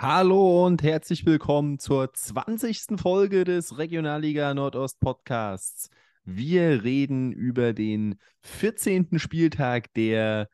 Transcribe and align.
Hallo 0.00 0.64
und 0.64 0.84
herzlich 0.84 1.26
willkommen 1.26 1.80
zur 1.80 2.14
20. 2.14 3.00
Folge 3.00 3.42
des 3.42 3.78
Regionalliga 3.78 4.54
Nordost 4.54 5.00
Podcasts. 5.00 5.90
Wir 6.22 6.84
reden 6.84 7.32
über 7.32 7.72
den 7.72 8.20
14. 8.42 9.18
Spieltag, 9.18 9.92
der 9.94 10.48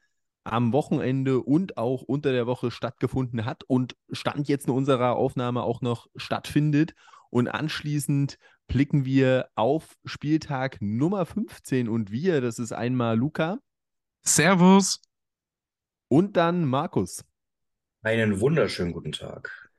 am 0.45 0.73
Wochenende 0.73 1.43
und 1.43 1.77
auch 1.77 2.01
unter 2.01 2.33
der 2.33 2.47
Woche 2.47 2.71
stattgefunden 2.71 3.45
hat 3.45 3.65
und 3.65 3.97
Stand 4.13 4.49
jetzt 4.49 4.67
in 4.67 4.73
unserer 4.73 5.15
Aufnahme 5.17 5.63
auch 5.63 5.83
noch 5.83 6.07
stattfindet. 6.17 6.95
Und 7.29 7.49
anschließend 7.49 8.39
blicken 8.67 9.05
wir 9.05 9.51
auf 9.57 9.95
Spieltag 10.07 10.79
Nummer 10.81 11.27
15 11.27 11.91
und 11.91 12.11
wir, 12.11 12.41
das 12.41 12.59
ist 12.59 12.73
einmal 12.73 13.19
Luca. 13.19 13.59
Servus. 14.23 15.03
Und 16.09 16.39
dann 16.39 16.65
Markus. 16.65 17.27
Einen 18.05 18.39
wunderschönen 18.39 18.93
guten 18.93 19.13
Tag. 19.13 19.71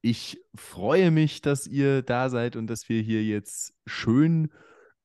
Ich 0.00 0.42
freue 0.54 1.10
mich, 1.10 1.42
dass 1.42 1.66
ihr 1.66 2.00
da 2.00 2.30
seid 2.30 2.56
und 2.56 2.66
dass 2.66 2.88
wir 2.88 3.02
hier 3.02 3.22
jetzt 3.22 3.74
schön 3.84 4.50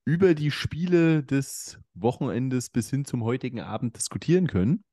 über 0.05 0.33
die 0.33 0.49
Spiele 0.49 1.23
des 1.23 1.77
Wochenendes 1.93 2.69
bis 2.69 2.89
hin 2.89 3.03
zum 3.03 3.25
heutigen 3.25 3.59
Abend 3.59 3.97
diskutieren 3.97 4.47
können. 4.47 4.85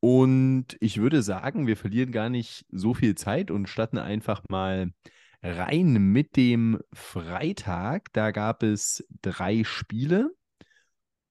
Und 0.00 0.76
ich 0.80 0.98
würde 0.98 1.22
sagen, 1.22 1.66
wir 1.66 1.78
verlieren 1.78 2.12
gar 2.12 2.28
nicht 2.28 2.66
so 2.70 2.92
viel 2.92 3.14
Zeit 3.14 3.50
und 3.50 3.70
starten 3.70 3.96
einfach 3.96 4.42
mal 4.50 4.92
rein 5.42 5.94
mit 5.94 6.36
dem 6.36 6.78
Freitag. 6.92 8.12
Da 8.12 8.32
gab 8.32 8.62
es 8.62 9.02
drei 9.22 9.64
Spiele. 9.64 10.30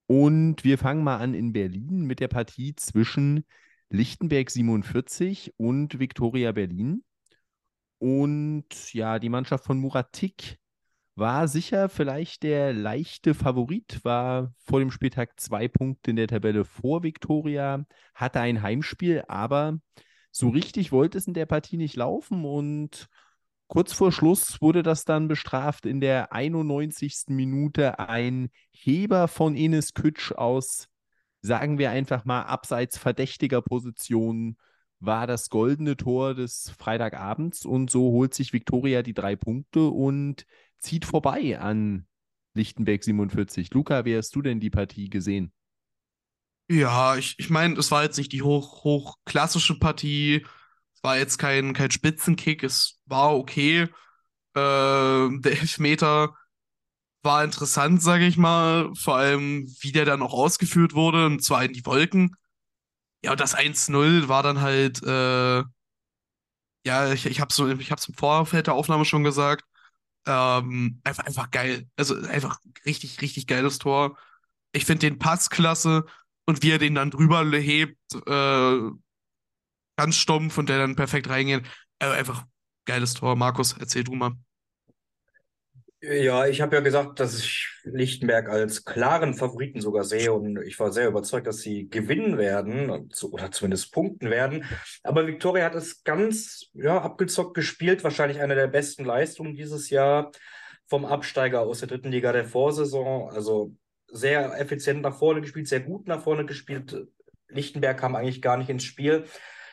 Und 0.08 0.64
wir 0.64 0.76
fangen 0.76 1.04
mal 1.04 1.18
an 1.18 1.34
in 1.34 1.52
Berlin 1.52 2.00
mit 2.00 2.18
der 2.18 2.26
Partie 2.26 2.74
zwischen 2.74 3.44
Lichtenberg 3.92 4.50
47 4.50 5.52
und 5.58 5.98
Viktoria 5.98 6.52
Berlin. 6.52 7.04
Und 7.98 8.94
ja, 8.94 9.18
die 9.18 9.28
Mannschaft 9.28 9.64
von 9.64 9.78
Muratik 9.78 10.58
war 11.14 11.46
sicher 11.46 11.90
vielleicht 11.90 12.42
der 12.42 12.72
leichte 12.72 13.34
Favorit, 13.34 14.02
war 14.02 14.54
vor 14.64 14.80
dem 14.80 14.90
Spieltag 14.90 15.38
zwei 15.38 15.68
Punkte 15.68 16.10
in 16.10 16.16
der 16.16 16.26
Tabelle 16.26 16.64
vor 16.64 17.02
Viktoria, 17.02 17.84
hatte 18.14 18.40
ein 18.40 18.62
Heimspiel, 18.62 19.24
aber 19.28 19.78
so 20.30 20.48
richtig 20.48 20.90
wollte 20.90 21.18
es 21.18 21.26
in 21.26 21.34
der 21.34 21.44
Partie 21.44 21.76
nicht 21.76 21.94
laufen 21.94 22.46
und 22.46 23.08
kurz 23.66 23.92
vor 23.92 24.10
Schluss 24.10 24.62
wurde 24.62 24.82
das 24.82 25.04
dann 25.04 25.28
bestraft 25.28 25.84
in 25.84 26.00
der 26.00 26.32
91. 26.32 27.24
Minute 27.28 27.98
ein 27.98 28.48
Heber 28.70 29.28
von 29.28 29.54
Enes 29.54 29.92
Kütsch 29.92 30.32
aus 30.32 30.88
sagen 31.42 31.78
wir 31.78 31.90
einfach 31.90 32.24
mal, 32.24 32.42
abseits 32.42 32.96
verdächtiger 32.96 33.60
Positionen 33.60 34.56
war 35.00 35.26
das 35.26 35.50
goldene 35.50 35.96
Tor 35.96 36.34
des 36.34 36.72
Freitagabends 36.78 37.66
und 37.66 37.90
so 37.90 38.12
holt 38.12 38.34
sich 38.34 38.52
Viktoria 38.52 39.02
die 39.02 39.14
drei 39.14 39.34
Punkte 39.34 39.88
und 39.88 40.46
zieht 40.78 41.04
vorbei 41.04 41.58
an 41.58 42.06
Lichtenberg 42.54 43.02
47. 43.02 43.72
Luca, 43.74 44.04
wie 44.04 44.16
hast 44.16 44.34
du 44.36 44.42
denn 44.42 44.60
die 44.60 44.70
Partie 44.70 45.10
gesehen? 45.10 45.52
Ja, 46.68 47.16
ich, 47.16 47.34
ich 47.38 47.50
meine, 47.50 47.76
es 47.78 47.90
war 47.90 48.04
jetzt 48.04 48.16
nicht 48.16 48.32
die 48.32 48.42
hoch, 48.42 48.84
hochklassische 48.84 49.78
Partie. 49.78 50.46
Es 50.94 51.02
war 51.02 51.18
jetzt 51.18 51.38
kein, 51.38 51.72
kein 51.72 51.90
Spitzenkick. 51.90 52.62
Es 52.62 53.00
war 53.06 53.34
okay. 53.36 53.88
Äh, 54.54 54.58
der 55.40 55.52
Elfmeter 55.60 56.34
war 57.22 57.44
interessant, 57.44 58.02
sage 58.02 58.26
ich 58.26 58.36
mal. 58.36 58.90
Vor 58.94 59.16
allem, 59.16 59.66
wie 59.80 59.92
der 59.92 60.04
dann 60.04 60.22
auch 60.22 60.32
ausgeführt 60.34 60.94
wurde, 60.94 61.26
und 61.26 61.42
zwar 61.44 61.64
in 61.64 61.72
die 61.72 61.86
Wolken. 61.86 62.34
Ja, 63.24 63.32
und 63.32 63.40
das 63.40 63.54
1-0 63.54 64.28
war 64.28 64.42
dann 64.42 64.60
halt, 64.60 65.02
äh, 65.04 65.62
ja, 66.84 67.12
ich, 67.12 67.26
ich 67.26 67.40
habe 67.40 67.52
so, 67.52 67.68
ich 67.68 67.90
hab's 67.92 68.08
im 68.08 68.14
Vorfeld 68.14 68.66
der 68.66 68.74
Aufnahme 68.74 69.04
schon 69.04 69.24
gesagt. 69.24 69.64
Ähm, 70.26 71.00
einfach, 71.04 71.24
einfach 71.26 71.50
geil. 71.50 71.88
Also 71.96 72.16
einfach 72.22 72.60
richtig, 72.86 73.20
richtig 73.22 73.46
geiles 73.46 73.78
Tor. 73.78 74.18
Ich 74.72 74.84
finde 74.86 75.08
den 75.10 75.18
Pass 75.18 75.50
klasse 75.50 76.04
und 76.46 76.62
wie 76.62 76.72
er 76.72 76.78
den 76.78 76.94
dann 76.96 77.10
drüber 77.10 77.44
hebt, 77.58 77.98
äh, 78.26 78.90
ganz 79.96 80.16
stumpf 80.16 80.58
und 80.58 80.68
der 80.68 80.78
dann 80.78 80.96
perfekt 80.96 81.28
reingeht. 81.28 81.66
Äh, 81.98 82.06
einfach 82.06 82.44
geiles 82.86 83.14
Tor. 83.14 83.36
Markus, 83.36 83.74
erzähl 83.78 84.04
du 84.04 84.14
mal. 84.14 84.32
Ja, 86.04 86.48
ich 86.48 86.60
habe 86.60 86.74
ja 86.74 86.82
gesagt, 86.82 87.20
dass 87.20 87.38
ich 87.38 87.68
Lichtenberg 87.84 88.48
als 88.48 88.84
klaren 88.84 89.34
Favoriten 89.34 89.80
sogar 89.80 90.02
sehe 90.02 90.32
und 90.32 90.60
ich 90.66 90.80
war 90.80 90.90
sehr 90.90 91.06
überzeugt, 91.06 91.46
dass 91.46 91.60
sie 91.60 91.88
gewinnen 91.88 92.38
werden 92.38 92.90
oder 92.90 93.52
zumindest 93.52 93.92
punkten 93.92 94.28
werden. 94.28 94.64
Aber 95.04 95.28
Viktoria 95.28 95.64
hat 95.64 95.76
es 95.76 96.02
ganz 96.02 96.70
ja, 96.74 97.00
abgezockt 97.00 97.54
gespielt, 97.54 98.02
wahrscheinlich 98.02 98.40
eine 98.40 98.56
der 98.56 98.66
besten 98.66 99.04
Leistungen 99.04 99.54
dieses 99.54 99.90
Jahr 99.90 100.32
vom 100.88 101.04
Absteiger 101.04 101.60
aus 101.60 101.78
der 101.78 101.88
dritten 101.88 102.10
Liga 102.10 102.32
der 102.32 102.46
Vorsaison. 102.46 103.30
Also 103.30 103.76
sehr 104.08 104.58
effizient 104.60 105.02
nach 105.02 105.16
vorne 105.16 105.40
gespielt, 105.40 105.68
sehr 105.68 105.80
gut 105.80 106.08
nach 106.08 106.24
vorne 106.24 106.44
gespielt. 106.44 106.96
Lichtenberg 107.46 107.96
kam 107.96 108.16
eigentlich 108.16 108.42
gar 108.42 108.56
nicht 108.56 108.70
ins 108.70 108.82
Spiel. 108.82 109.26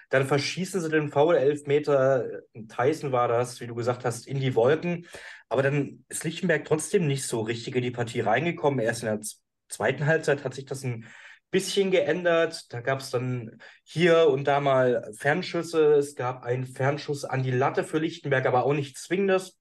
Dann 0.09 0.25
verschießen 0.25 0.81
sie 0.81 0.89
den 0.89 1.09
Foul-Elfmeter, 1.09 2.41
Tyson 2.67 3.11
war 3.11 3.27
das, 3.27 3.61
wie 3.61 3.67
du 3.67 3.75
gesagt 3.75 4.05
hast, 4.05 4.27
in 4.27 4.39
die 4.39 4.55
Wolken. 4.55 5.05
Aber 5.49 5.63
dann 5.63 6.05
ist 6.09 6.23
Lichtenberg 6.23 6.63
trotzdem 6.65 7.07
nicht 7.07 7.25
so 7.25 7.41
richtig 7.41 7.75
in 7.75 7.81
die 7.81 7.91
Partie 7.91 8.21
reingekommen. 8.21 8.79
Erst 8.79 9.03
in 9.03 9.09
der 9.09 9.21
zweiten 9.67 10.05
Halbzeit 10.05 10.43
hat 10.43 10.53
sich 10.53 10.65
das 10.65 10.83
ein 10.83 11.07
bisschen 11.51 11.89
geändert. 11.91 12.71
Da 12.71 12.81
gab 12.81 12.99
es 12.99 13.09
dann 13.09 13.59
hier 13.83 14.27
und 14.29 14.45
da 14.45 14.59
mal 14.59 15.11
Fernschüsse. 15.17 15.93
Es 15.93 16.15
gab 16.15 16.43
einen 16.43 16.67
Fernschuss 16.67 17.25
an 17.25 17.43
die 17.43 17.51
Latte 17.51 17.83
für 17.83 17.97
Lichtenberg, 17.97 18.45
aber 18.45 18.63
auch 18.63 18.73
nicht 18.73 18.97
zwingendes. 18.97 19.57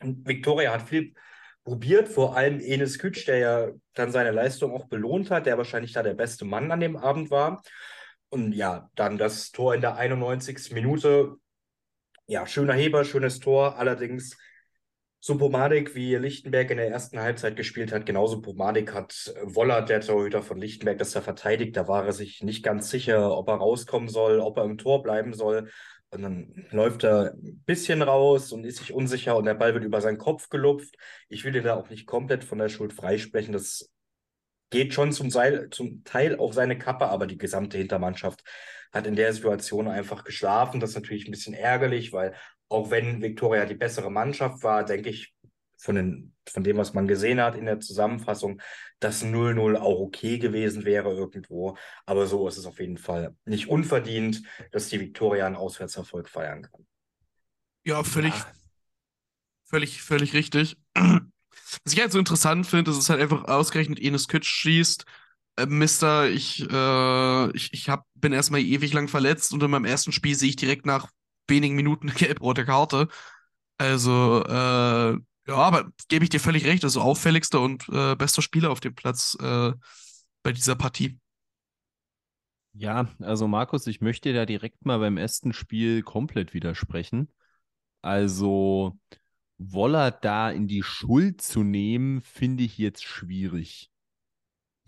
Viktoria 0.00 0.72
hat 0.72 0.88
viel 0.88 1.14
probiert, 1.64 2.08
vor 2.08 2.36
allem 2.36 2.60
Enes 2.60 2.98
Kütsch, 2.98 3.26
der 3.26 3.38
ja 3.38 3.68
dann 3.94 4.12
seine 4.12 4.30
Leistung 4.30 4.72
auch 4.72 4.86
belohnt 4.86 5.32
hat, 5.32 5.46
der 5.46 5.58
wahrscheinlich 5.58 5.92
da 5.92 6.02
der 6.04 6.14
beste 6.14 6.44
Mann 6.44 6.70
an 6.70 6.80
dem 6.80 6.96
Abend 6.96 7.30
war. 7.30 7.62
Und 8.28 8.52
ja, 8.52 8.88
dann 8.94 9.18
das 9.18 9.50
Tor 9.50 9.74
in 9.74 9.80
der 9.80 9.96
91. 9.96 10.72
Minute. 10.72 11.36
Ja, 12.26 12.46
schöner 12.46 12.74
Heber, 12.74 13.04
schönes 13.04 13.40
Tor. 13.40 13.78
Allerdings 13.78 14.36
so 15.26 15.36
pomadig 15.36 15.96
wie 15.96 16.14
Lichtenberg 16.14 16.70
in 16.70 16.76
der 16.76 16.88
ersten 16.88 17.18
Halbzeit 17.18 17.56
gespielt 17.56 17.92
hat, 17.92 18.06
genauso 18.06 18.40
pomadig 18.40 18.94
hat 18.94 19.34
Wollert, 19.42 19.88
der 19.88 20.00
Torhüter 20.00 20.40
von 20.40 20.58
Lichtenberg, 20.58 20.98
das 20.98 21.16
er 21.16 21.22
verteidigt. 21.22 21.76
Da 21.76 21.88
war 21.88 22.06
er 22.06 22.12
sich 22.12 22.42
nicht 22.44 22.62
ganz 22.62 22.90
sicher, 22.90 23.36
ob 23.36 23.48
er 23.48 23.56
rauskommen 23.56 24.08
soll, 24.08 24.38
ob 24.38 24.56
er 24.56 24.64
im 24.64 24.78
Tor 24.78 25.02
bleiben 25.02 25.34
soll. 25.34 25.68
Und 26.10 26.22
dann 26.22 26.66
läuft 26.70 27.02
er 27.02 27.34
ein 27.34 27.62
bisschen 27.66 28.02
raus 28.02 28.52
und 28.52 28.64
ist 28.64 28.78
sich 28.78 28.94
unsicher 28.94 29.36
und 29.36 29.46
der 29.46 29.54
Ball 29.54 29.74
wird 29.74 29.82
über 29.82 30.00
seinen 30.00 30.18
Kopf 30.18 30.48
gelupft. 30.48 30.94
Ich 31.28 31.44
will 31.44 31.56
ihn 31.56 31.64
da 31.64 31.74
auch 31.74 31.90
nicht 31.90 32.06
komplett 32.06 32.44
von 32.44 32.58
der 32.58 32.68
Schuld 32.68 32.92
freisprechen. 32.92 33.52
Das 33.52 33.90
geht 34.70 34.94
schon 34.94 35.10
zum, 35.10 35.30
Seil, 35.30 35.70
zum 35.70 36.04
Teil 36.04 36.38
auf 36.38 36.54
seine 36.54 36.78
Kappe, 36.78 37.08
aber 37.08 37.26
die 37.26 37.38
gesamte 37.38 37.78
Hintermannschaft 37.78 38.44
hat 38.92 39.08
in 39.08 39.16
der 39.16 39.32
Situation 39.32 39.88
einfach 39.88 40.22
geschlafen. 40.22 40.78
Das 40.78 40.90
ist 40.90 40.96
natürlich 40.96 41.26
ein 41.26 41.32
bisschen 41.32 41.54
ärgerlich, 41.54 42.12
weil 42.12 42.34
auch 42.68 42.90
wenn 42.90 43.22
Viktoria 43.22 43.64
die 43.64 43.74
bessere 43.74 44.10
Mannschaft 44.10 44.62
war, 44.62 44.84
denke 44.84 45.10
ich, 45.10 45.34
von, 45.78 45.94
den, 45.94 46.34
von 46.48 46.64
dem, 46.64 46.76
was 46.76 46.94
man 46.94 47.06
gesehen 47.06 47.40
hat 47.40 47.56
in 47.56 47.66
der 47.66 47.80
Zusammenfassung, 47.80 48.60
dass 48.98 49.22
0-0 49.22 49.76
auch 49.76 50.00
okay 50.00 50.38
gewesen 50.38 50.84
wäre 50.84 51.12
irgendwo. 51.12 51.76
Aber 52.06 52.26
so 52.26 52.48
ist 52.48 52.56
es 52.56 52.66
auf 52.66 52.80
jeden 52.80 52.98
Fall 52.98 53.36
nicht 53.44 53.68
unverdient, 53.68 54.42
dass 54.72 54.88
die 54.88 55.00
Viktoria 55.00 55.46
einen 55.46 55.56
Auswärtserfolg 55.56 56.28
feiern 56.28 56.62
kann. 56.62 56.86
Ja, 57.84 58.02
völlig, 58.02 58.34
ja. 58.34 58.46
völlig, 59.64 60.02
völlig 60.02 60.34
richtig. 60.34 60.76
Was 60.94 61.92
ich 61.92 62.00
halt 62.00 62.12
so 62.12 62.18
interessant 62.18 62.66
finde, 62.66 62.90
ist 62.90 62.96
es 62.96 63.10
halt 63.10 63.20
einfach 63.20 63.44
ausgerechnet 63.44 64.00
Enes 64.00 64.28
Kütsch 64.28 64.48
schießt. 64.48 65.04
Äh, 65.56 65.66
Mister, 65.66 66.28
ich, 66.28 66.68
äh, 66.70 67.50
ich, 67.56 67.72
ich 67.72 67.88
hab, 67.88 68.06
bin 68.14 68.32
erstmal 68.32 68.60
ewig 68.60 68.92
lang 68.92 69.08
verletzt 69.08 69.52
und 69.52 69.62
in 69.62 69.70
meinem 69.70 69.84
ersten 69.84 70.12
Spiel 70.12 70.34
sehe 70.34 70.48
ich 70.48 70.56
direkt 70.56 70.86
nach 70.86 71.10
wenigen 71.48 71.76
Minuten 71.76 72.08
eine 72.08 72.18
gelb-rote 72.18 72.64
Karte. 72.64 73.08
Also, 73.78 74.44
äh, 74.44 75.18
ja, 75.48 75.54
aber 75.54 75.90
gebe 76.08 76.24
ich 76.24 76.30
dir 76.30 76.40
völlig 76.40 76.64
recht. 76.66 76.84
Also 76.84 77.00
auffälligster 77.00 77.60
und 77.60 77.88
äh, 77.88 78.16
bester 78.16 78.42
Spieler 78.42 78.70
auf 78.70 78.80
dem 78.80 78.94
Platz 78.94 79.36
äh, 79.40 79.72
bei 80.42 80.52
dieser 80.52 80.74
Partie. 80.74 81.18
Ja, 82.72 83.08
also 83.20 83.48
Markus, 83.48 83.86
ich 83.86 84.00
möchte 84.00 84.34
da 84.34 84.44
direkt 84.44 84.84
mal 84.84 84.98
beim 84.98 85.16
ersten 85.16 85.52
Spiel 85.52 86.02
komplett 86.02 86.52
widersprechen. 86.52 87.32
Also, 88.02 88.98
Woller 89.58 90.10
da 90.10 90.50
in 90.50 90.68
die 90.68 90.82
Schuld 90.82 91.40
zu 91.40 91.62
nehmen, 91.62 92.20
finde 92.20 92.64
ich 92.64 92.76
jetzt 92.76 93.04
schwierig. 93.04 93.90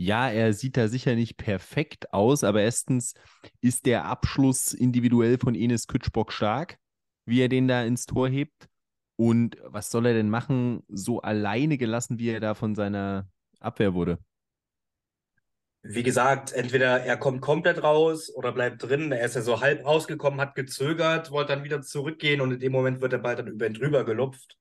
Ja, 0.01 0.31
er 0.31 0.53
sieht 0.53 0.77
da 0.77 0.89
sicher 0.89 1.15
nicht 1.17 1.37
perfekt 1.37 2.13
aus, 2.13 2.45
aber 2.45 2.63
erstens 2.63 3.15
ist 3.61 3.85
der 3.85 4.05
Abschluss 4.05 4.73
individuell 4.73 5.39
von 5.39 5.55
Enes 5.55 5.89
Kütschbock 5.89 6.33
stark, 6.33 6.79
wie 7.27 7.41
er 7.41 7.49
den 7.49 7.69
da 7.69 7.83
ins 7.83 8.07
Tor 8.07 8.29
hebt. 8.29 8.69
Und 9.17 9.57
was 9.65 9.91
soll 9.91 10.07
er 10.07 10.15
denn 10.15 10.31
machen, 10.31 10.85
so 10.89 11.21
alleine 11.21 11.77
gelassen, 11.77 12.19
wie 12.21 12.31
er 12.31 12.39
da 12.39 12.55
von 12.55 12.77
seiner 12.77 13.29
Abwehr 13.59 13.93
wurde? 13.93 14.19
wie 15.83 16.03
gesagt, 16.03 16.53
entweder 16.53 17.01
er 17.05 17.17
kommt 17.17 17.41
komplett 17.41 17.83
raus 17.83 18.31
oder 18.35 18.53
bleibt 18.53 18.83
drin. 18.83 19.13
Er 19.13 19.25
ist 19.25 19.37
ja 19.37 19.43
so 19.43 19.61
halb 19.61 19.87
rausgekommen, 19.87 20.41
hat 20.41 20.55
gezögert, 20.55 21.31
wollte 21.31 21.55
dann 21.55 21.65
wieder 21.65 21.81
zurückgehen 21.83 22.41
und 22.41 22.53
in 22.53 22.61
dem 22.61 22.73
Moment 22.73 23.01
wird 23.01 23.13
der 23.13 23.19
Ball 23.19 23.37
dann 23.37 23.47
über 23.47 23.67
ihn 23.67 23.75
drüber 23.75 24.05
gelupft. 24.05 24.59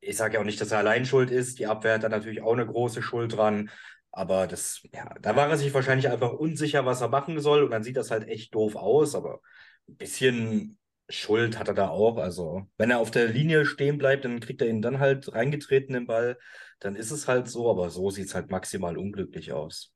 Ich 0.00 0.16
sage 0.16 0.34
ja 0.34 0.40
auch 0.40 0.44
nicht, 0.44 0.60
dass 0.60 0.72
er 0.72 0.78
allein 0.78 1.04
schuld 1.04 1.30
ist. 1.30 1.58
Die 1.58 1.66
Abwehr 1.66 1.94
hat 1.94 2.02
da 2.02 2.08
natürlich 2.08 2.42
auch 2.42 2.54
eine 2.54 2.66
große 2.66 3.02
Schuld 3.02 3.36
dran. 3.36 3.70
Aber 4.12 4.46
das, 4.46 4.82
ja, 4.92 5.14
da 5.20 5.36
war 5.36 5.48
er 5.48 5.56
sich 5.56 5.72
wahrscheinlich 5.72 6.08
einfach 6.08 6.32
unsicher, 6.32 6.84
was 6.84 7.00
er 7.00 7.08
machen 7.08 7.40
soll. 7.40 7.62
Und 7.62 7.70
dann 7.70 7.84
sieht 7.84 7.96
das 7.96 8.10
halt 8.10 8.28
echt 8.28 8.54
doof 8.54 8.76
aus. 8.76 9.14
Aber 9.14 9.40
ein 9.88 9.96
bisschen 9.96 10.78
Schuld 11.08 11.58
hat 11.58 11.68
er 11.68 11.74
da 11.74 11.88
auch. 11.88 12.16
Also, 12.18 12.66
wenn 12.76 12.90
er 12.90 12.98
auf 12.98 13.10
der 13.10 13.28
Linie 13.28 13.64
stehen 13.66 13.98
bleibt, 13.98 14.24
dann 14.24 14.40
kriegt 14.40 14.60
er 14.62 14.68
ihn 14.68 14.82
dann 14.82 14.98
halt 14.98 15.32
reingetreten, 15.32 15.94
den 15.94 16.06
Ball. 16.06 16.38
Dann 16.80 16.96
ist 16.96 17.10
es 17.10 17.28
halt 17.28 17.48
so. 17.48 17.70
Aber 17.70 17.90
so 17.90 18.10
sieht 18.10 18.26
es 18.26 18.34
halt 18.34 18.50
maximal 18.50 18.98
unglücklich 18.98 19.52
aus. 19.52 19.92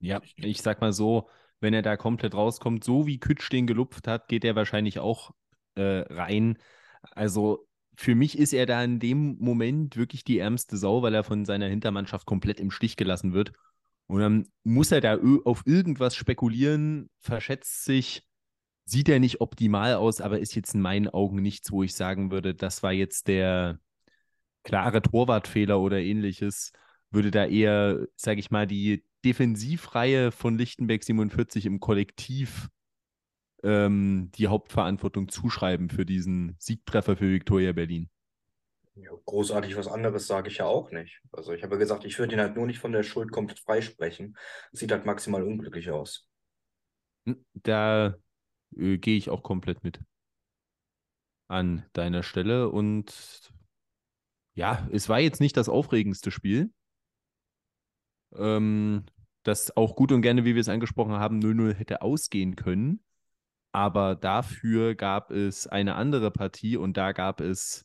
Ja, 0.00 0.20
ich 0.36 0.62
sag 0.62 0.80
mal 0.80 0.92
so, 0.92 1.28
wenn 1.60 1.74
er 1.74 1.82
da 1.82 1.96
komplett 1.96 2.34
rauskommt, 2.34 2.84
so 2.84 3.06
wie 3.06 3.18
Kütsch 3.18 3.50
den 3.50 3.66
gelupft 3.66 4.06
hat, 4.06 4.28
geht 4.28 4.44
er 4.44 4.54
wahrscheinlich 4.54 5.00
auch 5.00 5.32
äh, 5.74 6.04
rein. 6.08 6.58
Also 7.12 7.67
für 8.00 8.14
mich 8.14 8.38
ist 8.38 8.52
er 8.52 8.64
da 8.64 8.84
in 8.84 9.00
dem 9.00 9.38
Moment 9.40 9.96
wirklich 9.96 10.22
die 10.22 10.38
ärmste 10.38 10.76
Sau, 10.76 11.02
weil 11.02 11.14
er 11.14 11.24
von 11.24 11.44
seiner 11.44 11.66
Hintermannschaft 11.66 12.26
komplett 12.26 12.60
im 12.60 12.70
Stich 12.70 12.94
gelassen 12.94 13.32
wird. 13.32 13.52
Und 14.06 14.20
dann 14.20 14.46
muss 14.62 14.92
er 14.92 15.00
da 15.00 15.18
auf 15.44 15.62
irgendwas 15.66 16.14
spekulieren, 16.14 17.10
verschätzt 17.18 17.84
sich, 17.84 18.22
sieht 18.84 19.08
er 19.08 19.18
nicht 19.18 19.40
optimal 19.40 19.94
aus, 19.94 20.20
aber 20.20 20.38
ist 20.38 20.54
jetzt 20.54 20.76
in 20.76 20.80
meinen 20.80 21.08
Augen 21.08 21.42
nichts, 21.42 21.72
wo 21.72 21.82
ich 21.82 21.92
sagen 21.92 22.30
würde, 22.30 22.54
das 22.54 22.84
war 22.84 22.92
jetzt 22.92 23.26
der 23.26 23.80
klare 24.62 25.02
Torwartfehler 25.02 25.80
oder 25.80 25.98
ähnliches. 25.98 26.70
Würde 27.10 27.32
da 27.32 27.46
eher, 27.46 28.06
sage 28.14 28.38
ich 28.38 28.52
mal, 28.52 28.68
die 28.68 29.02
Defensivreihe 29.24 30.30
von 30.30 30.56
Lichtenberg 30.56 31.02
47 31.02 31.66
im 31.66 31.80
Kollektiv 31.80 32.68
ähm, 33.62 34.30
die 34.34 34.48
Hauptverantwortung 34.48 35.28
zuschreiben 35.28 35.90
für 35.90 36.06
diesen 36.06 36.56
Siegtreffer 36.58 37.16
für 37.16 37.30
Viktoria 37.30 37.72
Berlin. 37.72 38.08
Ja, 38.94 39.10
großartig 39.26 39.76
was 39.76 39.86
anderes 39.86 40.26
sage 40.26 40.48
ich 40.48 40.58
ja 40.58 40.66
auch 40.66 40.90
nicht. 40.90 41.20
Also 41.32 41.52
ich 41.52 41.62
habe 41.62 41.74
ja 41.74 41.78
gesagt, 41.78 42.04
ich 42.04 42.18
würde 42.18 42.34
ihn 42.34 42.40
halt 42.40 42.56
nur 42.56 42.66
nicht 42.66 42.80
von 42.80 42.92
der 42.92 43.04
Schuld 43.04 43.30
komplett 43.30 43.60
freisprechen. 43.60 44.36
Sieht 44.72 44.90
halt 44.90 45.06
maximal 45.06 45.42
unglücklich 45.42 45.90
aus. 45.90 46.28
Hm, 47.26 47.44
da 47.54 48.16
äh, 48.76 48.98
gehe 48.98 49.16
ich 49.16 49.30
auch 49.30 49.42
komplett 49.42 49.84
mit 49.84 50.00
an 51.48 51.84
deiner 51.92 52.22
Stelle. 52.24 52.70
Und 52.70 53.52
ja, 54.54 54.88
es 54.90 55.08
war 55.08 55.20
jetzt 55.20 55.40
nicht 55.40 55.56
das 55.56 55.68
aufregendste 55.68 56.30
Spiel. 56.30 56.72
Ähm, 58.34 59.06
das 59.44 59.76
auch 59.76 59.96
gut 59.96 60.12
und 60.12 60.22
gerne, 60.22 60.44
wie 60.44 60.54
wir 60.54 60.60
es 60.60 60.68
angesprochen 60.68 61.12
haben, 61.12 61.38
0-0 61.38 61.74
hätte 61.74 62.02
ausgehen 62.02 62.56
können. 62.56 63.00
Aber 63.72 64.14
dafür 64.14 64.94
gab 64.94 65.30
es 65.30 65.66
eine 65.66 65.94
andere 65.94 66.30
Partie 66.30 66.76
und 66.76 66.96
da 66.96 67.12
gab 67.12 67.40
es 67.40 67.84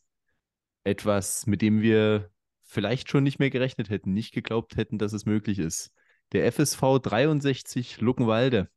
etwas, 0.84 1.46
mit 1.46 1.62
dem 1.62 1.82
wir 1.82 2.30
vielleicht 2.64 3.10
schon 3.10 3.24
nicht 3.24 3.40
mehr 3.40 3.50
gerechnet 3.50 3.90
hätten, 3.90 4.14
nicht 4.14 4.34
geglaubt 4.34 4.78
hätten, 4.78 4.98
dass 4.98 5.14
es 5.14 5.26
möglich 5.26 5.60
ist. 5.60 5.92
Der 6.32 6.52
FSV 6.52 7.00
63 7.02 8.02
Luckenwalde 8.02 8.70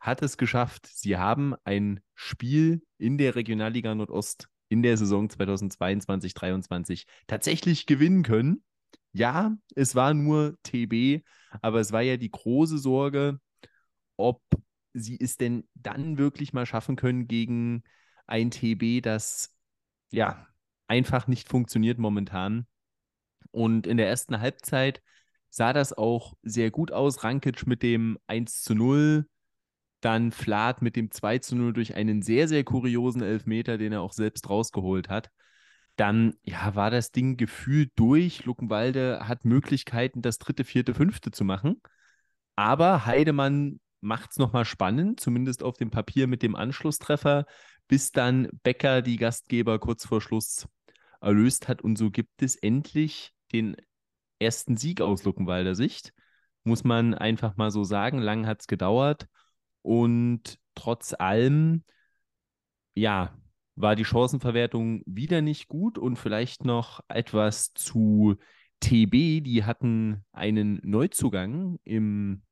hat 0.00 0.22
es 0.22 0.36
geschafft. 0.36 0.86
Sie 0.86 1.16
haben 1.16 1.54
ein 1.64 2.00
Spiel 2.14 2.82
in 2.98 3.18
der 3.18 3.34
Regionalliga 3.36 3.94
Nordost 3.94 4.48
in 4.68 4.82
der 4.82 4.96
Saison 4.96 5.28
2022-23 5.28 7.04
tatsächlich 7.26 7.86
gewinnen 7.86 8.22
können. 8.22 8.64
Ja, 9.12 9.54
es 9.74 9.94
war 9.94 10.14
nur 10.14 10.56
TB, 10.62 11.22
aber 11.60 11.80
es 11.80 11.92
war 11.92 12.00
ja 12.00 12.16
die 12.16 12.30
große 12.30 12.78
Sorge, 12.78 13.38
ob 14.16 14.40
sie 14.94 15.18
es 15.20 15.36
denn 15.36 15.64
dann 15.74 16.18
wirklich 16.18 16.52
mal 16.52 16.66
schaffen 16.66 16.96
können 16.96 17.26
gegen 17.26 17.82
ein 18.26 18.50
TB, 18.50 19.02
das 19.02 19.56
ja 20.10 20.46
einfach 20.86 21.26
nicht 21.26 21.48
funktioniert 21.48 21.98
momentan. 21.98 22.66
Und 23.50 23.86
in 23.86 23.96
der 23.96 24.08
ersten 24.08 24.40
Halbzeit 24.40 25.02
sah 25.48 25.72
das 25.72 25.92
auch 25.92 26.34
sehr 26.42 26.70
gut 26.70 26.92
aus. 26.92 27.24
Rankic 27.24 27.66
mit 27.66 27.82
dem 27.82 28.18
1 28.26 28.62
zu 28.62 28.74
0, 28.74 29.26
dann 30.00 30.32
Flat 30.32 30.82
mit 30.82 30.96
dem 30.96 31.10
2 31.10 31.38
zu 31.38 31.56
0 31.56 31.72
durch 31.72 31.94
einen 31.94 32.22
sehr, 32.22 32.48
sehr 32.48 32.64
kuriosen 32.64 33.22
Elfmeter, 33.22 33.78
den 33.78 33.92
er 33.92 34.00
auch 34.00 34.12
selbst 34.12 34.48
rausgeholt 34.48 35.08
hat. 35.08 35.30
Dann 35.96 36.34
ja, 36.42 36.74
war 36.74 36.90
das 36.90 37.12
Ding 37.12 37.36
gefühlt 37.36 37.92
durch. 37.96 38.44
Luckenwalde 38.44 39.28
hat 39.28 39.44
Möglichkeiten, 39.44 40.22
das 40.22 40.38
dritte, 40.38 40.64
vierte, 40.64 40.94
fünfte 40.94 41.30
zu 41.30 41.44
machen. 41.44 41.80
Aber 42.56 43.06
Heidemann 43.06 43.80
macht 44.02 44.32
es 44.32 44.36
nochmal 44.36 44.64
spannend, 44.64 45.20
zumindest 45.20 45.62
auf 45.62 45.76
dem 45.78 45.90
Papier 45.90 46.26
mit 46.26 46.42
dem 46.42 46.56
Anschlusstreffer, 46.56 47.46
bis 47.88 48.12
dann 48.12 48.48
Becker 48.62 49.00
die 49.00 49.16
Gastgeber 49.16 49.78
kurz 49.78 50.04
vor 50.04 50.20
Schluss 50.20 50.68
erlöst 51.20 51.68
hat. 51.68 51.82
Und 51.82 51.96
so 51.96 52.10
gibt 52.10 52.42
es 52.42 52.56
endlich 52.56 53.32
den 53.52 53.76
ersten 54.38 54.76
Sieg 54.76 55.00
aus 55.00 55.24
Luckenwalder 55.24 55.74
Sicht. 55.74 56.12
Muss 56.64 56.84
man 56.84 57.14
einfach 57.14 57.56
mal 57.56 57.70
so 57.70 57.84
sagen. 57.84 58.18
Lang 58.18 58.46
hat 58.46 58.60
es 58.60 58.66
gedauert. 58.66 59.28
Und 59.82 60.58
trotz 60.74 61.14
allem, 61.14 61.84
ja, 62.94 63.36
war 63.74 63.96
die 63.96 64.04
Chancenverwertung 64.04 65.02
wieder 65.06 65.40
nicht 65.40 65.68
gut 65.68 65.96
und 65.96 66.16
vielleicht 66.16 66.64
noch 66.64 67.00
etwas 67.08 67.72
zu 67.72 68.36
TB. 68.80 69.42
Die 69.42 69.64
hatten 69.64 70.24
einen 70.32 70.80
Neuzugang 70.82 71.78
im 71.84 72.42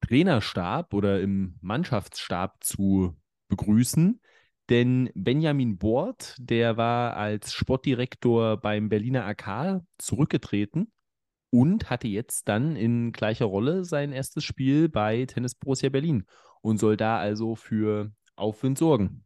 Trainerstab 0.00 0.94
oder 0.94 1.20
im 1.20 1.56
Mannschaftsstab 1.60 2.62
zu 2.64 3.16
begrüßen. 3.48 4.20
Denn 4.68 5.10
Benjamin 5.14 5.78
Bort, 5.78 6.36
der 6.38 6.76
war 6.76 7.16
als 7.16 7.52
Sportdirektor 7.52 8.56
beim 8.56 8.88
Berliner 8.88 9.26
AK 9.26 9.82
zurückgetreten 9.98 10.92
und 11.50 11.90
hatte 11.90 12.06
jetzt 12.06 12.48
dann 12.48 12.76
in 12.76 13.12
gleicher 13.12 13.46
Rolle 13.46 13.84
sein 13.84 14.12
erstes 14.12 14.44
Spiel 14.44 14.88
bei 14.88 15.26
Tennis 15.26 15.56
Borussia 15.56 15.88
Berlin 15.88 16.24
und 16.60 16.78
soll 16.78 16.96
da 16.96 17.18
also 17.18 17.56
für 17.56 18.12
Aufwind 18.36 18.78
sorgen. 18.78 19.24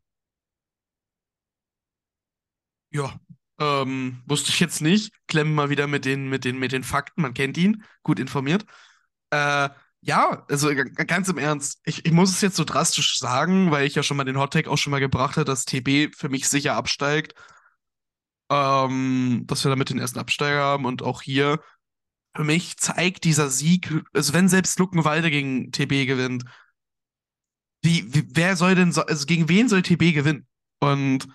Ja, 2.91 3.21
ähm, 3.59 4.23
wusste 4.27 4.51
ich 4.51 4.61
jetzt 4.61 4.81
nicht. 4.81 5.13
Klemmen 5.27 5.55
mal 5.55 5.69
wieder 5.69 5.87
mit 5.87 6.05
den, 6.05 6.29
mit 6.29 6.45
den, 6.45 6.59
mit 6.59 6.73
den 6.73 6.85
Fakten. 6.85 7.23
Man 7.23 7.35
kennt 7.35 7.59
ihn, 7.59 7.85
gut 8.03 8.19
informiert. 8.19 8.65
Äh, 9.31 9.69
ja, 10.05 10.45
also 10.51 10.71
ganz 10.75 11.29
im 11.29 11.39
Ernst, 11.39 11.81
ich, 11.85 12.05
ich 12.05 12.13
muss 12.13 12.31
es 12.31 12.41
jetzt 12.43 12.57
so 12.57 12.65
drastisch 12.65 13.19
sagen, 13.19 13.71
weil 13.71 13.87
ich 13.87 13.95
ja 13.95 14.03
schon 14.03 14.19
mal 14.19 14.25
den 14.25 14.39
Hottake 14.39 14.71
auch 14.71 14.77
schon 14.77 14.91
mal 14.91 15.01
gebracht 15.01 15.37
habe, 15.37 15.47
dass 15.47 15.65
TB 15.65 16.15
für 16.15 16.29
mich 16.29 16.49
sicher 16.49 16.75
absteigt. 16.77 17.35
Ähm, 18.51 19.45
dass 19.47 19.65
wir 19.65 19.71
damit 19.71 19.89
den 19.89 19.99
ersten 19.99 20.19
Absteiger 20.19 20.63
haben 20.63 20.85
und 20.85 21.03
auch 21.03 21.23
hier 21.23 21.61
für 22.37 22.45
mich 22.45 22.77
zeigt 22.77 23.25
dieser 23.25 23.49
Sieg, 23.49 23.91
also 24.13 24.35
wenn 24.35 24.49
selbst 24.49 24.79
Luckenwalde 24.79 25.31
gegen 25.31 25.73
TB 25.73 26.07
gewinnt, 26.07 26.45
wie, 27.83 28.13
wie, 28.13 28.29
wer 28.35 28.57
soll 28.57 28.75
denn, 28.75 28.93
so, 28.93 29.03
also 29.07 29.25
gegen 29.27 29.49
wen 29.49 29.69
soll 29.69 29.83
TB 29.83 30.13
gewinnen? 30.15 30.47
Und 30.81 31.29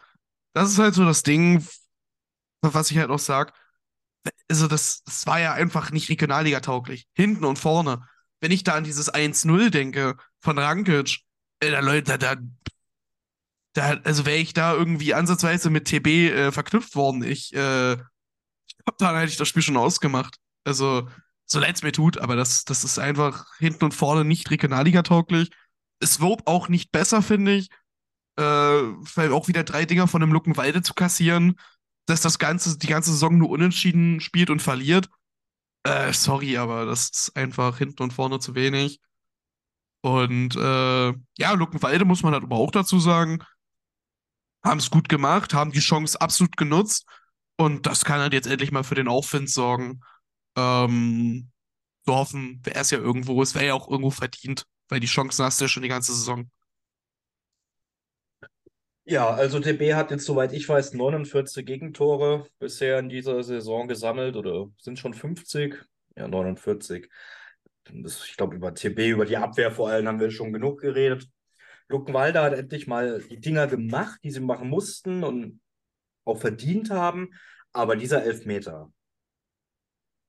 das 0.53 0.71
ist 0.71 0.79
halt 0.79 0.93
so 0.93 1.05
das 1.05 1.23
Ding, 1.23 1.65
was 2.61 2.91
ich 2.91 2.97
halt 2.97 3.09
auch 3.09 3.19
sag. 3.19 3.53
Also 4.49 4.67
das, 4.67 5.03
das 5.03 5.25
war 5.25 5.39
ja 5.39 5.53
einfach 5.53 5.91
nicht 5.91 6.09
Regionalliga 6.09 6.59
tauglich. 6.59 7.07
Hinten 7.13 7.45
und 7.45 7.57
vorne 7.57 8.07
wenn 8.41 8.51
ich 8.51 8.63
da 8.63 8.75
an 8.75 8.83
dieses 8.83 9.13
1-0 9.13 9.69
denke 9.69 10.17
von 10.39 10.57
Rankic, 10.57 11.19
äh, 11.59 11.71
da 11.71 11.79
Leute, 11.79 12.17
da, 12.17 12.35
da, 13.73 13.99
also 14.03 14.25
wäre 14.25 14.37
ich 14.37 14.53
da 14.53 14.73
irgendwie 14.73 15.13
ansatzweise 15.13 15.69
mit 15.69 15.85
TB 15.85 16.07
äh, 16.07 16.51
verknüpft 16.51 16.95
worden. 16.95 17.23
Ich, 17.23 17.53
äh, 17.53 17.97
glaube, 18.89 18.97
dann 18.99 19.15
hätte 19.15 19.31
ich 19.31 19.37
das 19.37 19.47
Spiel 19.47 19.61
schon 19.61 19.77
ausgemacht. 19.77 20.37
Also, 20.63 21.07
so 21.45 21.59
leid 21.59 21.75
es 21.75 21.83
mir 21.83 21.91
tut, 21.91 22.17
aber 22.19 22.35
das, 22.35 22.63
das 22.65 22.83
ist 22.83 22.99
einfach 22.99 23.45
hinten 23.57 23.85
und 23.85 23.93
vorne 23.93 24.25
nicht 24.25 24.49
Regionalliga-tauglich. 24.51 25.49
Es 25.99 26.19
wird 26.19 26.47
auch 26.47 26.69
nicht 26.69 26.91
besser, 26.91 27.21
finde 27.21 27.55
ich. 27.55 27.69
Äh, 28.37 28.43
weil 28.43 29.33
auch 29.33 29.47
wieder 29.47 29.63
drei 29.63 29.85
Dinger 29.85 30.07
von 30.07 30.21
dem 30.21 30.31
Luckenwalde 30.31 30.81
zu 30.81 30.93
kassieren, 30.93 31.59
dass 32.05 32.21
das 32.21 32.39
Ganze, 32.39 32.77
die 32.77 32.87
ganze 32.87 33.11
Saison 33.11 33.37
nur 33.37 33.49
unentschieden 33.49 34.21
spielt 34.21 34.49
und 34.49 34.61
verliert. 34.61 35.09
Äh, 35.83 36.13
sorry, 36.13 36.57
aber 36.57 36.85
das 36.85 37.09
ist 37.09 37.35
einfach 37.35 37.77
hinten 37.77 38.03
und 38.03 38.13
vorne 38.13 38.39
zu 38.39 38.55
wenig. 38.55 38.99
Und 40.01 40.55
äh, 40.55 41.13
ja, 41.37 41.51
Luckenwalde 41.53 42.05
muss 42.05 42.23
man 42.23 42.33
halt 42.33 42.43
aber 42.43 42.55
auch 42.57 42.71
dazu 42.71 42.99
sagen, 42.99 43.39
haben 44.63 44.79
es 44.79 44.89
gut 44.89 45.09
gemacht, 45.09 45.53
haben 45.53 45.71
die 45.71 45.79
Chance 45.79 46.19
absolut 46.19 46.57
genutzt. 46.57 47.05
Und 47.57 47.85
das 47.85 48.05
kann 48.05 48.19
halt 48.21 48.33
jetzt 48.33 48.47
endlich 48.47 48.71
mal 48.71 48.83
für 48.83 48.95
den 48.95 49.07
Aufwind 49.07 49.49
sorgen. 49.49 50.01
Ähm, 50.57 51.51
so 52.05 52.15
hoffen, 52.15 52.61
wäre 52.65 52.79
es 52.79 52.91
ja 52.91 52.99
irgendwo, 52.99 53.41
es 53.41 53.55
wäre 53.55 53.67
ja 53.67 53.73
auch 53.73 53.89
irgendwo 53.89 54.11
verdient, 54.11 54.65
weil 54.89 54.99
die 54.99 55.07
Chancen 55.07 55.45
hast 55.45 55.59
du 55.61 55.65
ja 55.65 55.69
schon 55.69 55.83
die 55.83 55.89
ganze 55.89 56.13
Saison. 56.13 56.49
Ja, 59.09 59.31
also 59.31 59.59
TB 59.59 59.95
hat 59.95 60.11
jetzt, 60.11 60.25
soweit 60.25 60.53
ich 60.53 60.69
weiß, 60.69 60.93
49 60.93 61.65
Gegentore 61.65 62.45
bisher 62.59 62.99
in 62.99 63.09
dieser 63.09 63.41
Saison 63.41 63.87
gesammelt 63.87 64.35
oder 64.35 64.67
sind 64.77 64.99
schon 64.99 65.15
50? 65.15 65.83
Ja, 66.15 66.27
49. 66.27 67.09
das, 67.91 68.23
ich 68.23 68.37
glaube, 68.37 68.55
über 68.55 68.71
TB, 68.75 68.99
über 69.09 69.25
die 69.25 69.37
Abwehr 69.37 69.71
vor 69.71 69.89
allem 69.89 70.07
haben 70.07 70.19
wir 70.19 70.29
schon 70.29 70.53
genug 70.53 70.81
geredet. 70.81 71.27
Luckenwalder 71.87 72.43
hat 72.43 72.53
endlich 72.53 72.85
mal 72.85 73.19
die 73.27 73.39
Dinger 73.39 73.65
gemacht, 73.65 74.19
die 74.23 74.29
sie 74.29 74.41
machen 74.41 74.69
mussten 74.69 75.23
und 75.23 75.59
auch 76.23 76.37
verdient 76.37 76.91
haben. 76.91 77.31
Aber 77.73 77.95
dieser 77.95 78.23
Elfmeter, 78.23 78.91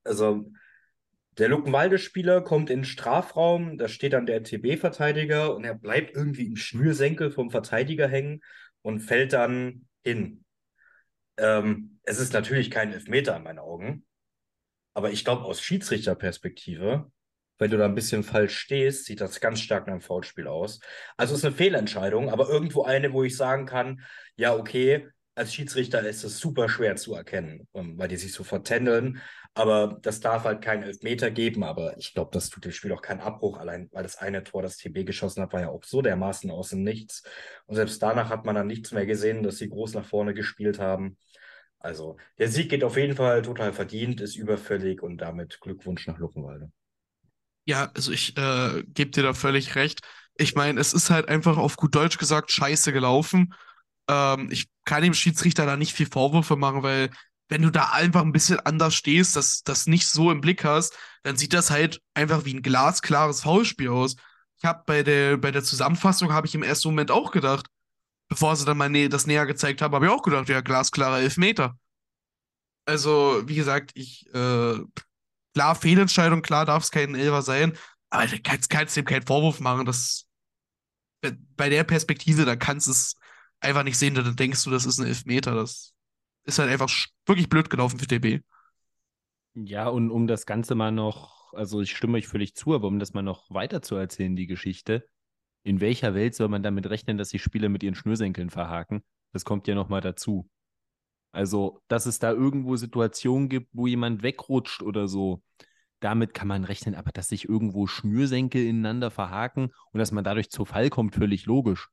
also 0.05 0.51
der 1.37 1.51
Luckenwalde-Spieler 1.51 2.41
kommt 2.41 2.71
in 2.71 2.79
den 2.81 2.85
Strafraum, 2.85 3.77
da 3.77 3.89
steht 3.89 4.15
dann 4.15 4.25
der 4.25 4.43
TB-Verteidiger 4.43 5.55
und 5.55 5.65
er 5.65 5.75
bleibt 5.75 6.17
irgendwie 6.17 6.47
im 6.47 6.57
Schnürsenkel 6.57 7.31
vom 7.31 7.51
Verteidiger 7.51 8.09
hängen 8.09 8.41
und 8.83 9.01
fällt 9.01 9.33
dann 9.33 9.87
hin. 10.05 10.45
Ähm, 11.37 11.99
es 12.03 12.19
ist 12.19 12.33
natürlich 12.33 12.71
kein 12.71 12.93
Elfmeter 12.93 13.37
in 13.37 13.43
meinen 13.43 13.59
Augen, 13.59 14.05
aber 14.95 15.11
ich 15.11 15.25
glaube, 15.25 15.45
aus 15.45 15.61
Schiedsrichterperspektive, 15.63 17.11
wenn 17.59 17.71
du 17.71 17.77
da 17.77 17.85
ein 17.85 17.95
bisschen 17.95 18.23
falsch 18.23 18.59
stehst, 18.59 19.05
sieht 19.05 19.21
das 19.21 19.41
ganz 19.41 19.61
stark 19.61 19.87
nach 19.87 19.93
einem 19.93 20.01
Foulspiel 20.01 20.49
aus. 20.49 20.81
Also 21.17 21.35
es 21.35 21.41
ist 21.41 21.45
eine 21.45 21.55
Fehlentscheidung, 21.55 22.31
aber 22.31 22.49
irgendwo 22.49 22.85
eine, 22.85 23.13
wo 23.13 23.23
ich 23.23 23.37
sagen 23.37 23.67
kann, 23.67 24.03
ja, 24.37 24.55
okay, 24.55 25.09
als 25.35 25.55
Schiedsrichter 25.55 26.01
ist 26.07 26.25
es 26.25 26.39
super 26.39 26.69
schwer 26.69 26.97
zu 26.97 27.15
erkennen, 27.15 27.67
ähm, 27.75 27.99
weil 27.99 28.09
die 28.09 28.17
sich 28.17 28.33
so 28.33 28.45
vertändeln. 28.45 29.21
Aber 29.55 29.99
das 30.03 30.21
darf 30.21 30.45
halt 30.45 30.63
keinen 30.63 30.85
Elfmeter 30.85 31.31
geben. 31.31 31.65
Aber 31.65 31.97
ich 31.99 32.15
glaube, 32.15 32.31
das 32.33 32.51
tut 32.51 32.65
dem 32.65 32.73
Spiel 32.73 32.93
auch 32.93 33.03
keinen 33.03 33.21
Abbruch, 33.21 33.59
allein 33.59 33.89
weil 33.93 34.05
das 34.05 34.17
eine 34.17 34.45
Tor, 34.45 34.63
das 34.63 34.77
TB 34.77 35.05
geschossen 35.05 35.43
hat, 35.43 35.53
war 35.53 35.61
ja 35.61 35.69
auch 35.69 35.85
so 35.85 36.03
dermaßen 36.03 36.51
aus 36.51 36.71
dem 36.71 36.83
Nichts. 36.83 37.23
Und 37.67 37.75
selbst 37.75 38.03
danach 38.03 38.31
hat 38.31 38.45
man 38.45 38.55
dann 38.55 38.67
nichts 38.69 38.93
mehr 38.93 39.07
gesehen, 39.07 39.43
dass 39.43 39.59
sie 39.59 39.69
groß 39.69 39.95
nach 39.95 40.05
vorne 40.05 40.35
gespielt 40.35 40.79
haben. 40.79 41.17
Also 41.81 42.19
der 42.39 42.49
Sieg 42.49 42.69
geht 42.69 42.85
auf 42.85 42.97
jeden 42.97 43.17
Fall 43.17 43.43
total 43.43 43.73
verdient, 43.73 44.21
ist 44.21 44.37
überfällig 44.37 45.03
und 45.03 45.19
damit 45.19 45.61
Glückwunsch 45.61 46.07
nach 46.07 46.19
Luckenwalde. 46.19 46.71
Ja, 47.65 47.91
also 47.95 48.13
ich 48.13 48.37
äh, 48.37 48.85
gebe 48.87 49.11
dir 49.11 49.23
da 49.23 49.35
völlig 49.35 49.75
recht. 49.75 50.01
Ich 50.37 50.55
meine, 50.55 50.81
es 50.81 50.93
ist 50.93 51.11
halt 51.11 51.29
einfach 51.29 51.57
auf 51.57 51.77
gut 51.77 51.95
Deutsch 51.95 52.19
gesagt 52.19 52.53
scheiße 52.53 52.93
gelaufen. 52.93 53.55
Ähm, 54.09 54.49
ich 54.51 54.69
kann 54.85 55.03
dem 55.03 55.15
Schiedsrichter 55.15 55.67
da 55.67 55.77
nicht 55.77 55.95
viel 55.95 56.07
Vorwürfe 56.07 56.57
machen, 56.57 56.83
weil 56.83 57.11
wenn 57.51 57.63
du 57.63 57.71
da 57.71 57.91
einfach 57.91 58.23
ein 58.23 58.33
bisschen 58.33 58.61
anders 58.61 58.95
stehst, 58.95 59.35
das, 59.35 59.63
das 59.63 59.87
nicht 59.87 60.07
so 60.07 60.31
im 60.31 60.41
Blick 60.41 60.65
hast, 60.65 60.97
dann 61.25 61.37
sieht 61.37 61.53
das 61.53 61.71
halt 61.71 62.01
einfach 62.15 62.45
wie 62.45 62.55
ein 62.55 62.63
glasklares 62.63 63.43
Foulspiel 63.43 63.91
aus. 63.91 64.15
Ich 64.59 64.65
habe 64.65 64.85
bei 64.87 65.03
der, 65.03 65.37
bei 65.37 65.51
der 65.51 65.65
Zusammenfassung 65.65 66.33
habe 66.33 66.47
ich 66.47 66.55
im 66.55 66.63
ersten 66.63 66.89
Moment 66.89 67.11
auch 67.11 67.33
gedacht, 67.33 67.67
bevor 68.29 68.55
sie 68.55 68.65
dann 68.65 68.79
mal 68.79 68.89
nä 68.89 69.09
das 69.09 69.27
näher 69.27 69.47
gezeigt 69.47 69.83
haben, 69.83 69.95
habe 69.95 70.07
ich 70.07 70.13
auch 70.13 70.23
gedacht, 70.23 70.49
ja, 70.49 70.61
glasklarer 70.61 71.21
Elfmeter. 71.21 71.77
Also, 72.87 73.43
wie 73.47 73.57
gesagt, 73.57 73.91
ich, 73.95 74.33
äh, 74.33 74.79
klar, 75.53 75.75
Fehlentscheidung, 75.75 76.43
klar 76.43 76.67
darf 76.67 76.85
es 76.85 76.93
kein 76.93 77.17
Elfer 77.17 77.43
sein, 77.43 77.77
aber 78.11 78.27
du 78.29 78.41
kannst, 78.41 78.71
kannst 78.71 78.97
dem 78.97 79.05
keinen 79.05 79.27
Vorwurf 79.27 79.59
machen. 79.59 79.87
Das, 79.87 80.27
bei 81.57 81.69
der 81.69 81.83
Perspektive, 81.83 82.45
da 82.45 82.55
kannst 82.55 82.87
du 82.87 82.93
es 82.93 83.17
einfach 83.59 83.83
nicht 83.83 83.99
sehen, 83.99 84.15
dann 84.15 84.37
denkst 84.37 84.63
du, 84.63 84.71
das 84.71 84.87
ist 84.87 84.99
ein 85.01 85.07
Elfmeter. 85.07 85.55
Das 85.55 85.95
ist 86.45 86.59
halt 86.59 86.71
einfach 86.71 86.91
wirklich 87.27 87.49
blöd 87.49 87.71
gelaufen 87.71 87.99
für 87.99 88.07
DB. 88.07 88.41
Ja, 89.55 89.89
und 89.89 90.11
um 90.11 90.27
das 90.27 90.47
Ganze 90.47 90.75
mal 90.75 90.93
noch, 90.93 91.53
also 91.55 91.81
ich 91.81 91.97
stimme 91.97 92.19
euch 92.19 92.29
völlig 92.29 92.55
zu, 92.55 92.75
aber 92.75 92.89
um 92.89 92.99
das 92.99 93.13
mal 93.13 93.23
noch 93.23 93.51
weiter 93.51 93.83
zu 93.83 93.97
erzählen, 93.97 94.37
die 94.37 94.47
Geschichte, 94.47 95.07
in 95.63 95.81
welcher 95.81 96.15
Welt 96.15 96.35
soll 96.35 96.49
man 96.49 96.63
damit 96.63 96.89
rechnen, 96.89 97.19
dass 97.19 97.31
die 97.31 97.39
Spieler 97.39 97.69
mit 97.69 97.83
ihren 97.83 97.95
Schnürsenkeln 97.95 98.51
verhaken? 98.51 99.03
Das 99.33 99.45
kommt 99.45 99.67
ja 99.69 99.75
nochmal 99.75 100.01
dazu. 100.01 100.49
Also, 101.33 101.83
dass 101.89 102.07
es 102.07 102.19
da 102.19 102.33
irgendwo 102.33 102.77
Situationen 102.77 103.49
gibt, 103.49 103.69
wo 103.73 103.87
jemand 103.87 104.23
wegrutscht 104.23 104.83
oder 104.83 105.07
so, 105.07 105.43
damit 106.01 106.35
kann 106.35 106.49
man 106.49 106.65
rechnen, 106.65 106.95
aber 106.95 107.13
dass 107.13 107.29
sich 107.29 107.49
irgendwo 107.49 107.87
Schnürsenkel 107.87 108.65
ineinander 108.65 109.11
verhaken 109.11 109.71
und 109.93 109.99
dass 109.99 110.13
man 110.13 110.25
dadurch 110.25 110.51
zu 110.51 110.65
Fall 110.65 110.91
kommt, 110.91 111.15
völlig 111.15 111.47
logisch. 111.47 111.89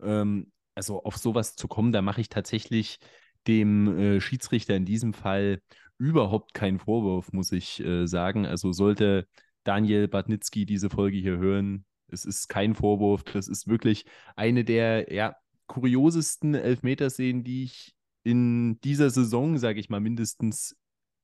Ähm, 0.00 0.52
also 0.74 1.02
auf 1.02 1.16
sowas 1.16 1.54
zu 1.56 1.68
kommen, 1.68 1.92
da 1.92 2.00
mache 2.02 2.20
ich 2.20 2.28
tatsächlich 2.28 2.98
dem 3.46 3.98
äh, 3.98 4.20
Schiedsrichter 4.20 4.76
in 4.76 4.84
diesem 4.84 5.14
Fall 5.14 5.60
überhaupt 5.98 6.54
keinen 6.54 6.78
Vorwurf, 6.78 7.32
muss 7.32 7.52
ich 7.52 7.80
äh, 7.84 8.06
sagen. 8.06 8.46
Also 8.46 8.72
sollte 8.72 9.26
Daniel 9.64 10.08
Badnitzki 10.08 10.66
diese 10.66 10.90
Folge 10.90 11.18
hier 11.18 11.38
hören, 11.38 11.84
es 12.08 12.24
ist 12.24 12.48
kein 12.48 12.74
Vorwurf. 12.74 13.24
Das 13.24 13.48
ist 13.48 13.68
wirklich 13.68 14.04
eine 14.36 14.64
der 14.64 15.12
ja, 15.12 15.36
kuriosesten 15.66 16.54
Elfmeterszenen, 16.54 17.44
die 17.44 17.64
ich 17.64 17.94
in 18.24 18.80
dieser 18.80 19.10
Saison, 19.10 19.58
sage 19.58 19.80
ich 19.80 19.88
mal, 19.88 20.00
mindestens 20.00 20.76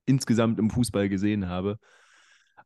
insgesamt 0.07 0.59
im 0.59 0.71
Fußball 0.71 1.09
gesehen 1.09 1.49
habe. 1.49 1.79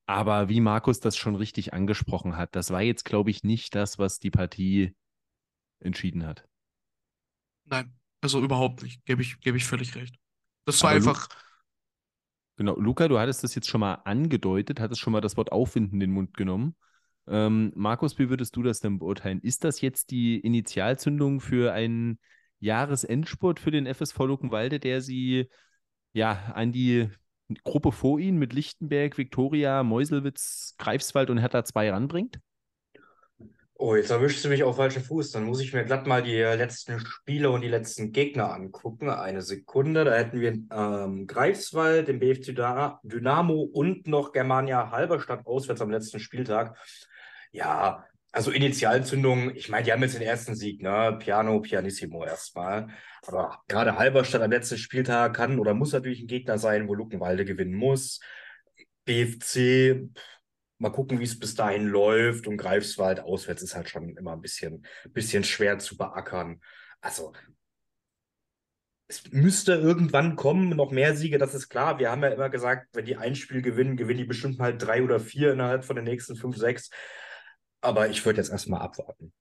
Aber 0.06 0.48
wie 0.48 0.60
Markus 0.60 1.00
das 1.00 1.16
schon 1.16 1.36
richtig 1.36 1.74
angesprochen 1.74 2.36
hat, 2.36 2.54
das 2.54 2.70
war 2.70 2.82
jetzt, 2.82 3.04
glaube 3.04 3.30
ich, 3.30 3.42
nicht 3.42 3.74
das, 3.74 3.98
was 3.98 4.18
die 4.18 4.30
Partie 4.30 4.94
entschieden 5.80 6.24
hat. 6.24 6.46
Nein, 7.64 7.92
also 8.22 8.40
überhaupt 8.40 8.82
nicht. 8.82 9.04
Gebe 9.04 9.20
ich, 9.20 9.40
gebe 9.40 9.56
ich 9.56 9.64
völlig 9.64 9.94
recht. 9.96 10.14
Das 10.64 10.82
war 10.82 10.90
Aber 10.90 10.96
einfach. 10.96 11.28
Lu 11.28 11.36
genau, 12.56 12.76
Luca, 12.76 13.08
du 13.08 13.18
hattest 13.18 13.42
das 13.42 13.54
jetzt 13.54 13.68
schon 13.68 13.80
mal 13.80 13.94
angedeutet, 13.94 14.80
hattest 14.80 15.00
schon 15.00 15.12
mal 15.12 15.20
das 15.20 15.36
Wort 15.36 15.52
Aufwinden 15.52 15.94
in 15.94 16.00
den 16.00 16.12
Mund 16.12 16.36
genommen. 16.36 16.76
Ähm, 17.26 17.72
Markus, 17.74 18.18
wie 18.18 18.30
würdest 18.30 18.54
du 18.56 18.62
das 18.62 18.80
denn 18.80 19.00
beurteilen? 19.00 19.40
Ist 19.40 19.64
das 19.64 19.80
jetzt 19.80 20.10
die 20.10 20.38
Initialzündung 20.38 21.40
für 21.40 21.72
einen 21.72 22.18
Jahresendspurt 22.60 23.58
für 23.58 23.72
den 23.72 23.92
FSV 23.92 24.18
Luckenwalde, 24.20 24.78
der 24.78 25.02
sie 25.02 25.48
ja 26.12 26.52
an 26.54 26.72
die 26.72 27.08
Gruppe 27.64 27.90
vor 27.90 28.20
ihnen 28.20 28.38
mit 28.38 28.52
Lichtenberg, 28.52 29.18
Viktoria, 29.18 29.82
Meuselwitz, 29.82 30.76
Greifswald 30.78 31.28
und 31.28 31.38
Hertha 31.38 31.64
2 31.64 31.90
ranbringt? 31.90 32.40
Oh, 33.74 33.96
jetzt 33.96 34.10
erwischst 34.10 34.44
du 34.44 34.48
mich 34.48 34.62
auf 34.62 34.76
falschen 34.76 35.02
Fuß. 35.02 35.32
Dann 35.32 35.44
muss 35.44 35.60
ich 35.60 35.72
mir 35.72 35.84
glatt 35.84 36.06
mal 36.06 36.22
die 36.22 36.36
letzten 36.36 37.00
Spiele 37.00 37.50
und 37.50 37.62
die 37.62 37.68
letzten 37.68 38.12
Gegner 38.12 38.52
angucken. 38.52 39.10
Eine 39.10 39.42
Sekunde. 39.42 40.04
Da 40.04 40.14
hätten 40.14 40.40
wir 40.40 40.52
ähm, 40.52 41.26
Greifswald, 41.26 42.06
den 42.06 42.20
BFC 42.20 42.54
Dynamo 43.02 43.62
und 43.62 44.06
noch 44.06 44.32
Germania 44.32 44.90
Halberstadt 44.90 45.46
auswärts 45.46 45.80
am 45.80 45.90
letzten 45.90 46.20
Spieltag. 46.20 46.76
Ja, 47.50 48.04
also 48.32 48.50
Initialzündung, 48.50 49.54
ich 49.54 49.68
meine, 49.68 49.84
die 49.84 49.92
haben 49.92 50.02
jetzt 50.02 50.14
den 50.14 50.22
ersten 50.22 50.54
Sieg, 50.54 50.80
ne? 50.80 51.18
Piano, 51.20 51.60
Pianissimo 51.60 52.24
erstmal. 52.24 52.88
Aber 53.26 53.62
gerade 53.68 53.98
Halberstadt 53.98 54.40
am 54.40 54.50
letzten 54.50 54.78
Spieltag 54.78 55.34
kann 55.34 55.58
oder 55.58 55.74
muss 55.74 55.92
natürlich 55.92 56.22
ein 56.22 56.28
Gegner 56.28 56.56
sein, 56.56 56.88
wo 56.88 56.94
Luckenwalde 56.94 57.44
gewinnen 57.44 57.74
muss. 57.74 58.20
BFC, 59.04 60.08
mal 60.82 60.90
gucken, 60.90 61.20
wie 61.20 61.24
es 61.24 61.38
bis 61.38 61.54
dahin 61.54 61.86
läuft. 61.86 62.46
Und 62.46 62.58
Greifswald 62.58 63.20
auswärts 63.20 63.62
ist 63.62 63.74
halt 63.74 63.88
schon 63.88 64.16
immer 64.16 64.32
ein 64.32 64.42
bisschen, 64.42 64.84
bisschen 65.10 65.44
schwer 65.44 65.78
zu 65.78 65.96
beackern. 65.96 66.60
Also, 67.00 67.32
es 69.08 69.30
müsste 69.30 69.74
irgendwann 69.74 70.36
kommen, 70.36 70.70
noch 70.70 70.90
mehr 70.90 71.16
Siege, 71.16 71.38
das 71.38 71.54
ist 71.54 71.68
klar. 71.68 71.98
Wir 71.98 72.10
haben 72.10 72.22
ja 72.22 72.30
immer 72.30 72.50
gesagt, 72.50 72.88
wenn 72.94 73.04
die 73.04 73.16
ein 73.16 73.34
Spiel 73.34 73.62
gewinnen, 73.62 73.96
gewinnen 73.96 74.18
die 74.18 74.24
bestimmt 74.24 74.58
mal 74.58 74.76
drei 74.76 75.02
oder 75.02 75.20
vier 75.20 75.52
innerhalb 75.52 75.84
von 75.84 75.96
den 75.96 76.04
nächsten 76.04 76.34
fünf, 76.36 76.56
sechs. 76.56 76.90
Aber 77.80 78.08
ich 78.08 78.24
würde 78.24 78.38
jetzt 78.38 78.50
erstmal 78.50 78.80
abwarten. 78.80 79.32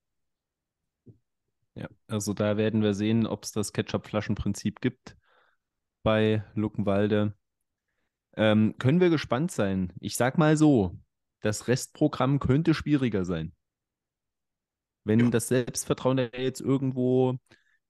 Ja, 1.76 1.88
also 2.08 2.34
da 2.34 2.58
werden 2.58 2.82
wir 2.82 2.94
sehen, 2.94 3.26
ob 3.26 3.46
es 3.46 3.52
das 3.52 3.72
Ketchup-Flaschen-Prinzip 3.72 4.82
gibt 4.82 5.16
bei 6.04 6.44
Luckenwalde. 6.54 7.34
Ähm, 8.36 8.76
können 8.78 9.00
wir 9.00 9.10
gespannt 9.10 9.52
sein. 9.52 9.94
Ich 10.00 10.18
sag 10.18 10.38
mal 10.38 10.58
so, 10.58 11.00
das 11.42 11.68
Restprogramm 11.68 12.40
könnte 12.40 12.74
schwieriger 12.74 13.26
sein. 13.26 13.54
Wenn 15.04 15.20
ja. 15.20 15.30
das 15.30 15.48
Selbstvertrauen 15.48 16.18
da 16.18 16.24
jetzt 16.38 16.62
irgendwo 16.62 17.38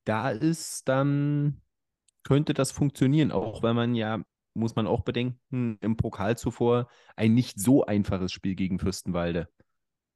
da 0.05 0.29
ist, 0.29 0.87
dann 0.87 1.61
könnte 2.23 2.53
das 2.53 2.71
funktionieren, 2.71 3.31
auch 3.31 3.63
wenn 3.63 3.75
man 3.75 3.95
ja, 3.95 4.23
muss 4.53 4.75
man 4.75 4.87
auch 4.87 5.01
bedenken, 5.01 5.77
im 5.81 5.97
Pokal 5.97 6.37
zuvor 6.37 6.87
ein 7.15 7.33
nicht 7.33 7.59
so 7.59 7.85
einfaches 7.85 8.31
Spiel 8.31 8.55
gegen 8.55 8.79
Fürstenwalde 8.79 9.49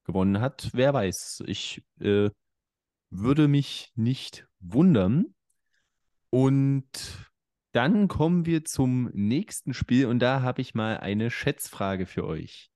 gewonnen 0.05 0.39
hat. 0.39 0.69
Wer 0.73 0.93
weiß. 0.93 1.43
Ich 1.47 1.83
äh, 1.99 2.29
würde 3.09 3.47
mich 3.47 3.91
nicht 3.95 4.47
wundern. 4.59 5.33
Und 6.29 6.85
dann 7.71 8.07
kommen 8.07 8.45
wir 8.45 8.65
zum 8.65 9.09
nächsten 9.13 9.73
Spiel 9.73 10.05
und 10.05 10.19
da 10.19 10.41
habe 10.41 10.61
ich 10.61 10.75
mal 10.75 10.97
eine 10.97 11.29
Schätzfrage 11.29 12.05
für 12.05 12.25
euch. 12.25 12.69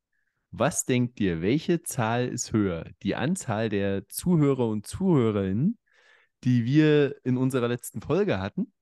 Was 0.51 0.85
denkt 0.85 1.19
ihr, 1.19 1.41
welche 1.41 1.83
Zahl 1.83 2.27
ist 2.27 2.53
höher? 2.53 2.85
Die 3.03 3.15
Anzahl 3.15 3.69
der 3.69 4.07
Zuhörer 4.07 4.67
und 4.67 4.87
Zuhörerinnen, 4.87 5.77
die 6.43 6.65
wir 6.65 7.15
in 7.23 7.37
unserer 7.37 7.67
letzten 7.67 8.01
Folge 8.01 8.39
hatten, 8.39 8.73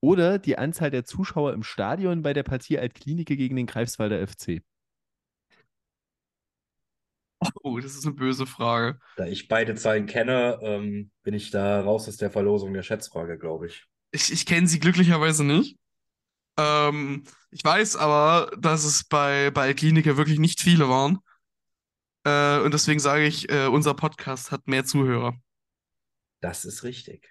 oder 0.00 0.38
die 0.38 0.58
Anzahl 0.58 0.90
der 0.90 1.04
Zuschauer 1.04 1.52
im 1.52 1.62
Stadion 1.62 2.22
bei 2.22 2.32
der 2.32 2.42
Partie 2.42 2.78
Altklinike 2.78 3.36
gegen 3.36 3.56
den 3.56 3.66
Greifswalder 3.66 4.26
FC? 4.26 4.60
Oh, 7.62 7.78
das 7.78 7.94
ist 7.94 8.04
eine 8.04 8.14
böse 8.14 8.46
Frage. 8.46 8.98
Da 9.16 9.26
ich 9.26 9.48
beide 9.48 9.74
Zahlen 9.74 10.06
kenne, 10.06 10.58
ähm, 10.62 11.10
bin 11.22 11.34
ich 11.34 11.50
da 11.50 11.80
raus 11.80 12.08
aus 12.08 12.16
der 12.16 12.30
Verlosung 12.30 12.72
der 12.72 12.82
Schätzfrage, 12.82 13.38
glaube 13.38 13.66
ich. 13.66 13.86
Ich, 14.10 14.32
ich 14.32 14.46
kenne 14.46 14.66
sie 14.66 14.78
glücklicherweise 14.78 15.44
nicht. 15.44 15.78
Ähm, 16.56 17.24
ich 17.50 17.64
weiß 17.64 17.96
aber, 17.96 18.50
dass 18.56 18.84
es 18.84 19.04
bei, 19.04 19.50
bei 19.50 19.74
Kliniker 19.74 20.16
wirklich 20.16 20.38
nicht 20.38 20.60
viele 20.60 20.88
waren. 20.88 21.18
Äh, 22.24 22.60
und 22.60 22.72
deswegen 22.74 23.00
sage 23.00 23.24
ich, 23.26 23.50
äh, 23.50 23.66
unser 23.66 23.94
Podcast 23.94 24.50
hat 24.52 24.66
mehr 24.66 24.84
Zuhörer. 24.84 25.34
Das 26.40 26.64
ist 26.64 26.82
richtig. 26.84 27.28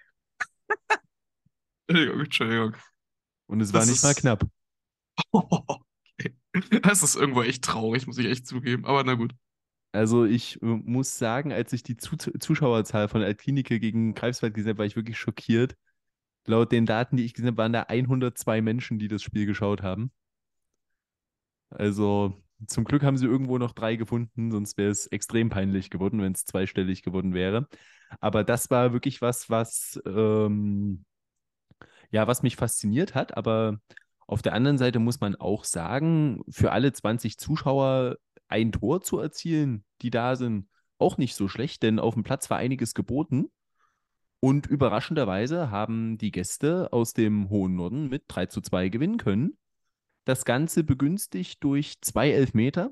Entschuldigung, 1.86 2.20
Entschuldigung. 2.20 2.76
Und 3.46 3.60
es 3.60 3.72
war 3.72 3.80
Das 3.80 3.90
nicht 3.90 4.02
mal 4.02 4.10
ist- 4.10 4.16
knapp. 4.20 4.44
okay. 5.32 6.34
Das 6.82 7.02
ist 7.02 7.14
irgendwo 7.16 7.42
echt 7.42 7.64
traurig, 7.64 8.06
muss 8.06 8.18
ich 8.18 8.26
echt 8.26 8.46
zugeben. 8.46 8.84
Aber 8.86 9.04
na 9.04 9.14
gut. 9.14 9.32
Also 9.92 10.24
ich 10.24 10.60
äh, 10.62 10.66
muss 10.66 11.18
sagen, 11.18 11.52
als 11.52 11.72
ich 11.72 11.82
die 11.82 11.96
Zu 11.96 12.16
Zuschauerzahl 12.16 13.08
von 13.08 13.22
Altklinike 13.22 13.78
gegen 13.78 14.14
Greifswald 14.14 14.54
gesehen 14.54 14.70
habe, 14.70 14.78
war 14.78 14.86
ich 14.86 14.96
wirklich 14.96 15.18
schockiert. 15.18 15.76
Laut 16.46 16.72
den 16.72 16.86
Daten, 16.86 17.16
die 17.16 17.24
ich 17.24 17.34
gesehen 17.34 17.48
habe, 17.48 17.58
waren 17.58 17.72
da 17.72 17.84
102 17.88 18.60
Menschen, 18.60 18.98
die 18.98 19.08
das 19.08 19.22
Spiel 19.22 19.46
geschaut 19.46 19.82
haben. 19.82 20.12
Also 21.70 22.34
zum 22.66 22.84
Glück 22.84 23.02
haben 23.02 23.16
sie 23.16 23.26
irgendwo 23.26 23.58
noch 23.58 23.72
drei 23.72 23.96
gefunden, 23.96 24.50
sonst 24.50 24.76
wäre 24.76 24.90
es 24.90 25.06
extrem 25.06 25.50
peinlich 25.50 25.90
geworden, 25.90 26.20
wenn 26.20 26.32
es 26.32 26.44
zweistellig 26.44 27.02
geworden 27.02 27.34
wäre. 27.34 27.68
Aber 28.20 28.44
das 28.44 28.70
war 28.70 28.92
wirklich 28.92 29.20
was, 29.22 29.50
was 29.50 30.00
ähm, 30.06 31.04
ja, 32.10 32.26
was 32.26 32.42
mich 32.42 32.56
fasziniert 32.56 33.14
hat. 33.14 33.36
Aber 33.36 33.80
auf 34.26 34.40
der 34.40 34.54
anderen 34.54 34.78
Seite 34.78 34.98
muss 35.00 35.20
man 35.20 35.34
auch 35.36 35.64
sagen, 35.64 36.42
für 36.48 36.72
alle 36.72 36.92
20 36.92 37.38
Zuschauer 37.38 38.16
ein 38.48 38.72
Tor 38.72 39.00
zu 39.02 39.18
erzielen, 39.18 39.84
die 40.02 40.10
da 40.10 40.36
sind, 40.36 40.68
auch 40.98 41.18
nicht 41.18 41.34
so 41.34 41.48
schlecht, 41.48 41.82
denn 41.82 41.98
auf 41.98 42.14
dem 42.14 42.22
Platz 42.22 42.48
war 42.50 42.58
einiges 42.58 42.94
geboten. 42.94 43.50
Und 44.44 44.66
überraschenderweise 44.66 45.70
haben 45.70 46.18
die 46.18 46.30
Gäste 46.30 46.92
aus 46.92 47.14
dem 47.14 47.48
hohen 47.48 47.76
Norden 47.76 48.10
mit 48.10 48.24
3 48.28 48.44
zu 48.44 48.60
2 48.60 48.90
gewinnen 48.90 49.16
können. 49.16 49.56
Das 50.26 50.44
Ganze 50.44 50.84
begünstigt 50.84 51.64
durch 51.64 52.02
zwei 52.02 52.30
Elfmeter. 52.30 52.90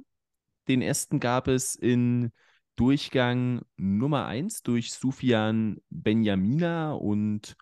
Den 0.67 0.81
ersten 0.81 1.21
gab 1.21 1.49
es 1.49 1.75
in 1.75 2.33
Durchgang 2.77 3.67
Nummer 3.77 4.25
1 4.25 4.63
durch 4.63 4.95
Sufian 4.95 5.77
Benjamina 5.91 6.95
und 6.95 7.55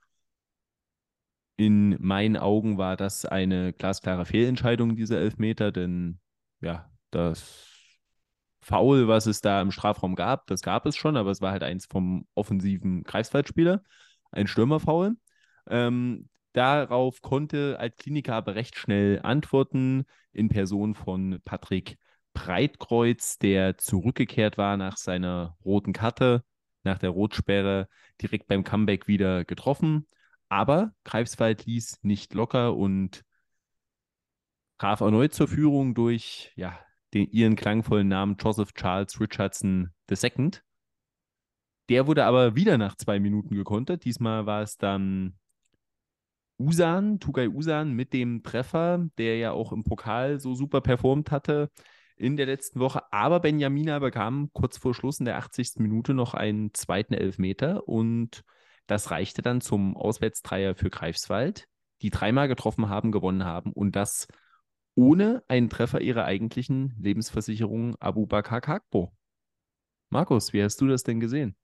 in 1.57 1.97
meinen 2.01 2.37
Augen 2.37 2.79
war 2.79 2.97
das 2.97 3.25
eine 3.25 3.73
glasklare 3.73 4.25
Fehlentscheidung, 4.25 4.95
dieser 4.95 5.19
Elfmeter, 5.19 5.73
denn 5.73 6.21
ja, 6.61 6.89
das 7.11 7.70
Foul, 8.63 9.09
was 9.09 9.27
es 9.27 9.41
da 9.41 9.61
im 9.63 9.71
Strafraum 9.71 10.15
gab, 10.15 10.47
das 10.47 10.63
gab 10.63 10.87
es 10.87 10.97
schon, 10.97 11.17
aber 11.17 11.31
es 11.31 11.41
war 11.41 11.53
halt 11.53 11.63
eins 11.63 11.87
vom 11.87 12.27
offensiven 12.35 13.03
Greifswaldspieler, 13.05 13.83
ein 14.33 14.47
Stürmerfoul. 14.47 15.17
Ähm, 15.69 16.29
darauf 16.53 17.23
konnte 17.23 17.77
Altklinika 17.79 18.37
aber 18.37 18.55
recht 18.55 18.77
schnell 18.77 19.21
antworten 19.23 20.05
in 20.33 20.49
Person 20.49 20.95
von 20.95 21.41
Patrick 21.45 21.97
Breitkreuz, 22.33 23.39
der 23.39 23.79
zurückgekehrt 23.79 24.59
war 24.59 24.77
nach 24.77 24.97
seiner 24.97 25.57
roten 25.65 25.93
Karte, 25.93 26.45
nach 26.85 26.99
der 26.99 27.11
Rotsperre, 27.11 27.89
direkt 28.21 28.47
beim 28.47 28.65
Comeback 28.65 29.09
wieder 29.09 29.45
getroffen. 29.45 30.07
Aber 30.49 30.93
Greifswald 31.05 31.67
ließ 31.67 31.99
nicht 32.03 32.35
locker 32.35 32.75
und 32.77 33.25
traf 34.79 35.01
erneut 35.01 35.35
zur 35.35 35.49
Führung 35.49 35.95
durch 35.95 36.53
ja, 36.57 36.79
den, 37.15 37.31
ihren 37.31 37.57
klangvollen 37.57 38.09
Namen 38.09 38.37
Joseph 38.39 38.73
Charles 38.73 39.21
Richardson 39.21 39.91
II. 40.11 40.51
Der 41.89 42.07
wurde 42.07 42.25
aber 42.25 42.55
wieder 42.55 42.79
nach 42.79 42.97
zwei 42.97 43.19
Minuten 43.19 43.55
gekontert. 43.55 44.05
Diesmal 44.05 44.47
war 44.47 44.63
es 44.63 44.77
dann 44.77 45.35
Usan, 46.59 47.19
Tugay 47.21 47.49
Usan 47.49 47.95
mit 47.95 48.13
dem 48.13 48.43
Treffer, 48.43 49.09
der 49.19 49.39
ja 49.39 49.53
auch 49.53 49.73
im 49.73 49.83
Pokal 49.83 50.39
so 50.39 50.55
super 50.55 50.81
performt 50.81 51.31
hatte 51.31 51.71
in 52.17 52.37
der 52.37 52.47
letzten 52.47 52.81
Woche. 52.81 53.03
Aber 53.13 53.41
Benjamina 53.41 53.99
bekam 53.99 54.51
kurz 54.53 54.77
vor 54.77 54.95
Schluss 54.95 55.21
in 55.21 55.25
der 55.25 55.39
80. 55.39 55.79
Minute 55.79 56.13
noch 56.13 56.35
einen 56.35 56.75
zweiten 56.75 57.15
Elfmeter 57.15 57.89
und 57.89 58.45
das 58.87 59.11
reichte 59.11 59.41
dann 59.41 59.61
zum 59.61 59.97
Auswärtsdreier 59.97 60.75
für 60.75 60.91
Greifswald, 60.91 61.67
die 62.03 62.11
dreimal 62.11 62.47
getroffen 62.47 62.89
haben, 62.89 63.11
gewonnen 63.11 63.45
haben 63.45 63.73
und 63.73 63.97
das 63.97 64.29
ohne 65.01 65.43
einen 65.49 65.71
Treffer 65.71 66.03
ihrer 66.03 66.27
eigentlichen 66.27 66.95
Lebensversicherung 67.01 67.97
Abu 68.01 68.27
Bakar 68.27 68.61
Kakbo. 68.61 69.11
Markus, 70.11 70.53
wie 70.53 70.63
hast 70.63 70.79
du 70.83 70.89
das 70.89 71.05
denn 71.05 71.21
gesehen? 71.21 71.57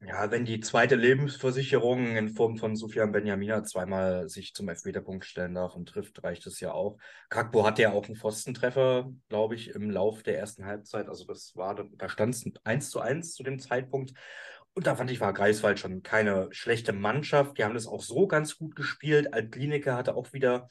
Ja, 0.00 0.28
wenn 0.32 0.44
die 0.44 0.58
zweite 0.58 0.96
Lebensversicherung 0.96 2.16
in 2.16 2.30
Form 2.30 2.56
von 2.56 2.74
Sufjan 2.74 3.12
Benjamina 3.12 3.62
zweimal 3.62 4.28
sich 4.28 4.54
zum 4.54 4.68
Elfmeterpunkt 4.68 5.24
stellen 5.24 5.54
darf 5.54 5.76
und 5.76 5.88
trifft, 5.88 6.24
reicht 6.24 6.44
es 6.48 6.58
ja 6.58 6.72
auch. 6.72 6.96
Kakpo 7.28 7.64
hatte 7.64 7.82
ja 7.82 7.92
auch 7.92 8.06
einen 8.06 8.16
Pfostentreffer, 8.16 9.08
glaube 9.28 9.54
ich, 9.54 9.70
im 9.70 9.88
Lauf 9.90 10.24
der 10.24 10.38
ersten 10.38 10.64
Halbzeit. 10.64 11.08
Also 11.08 11.24
das 11.26 11.54
war, 11.54 11.76
da 11.76 12.08
stand 12.08 12.34
es 12.34 12.44
1 12.64 12.90
zu 12.90 12.98
1 12.98 13.34
zu 13.34 13.44
dem 13.44 13.60
Zeitpunkt. 13.60 14.14
Und 14.72 14.86
da 14.86 14.96
fand 14.96 15.12
ich, 15.12 15.20
war 15.20 15.32
Greifswald 15.32 15.78
schon 15.78 16.02
keine 16.02 16.48
schlechte 16.50 16.92
Mannschaft. 16.92 17.58
Die 17.58 17.64
haben 17.64 17.74
das 17.74 17.86
auch 17.86 18.02
so 18.02 18.26
ganz 18.26 18.56
gut 18.56 18.74
gespielt. 18.74 19.32
Altklinike 19.32 19.94
hatte 19.94 20.16
auch 20.16 20.32
wieder, 20.32 20.68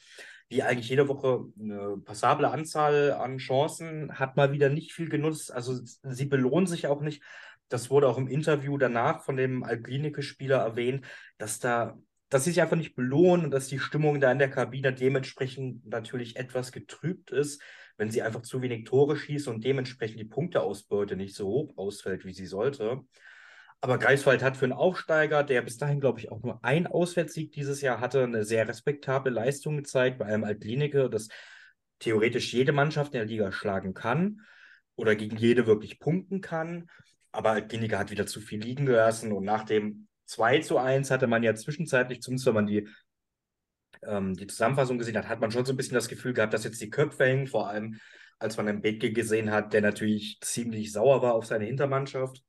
wie 0.50 0.64
eigentlich 0.64 0.90
jede 0.90 1.08
Woche, 1.08 1.46
eine 1.60 1.98
passable 2.04 2.50
Anzahl 2.50 3.14
an 3.14 3.38
Chancen, 3.38 4.18
hat 4.18 4.36
mal 4.36 4.52
wieder 4.52 4.70
nicht 4.70 4.94
viel 4.94 5.08
genutzt. 5.08 5.54
Also 5.54 5.80
sie 5.84 6.26
belohnen 6.26 6.66
sich 6.68 6.88
auch 6.88 7.02
nicht. 7.02 7.24
Das 7.70 7.92
wurde 7.92 8.08
auch 8.08 8.18
im 8.18 8.28
Interview 8.28 8.78
danach 8.78 9.24
von 9.24 9.38
dem 9.38 9.64
Altklinike-Spieler 9.64 10.58
erwähnt, 10.58 11.06
dass 11.38 11.60
da, 11.60 12.00
dass 12.30 12.44
sie 12.44 12.50
sich 12.50 12.62
einfach 12.62 12.78
nicht 12.78 12.96
belohnen 12.96 13.46
und 13.46 13.52
dass 13.52 13.68
die 13.68 13.78
Stimmung 13.78 14.20
da 14.20 14.32
in 14.32 14.40
der 14.40 14.50
Kabine 14.50 14.92
dementsprechend 14.92 15.86
natürlich 15.86 16.36
etwas 16.36 16.72
getrübt 16.72 17.30
ist, 17.30 17.62
wenn 17.98 18.10
sie 18.10 18.24
einfach 18.24 18.42
zu 18.42 18.64
wenig 18.64 18.86
Tore 18.86 19.18
schießen 19.18 19.54
und 19.54 19.64
dementsprechend 19.64 20.20
die 20.20 20.26
Punkteausbeute 20.26 21.16
nicht 21.16 21.36
so 21.36 21.48
hoch 21.48 21.78
ausfällt, 21.78 22.26
wie 22.26 22.34
sie 22.34 22.48
sollte. 22.48 23.02
Aber 23.82 23.98
Greifswald 23.98 24.44
hat 24.44 24.58
für 24.58 24.66
einen 24.66 24.74
Aufsteiger, 24.74 25.44
der 25.44 25.62
bis 25.62 25.78
dahin, 25.78 26.02
glaube 26.02 26.20
ich, 26.20 26.32
auch 26.32 26.42
nur 26.44 26.64
ein 26.64 26.86
Auswärtssieg 26.86 27.54
dieses 27.54 27.82
Jahr 27.82 28.02
hatte, 28.02 28.24
eine 28.24 28.44
sehr 28.44 28.68
respektable 28.68 29.32
Leistung 29.32 29.78
gezeigt, 29.78 30.20
bei 30.20 30.26
einem 30.26 30.44
Altklinike, 30.44 31.10
das 31.10 31.30
theoretisch 32.00 32.54
jede 32.54 32.74
Mannschaft 32.74 33.14
in 33.14 33.20
der 33.20 33.28
Liga 33.28 33.52
schlagen 33.52 33.94
kann 33.94 34.42
oder 34.96 35.16
gegen 35.16 35.38
jede 35.38 35.66
wirklich 35.66 36.00
punkten 36.00 36.42
kann. 36.42 36.90
Aber 37.32 37.52
Altklinike 37.52 37.98
hat 37.98 38.12
wieder 38.12 38.26
zu 38.26 38.42
viel 38.42 38.62
liegen 38.62 38.86
gelassen 38.86 39.32
und 39.32 39.46
nach 39.46 39.64
dem 39.64 40.08
2 40.26 40.60
zu 40.60 40.78
1 40.78 41.10
hatte 41.10 41.28
man 41.28 41.44
ja 41.44 41.56
zwischenzeitlich, 41.56 42.22
zumindest 42.22 42.48
wenn 42.48 42.54
man 42.54 42.68
die, 42.68 42.88
ähm, 44.04 44.34
die 44.36 44.48
Zusammenfassung 44.48 44.98
gesehen 44.98 45.18
hat, 45.18 45.30
hat 45.30 45.40
man 45.40 45.52
schon 45.52 45.66
so 45.66 45.72
ein 45.74 45.78
bisschen 45.78 45.96
das 45.96 46.10
Gefühl 46.10 46.34
gehabt, 46.34 46.54
dass 46.54 46.66
jetzt 46.66 46.82
die 46.82 46.90
Köpfe 46.90 47.26
hängen, 47.26 47.48
vor 47.48 47.70
allem 47.70 48.00
als 48.40 48.58
man 48.58 48.68
einen 48.68 48.82
Bethke 48.82 49.12
gesehen 49.12 49.52
hat, 49.52 49.74
der 49.74 49.82
natürlich 49.82 50.40
ziemlich 50.42 50.92
sauer 50.92 51.22
war 51.22 51.34
auf 51.34 51.46
seine 51.46 51.66
Hintermannschaft. 51.66 52.42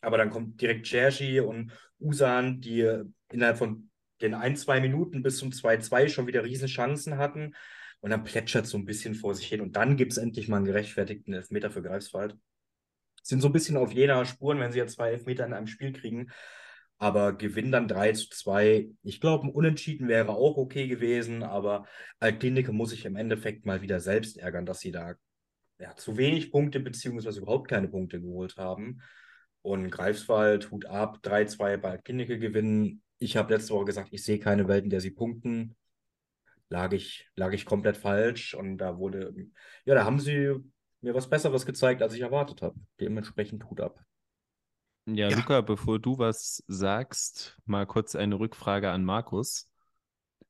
Aber 0.00 0.18
dann 0.18 0.30
kommt 0.30 0.60
direkt 0.60 0.86
Chershi 0.86 1.40
und 1.40 1.72
Usan, 1.98 2.60
die 2.60 2.88
innerhalb 3.30 3.58
von 3.58 3.90
den 4.20 4.34
ein, 4.34 4.56
zwei 4.56 4.80
Minuten 4.80 5.22
bis 5.22 5.38
zum 5.38 5.50
2-2 5.50 6.08
schon 6.08 6.26
wieder 6.26 6.44
Riesenchancen 6.44 7.18
hatten. 7.18 7.54
Und 8.00 8.10
dann 8.10 8.24
plätschert 8.24 8.66
so 8.66 8.78
ein 8.78 8.86
bisschen 8.86 9.14
vor 9.14 9.34
sich 9.34 9.46
hin. 9.46 9.60
Und 9.60 9.76
dann 9.76 9.96
gibt 9.96 10.12
es 10.12 10.18
endlich 10.18 10.48
mal 10.48 10.56
einen 10.56 10.66
gerechtfertigten 10.66 11.34
Elfmeter 11.34 11.70
für 11.70 11.82
Greifswald. 11.82 12.36
Sind 13.22 13.42
so 13.42 13.48
ein 13.48 13.52
bisschen 13.52 13.76
auf 13.76 13.92
jener 13.92 14.24
Spuren, 14.24 14.58
wenn 14.58 14.72
sie 14.72 14.78
ja 14.78 14.86
zwei 14.86 15.10
Elfmeter 15.10 15.44
in 15.44 15.52
einem 15.52 15.66
Spiel 15.66 15.92
kriegen. 15.92 16.30
Aber 16.96 17.34
gewinnen 17.34 17.72
dann 17.72 17.88
3 17.88 18.12
zu 18.12 18.30
2. 18.30 18.88
Ich 19.02 19.20
glaube, 19.20 19.46
ein 19.46 19.52
Unentschieden 19.52 20.08
wäre 20.08 20.30
auch 20.30 20.56
okay 20.56 20.86
gewesen. 20.86 21.42
Aber 21.42 21.86
Altklinike 22.20 22.72
muss 22.72 22.90
sich 22.90 23.04
im 23.04 23.16
Endeffekt 23.16 23.66
mal 23.66 23.82
wieder 23.82 24.00
selbst 24.00 24.38
ärgern, 24.38 24.64
dass 24.64 24.80
sie 24.80 24.92
da 24.92 25.14
ja, 25.78 25.94
zu 25.96 26.16
wenig 26.16 26.50
Punkte 26.50 26.80
beziehungsweise 26.80 27.40
überhaupt 27.40 27.68
keine 27.68 27.88
Punkte 27.88 28.20
geholt 28.20 28.56
haben. 28.56 29.02
Und 29.62 29.90
Greifswald, 29.90 30.70
Hut 30.70 30.86
ab, 30.86 31.18
3-2 31.22 31.76
bei 31.76 31.90
Altklinike 31.90 32.38
gewinnen. 32.38 33.02
Ich 33.18 33.36
habe 33.36 33.52
letzte 33.52 33.74
Woche 33.74 33.84
gesagt, 33.86 34.08
ich 34.12 34.24
sehe 34.24 34.38
keine 34.38 34.68
Welt, 34.68 34.84
in 34.84 34.90
der 34.90 35.00
sie 35.00 35.10
punkten. 35.10 35.76
Lag 36.70 36.92
ich, 36.92 37.28
lag 37.36 37.52
ich 37.52 37.66
komplett 37.66 37.96
falsch. 37.96 38.54
Und 38.54 38.78
da 38.78 38.96
wurde, 38.98 39.34
ja, 39.84 39.94
da 39.94 40.04
haben 40.04 40.18
sie 40.20 40.54
mir 41.02 41.14
was 41.14 41.28
Besseres 41.28 41.66
gezeigt, 41.66 42.02
als 42.02 42.14
ich 42.14 42.20
erwartet 42.20 42.62
habe. 42.62 42.78
Dementsprechend 43.00 43.68
Hut 43.68 43.80
ab. 43.80 44.00
Ja, 45.06 45.28
Ja. 45.28 45.36
Luca, 45.36 45.60
bevor 45.60 45.98
du 45.98 46.18
was 46.18 46.62
sagst, 46.66 47.58
mal 47.64 47.86
kurz 47.86 48.14
eine 48.14 48.38
Rückfrage 48.38 48.90
an 48.90 49.04
Markus. 49.04 49.68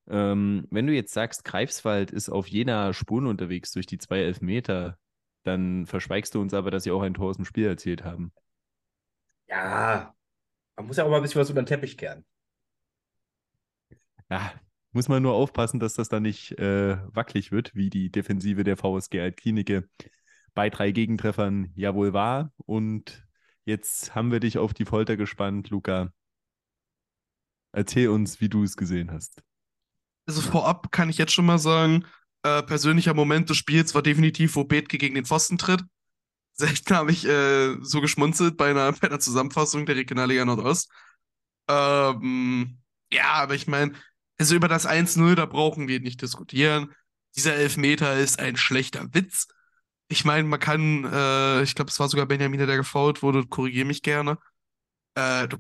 Ähm, 0.09 0.66
wenn 0.70 0.87
du 0.87 0.92
jetzt 0.92 1.12
sagst, 1.12 1.44
Greifswald 1.44 2.11
ist 2.11 2.31
auf 2.31 2.49
jener 2.49 2.92
Spuren 2.92 3.27
unterwegs 3.27 3.73
durch 3.73 3.87
die 3.87 3.99
zwei 3.99 4.20
Elfmeter, 4.20 4.99
dann 5.44 5.87
verschweigst 5.87 6.35
du 6.35 6.40
uns 6.40 6.53
aber, 6.53 6.70
dass 6.70 6.85
sie 6.85 6.90
auch 6.90 7.03
ein 7.03 7.14
Tor 7.14 7.31
aus 7.31 7.37
dem 7.37 7.44
Spiel 7.44 7.66
erzielt 7.66 8.05
haben. 8.05 8.33
Ja, 9.51 10.15
man 10.77 10.87
muss 10.87 10.97
ja 10.97 11.05
auch 11.05 11.11
mal 11.11 11.17
ein 11.17 11.23
bisschen 11.23 11.41
was 11.41 11.51
unter 11.51 11.63
den 11.63 11.67
Teppich 11.67 11.99
kehren. 11.99 12.25
Ja, 14.31 14.53
muss 14.93 15.09
man 15.09 15.23
nur 15.23 15.35
aufpassen, 15.35 15.81
dass 15.81 15.95
das 15.95 16.09
dann 16.09 16.23
nicht 16.23 16.53
äh, 16.59 16.97
wackelig 17.15 17.53
wird, 17.53 17.75
wie 17.75 17.91
die 17.91 18.11
Defensive 18.11 18.65
der 18.65 18.77
VSG 18.77 19.21
Altklinike 19.21 19.89
bei 20.55 20.71
drei 20.71 20.93
Gegentreffern 20.93 21.73
ja 21.75 21.95
wohl 21.95 22.13
war. 22.13 22.53
Und 22.67 23.27
jetzt 23.65 24.15
haben 24.15 24.33
wir 24.33 24.41
dich 24.41 24.59
auf 24.59 24.73
die 24.73 24.85
Folter 24.85 25.17
gespannt, 25.17 25.71
Luca. 25.71 26.13
Erzähl 27.73 28.09
uns, 28.09 28.41
wie 28.41 28.49
du 28.49 28.65
es 28.65 28.77
gesehen 28.77 29.11
hast. 29.11 29.43
Also 30.27 30.41
vorab 30.43 30.93
kann 30.93 31.09
ich 31.09 31.19
jetzt 31.19 31.33
schon 31.33 31.47
mal 31.47 31.59
sagen, 31.59 32.05
äh, 32.43 32.63
persönlicher 32.63 33.15
Moment 33.15 33.51
des 33.51 33.57
Spiels 33.57 33.95
war 33.95 34.03
definitiv, 34.03 34.57
wo 34.57 34.65
Bethke 34.65 34.99
gegen 34.99 35.15
den 35.15 35.25
Pfosten 35.25 35.59
tritt. 35.59 35.85
Selten 36.61 36.94
habe 36.94 37.12
ich 37.12 37.25
äh, 37.27 37.77
so 37.83 38.01
geschmunzelt 38.01 38.57
bei 38.57 38.70
einer, 38.70 38.92
bei 39.01 39.09
einer 39.09 39.20
Zusammenfassung 39.20 39.87
der 39.87 39.96
Regionalliga 39.96 40.44
Nordost. 40.44 40.90
Ähm, 41.68 42.79
ja, 43.12 43.33
aber 43.33 43.55
ich 43.55 43.66
meine, 43.66 43.92
also 44.38 44.55
über 44.55 44.68
das 44.68 44.87
1-0, 44.87 45.35
da 45.35 45.46
brauchen 45.46 45.88
wir 45.88 46.01
nicht 46.01 46.23
diskutieren. 46.23 46.94
Dieser 47.37 47.55
Elfmeter 47.55 48.16
ist 48.18 48.38
ein 48.40 48.57
schlechter 48.57 49.07
Witz. 49.12 49.49
Ich 50.09 50.25
meine, 50.25 50.44
man 50.49 50.61
kann, 50.61 51.05
äh, 51.05 51.62
ich 51.62 51.75
glaube, 51.75 51.90
es 51.90 52.01
war 52.01 52.09
sogar 52.09 52.27
Benjamin, 52.27 52.59
der 52.66 52.77
gefault 52.77 53.23
wurde, 53.23 53.46
korrigiere 53.46 53.87
mich 53.87 54.03
gerne. 54.03 54.38
Äh, 55.14 55.49
du, 55.49 55.59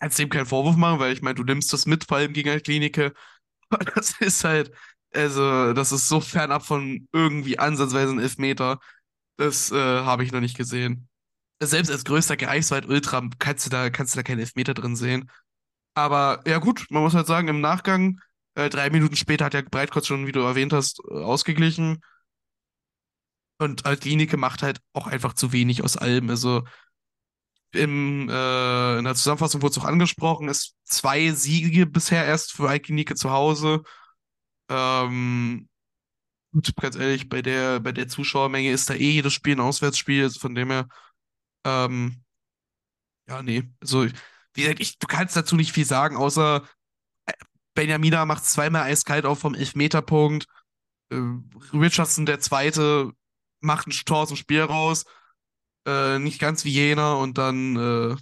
kannst 0.00 0.18
dem 0.18 0.28
keinen 0.28 0.46
Vorwurf 0.46 0.76
machen, 0.76 1.00
weil 1.00 1.12
ich 1.12 1.22
meine, 1.22 1.34
du 1.36 1.44
nimmst 1.44 1.72
das 1.72 1.86
mit, 1.86 2.04
vor 2.04 2.18
allem 2.18 2.32
gegen 2.32 2.50
eine 2.50 2.60
Klinike. 2.60 3.12
Das 3.94 4.20
ist 4.20 4.42
halt, 4.44 4.72
also, 5.14 5.72
das 5.74 5.92
ist 5.92 6.08
so 6.08 6.20
fernab 6.20 6.64
von 6.66 7.08
irgendwie 7.12 7.58
ansatzweise 7.58 8.12
ein 8.12 8.18
Elfmeter. 8.20 8.80
Das 9.40 9.72
äh, 9.72 9.74
habe 9.74 10.22
ich 10.22 10.32
noch 10.32 10.40
nicht 10.40 10.58
gesehen. 10.58 11.08
Selbst 11.62 11.90
als 11.90 12.04
größter 12.04 12.36
Greifswald-Ultra 12.36 13.30
kannst 13.38 13.64
du 13.64 13.70
da, 13.70 13.88
kannst 13.88 14.14
du 14.14 14.18
da 14.18 14.22
keinen 14.22 14.40
Elfmeter 14.40 14.74
drin 14.74 14.96
sehen. 14.96 15.30
Aber 15.94 16.42
ja, 16.46 16.58
gut, 16.58 16.86
man 16.90 17.02
muss 17.02 17.14
halt 17.14 17.26
sagen, 17.26 17.48
im 17.48 17.62
Nachgang, 17.62 18.20
äh, 18.54 18.68
drei 18.68 18.90
Minuten 18.90 19.16
später 19.16 19.46
hat 19.46 19.54
ja 19.54 19.62
Breitkreuz 19.62 20.06
schon, 20.06 20.26
wie 20.26 20.32
du 20.32 20.40
erwähnt 20.40 20.74
hast, 20.74 21.00
äh, 21.10 21.14
ausgeglichen. 21.14 22.02
Und 23.56 23.86
Altlinike 23.86 24.36
macht 24.36 24.62
halt 24.62 24.82
auch 24.92 25.06
einfach 25.06 25.32
zu 25.32 25.52
wenig 25.52 25.82
aus 25.82 25.96
allem. 25.96 26.28
Also 26.28 26.64
im, 27.72 28.28
äh, 28.28 28.98
in 28.98 29.04
der 29.04 29.14
Zusammenfassung 29.14 29.62
wurde 29.62 29.72
es 29.72 29.78
auch 29.78 29.86
angesprochen, 29.86 30.50
es 30.50 30.74
zwei 30.84 31.30
Siege 31.32 31.86
bisher 31.86 32.26
erst 32.26 32.52
für 32.52 32.68
Altlinike 32.68 33.14
zu 33.14 33.30
Hause. 33.30 33.84
Ähm, 34.68 35.69
gut, 36.52 36.74
ganz 36.76 36.96
ehrlich, 36.96 37.28
bei 37.28 37.42
der, 37.42 37.80
bei 37.80 37.92
der 37.92 38.08
Zuschauermenge 38.08 38.70
ist 38.70 38.90
da 38.90 38.94
eh 38.94 39.10
jedes 39.10 39.32
Spiel 39.32 39.56
ein 39.56 39.60
Auswärtsspiel, 39.60 40.24
also 40.24 40.40
von 40.40 40.54
dem 40.54 40.70
her, 40.70 40.88
ähm, 41.64 42.22
ja, 43.28 43.42
nee. 43.42 43.64
Also, 43.80 44.06
wie 44.54 44.62
gesagt, 44.62 44.80
ich, 44.80 44.98
du 44.98 45.06
kannst 45.06 45.36
dazu 45.36 45.56
nicht 45.56 45.72
viel 45.72 45.84
sagen, 45.84 46.16
außer 46.16 46.64
äh, 47.26 47.32
Benjamina 47.74 48.26
macht 48.26 48.44
zweimal 48.44 48.82
eiskalt 48.84 49.26
auf 49.26 49.40
vom 49.40 49.54
Elfmeterpunkt. 49.54 50.46
Äh, 51.10 51.16
Richardson, 51.72 52.26
der 52.26 52.40
Zweite, 52.40 53.12
macht 53.60 53.86
ein 53.88 53.92
Tor 53.92 54.18
aus 54.20 54.28
dem 54.28 54.36
Spiel 54.36 54.62
raus. 54.62 55.04
Äh, 55.86 56.18
nicht 56.18 56.40
ganz 56.40 56.64
wie 56.64 56.72
jener 56.72 57.18
und 57.18 57.38
dann 57.38 57.76
äh, 57.76 58.16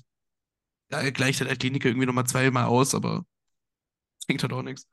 ja, 0.90 1.00
er 1.00 1.12
gleicht 1.12 1.40
halt 1.40 1.60
Klinik 1.60 1.84
irgendwie 1.84 2.06
nochmal 2.06 2.26
zweimal 2.26 2.64
aus, 2.64 2.94
aber 2.94 3.24
bringt 4.26 4.42
halt 4.42 4.52
auch 4.52 4.62
nichts. 4.62 4.86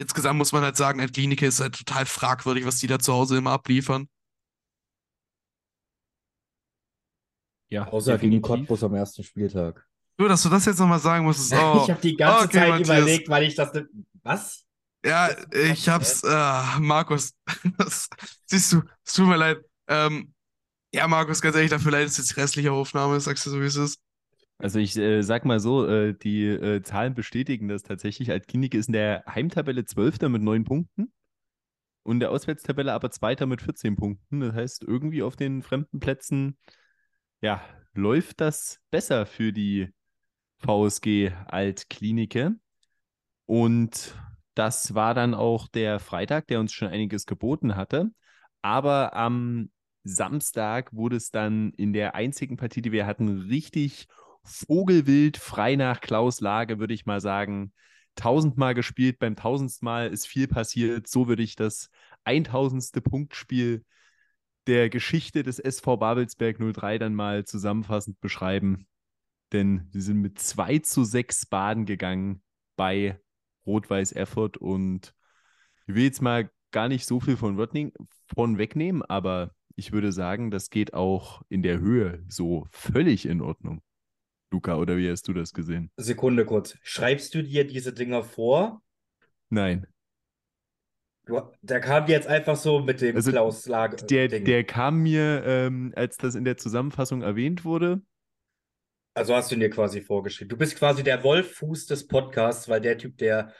Insgesamt 0.00 0.38
muss 0.38 0.52
man 0.52 0.62
halt 0.62 0.78
sagen, 0.78 0.98
Klinik 1.12 1.42
ist 1.42 1.60
halt 1.60 1.76
total 1.76 2.06
fragwürdig, 2.06 2.64
was 2.64 2.78
die 2.78 2.86
da 2.86 2.98
zu 2.98 3.12
Hause 3.12 3.36
immer 3.36 3.50
abliefern. 3.50 4.08
Ja, 7.68 7.86
Außer 7.86 8.16
gegen 8.16 8.40
Cottbus 8.40 8.82
am 8.82 8.94
ersten 8.94 9.22
Spieltag. 9.22 9.86
Nur, 10.16 10.30
dass 10.30 10.42
du 10.42 10.48
das 10.48 10.64
jetzt 10.64 10.78
nochmal 10.78 11.00
sagen 11.00 11.26
musst. 11.26 11.52
Oh. 11.52 11.80
ich 11.84 11.90
habe 11.90 12.00
die 12.00 12.16
ganze 12.16 12.46
okay, 12.46 12.58
Zeit 12.58 12.68
Matthias. 12.70 12.88
überlegt, 12.88 13.28
weil 13.28 13.42
ich 13.44 13.54
das. 13.54 13.72
Was? 14.22 14.64
Ja, 15.04 15.28
ich 15.52 15.86
hab's. 15.86 16.22
Äh, 16.24 16.80
Markus, 16.80 17.34
das, 17.76 18.08
siehst 18.46 18.72
du, 18.72 18.82
es 19.04 19.12
tut 19.12 19.28
mir 19.28 19.36
leid. 19.36 19.58
Ähm, 19.86 20.32
ja, 20.94 21.06
Markus, 21.08 21.42
ganz 21.42 21.56
ehrlich, 21.56 21.70
dafür 21.70 21.92
leid 21.92 22.06
ist 22.06 22.16
jetzt 22.16 22.34
die 22.34 22.40
restliche 22.40 22.72
Aufnahme, 22.72 23.20
sagst 23.20 23.44
du 23.44 23.50
so, 23.50 23.60
wie 23.60 23.66
es 23.66 23.76
ist. 23.76 23.98
Also 24.60 24.78
ich 24.78 24.96
äh, 24.96 25.22
sag 25.22 25.46
mal 25.46 25.58
so, 25.58 25.86
äh, 25.86 26.14
die 26.14 26.46
äh, 26.46 26.82
Zahlen 26.82 27.14
bestätigen 27.14 27.68
das 27.68 27.82
tatsächlich. 27.82 28.30
Altklinik 28.30 28.74
ist 28.74 28.88
in 28.88 28.92
der 28.92 29.24
Heimtabelle 29.26 29.86
Zwölfter 29.86 30.28
mit 30.28 30.42
neun 30.42 30.64
Punkten 30.64 31.12
und 32.02 32.20
der 32.20 32.30
Auswärtstabelle 32.30 32.92
aber 32.92 33.10
Zweiter 33.10 33.46
mit 33.46 33.62
14 33.62 33.96
Punkten. 33.96 34.40
Das 34.40 34.54
heißt, 34.54 34.84
irgendwie 34.84 35.22
auf 35.22 35.36
den 35.36 35.62
fremden 35.62 35.98
Plätzen, 35.98 36.58
ja, 37.40 37.62
läuft 37.94 38.42
das 38.42 38.80
besser 38.90 39.24
für 39.24 39.52
die 39.52 39.88
VSG 40.58 41.32
Altklinike. 41.46 42.56
Und 43.46 44.14
das 44.54 44.94
war 44.94 45.14
dann 45.14 45.32
auch 45.34 45.68
der 45.68 46.00
Freitag, 46.00 46.48
der 46.48 46.60
uns 46.60 46.72
schon 46.72 46.88
einiges 46.88 47.24
geboten 47.24 47.76
hatte. 47.76 48.10
Aber 48.60 49.16
am 49.16 49.70
Samstag 50.04 50.92
wurde 50.92 51.16
es 51.16 51.30
dann 51.30 51.72
in 51.74 51.92
der 51.92 52.14
einzigen 52.14 52.56
Partie, 52.56 52.82
die 52.82 52.92
wir 52.92 53.06
hatten, 53.06 53.28
richtig 53.48 54.06
vogelwild, 54.44 55.36
frei 55.36 55.76
nach 55.76 56.00
Klaus 56.00 56.40
Lage, 56.40 56.78
würde 56.78 56.94
ich 56.94 57.06
mal 57.06 57.20
sagen. 57.20 57.72
Tausendmal 58.16 58.74
gespielt, 58.74 59.18
beim 59.18 59.36
tausendsten 59.36 60.12
ist 60.12 60.26
viel 60.26 60.48
passiert. 60.48 61.06
So 61.08 61.28
würde 61.28 61.42
ich 61.42 61.56
das 61.56 61.90
eintausendste 62.24 63.00
Punktspiel 63.00 63.84
der 64.66 64.90
Geschichte 64.90 65.42
des 65.42 65.58
SV 65.58 65.96
Babelsberg 65.96 66.58
03 66.58 66.98
dann 66.98 67.14
mal 67.14 67.44
zusammenfassend 67.44 68.20
beschreiben. 68.20 68.86
Denn 69.52 69.88
sie 69.90 70.00
sind 70.00 70.20
mit 70.20 70.38
2 70.38 70.78
zu 70.80 71.04
6 71.04 71.46
baden 71.46 71.86
gegangen 71.86 72.42
bei 72.76 73.20
Rot-Weiß 73.66 74.12
Erfurt 74.12 74.56
und 74.56 75.14
ich 75.86 75.94
will 75.94 76.04
jetzt 76.04 76.22
mal 76.22 76.50
gar 76.70 76.88
nicht 76.88 77.06
so 77.06 77.20
viel 77.20 77.36
von, 77.36 77.58
Rotting, 77.58 77.92
von 78.34 78.58
wegnehmen, 78.58 79.02
aber 79.02 79.54
ich 79.74 79.92
würde 79.92 80.12
sagen, 80.12 80.50
das 80.50 80.70
geht 80.70 80.94
auch 80.94 81.42
in 81.48 81.62
der 81.62 81.80
Höhe 81.80 82.24
so 82.28 82.68
völlig 82.70 83.26
in 83.26 83.40
Ordnung. 83.40 83.82
Luca, 84.50 84.76
oder 84.76 84.96
wie 84.96 85.10
hast 85.10 85.28
du 85.28 85.32
das 85.32 85.52
gesehen? 85.52 85.90
Sekunde 85.96 86.44
kurz. 86.44 86.76
Schreibst 86.82 87.34
du 87.34 87.42
dir 87.42 87.66
diese 87.66 87.92
Dinger 87.92 88.24
vor? 88.24 88.82
Nein. 89.48 89.86
Du, 91.26 91.40
der 91.62 91.80
kam 91.80 92.08
jetzt 92.08 92.26
einfach 92.26 92.56
so 92.56 92.80
mit 92.80 93.00
dem 93.00 93.14
also 93.14 93.30
Klaus 93.30 93.66
Lager. 93.66 94.04
Der, 94.06 94.28
der 94.28 94.64
kam 94.64 95.02
mir, 95.02 95.44
ähm, 95.44 95.92
als 95.94 96.16
das 96.16 96.34
in 96.34 96.44
der 96.44 96.56
Zusammenfassung 96.56 97.22
erwähnt 97.22 97.64
wurde. 97.64 98.02
Also 99.14 99.34
hast 99.34 99.50
du 99.50 99.54
ihn 99.54 99.60
dir 99.60 99.70
quasi 99.70 100.00
vorgeschrieben. 100.00 100.48
Du 100.48 100.56
bist 100.56 100.76
quasi 100.76 101.02
der 101.04 101.22
Wolffuß 101.22 101.86
des 101.86 102.06
Podcasts, 102.06 102.68
weil 102.68 102.80
der 102.80 102.98
Typ, 102.98 103.18
der, 103.18 103.52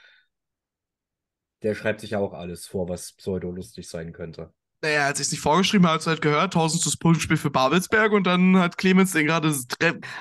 der 1.62 1.74
schreibt 1.74 2.00
sich 2.00 2.11
ja 2.11 2.18
auch 2.18 2.33
alles 2.33 2.66
vor, 2.66 2.88
was 2.88 3.12
pseudo-lustig 3.12 3.88
sein 3.88 4.12
könnte. 4.12 4.53
Naja, 4.83 5.07
als 5.07 5.21
ich 5.21 5.27
es 5.27 5.33
nicht 5.33 5.43
vorgeschrieben 5.43 5.87
habe, 5.87 5.95
hat 5.95 6.01
es 6.01 6.07
halt 6.07 6.23
gehört, 6.23 6.55
tausendstes 6.55 6.97
Punktspiel 6.97 7.37
für 7.37 7.51
Babelsberg 7.51 8.12
und 8.12 8.25
dann 8.25 8.59
hat 8.59 8.79
Clemens 8.79 9.12
den 9.12 9.27
gerade 9.27 9.55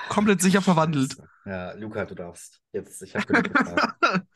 komplett 0.10 0.42
sicher 0.42 0.62
verwandelt. 0.62 1.16
Ja, 1.46 1.72
Luca, 1.74 2.06
du 2.06 2.14
darfst. 2.14 2.60
Jetzt, 2.74 3.02
ich 3.02 3.16
habe 3.16 3.26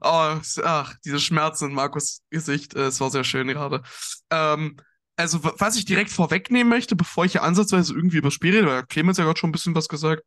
Oh, 0.00 0.38
ach, 0.64 0.94
diese 1.04 1.18
Schmerzen 1.18 1.70
in 1.70 1.74
Markus 1.74 2.22
Gesicht, 2.30 2.74
äh, 2.74 2.86
es 2.86 3.00
war 3.00 3.10
sehr 3.10 3.24
schön 3.24 3.48
gerade. 3.48 3.82
Ähm, 4.30 4.76
also, 5.16 5.42
was 5.42 5.76
ich 5.76 5.84
direkt 5.84 6.10
vorwegnehmen 6.10 6.68
möchte, 6.68 6.94
bevor 6.94 7.24
ich 7.24 7.32
hier 7.32 7.42
ansatzweise 7.42 7.94
irgendwie 7.94 8.18
über 8.18 8.28
das 8.28 8.34
Spiel 8.34 8.54
rede, 8.54 8.66
weil 8.66 8.86
Clemens 8.86 9.18
ja 9.18 9.24
gerade 9.24 9.38
schon 9.38 9.50
ein 9.50 9.52
bisschen 9.52 9.74
was 9.74 9.88
gesagt, 9.88 10.22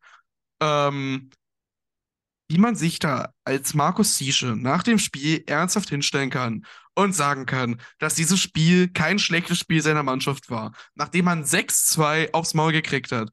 ähm, 0.62 1.30
wie 2.50 2.58
man 2.58 2.76
sich 2.76 3.00
da 3.00 3.34
als 3.46 3.74
Markus 3.74 4.18
Siesche 4.18 4.56
nach 4.56 4.84
dem 4.84 5.00
Spiel 5.00 5.44
ernsthaft 5.48 5.89
hinstellen 5.89 6.30
kann 6.30 6.66
und 6.95 7.13
sagen 7.13 7.45
kann, 7.45 7.82
dass 7.99 8.15
dieses 8.15 8.39
Spiel 8.39 8.88
kein 8.91 9.19
schlechtes 9.19 9.60
Spiel 9.60 9.82
seiner 9.82 10.03
Mannschaft 10.03 10.49
war, 10.49 10.73
nachdem 10.95 11.25
man 11.25 11.43
6-2 11.43 12.34
aufs 12.34 12.53
Maul 12.53 12.71
gekriegt 12.71 13.12
hat. 13.12 13.29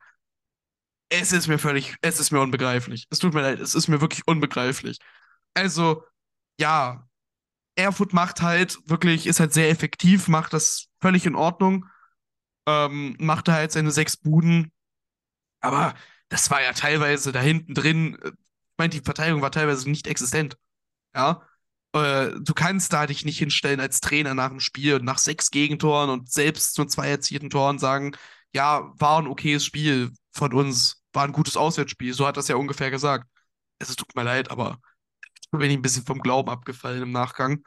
Es 1.09 1.33
ist 1.33 1.49
mir 1.49 1.59
völlig, 1.59 1.97
es 2.03 2.21
ist 2.21 2.31
mir 2.31 2.41
unbegreiflich. 2.41 3.07
Es 3.11 3.19
tut 3.19 3.35
mir 3.35 3.43
leid, 3.43 3.61
es 3.61 3.75
ist 3.75 3.89
mir 3.89 4.01
wirklich 4.01 4.27
unbegreiflich. 4.27 4.99
Also, 5.55 6.05
ja, 6.59 7.07
Erfurt 7.77 8.13
macht 8.13 8.43
halt 8.43 8.79
wirklich, 8.87 9.27
ist 9.27 9.41
halt 9.41 9.53
sehr 9.53 9.71
effektiv, 9.71 10.29
macht 10.29 10.53
das 10.53 10.89
völlig 11.01 11.27
in 11.27 11.35
Ordnung, 11.35 11.87
ähm, 12.67 13.17
macht 13.19 13.49
halt 13.49 13.73
seine 13.73 13.91
sechs 13.91 14.17
Buden, 14.17 14.73
aber 15.61 15.95
das 16.29 16.51
war 16.51 16.63
ja 16.63 16.73
teilweise 16.73 17.33
da 17.33 17.41
hinten 17.41 17.75
drin, 17.75 18.19
äh, 18.23 18.29
ich 18.29 18.79
meine, 18.79 18.91
die 18.91 19.01
Verteidigung 19.01 19.43
war 19.43 19.53
teilweise 19.53 19.91
nicht 19.91 20.07
existent. 20.07 20.57
Ja, 21.15 21.47
äh, 21.93 22.31
du 22.41 22.55
kannst 22.55 22.93
da 22.93 23.07
dich 23.07 23.25
nicht 23.25 23.39
hinstellen 23.39 23.81
als 23.81 24.01
Trainer 24.01 24.35
nach 24.35 24.51
dem 24.51 24.61
Spiel, 24.61 25.01
nach 25.01 25.19
sechs 25.19 25.51
Gegentoren 25.51 26.11
und 26.11 26.31
selbst 26.31 26.79
nur 26.79 26.89
zwei 26.89 27.09
erzielten 27.09 27.51
Toren 27.51 27.79
sagen, 27.79 28.13
ja, 28.55 28.93
war 28.99 29.19
ein 29.19 29.27
okayes 29.27 29.65
Spiel 29.65 30.13
von 30.33 30.53
uns, 30.53 31.03
war 31.13 31.25
ein 31.25 31.33
gutes 31.33 31.57
Auswärtsspiel. 31.57 32.15
So 32.15 32.27
hat 32.27 32.37
das 32.37 32.49
ja 32.49 32.57
ungefähr 32.57 32.91
gesagt. 32.91 33.29
Es 33.79 33.95
tut 33.97 34.15
mir 34.15 34.25
leid, 34.25 34.51
aber 34.51 34.79
ich 35.41 35.51
bin 35.51 35.71
ein 35.71 35.83
bisschen 35.83 36.05
vom 36.05 36.21
Glauben 36.21 36.51
abgefallen 36.51 37.03
im 37.03 37.13
Nachgang. 37.13 37.65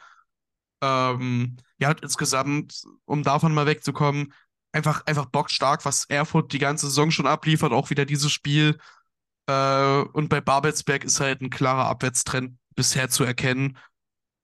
Ähm, 0.81 1.57
ja, 1.79 1.91
insgesamt, 2.01 2.83
um 3.05 3.23
davon 3.23 3.53
mal 3.53 3.65
wegzukommen, 3.65 4.33
einfach, 4.73 5.05
einfach 5.05 5.25
bockstark, 5.25 5.85
was 5.85 6.05
Erfurt 6.05 6.53
die 6.53 6.59
ganze 6.59 6.87
Saison 6.87 7.11
schon 7.11 7.27
abliefert, 7.27 7.71
auch 7.73 7.89
wieder 7.89 8.05
dieses 8.05 8.31
Spiel. 8.31 8.77
Äh, 9.47 10.01
und 10.13 10.29
bei 10.29 10.41
Babelsberg 10.41 11.03
ist 11.03 11.19
halt 11.19 11.41
ein 11.41 11.49
klarer 11.49 11.85
Abwärtstrend 11.87 12.57
bisher 12.75 13.09
zu 13.09 13.23
erkennen. 13.23 13.77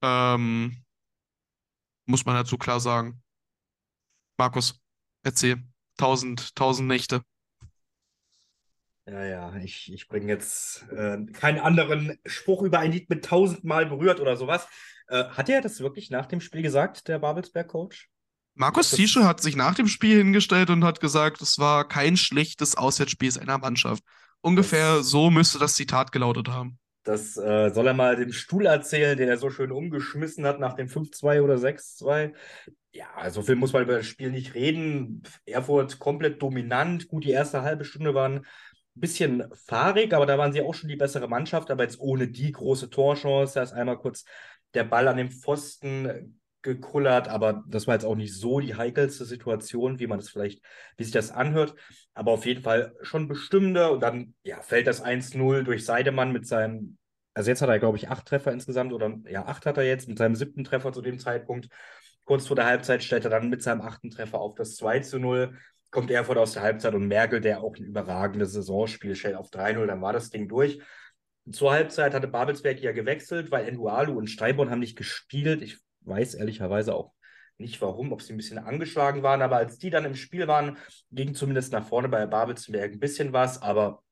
Ähm, 0.01 0.83
muss 2.05 2.25
man 2.25 2.35
dazu 2.35 2.57
klar 2.57 2.79
sagen. 2.79 3.21
Markus, 4.37 4.79
erzähl. 5.23 5.63
Tausend, 5.97 6.55
tausend 6.55 6.87
Nächte. 6.87 7.21
Ja, 9.05 9.25
ja, 9.25 9.55
ich, 9.57 9.91
ich 9.91 10.07
bringe 10.07 10.27
jetzt 10.27 10.85
äh, 10.91 11.17
keinen 11.33 11.59
anderen 11.59 12.17
Spruch 12.25 12.61
über 12.61 12.79
ein 12.79 12.91
Lied 12.91 13.09
mit 13.09 13.25
tausendmal 13.25 13.87
berührt 13.87 14.19
oder 14.19 14.37
sowas. 14.37 14.67
Äh, 15.07 15.25
hat 15.25 15.49
er 15.49 15.61
das 15.61 15.79
wirklich 15.79 16.09
nach 16.09 16.27
dem 16.27 16.41
Spiel 16.41 16.61
gesagt, 16.61 17.07
der 17.07 17.19
Babelsberg-Coach? 17.19 18.09
Markus 18.53 18.91
Tische 18.91 19.25
hat 19.25 19.41
sich 19.41 19.55
nach 19.55 19.73
dem 19.73 19.87
Spiel 19.87 20.17
hingestellt 20.17 20.69
und 20.69 20.83
hat 20.83 20.99
gesagt, 20.99 21.41
es 21.41 21.59
war 21.59 21.87
kein 21.87 22.17
schlechtes 22.17 22.75
Auswärtsspiel 22.75 23.31
seiner 23.31 23.57
Mannschaft. 23.57 24.03
Ungefähr 24.41 25.01
so 25.01 25.31
müsste 25.31 25.59
das 25.59 25.75
Zitat 25.75 26.11
gelautet 26.11 26.49
haben. 26.49 26.77
Das 27.09 27.37
äh, 27.37 27.71
soll 27.71 27.87
er 27.87 27.95
mal 27.95 28.15
dem 28.15 28.31
Stuhl 28.31 28.67
erzählen, 28.67 29.17
den 29.17 29.29
er 29.29 29.37
so 29.37 29.49
schön 29.49 29.71
umgeschmissen 29.71 30.45
hat 30.45 30.59
nach 30.59 30.75
dem 30.75 30.87
5-2 30.87 31.41
oder 31.41 31.57
6-2. 31.57 32.33
Ja, 32.91 33.27
so 33.31 33.41
viel 33.41 33.55
muss 33.55 33.73
man 33.73 33.81
über 33.81 33.97
das 33.97 34.05
Spiel 34.05 34.29
nicht 34.29 34.53
reden. 34.53 35.23
Erfurt 35.47 35.97
komplett 35.97 36.39
dominant. 36.39 37.07
Gut, 37.07 37.23
die 37.23 37.31
erste 37.31 37.63
halbe 37.63 37.83
Stunde 37.83 38.13
waren 38.13 38.37
ein 38.37 38.45
bisschen 38.93 39.43
fahrig, 39.65 40.13
aber 40.13 40.27
da 40.27 40.37
waren 40.37 40.53
sie 40.53 40.61
auch 40.61 40.75
schon 40.75 40.87
die 40.87 40.97
bessere 40.97 41.27
Mannschaft, 41.27 41.71
aber 41.71 41.81
jetzt 41.81 41.99
ohne 41.99 42.27
die 42.27 42.51
große 42.51 42.91
Torchance. 42.91 43.55
Da 43.55 43.63
ist 43.63 43.73
einmal 43.73 43.97
kurz 43.97 44.23
der 44.75 44.83
Ball 44.83 45.07
an 45.07 45.17
den 45.17 45.31
Pfosten 45.31 46.39
gekullert, 46.61 47.27
aber 47.27 47.63
das 47.67 47.87
war 47.87 47.95
jetzt 47.95 48.05
auch 48.05 48.15
nicht 48.15 48.35
so 48.35 48.59
die 48.59 48.75
heikelste 48.75 49.25
Situation, 49.25 49.97
wie 49.99 50.05
man 50.05 50.19
es 50.19 50.29
vielleicht, 50.29 50.61
wie 50.97 51.05
sich 51.05 51.13
das 51.13 51.31
anhört. 51.31 51.73
Aber 52.13 52.33
auf 52.33 52.45
jeden 52.45 52.61
Fall 52.61 52.93
schon 53.01 53.27
bestimmender. 53.27 53.91
Und 53.91 54.01
dann 54.01 54.35
ja, 54.43 54.61
fällt 54.61 54.85
das 54.85 55.03
1-0 55.03 55.63
durch 55.63 55.85
Seidemann 55.85 56.31
mit 56.31 56.45
seinem, 56.45 56.98
also 57.39 57.51
jetzt 57.51 57.61
hat 57.61 57.69
er, 57.69 57.79
glaube 57.79 57.95
ich, 57.95 58.09
acht 58.09 58.25
Treffer 58.25 58.51
insgesamt, 58.51 58.91
oder 58.91 59.17
ja, 59.29 59.45
acht 59.45 59.65
hat 59.65 59.77
er 59.77 59.85
jetzt 59.85 60.09
mit 60.09 60.17
seinem 60.17 60.35
siebten 60.35 60.65
Treffer 60.65 60.91
zu 60.91 61.01
dem 61.01 61.19
Zeitpunkt. 61.19 61.69
Kurz 62.25 62.47
vor 62.47 62.57
der 62.57 62.65
Halbzeit 62.65 63.01
stellt 63.01 63.23
er 63.23 63.29
dann 63.29 63.49
mit 63.49 63.63
seinem 63.63 63.79
achten 63.79 64.09
Treffer 64.09 64.41
auf 64.41 64.55
das 64.55 64.77
2-0. 64.77 65.53
Kommt 65.89 66.11
Erfurt 66.11 66.37
aus 66.37 66.51
der 66.51 66.63
Halbzeit 66.63 66.93
und 66.95 67.07
Merkel, 67.07 67.39
der 67.39 67.61
auch 67.61 67.77
ein 67.77 67.85
überragendes 67.85 68.51
Saisonspiel 68.51 69.15
stellt, 69.15 69.37
auf 69.37 69.51
3-0, 69.51 69.85
dann 69.85 70.01
war 70.01 70.11
das 70.11 70.31
Ding 70.31 70.49
durch. 70.49 70.81
Zur 71.49 71.71
Halbzeit 71.71 72.13
hatte 72.13 72.27
Babelsberg 72.27 72.81
ja 72.81 72.91
gewechselt, 72.91 73.51
weil 73.51 73.69
Endualu 73.69 74.17
und 74.17 74.27
Steinborn 74.27 74.69
haben 74.69 74.79
nicht 74.79 74.97
gespielt. 74.97 75.61
Ich 75.61 75.77
weiß 76.01 76.33
ehrlicherweise 76.33 76.93
auch 76.93 77.13
nicht 77.57 77.81
warum, 77.81 78.11
ob 78.11 78.21
sie 78.21 78.33
ein 78.33 78.37
bisschen 78.37 78.59
angeschlagen 78.59 79.23
waren, 79.23 79.41
aber 79.41 79.55
als 79.55 79.77
die 79.77 79.91
dann 79.91 80.03
im 80.03 80.15
Spiel 80.15 80.49
waren, 80.49 80.77
ging 81.09 81.35
zumindest 81.35 81.71
nach 81.71 81.87
vorne 81.87 82.09
bei 82.09 82.25
Babelsberg 82.25 82.91
ein 82.91 82.99
bisschen 82.99 83.31
was, 83.31 83.61
aber 83.61 84.03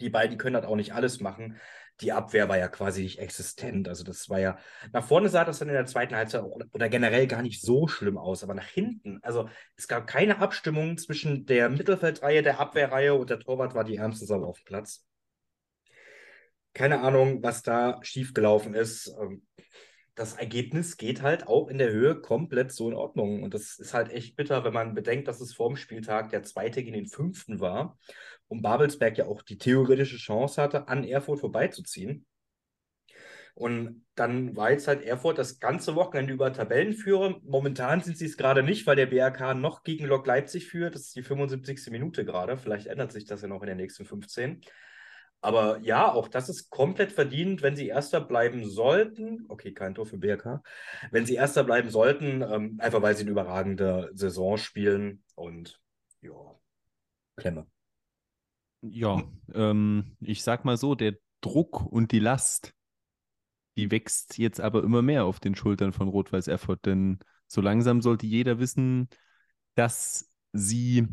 die 0.00 0.08
beiden 0.08 0.38
können 0.38 0.54
das 0.54 0.64
auch 0.64 0.76
nicht 0.76 0.94
alles 0.94 1.20
machen. 1.20 1.58
Die 2.00 2.12
Abwehr 2.12 2.48
war 2.48 2.58
ja 2.58 2.68
quasi 2.68 3.02
nicht 3.02 3.20
existent. 3.20 3.88
Also 3.88 4.02
das 4.02 4.28
war 4.28 4.40
ja, 4.40 4.58
nach 4.92 5.06
vorne 5.06 5.28
sah 5.28 5.44
das 5.44 5.60
dann 5.60 5.68
in 5.68 5.74
der 5.74 5.86
zweiten 5.86 6.16
Halbzeit 6.16 6.42
oder 6.42 6.88
generell 6.88 7.26
gar 7.28 7.42
nicht 7.42 7.62
so 7.62 7.86
schlimm 7.86 8.18
aus, 8.18 8.42
aber 8.42 8.54
nach 8.54 8.66
hinten, 8.66 9.20
also 9.22 9.48
es 9.76 9.86
gab 9.86 10.06
keine 10.06 10.38
Abstimmung 10.38 10.98
zwischen 10.98 11.46
der 11.46 11.68
Mittelfeldreihe, 11.68 12.42
der 12.42 12.58
Abwehrreihe 12.58 13.14
und 13.14 13.30
der 13.30 13.38
Torwart 13.38 13.74
war 13.74 13.84
die 13.84 13.96
ärmste 13.96 14.26
Sau 14.26 14.42
auf 14.44 14.58
dem 14.58 14.64
Platz. 14.64 15.06
Keine 16.72 17.00
Ahnung, 17.02 17.42
was 17.44 17.62
da 17.62 18.00
schiefgelaufen 18.02 18.74
ist. 18.74 19.14
Das 20.14 20.34
Ergebnis 20.34 20.96
geht 20.96 21.22
halt 21.22 21.48
auch 21.48 21.68
in 21.68 21.78
der 21.78 21.90
Höhe 21.90 22.20
komplett 22.20 22.72
so 22.72 22.88
in 22.88 22.94
Ordnung. 22.94 23.42
Und 23.42 23.52
das 23.52 23.78
ist 23.78 23.94
halt 23.94 24.12
echt 24.12 24.36
bitter, 24.36 24.64
wenn 24.64 24.72
man 24.72 24.94
bedenkt, 24.94 25.26
dass 25.26 25.40
es 25.40 25.54
vorm 25.54 25.76
Spieltag 25.76 26.30
der 26.30 26.44
zweite 26.44 26.82
gegen 26.82 26.94
den 26.94 27.08
fünften 27.08 27.60
war 27.60 27.98
und 28.46 28.62
Babelsberg 28.62 29.18
ja 29.18 29.26
auch 29.26 29.42
die 29.42 29.58
theoretische 29.58 30.18
Chance 30.18 30.62
hatte, 30.62 30.88
an 30.88 31.04
Erfurt 31.04 31.40
vorbeizuziehen. 31.40 32.26
Und 33.54 34.04
dann 34.16 34.56
war 34.56 34.72
jetzt 34.72 34.88
halt 34.88 35.02
Erfurt 35.02 35.38
das 35.38 35.60
ganze 35.60 35.94
Wochenende 35.94 36.32
über 36.32 36.52
Tabellenführer. 36.52 37.40
Momentan 37.44 38.00
sind 38.00 38.18
sie 38.18 38.26
es 38.26 38.36
gerade 38.36 38.64
nicht, 38.64 38.84
weil 38.86 38.96
der 38.96 39.06
BRK 39.06 39.54
noch 39.54 39.84
gegen 39.84 40.06
Lok 40.06 40.26
Leipzig 40.26 40.66
führt. 40.66 40.96
Das 40.96 41.02
ist 41.02 41.16
die 41.16 41.22
75. 41.22 41.90
Minute 41.90 42.24
gerade. 42.24 42.56
Vielleicht 42.56 42.88
ändert 42.88 43.12
sich 43.12 43.26
das 43.26 43.42
ja 43.42 43.48
noch 43.48 43.62
in 43.62 43.68
den 43.68 43.76
nächsten 43.76 44.04
15. 44.04 44.60
Aber 45.44 45.78
ja, 45.80 46.10
auch 46.10 46.28
das 46.28 46.48
ist 46.48 46.70
komplett 46.70 47.12
verdient, 47.12 47.60
wenn 47.60 47.76
sie 47.76 47.88
Erster 47.88 48.22
bleiben 48.22 48.64
sollten. 48.64 49.44
Okay, 49.50 49.74
kein 49.74 49.94
Tor 49.94 50.06
für 50.06 50.16
BRK. 50.16 50.62
Wenn 51.10 51.26
sie 51.26 51.34
Erster 51.34 51.64
bleiben 51.64 51.90
sollten, 51.90 52.40
ähm, 52.40 52.78
einfach 52.80 53.02
weil 53.02 53.14
sie 53.14 53.24
eine 53.24 53.32
überragende 53.32 54.10
Saison 54.14 54.56
spielen. 54.56 55.22
Und 55.34 55.82
ja, 56.22 56.32
Klemme. 57.36 57.66
Ja, 58.80 59.22
ähm, 59.52 60.16
ich 60.20 60.42
sag 60.42 60.64
mal 60.64 60.78
so, 60.78 60.94
der 60.94 61.14
Druck 61.42 61.84
und 61.84 62.12
die 62.12 62.20
Last, 62.20 62.72
die 63.76 63.90
wächst 63.90 64.38
jetzt 64.38 64.62
aber 64.62 64.82
immer 64.82 65.02
mehr 65.02 65.26
auf 65.26 65.40
den 65.40 65.54
Schultern 65.54 65.92
von 65.92 66.08
Rot-Weiß 66.08 66.48
Erfurt, 66.48 66.86
denn 66.86 67.18
so 67.48 67.60
langsam 67.60 68.00
sollte 68.00 68.24
jeder 68.24 68.58
wissen, 68.58 69.10
dass 69.74 70.30
sie 70.54 71.06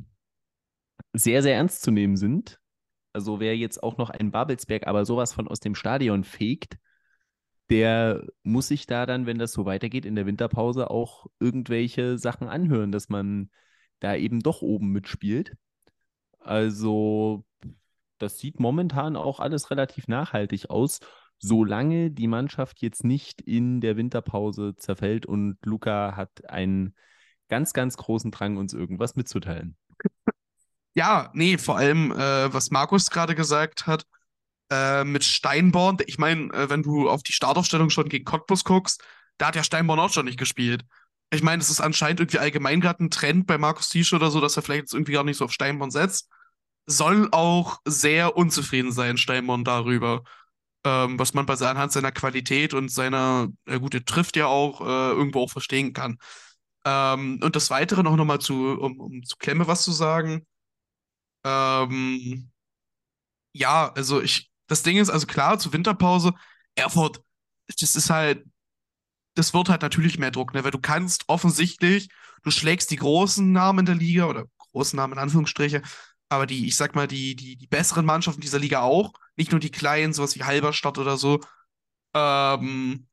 sehr, 1.12 1.44
sehr 1.44 1.56
ernst 1.56 1.82
zu 1.82 1.92
nehmen 1.92 2.16
sind. 2.16 2.61
Also 3.14 3.40
wer 3.40 3.58
jetzt 3.58 3.84
auch 3.84 3.98
noch 3.98 4.10
ein 4.10 4.32
Babelsberg 4.32 4.88
aber 4.88 5.06
sowas 5.06 5.34
von 5.34 5.48
aus 5.48 5.60
dem 5.60 5.76
Stadion 5.76 6.24
fegt, 6.24 6.78
der 7.70 8.28
muss 8.44 8.68
sich 8.68 8.86
da 8.86 9.06
dann, 9.06 9.26
wenn 9.26 9.40
das 9.40 9.54
so 9.54 9.66
weitergeht, 9.66 10.06
in 10.06 10.16
der 10.16 10.26
Winterpause 10.26 10.90
auch 10.92 11.28
irgendwelche 11.40 12.18
Sachen 12.18 12.50
anhören, 12.50 12.92
dass 12.92 13.08
man 13.08 13.50
da 14.00 14.16
eben 14.16 14.42
doch 14.42 14.62
oben 14.62 14.92
mitspielt. 14.92 15.56
Also, 16.40 17.46
das 18.18 18.40
sieht 18.40 18.60
momentan 18.60 19.16
auch 19.16 19.40
alles 19.40 19.72
relativ 19.72 20.08
nachhaltig 20.08 20.70
aus, 20.70 21.00
solange 21.40 22.12
die 22.12 22.28
Mannschaft 22.28 22.82
jetzt 22.82 23.04
nicht 23.04 23.42
in 23.42 23.80
der 23.80 23.96
Winterpause 23.96 24.76
zerfällt 24.76 25.26
und 25.26 25.58
Luca 25.64 26.16
hat 26.16 26.50
einen 26.50 26.94
ganz, 27.48 27.74
ganz 27.74 27.96
großen 27.98 28.32
Drang, 28.32 28.58
uns 28.58 28.74
irgendwas 28.74 29.16
mitzuteilen. 29.16 29.78
Ja, 30.94 31.30
nee, 31.34 31.58
vor 31.58 31.78
allem, 31.78 32.12
äh, 32.12 32.54
was 32.54 32.70
Markus 32.72 33.10
gerade 33.10 33.34
gesagt 33.36 33.88
hat, 33.88 34.06
äh, 34.72 35.04
mit 35.06 35.24
Steinborn, 35.26 35.98
ich 36.08 36.18
meine, 36.20 36.54
äh, 36.54 36.70
wenn 36.70 36.84
du 36.84 37.10
auf 37.10 37.24
die 37.24 37.34
Startaufstellung 37.34 37.90
schon 37.92 38.10
gegen 38.10 38.26
Cottbus 38.26 38.64
guckst, 38.66 39.04
da 39.38 39.48
hat 39.48 39.56
ja 39.56 39.64
Steinborn 39.64 40.00
auch 40.00 40.12
schon 40.14 40.26
nicht 40.26 40.40
gespielt. 40.40 40.84
Ich 41.32 41.44
meine, 41.44 41.62
es 41.62 41.70
ist 41.70 41.82
anscheinend 41.82 42.22
irgendwie 42.22 42.40
allgemein 42.40 42.82
gerade 42.82 43.04
ein 43.06 43.12
Trend 43.12 43.48
bei 43.48 43.58
Markus 43.58 43.90
Tische 43.90 44.16
oder 44.18 44.32
so, 44.32 44.42
dass 44.42 44.58
er 44.58 44.64
vielleicht 44.64 44.82
jetzt 44.84 44.94
irgendwie 44.94 45.14
gar 45.14 45.24
nicht 45.26 45.38
so 45.38 45.46
auf 45.46 45.54
Steinborn 45.54 45.92
setzt. 45.92 46.30
Soll 46.88 47.30
auch 47.32 47.80
sehr 47.86 48.38
unzufrieden 48.38 48.92
sein, 48.92 49.18
Steinborn, 49.18 49.64
darüber. 49.64 50.24
Ähm, 50.86 51.20
was 51.20 51.34
man 51.34 51.46
bei 51.46 51.56
seiner 51.58 51.72
anhand 51.74 51.92
seiner 51.94 52.12
Qualität 52.12 52.74
und 52.74 52.90
seiner, 52.92 53.50
ja 53.68 53.78
gut, 53.80 53.94
er 53.96 54.06
trifft 54.06 54.36
ja 54.38 54.48
auch, 54.48 54.82
äh, 54.82 54.86
irgendwo 55.12 55.42
auch 55.44 55.52
verstehen 55.52 55.94
kann. 55.94 56.18
Ähm, 56.86 57.40
und 57.44 57.56
das 57.56 57.70
Weitere 57.70 58.04
noch 58.04 58.16
nochmal 58.18 58.40
zu, 58.40 58.54
um, 58.80 59.00
um 59.00 59.24
zu 59.24 59.38
Klemme 59.38 59.68
was 59.68 59.84
zu 59.84 59.92
sagen. 59.92 60.46
Ähm, 61.44 62.52
ja, 63.54 63.92
also 63.94 64.22
ich, 64.22 64.52
das 64.68 64.84
Ding 64.84 64.98
ist, 64.98 65.10
also 65.10 65.28
klar, 65.28 65.60
zur 65.60 65.74
Winterpause, 65.74 66.34
Erfurt, 66.76 67.22
das 67.80 67.96
ist 67.96 68.10
halt, 68.10 68.46
das 69.36 69.54
wird 69.54 69.70
halt 69.70 69.82
natürlich 69.82 70.20
mehr 70.20 70.32
Druck, 70.32 70.54
ne? 70.54 70.64
Weil 70.64 70.72
du 70.72 70.80
kannst 70.80 71.26
offensichtlich, 71.30 72.10
du 72.44 72.52
schlägst 72.52 72.92
die 72.92 72.98
großen 72.98 73.52
Namen 73.52 73.80
in 73.80 73.86
der 73.88 73.96
Liga 73.96 74.26
oder 74.28 74.46
großen 74.74 74.98
Namen 74.98 75.14
in 75.14 75.20
Anführungsstriche, 75.20 75.82
aber 76.30 76.46
die, 76.48 76.68
ich 76.68 76.76
sag 76.78 76.96
mal, 76.96 77.08
die, 77.08 77.36
die, 77.36 77.58
die 77.58 77.68
besseren 77.68 78.06
Mannschaften 78.06 78.42
dieser 78.42 78.60
Liga 78.60 78.82
auch, 78.82 79.14
nicht 79.36 79.52
nur 79.52 79.60
die 79.60 79.72
kleinen, 79.72 80.14
sowas 80.14 80.36
wie 80.36 80.44
Halberstadt 80.44 80.98
oder 80.98 81.18
so. 81.18 81.42
Ähm, 82.16 83.08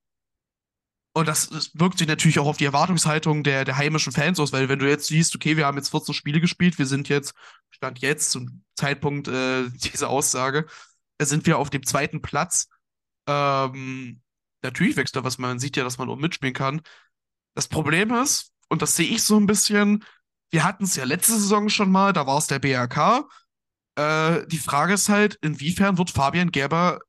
und 1.19 1.27
das, 1.27 1.49
das 1.49 1.73
wirkt 1.75 1.99
sich 1.99 2.07
natürlich 2.07 2.39
auch 2.39 2.47
auf 2.47 2.59
die 2.59 2.65
Erwartungshaltung 2.65 3.43
der, 3.43 3.65
der 3.65 3.77
heimischen 3.77 4.13
Fans 4.13 4.39
aus, 4.39 4.53
weil 4.53 4.69
wenn 4.69 4.79
du 4.79 4.89
jetzt 4.89 5.09
siehst, 5.09 5.35
okay, 5.35 5.57
wir 5.57 5.67
haben 5.67 5.77
jetzt 5.77 5.91
14 5.91 6.15
Spiele 6.15 6.41
gespielt, 6.41 6.79
wir 6.79 6.87
sind 6.87 7.09
jetzt, 7.09 7.35
Stand 7.71 7.99
jetzt 7.99 8.31
zum 8.31 8.63
Zeitpunkt 8.77 9.27
äh, 9.27 9.69
dieser 9.71 10.11
Aussage, 10.11 10.67
äh, 11.19 11.25
sind 11.25 11.45
wir 11.47 11.59
auf 11.59 11.71
dem 11.71 11.85
zweiten 11.85 12.23
Platz. 12.23 12.69
Ähm, 13.27 14.23
natürlich 14.63 14.97
wächst 14.97 15.17
da 15.17 15.25
was, 15.25 15.39
man 15.39 15.59
sieht 15.59 15.77
ja, 15.77 15.83
dass 15.83 15.99
man 15.99 16.09
auch 16.09 16.17
mitspielen 16.17 16.55
kann. 16.55 16.83
Das 17.55 17.67
Problem 17.67 18.15
ist, 18.15 18.53
und 18.69 18.81
das 18.81 18.95
sehe 18.95 19.09
ich 19.09 19.25
so 19.25 19.37
ein 19.39 19.47
bisschen, 19.47 20.05
wir 20.51 20.63
hatten 20.63 20.85
es 20.85 20.95
ja 20.95 21.03
letzte 21.03 21.33
Saison 21.33 21.69
schon 21.69 21.91
mal, 21.91 22.13
da 22.13 22.29
war 22.29 22.39
es 22.39 22.47
der 22.47 22.61
BRK. 22.61 23.29
Äh, 23.97 24.47
die 24.47 24.59
Frage 24.59 24.95
ist 24.95 25.09
halt, 25.09 25.37
inwiefern 25.43 25.99
wird 25.99 26.11
Fabian 26.11 26.53
Gerber 26.53 27.01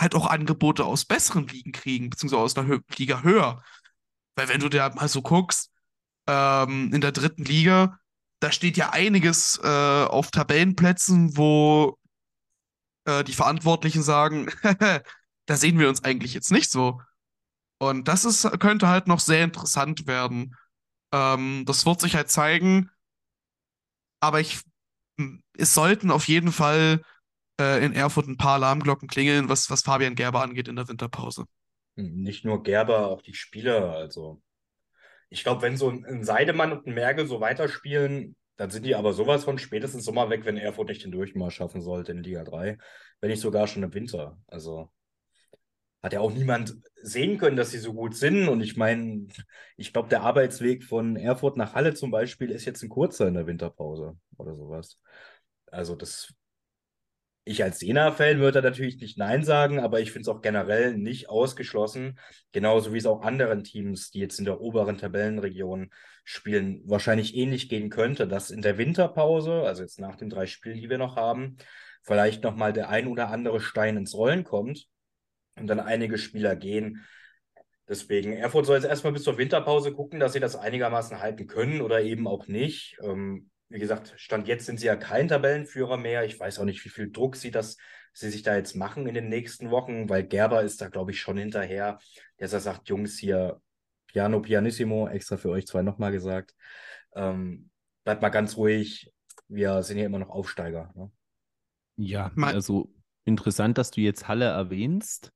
halt 0.00 0.14
auch 0.14 0.26
Angebote 0.26 0.84
aus 0.84 1.04
besseren 1.04 1.46
Ligen 1.48 1.72
kriegen, 1.72 2.10
beziehungsweise 2.10 2.42
aus 2.42 2.56
einer 2.56 2.68
Hö 2.68 2.80
Liga 2.96 3.22
höher. 3.22 3.62
Weil 4.36 4.48
wenn 4.48 4.60
du 4.60 4.68
da 4.68 4.90
mal 4.90 5.08
so 5.08 5.22
guckst, 5.22 5.70
ähm, 6.26 6.92
in 6.92 7.00
der 7.00 7.12
dritten 7.12 7.44
Liga, 7.44 7.98
da 8.40 8.52
steht 8.52 8.76
ja 8.76 8.90
einiges 8.90 9.58
äh, 9.62 10.04
auf 10.04 10.30
Tabellenplätzen, 10.30 11.36
wo 11.36 11.98
äh, 13.06 13.24
die 13.24 13.32
Verantwortlichen 13.32 14.02
sagen, 14.02 14.50
da 15.46 15.56
sehen 15.56 15.78
wir 15.78 15.88
uns 15.88 16.04
eigentlich 16.04 16.34
jetzt 16.34 16.50
nicht 16.50 16.70
so. 16.70 17.00
Und 17.78 18.08
das 18.08 18.24
ist, 18.24 18.42
könnte 18.60 18.88
halt 18.88 19.06
noch 19.06 19.20
sehr 19.20 19.44
interessant 19.44 20.06
werden. 20.06 20.54
Ähm, 21.12 21.64
das 21.66 21.86
wird 21.86 22.00
sich 22.00 22.14
halt 22.14 22.30
zeigen. 22.30 22.90
Aber 24.20 24.40
ich, 24.40 24.60
es 25.56 25.74
sollten 25.74 26.10
auf 26.10 26.28
jeden 26.28 26.52
Fall 26.52 27.02
äh, 27.60 27.84
in 27.84 27.92
Erfurt 27.92 28.26
ein 28.28 28.36
paar 28.36 28.54
Alarmglocken 28.54 29.08
klingeln, 29.08 29.48
was, 29.48 29.70
was 29.70 29.82
Fabian 29.82 30.14
Gerber 30.14 30.42
angeht 30.42 30.68
in 30.68 30.76
der 30.76 30.88
Winterpause. 30.88 31.44
Nicht 31.94 32.44
nur 32.44 32.62
Gerber, 32.62 33.08
auch 33.08 33.22
die 33.22 33.34
Spieler. 33.34 33.92
Also, 33.92 34.42
ich 35.30 35.42
glaube, 35.42 35.62
wenn 35.62 35.76
so 35.76 35.90
ein, 35.90 36.04
ein 36.04 36.24
Seidemann 36.24 36.72
und 36.72 36.86
ein 36.86 36.94
Merkel 36.94 37.26
so 37.26 37.40
weiterspielen, 37.40 38.36
dann 38.56 38.70
sind 38.70 38.86
die 38.86 38.94
aber 38.94 39.12
sowas 39.12 39.44
von 39.44 39.58
spätestens 39.58 40.04
Sommer 40.04 40.30
weg, 40.30 40.44
wenn 40.44 40.56
Erfurt 40.56 40.88
nicht 40.88 41.04
den 41.04 41.12
Durchmarsch 41.12 41.56
schaffen 41.56 41.80
sollte 41.80 42.12
in 42.12 42.22
Liga 42.22 42.44
3. 42.44 42.78
Wenn 43.20 43.30
nicht 43.30 43.40
sogar 43.40 43.66
schon 43.66 43.82
im 43.82 43.94
Winter. 43.94 44.38
Also, 44.46 44.90
hat 46.02 46.12
ja 46.12 46.20
auch 46.20 46.32
niemand 46.32 46.76
sehen 47.02 47.38
können, 47.38 47.56
dass 47.56 47.70
sie 47.70 47.78
so 47.78 47.92
gut 47.92 48.14
sind. 48.14 48.48
Und 48.48 48.60
ich 48.60 48.76
meine, 48.76 49.26
ich 49.76 49.92
glaube, 49.92 50.08
der 50.08 50.22
Arbeitsweg 50.22 50.84
von 50.84 51.16
Erfurt 51.16 51.56
nach 51.56 51.74
Halle 51.74 51.94
zum 51.94 52.10
Beispiel 52.10 52.50
ist 52.50 52.64
jetzt 52.64 52.82
ein 52.82 52.88
kurzer 52.88 53.26
in 53.26 53.34
der 53.34 53.46
Winterpause 53.46 54.16
oder 54.36 54.54
sowas. 54.54 55.00
Also 55.66 55.96
das 55.96 56.32
ich 57.48 57.62
als 57.62 57.78
Sena-Fan 57.78 58.40
würde 58.40 58.60
natürlich 58.60 58.98
nicht 58.98 59.18
Nein 59.18 59.44
sagen, 59.44 59.78
aber 59.78 60.00
ich 60.00 60.10
finde 60.10 60.28
es 60.28 60.36
auch 60.36 60.42
generell 60.42 60.96
nicht 60.96 61.28
ausgeschlossen, 61.28 62.18
genauso 62.50 62.92
wie 62.92 62.98
es 62.98 63.06
auch 63.06 63.22
anderen 63.22 63.62
Teams, 63.62 64.10
die 64.10 64.18
jetzt 64.18 64.40
in 64.40 64.44
der 64.44 64.60
oberen 64.60 64.98
Tabellenregion 64.98 65.92
spielen, 66.24 66.82
wahrscheinlich 66.86 67.36
ähnlich 67.36 67.68
gehen 67.68 67.88
könnte, 67.88 68.26
dass 68.26 68.50
in 68.50 68.62
der 68.62 68.78
Winterpause, 68.78 69.62
also 69.62 69.82
jetzt 69.82 70.00
nach 70.00 70.16
den 70.16 70.28
drei 70.28 70.46
Spielen, 70.46 70.80
die 70.80 70.90
wir 70.90 70.98
noch 70.98 71.14
haben, 71.14 71.56
vielleicht 72.02 72.42
nochmal 72.42 72.72
der 72.72 72.88
ein 72.88 73.06
oder 73.06 73.28
andere 73.28 73.60
Stein 73.60 73.96
ins 73.96 74.14
Rollen 74.14 74.42
kommt 74.42 74.88
und 75.54 75.68
dann 75.68 75.78
einige 75.78 76.18
Spieler 76.18 76.56
gehen. 76.56 77.06
Deswegen, 77.88 78.32
Erfurt 78.32 78.66
soll 78.66 78.76
jetzt 78.76 78.88
erstmal 78.88 79.12
bis 79.12 79.22
zur 79.22 79.38
Winterpause 79.38 79.92
gucken, 79.92 80.18
dass 80.18 80.32
sie 80.32 80.40
das 80.40 80.56
einigermaßen 80.56 81.20
halten 81.20 81.46
können 81.46 81.80
oder 81.80 82.02
eben 82.02 82.26
auch 82.26 82.48
nicht. 82.48 82.98
Ähm, 83.04 83.50
wie 83.68 83.78
gesagt, 83.78 84.14
Stand 84.16 84.46
jetzt 84.48 84.66
sind 84.66 84.78
sie 84.78 84.86
ja 84.86 84.96
kein 84.96 85.28
Tabellenführer 85.28 85.96
mehr. 85.96 86.24
Ich 86.24 86.38
weiß 86.38 86.58
auch 86.58 86.64
nicht, 86.64 86.84
wie 86.84 86.88
viel 86.88 87.10
Druck 87.10 87.36
sie 87.36 87.50
das, 87.50 87.76
sie 88.12 88.30
sich 88.30 88.42
da 88.42 88.56
jetzt 88.56 88.76
machen 88.76 89.06
in 89.06 89.14
den 89.14 89.28
nächsten 89.28 89.70
Wochen, 89.70 90.08
weil 90.08 90.24
Gerber 90.24 90.62
ist 90.62 90.80
da, 90.80 90.88
glaube 90.88 91.10
ich, 91.10 91.20
schon 91.20 91.36
hinterher, 91.36 91.98
der 92.38 92.48
sagt, 92.48 92.88
Jungs, 92.88 93.18
hier 93.18 93.60
Piano 94.06 94.40
Pianissimo, 94.40 95.08
extra 95.08 95.36
für 95.36 95.50
euch 95.50 95.66
zwei 95.66 95.82
nochmal 95.82 96.12
gesagt. 96.12 96.54
Ähm, 97.14 97.70
bleibt 98.04 98.22
mal 98.22 98.28
ganz 98.28 98.56
ruhig. 98.56 99.12
Wir 99.48 99.82
sind 99.82 99.98
ja 99.98 100.06
immer 100.06 100.18
noch 100.18 100.30
Aufsteiger. 100.30 100.92
Ne? 100.94 101.10
Ja, 101.96 102.30
also 102.36 102.92
interessant, 103.24 103.78
dass 103.78 103.90
du 103.90 104.00
jetzt 104.00 104.28
Halle 104.28 104.46
erwähnst, 104.46 105.32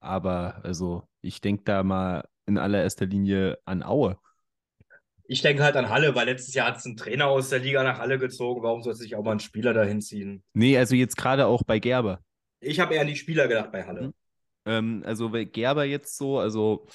aber 0.00 0.64
also 0.64 1.08
ich 1.20 1.40
denke 1.40 1.64
da 1.64 1.82
mal 1.82 2.26
in 2.46 2.58
allererster 2.58 3.06
Linie 3.06 3.58
an 3.64 3.82
Aue. 3.82 4.18
Ich 5.34 5.42
denke 5.42 5.64
halt 5.64 5.74
an 5.74 5.88
Halle, 5.88 6.14
weil 6.14 6.26
letztes 6.26 6.54
Jahr 6.54 6.68
hat 6.68 6.76
es 6.76 6.86
einen 6.86 6.96
Trainer 6.96 7.26
aus 7.26 7.48
der 7.48 7.58
Liga 7.58 7.82
nach 7.82 7.98
Halle 7.98 8.20
gezogen. 8.20 8.62
Warum 8.62 8.84
soll 8.84 8.94
sich 8.94 9.16
auch 9.16 9.24
mal 9.24 9.32
ein 9.32 9.40
Spieler 9.40 9.74
dahin 9.74 10.00
ziehen? 10.00 10.44
Nee, 10.52 10.78
also 10.78 10.94
jetzt 10.94 11.16
gerade 11.16 11.48
auch 11.48 11.64
bei 11.64 11.80
Gerber. 11.80 12.20
Ich 12.60 12.78
habe 12.78 12.94
eher 12.94 13.00
an 13.00 13.08
die 13.08 13.16
Spieler 13.16 13.48
gedacht 13.48 13.72
bei 13.72 13.84
Halle. 13.84 14.02
Mhm. 14.02 14.14
Ähm, 14.64 15.02
also 15.04 15.30
bei 15.30 15.42
Gerber 15.42 15.82
jetzt 15.86 16.16
so, 16.18 16.38
also 16.38 16.86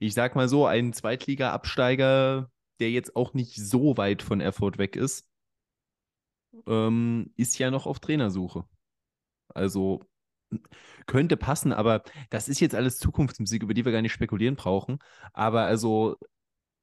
ich 0.00 0.12
sag 0.12 0.34
mal 0.34 0.48
so, 0.48 0.66
ein 0.66 0.92
Zweitliga-Absteiger, 0.92 2.50
der 2.80 2.90
jetzt 2.90 3.14
auch 3.14 3.32
nicht 3.32 3.54
so 3.54 3.96
weit 3.96 4.22
von 4.22 4.40
Erfurt 4.40 4.78
weg 4.78 4.96
ist, 4.96 5.28
ähm, 6.66 7.32
ist 7.36 7.60
ja 7.60 7.70
noch 7.70 7.86
auf 7.86 8.00
Trainersuche. 8.00 8.64
Also 9.54 10.02
könnte 11.06 11.36
passen, 11.36 11.72
aber 11.72 12.02
das 12.30 12.48
ist 12.48 12.58
jetzt 12.58 12.74
alles 12.74 12.98
Zukunftsmusik, 12.98 13.62
über 13.62 13.74
die 13.74 13.84
wir 13.84 13.92
gar 13.92 14.02
nicht 14.02 14.14
spekulieren 14.14 14.56
brauchen. 14.56 14.98
Aber 15.32 15.62
also 15.62 16.16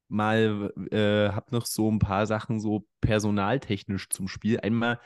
mal, 0.08 0.72
äh, 0.90 1.30
habe 1.32 1.54
noch 1.54 1.66
so 1.66 1.90
ein 1.90 1.98
paar 1.98 2.26
Sachen 2.26 2.60
so 2.60 2.86
personaltechnisch 3.00 4.08
zum 4.10 4.28
Spiel. 4.28 4.60
Einmal, 4.60 5.00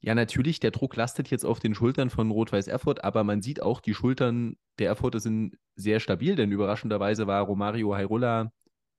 ja, 0.00 0.14
natürlich, 0.14 0.60
der 0.60 0.70
Druck 0.70 0.96
lastet 0.96 1.30
jetzt 1.30 1.44
auf 1.44 1.60
den 1.60 1.74
Schultern 1.74 2.10
von 2.10 2.30
Rot-Weiß 2.30 2.68
Erfurt, 2.68 3.04
aber 3.04 3.24
man 3.24 3.42
sieht 3.42 3.62
auch, 3.62 3.80
die 3.80 3.94
Schultern 3.94 4.56
der 4.78 4.88
Erfurter 4.88 5.20
sind 5.20 5.56
sehr 5.76 6.00
stabil, 6.00 6.36
denn 6.36 6.52
überraschenderweise 6.52 7.26
war 7.26 7.42
Romario 7.42 7.94
Hairola 7.94 8.52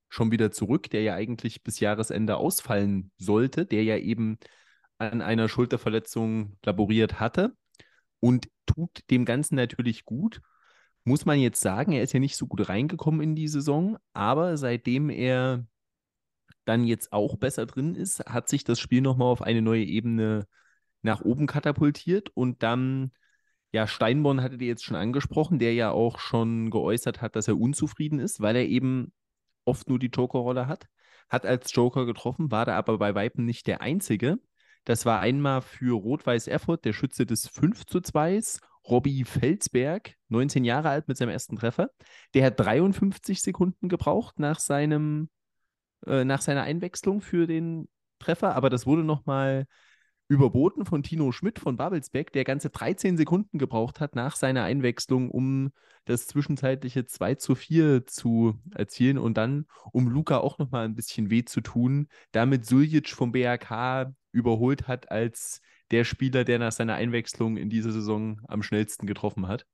schon 0.09 0.31
wieder 0.31 0.51
zurück, 0.51 0.89
der 0.89 1.03
ja 1.03 1.13
eigentlich 1.15 1.63
bis 1.63 1.79
Jahresende 1.79 2.37
ausfallen 2.37 3.11
sollte, 3.17 3.65
der 3.65 3.83
ja 3.83 3.97
eben 3.97 4.37
an 4.97 5.21
einer 5.21 5.49
Schulterverletzung 5.49 6.57
laboriert 6.63 7.19
hatte 7.19 7.55
und 8.19 8.47
tut 8.65 9.01
dem 9.09 9.25
Ganzen 9.25 9.55
natürlich 9.55 10.05
gut 10.05 10.41
muss 11.05 11.25
man 11.25 11.39
jetzt 11.39 11.61
sagen, 11.61 11.91
er 11.91 12.03
ist 12.03 12.13
ja 12.13 12.19
nicht 12.19 12.35
so 12.35 12.47
gut 12.47 12.67
reingekommen 12.67 13.21
in 13.21 13.35
die 13.35 13.47
Saison, 13.47 13.97
aber 14.13 14.57
seitdem 14.57 15.09
er 15.09 15.65
dann 16.65 16.83
jetzt 16.83 17.13
auch 17.13 17.37
besser 17.37 17.67
drin 17.67 17.95
ist, 17.95 18.25
hat 18.25 18.49
sich 18.49 18.63
das 18.63 18.79
Spiel 18.79 19.01
nochmal 19.01 19.27
auf 19.27 19.43
eine 19.43 19.61
neue 19.61 19.83
Ebene 19.83 20.47
nach 21.03 21.21
oben 21.21 21.45
katapultiert. 21.45 22.29
Und 22.33 22.63
dann, 22.63 23.11
ja, 23.71 23.87
Steinborn 23.87 24.41
hattet 24.41 24.61
ihr 24.61 24.67
jetzt 24.67 24.83
schon 24.83 24.97
angesprochen, 24.97 25.59
der 25.59 25.75
ja 25.75 25.91
auch 25.91 26.19
schon 26.19 26.71
geäußert 26.71 27.21
hat, 27.21 27.35
dass 27.35 27.47
er 27.47 27.59
unzufrieden 27.59 28.19
ist, 28.19 28.41
weil 28.41 28.55
er 28.55 28.65
eben 28.67 29.13
oft 29.63 29.87
nur 29.87 29.99
die 29.99 30.07
Joker-Rolle 30.07 30.67
hat, 30.67 30.87
hat 31.29 31.45
als 31.45 31.73
Joker 31.73 32.05
getroffen, 32.05 32.51
war 32.51 32.65
da 32.65 32.75
aber 32.77 32.97
bei 32.97 33.13
Weitem 33.13 33.45
nicht 33.45 33.67
der 33.67 33.81
Einzige. 33.81 34.39
Das 34.85 35.05
war 35.05 35.19
einmal 35.19 35.61
für 35.61 35.95
Rot-Weiß 35.95 36.47
Erfurt 36.47 36.85
der 36.85 36.93
Schütze 36.93 37.25
des 37.25 37.47
5 37.47 37.85
zu 37.85 38.01
2 38.01 38.41
Robby 38.89 39.23
Felsberg, 39.23 40.15
19 40.29 40.63
Jahre 40.63 40.89
alt 40.89 41.07
mit 41.07 41.17
seinem 41.17 41.29
ersten 41.29 41.55
Treffer. 41.55 41.89
Der 42.33 42.45
hat 42.45 42.59
53 42.59 43.41
Sekunden 43.41 43.89
gebraucht 43.89 44.39
nach, 44.39 44.59
seinem, 44.59 45.29
äh, 46.05 46.23
nach 46.23 46.41
seiner 46.41 46.63
Einwechslung 46.63 47.21
für 47.21 47.47
den 47.47 47.87
Treffer, 48.19 48.55
aber 48.55 48.69
das 48.69 48.85
wurde 48.85 49.03
nochmal 49.03 49.65
überboten 50.27 50.85
von 50.85 51.03
Tino 51.03 51.31
Schmidt 51.31 51.59
von 51.59 51.77
Babelsbeck, 51.77 52.31
der 52.31 52.43
ganze 52.43 52.69
13 52.69 53.17
Sekunden 53.17 53.59
gebraucht 53.59 53.99
hat 53.99 54.15
nach 54.15 54.35
seiner 54.35 54.63
Einwechslung, 54.63 55.29
um 55.29 55.71
das 56.05 56.27
zwischenzeitliche 56.27 57.05
2 57.05 57.35
zu 57.35 57.55
4 57.55 58.05
zu 58.07 58.59
erzielen 58.73 59.17
und 59.17 59.37
dann, 59.37 59.65
um 59.91 60.07
Luca 60.07 60.37
auch 60.37 60.57
nochmal 60.57 60.85
ein 60.85 60.95
bisschen 60.95 61.29
weh 61.29 61.45
zu 61.45 61.61
tun, 61.61 62.07
damit 62.31 62.65
Suljic 62.65 63.09
vom 63.09 63.31
BRK 63.31 64.13
überholt 64.31 64.87
hat 64.87 65.11
als 65.11 65.61
der 65.91 66.03
Spieler, 66.03 66.43
der 66.43 66.59
nach 66.59 66.71
seiner 66.71 66.95
Einwechslung 66.95 67.57
in 67.57 67.69
dieser 67.69 67.91
Saison 67.91 68.41
am 68.47 68.63
schnellsten 68.63 69.07
getroffen 69.07 69.47
hat. 69.47 69.65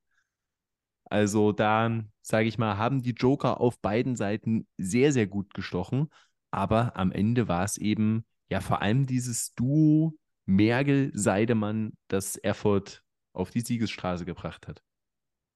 Also 1.06 1.52
da, 1.52 2.04
sage 2.22 2.48
ich 2.48 2.58
mal, 2.58 2.78
haben 2.78 3.02
die 3.02 3.12
Joker 3.12 3.60
auf 3.60 3.80
beiden 3.80 4.16
Seiten 4.16 4.68
sehr, 4.78 5.12
sehr 5.12 5.28
gut 5.28 5.54
gestochen. 5.54 6.10
Aber 6.52 6.96
am 6.98 7.12
Ende 7.12 7.48
war 7.48 7.64
es 7.64 7.78
eben 7.78 8.26
ja 8.50 8.60
vor 8.62 8.82
allem 8.82 9.06
dieses 9.06 9.54
Duo 9.54 10.14
Mergel-Seidemann, 10.46 11.94
das 12.08 12.36
Erfurt 12.36 13.04
auf 13.34 13.52
die 13.52 13.62
Siegesstraße 13.62 14.26
gebracht 14.26 14.68
hat. 14.68 14.82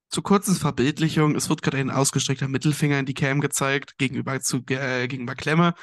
Zur 0.08 0.22
kurzen 0.22 0.54
Verbildlichung, 0.54 1.34
es 1.34 1.48
wird 1.48 1.62
gerade 1.62 1.78
ein 1.78 1.90
ausgestreckter 1.90 2.48
Mittelfinger 2.48 2.98
in 2.98 3.06
die 3.06 3.14
Cam 3.14 3.40
gezeigt, 3.40 3.98
gegenüber, 3.98 4.40
zu, 4.40 4.58
äh, 4.68 5.08
gegenüber 5.08 5.34
Klemme. 5.34 5.74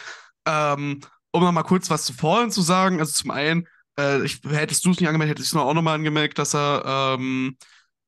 Ähm, 0.45 1.01
um 1.31 1.43
nochmal 1.43 1.63
kurz 1.63 1.89
was 1.89 2.05
zu 2.05 2.13
vorhin 2.13 2.51
zu 2.51 2.61
sagen, 2.61 2.99
also 2.99 3.11
zum 3.11 3.31
einen, 3.31 3.67
äh, 3.99 4.23
ich, 4.23 4.41
hättest 4.43 4.85
du 4.85 4.91
es 4.91 4.99
nicht 4.99 5.07
angemeldet, 5.07 5.37
hätte 5.37 5.43
ich 5.43 5.51
es 5.51 5.55
auch 5.55 5.73
nochmal 5.73 5.95
angemerkt, 5.95 6.37
dass 6.39 6.55
er 6.55 7.17
ähm, 7.17 7.57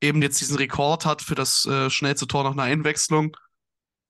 eben 0.02 0.22
jetzt 0.22 0.42
diesen 0.42 0.58
Rekord 0.58 1.06
hat 1.06 1.22
für 1.22 1.36
das 1.36 1.66
äh, 1.66 1.90
schnellste 1.90 2.28
Tor 2.28 2.44
nach 2.44 2.52
einer 2.52 2.64
Einwechslung. 2.64 3.36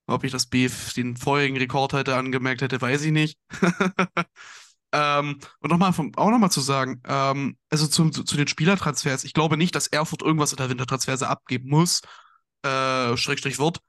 Ob 0.08 0.24
ich 0.24 0.32
das 0.32 0.46
BF 0.46 0.94
den 0.94 1.18
vorherigen 1.18 1.58
Rekord 1.58 1.94
hätte 1.94 2.16
angemerkt 2.16 2.62
hätte, 2.62 2.80
weiß 2.80 3.04
ich 3.04 3.12
nicht. 3.12 3.40
ähm, 4.92 5.40
und 5.60 5.72
nochmal 5.72 5.94
auch 6.16 6.30
nochmal 6.30 6.52
zu 6.52 6.62
sagen, 6.62 7.02
ähm, 7.08 7.58
also 7.70 7.88
zu, 7.88 8.10
zu, 8.10 8.38
den 8.38 8.48
Spielertransfers, 8.48 9.24
ich 9.24 9.34
glaube 9.34 9.58
nicht, 9.58 9.74
dass 9.74 9.88
Erfurt 9.88 10.22
irgendwas 10.22 10.52
in 10.52 10.58
der 10.58 10.70
Wintertransferse 10.70 11.28
abgeben 11.28 11.70
muss, 11.70 12.02
äh, 12.62 13.18
Schrägstrich 13.18 13.58
wird, 13.58 13.80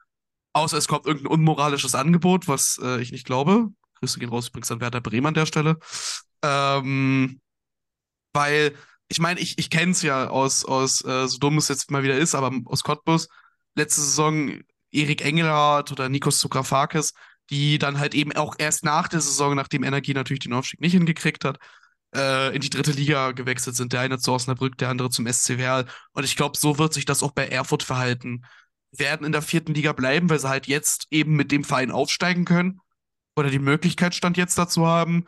außer 0.55 0.79
es 0.79 0.89
kommt 0.89 1.05
irgendein 1.05 1.33
unmoralisches 1.33 1.95
Angebot, 1.95 2.49
was 2.49 2.81
äh, 2.83 3.01
ich 3.03 3.13
nicht 3.13 3.27
glaube. 3.27 3.69
Grüße 4.01 4.19
gehen 4.19 4.31
raus 4.31 4.49
übrigens 4.49 4.71
an 4.71 4.81
Werder 4.81 5.03
Bremen 5.03 5.27
an 5.27 5.35
der 5.35 5.47
Stelle. 5.47 5.79
Ähm, 6.43 7.41
weil 8.37 8.75
ich 9.09 9.19
meine, 9.19 9.41
ich, 9.41 9.59
ich 9.59 9.71
kenne 9.71 9.93
es 9.93 10.03
ja 10.03 10.29
aus, 10.29 10.65
aus 10.65 11.05
äh, 11.05 11.27
so 11.27 11.39
dumm 11.39 11.59
es 11.59 11.69
jetzt 11.69 11.91
mal 11.91 12.05
wieder 12.05 12.19
ist, 12.19 12.35
aber 12.35 12.53
aus 12.67 12.85
Cottbus, 12.85 13.29
letzte 13.75 14.01
Saison 14.01 14.61
Erik 14.93 15.25
Engelhardt 15.25 15.93
oder 15.93 16.09
Nikos 16.09 16.39
Zugrafakis, 16.39 17.15
die 17.51 17.79
dann 17.79 17.99
halt 17.99 18.15
eben 18.15 18.33
auch 18.33 18.55
erst 18.59 18.85
nach 18.85 19.09
der 19.09 19.21
Saison, 19.21 19.55
nachdem 19.55 19.85
Energie 19.85 20.15
natürlich 20.15 20.41
den 20.41 20.53
Aufstieg 20.53 20.81
nicht 20.81 20.93
hingekriegt 20.93 21.45
hat, 21.45 21.59
äh, 22.15 22.55
in 22.55 22.61
die 22.61 22.71
dritte 22.71 22.93
Liga 22.93 23.33
gewechselt 23.33 23.77
sind. 23.77 23.93
Der 23.93 24.01
eine 24.01 24.19
zu 24.19 24.33
Osnabrück, 24.33 24.79
der 24.79 24.89
andere 24.91 25.11
zum 25.11 25.27
SC 25.27 25.59
Werl. 25.59 25.87
Und 26.13 26.25
ich 26.25 26.37
glaube, 26.37 26.59
so 26.59 26.79
wird 26.79 26.95
sich 26.95 27.05
das 27.05 27.23
auch 27.23 27.33
bei 27.33 27.47
Erfurt 27.49 27.83
verhalten. 27.83 28.45
Werden 28.93 29.27
in 29.27 29.33
der 29.33 29.43
vierten 29.43 29.75
Liga 29.75 29.93
bleiben, 29.93 30.31
weil 30.31 30.39
sie 30.39 30.49
halt 30.49 30.67
jetzt 30.67 31.07
eben 31.11 31.37
mit 31.37 31.53
dem 31.53 31.65
Verein 31.65 31.91
aufsteigen 31.91 32.45
können 32.45 32.81
oder 33.37 33.51
die 33.51 33.59
Möglichkeit 33.59 34.15
stand 34.15 34.37
jetzt 34.37 34.59
dazu 34.59 34.87
haben. 34.87 35.27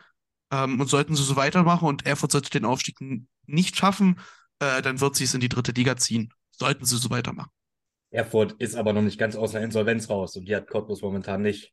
Ähm, 0.51 0.81
und 0.81 0.89
sollten 0.89 1.15
sie 1.15 1.23
so 1.23 1.37
weitermachen 1.37 1.87
und 1.87 2.07
Erfurt 2.07 2.33
sollte 2.33 2.51
den 2.51 2.65
Aufstieg 2.65 2.97
nicht 3.47 3.77
schaffen, 3.77 4.21
äh, 4.61 4.83
dann 4.83 5.01
wird 5.01 5.17
sie 5.17 5.25
es 5.25 5.35
in 5.35 5.41
die 5.41 5.49
dritte 5.49 5.73
Liga 5.73 5.97
ziehen. 5.97 6.33
Sollten 6.51 6.85
sie 6.85 6.97
so 6.97 7.11
weitermachen. 7.11 7.51
Erfurt 8.11 8.53
ist 8.59 8.75
aber 8.75 8.93
noch 8.93 9.03
nicht 9.03 9.19
ganz 9.19 9.37
aus 9.37 9.53
der 9.53 9.63
Insolvenz 9.63 10.09
raus 10.09 10.37
und 10.37 10.47
die 10.47 10.57
hat 10.57 10.69
Cottbus 10.69 11.03
momentan 11.03 11.43
nicht. 11.43 11.73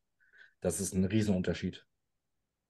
Das 0.62 0.80
ist 0.80 0.94
ein 0.94 1.06
Riesenunterschied. 1.06 1.86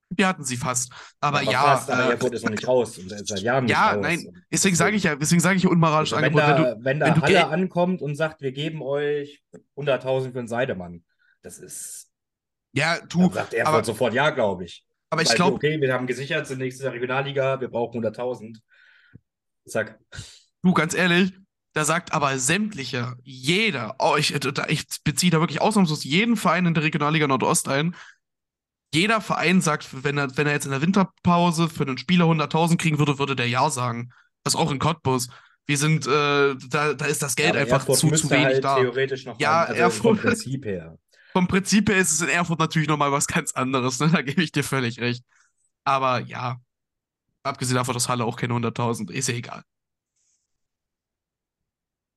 Die 0.09 0.25
hatten 0.25 0.43
sie 0.43 0.55
fast. 0.55 0.91
Aber 1.19 1.41
ja. 1.41 1.51
ja 1.51 1.61
fast, 1.61 1.89
aber 1.89 2.05
äh, 2.05 2.11
Erfurt 2.11 2.33
ist 2.33 2.43
noch 2.43 2.51
nicht 2.51 2.67
raus 2.67 2.97
und 2.97 3.09
seit 3.09 3.41
Jahren 3.41 3.67
Ja, 3.67 3.95
nicht 3.95 4.25
nein. 4.25 4.43
Deswegen 4.51 4.75
sage 4.75 4.95
ich 4.95 5.03
ja, 5.03 5.15
deswegen 5.15 5.41
sage 5.41 5.57
ich 5.57 5.63
ja 5.63 5.69
unmoralisches 5.69 6.17
also 6.17 6.25
wenn 6.25 6.39
Angebot. 6.39 6.59
Da, 6.59 6.75
wenn, 6.75 6.79
du, 6.79 6.85
wenn 6.85 6.99
da 6.99 7.05
wenn 7.07 7.21
Halle 7.21 7.47
ankommt 7.47 8.01
und 8.01 8.15
sagt, 8.15 8.41
wir 8.41 8.51
geben 8.51 8.81
euch 8.83 9.43
100.000 9.75 10.31
für 10.31 10.39
einen 10.39 10.47
Seidemann, 10.47 11.03
das 11.41 11.57
ist. 11.57 12.11
Ja, 12.73 12.99
du. 12.99 13.21
Dann 13.21 13.33
sagt 13.33 13.53
Erfurt 13.55 13.73
aber, 13.73 13.83
sofort 13.83 14.13
ja, 14.13 14.29
glaube 14.29 14.65
ich. 14.65 14.85
Aber 15.15 15.29
ich 15.29 15.35
glaube. 15.35 15.55
Okay, 15.55 15.79
wir 15.81 15.93
haben 15.93 16.07
gesichert, 16.07 16.47
sind 16.47 16.59
nächstes 16.59 16.83
Jahr 16.83 16.93
Regionalliga, 16.93 17.59
wir 17.61 17.67
brauchen 17.69 18.03
100.000. 18.03 18.57
Zack. 19.67 19.99
Du, 20.61 20.73
ganz 20.73 20.93
ehrlich, 20.93 21.33
Da 21.73 21.83
sagt 21.85 22.13
aber 22.13 22.37
sämtliche, 22.39 23.15
jeder, 23.23 23.95
oh, 23.99 24.15
ich, 24.17 24.33
ich 24.33 24.85
beziehe 25.03 25.31
da 25.31 25.39
wirklich 25.39 25.61
ausnahmslos 25.61 26.03
jeden 26.03 26.37
Verein 26.37 26.65
in 26.65 26.73
der 26.73 26.83
Regionalliga 26.83 27.27
Nordost 27.27 27.67
ein. 27.67 27.95
Jeder 28.93 29.19
Verein 29.19 29.59
sagt, 29.61 30.03
wenn 30.05 30.17
er, 30.17 30.37
wenn 30.37 30.47
er 30.47 30.53
jetzt 30.53 30.65
in 30.65 30.71
der 30.71 30.81
Winterpause 30.81 31.67
für 31.67 31.83
einen 31.83 31.97
Spieler 31.97 32.25
100.000 32.25 32.77
kriegen 32.77 32.97
würde, 32.99 33.19
würde 33.19 33.35
der 33.35 33.49
Ja 33.49 33.69
sagen. 33.69 34.11
Das 34.43 34.55
auch 34.55 34.71
in 34.71 34.79
Cottbus. 34.79 35.27
Wir 35.67 35.77
sind, 35.77 36.05
äh, 36.05 36.55
da, 36.69 36.93
da 36.93 37.05
ist 37.05 37.21
das 37.23 37.35
Geld 37.35 37.55
Ja, 37.55 37.61
einfach 37.61 37.79
Erfurt 37.79 37.97
zu, 37.97 38.09
zu 38.11 38.29
wenig 38.29 38.45
halt 38.45 38.63
da. 38.63 38.75
theoretisch 38.79 39.25
noch 39.25 39.39
Ja, 39.39 39.63
also 39.63 39.81
Erfurt- 39.81 40.19
vom 40.19 40.29
Prinzip 40.29 40.63
her. 40.65 40.97
Vom 41.35 41.49
Prinzip 41.49 41.89
her 41.89 41.97
ist 41.97 42.13
es 42.13 42.21
in 42.21 42.29
Erfurt 42.29 42.59
natürlich 42.59 42.87
nochmal 42.87 43.11
was 43.11 43.27
ganz 43.27 43.51
anderes, 43.51 43.99
ne? 43.99 44.09
Da 44.09 44.21
gebe 44.21 44.41
ich 44.41 44.53
dir 44.53 44.63
völlig 44.63 45.01
recht. 45.01 45.21
Aber 45.83 46.19
ja, 46.19 46.61
abgesehen 47.43 47.75
davon, 47.75 47.93
dass 47.93 48.07
Halle 48.07 48.23
auch 48.23 48.37
keine 48.37 48.53
100.000, 48.53 49.11
ist 49.11 49.27
ja 49.27 49.35
egal. 49.35 49.63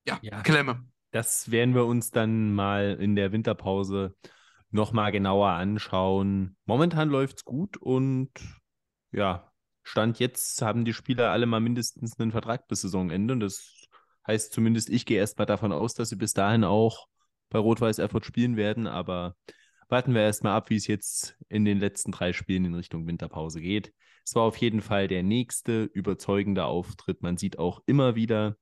Ja, 0.06 0.20
Ja. 0.22 0.40
Klemme. 0.42 0.84
Das 1.10 1.50
werden 1.50 1.74
wir 1.74 1.84
uns 1.86 2.12
dann 2.12 2.54
mal 2.54 2.96
in 3.00 3.16
der 3.16 3.32
Winterpause 3.32 4.14
nochmal 4.70 5.10
genauer 5.10 5.48
anschauen. 5.48 6.56
Momentan 6.64 7.08
läuft 7.08 7.38
es 7.38 7.44
gut 7.44 7.76
und 7.76 8.30
ja, 9.10 9.50
Stand 9.82 10.20
jetzt 10.20 10.62
haben 10.62 10.84
die 10.84 10.94
Spieler 10.94 11.32
alle 11.32 11.46
mal 11.46 11.58
mindestens 11.58 12.20
einen 12.20 12.30
Vertrag 12.30 12.68
bis 12.68 12.82
Saisonende. 12.82 13.32
Und 13.34 13.40
das 13.40 13.88
heißt 14.28 14.52
zumindest, 14.52 14.90
ich 14.90 15.06
gehe 15.06 15.18
erstmal 15.18 15.46
davon 15.46 15.72
aus, 15.72 15.94
dass 15.94 16.10
sie 16.10 16.16
bis 16.16 16.34
dahin 16.34 16.62
auch 16.62 17.08
bei 17.50 17.58
Rot-Weiß 17.58 17.98
Erfurt 17.98 18.24
spielen 18.24 18.56
werden. 18.56 18.86
Aber 18.86 19.36
warten 19.88 20.14
wir 20.14 20.22
erstmal 20.22 20.56
ab, 20.56 20.70
wie 20.70 20.76
es 20.76 20.86
jetzt 20.86 21.36
in 21.48 21.64
den 21.64 21.78
letzten 21.78 22.12
drei 22.12 22.32
Spielen 22.32 22.64
in 22.64 22.74
Richtung 22.74 23.06
Winterpause 23.06 23.60
geht. 23.60 23.92
Es 24.24 24.34
war 24.34 24.42
auf 24.42 24.56
jeden 24.58 24.82
Fall 24.82 25.08
der 25.08 25.22
nächste 25.22 25.84
überzeugende 25.84 26.66
Auftritt. 26.66 27.22
Man 27.22 27.36
sieht 27.36 27.58
auch 27.58 27.82
immer 27.86 28.14
wieder 28.14 28.56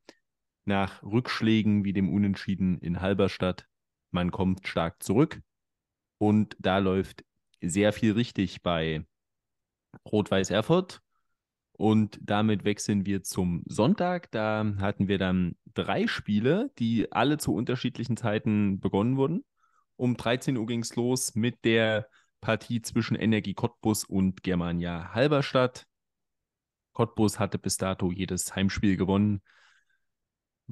nach 0.64 1.02
Rückschlägen 1.02 1.84
wie 1.84 1.92
dem 1.92 2.12
Unentschieden 2.12 2.78
in 2.80 3.00
Halberstadt, 3.00 3.66
man 4.10 4.30
kommt 4.30 4.66
stark 4.66 5.02
zurück. 5.02 5.40
Und 6.18 6.56
da 6.58 6.78
läuft 6.78 7.24
sehr 7.60 7.92
viel 7.92 8.12
richtig 8.12 8.62
bei 8.62 9.04
Rot-Weiß 10.04 10.50
Erfurt. 10.50 11.00
Und 11.76 12.18
damit 12.22 12.64
wechseln 12.64 13.04
wir 13.04 13.22
zum 13.22 13.62
Sonntag. 13.66 14.30
Da 14.30 14.64
hatten 14.78 15.08
wir 15.08 15.18
dann 15.18 15.56
drei 15.74 16.06
Spiele, 16.06 16.70
die 16.78 17.12
alle 17.12 17.36
zu 17.36 17.54
unterschiedlichen 17.54 18.16
Zeiten 18.16 18.80
begonnen 18.80 19.18
wurden. 19.18 19.44
Um 19.96 20.16
13 20.16 20.56
Uhr 20.56 20.66
ging 20.66 20.80
es 20.80 20.96
los 20.96 21.34
mit 21.34 21.64
der 21.64 22.08
Partie 22.40 22.80
zwischen 22.80 23.14
Energie 23.14 23.54
Cottbus 23.54 24.04
und 24.04 24.42
Germania 24.42 25.12
Halberstadt. 25.12 25.86
Cottbus 26.92 27.38
hatte 27.38 27.58
bis 27.58 27.76
dato 27.76 28.10
jedes 28.10 28.56
Heimspiel 28.56 28.96
gewonnen. 28.96 29.42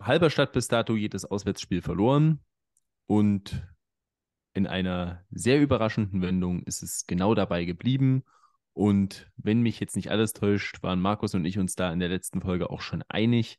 Halberstadt 0.01 0.53
bis 0.53 0.69
dato 0.69 0.97
jedes 0.97 1.27
Auswärtsspiel 1.27 1.83
verloren. 1.83 2.41
Und 3.07 3.63
in 4.55 4.67
einer 4.67 5.23
sehr 5.31 5.61
überraschenden 5.61 6.23
Wendung 6.23 6.63
ist 6.63 6.83
es 6.83 7.07
genau 7.07 7.35
dabei 7.35 7.67
geblieben. 7.67 8.25
Und 8.75 9.31
wenn 9.37 9.63
mich 9.63 9.81
jetzt 9.81 9.97
nicht 9.97 10.11
alles 10.11 10.33
täuscht, 10.33 10.83
waren 10.83 11.01
Markus 11.01 11.35
und 11.35 11.45
ich 11.45 11.59
uns 11.59 11.77
da 11.77 11.93
in 11.93 12.01
der 12.01 12.09
letzten 12.09 12.43
Folge 12.43 12.71
auch 12.71 12.81
schon 12.81 13.03
einig, 13.09 13.59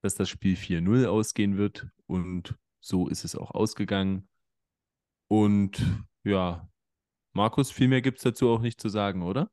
dass 0.00 0.14
das 0.14 0.28
Spiel 0.28 0.56
4-0 0.56 1.06
ausgehen 1.06 1.58
wird. 1.58 1.88
Und 2.06 2.56
so 2.80 3.06
ist 3.08 3.24
es 3.24 3.36
auch 3.36 3.50
ausgegangen. 3.50 4.28
Und 5.28 5.84
ja, 6.24 6.68
Markus, 7.32 7.70
viel 7.70 7.88
mehr 7.88 8.00
gibt 8.00 8.18
es 8.18 8.24
dazu 8.24 8.48
auch 8.48 8.60
nicht 8.60 8.80
zu 8.80 8.88
sagen, 8.88 9.22
oder? 9.22 9.50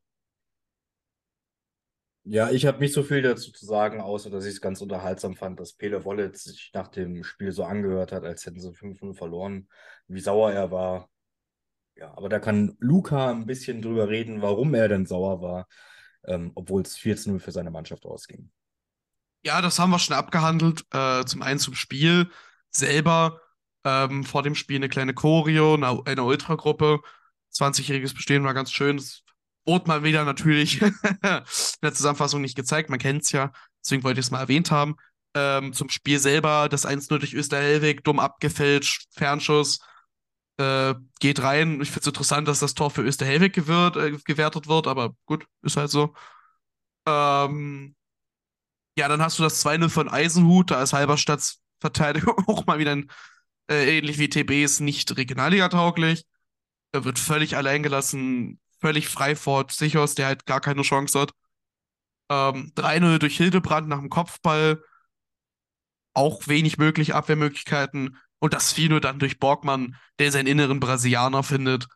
Ja, 2.25 2.51
ich 2.51 2.65
habe 2.65 2.79
nicht 2.79 2.93
so 2.93 3.03
viel 3.03 3.21
dazu 3.21 3.51
zu 3.51 3.65
sagen, 3.65 3.99
außer 3.99 4.29
dass 4.29 4.45
ich 4.45 4.53
es 4.53 4.61
ganz 4.61 4.79
unterhaltsam 4.81 5.35
fand, 5.35 5.59
dass 5.59 5.73
Pele 5.73 6.05
Wollitz 6.05 6.45
sich 6.45 6.71
nach 6.73 6.87
dem 6.87 7.25
Spiel 7.25 7.51
so 7.51 7.65
angehört 7.65 8.13
hat, 8.13 8.23
als 8.23 8.45
hätten 8.45 8.61
sie 8.61 8.71
5-0 8.71 9.13
verloren, 9.13 9.67
wie 10.07 10.21
sauer 10.21 10.53
er 10.53 10.71
war. 10.71 11.09
Ja, 11.95 12.11
aber 12.17 12.29
da 12.29 12.39
kann 12.39 12.75
Luca 12.79 13.31
ein 13.31 13.45
bisschen 13.45 13.81
drüber 13.81 14.09
reden, 14.09 14.41
warum 14.41 14.73
er 14.73 14.87
denn 14.87 15.05
sauer 15.05 15.41
war, 15.41 15.67
ähm, 16.25 16.51
obwohl 16.55 16.81
es 16.81 16.97
14-0 16.97 17.39
für 17.39 17.51
seine 17.51 17.71
Mannschaft 17.71 18.05
ausging. 18.05 18.49
Ja, 19.45 19.61
das 19.61 19.77
haben 19.77 19.91
wir 19.91 19.99
schon 19.99 20.15
abgehandelt. 20.15 20.85
Äh, 20.91 21.25
zum 21.25 21.41
einen 21.41 21.59
zum 21.59 21.75
Spiel 21.75 22.29
selber. 22.69 23.41
Ähm, 23.85 24.23
vor 24.23 24.43
dem 24.43 24.55
Spiel 24.55 24.77
eine 24.77 24.87
kleine 24.87 25.13
Choreo, 25.13 25.73
eine, 25.73 26.01
eine 26.05 26.23
Ultragruppe. 26.23 27.01
20-jähriges 27.53 28.15
Bestehen 28.15 28.43
war 28.45 28.53
ganz 28.53 28.71
schön. 28.71 28.97
Das 28.97 29.23
wurde 29.65 29.87
mal 29.87 30.03
wieder 30.03 30.23
natürlich 30.23 30.81
in 30.81 30.91
der 31.21 31.93
Zusammenfassung 31.93 32.41
nicht 32.41 32.55
gezeigt. 32.55 32.89
Man 32.89 32.99
kennt 32.99 33.23
es 33.23 33.31
ja. 33.33 33.51
Deswegen 33.83 34.03
wollte 34.03 34.21
ich 34.21 34.25
es 34.25 34.31
mal 34.31 34.39
erwähnt 34.39 34.71
haben. 34.71 34.95
Ähm, 35.35 35.73
zum 35.73 35.89
Spiel 35.89 36.19
selber, 36.19 36.69
das 36.69 36.87
1-0 36.87 37.17
durch 37.19 37.33
Österhelwig, 37.33 38.03
dumm 38.03 38.19
abgefälscht, 38.19 39.07
Fernschuss. 39.11 39.79
Äh, 40.57 40.95
geht 41.19 41.41
rein. 41.41 41.81
Ich 41.81 41.89
finde 41.89 42.01
es 42.01 42.07
interessant, 42.07 42.47
dass 42.47 42.59
das 42.59 42.75
Tor 42.75 42.91
für 42.91 43.01
Österhelwig 43.01 43.53
gewährt, 43.53 43.97
äh, 43.97 44.17
gewertet 44.25 44.67
wird, 44.67 44.87
aber 44.87 45.15
gut, 45.25 45.45
ist 45.63 45.77
halt 45.77 45.89
so. 45.89 46.13
Ähm, 47.07 47.95
ja, 48.97 49.07
dann 49.07 49.21
hast 49.21 49.39
du 49.39 49.43
das 49.43 49.59
2-0 49.59 49.89
von 49.89 50.09
Eisenhut, 50.09 50.71
da 50.71 50.81
ist 50.81 50.93
Halberstadts 50.93 51.61
Verteidigung 51.79 52.35
auch 52.47 52.65
mal 52.65 52.79
wieder 52.79 52.91
ein, 52.93 53.09
äh, 53.69 53.97
ähnlich 53.97 54.19
wie 54.19 54.29
TBs 54.29 54.79
nicht 54.79 55.15
Regionalliga-tauglich. 55.17 56.25
Er 56.93 57.05
wird 57.05 57.19
völlig 57.19 57.57
allein 57.57 57.83
gelassen, 57.83 58.59
völlig 58.79 59.09
frei 59.09 59.35
vor 59.35 59.65
Sichos, 59.69 60.15
der 60.15 60.27
halt 60.27 60.45
gar 60.45 60.61
keine 60.61 60.83
Chance 60.83 61.19
hat. 61.21 61.31
Ähm, 62.29 62.71
3-0 62.75 63.19
durch 63.19 63.37
Hildebrand 63.37 63.87
nach 63.87 63.99
dem 63.99 64.09
Kopfball. 64.09 64.83
Auch 66.13 66.47
wenig 66.47 66.77
möglich, 66.77 67.13
Abwehrmöglichkeiten. 67.15 68.17
Und 68.43 68.53
das 68.53 68.75
4-0 68.75 68.99
dann 68.99 69.19
durch 69.19 69.39
Borgmann, 69.39 69.95
der 70.19 70.29
seinen 70.29 70.47
inneren 70.47 70.81
Brasilianer 70.81 71.43
findet 71.43 71.87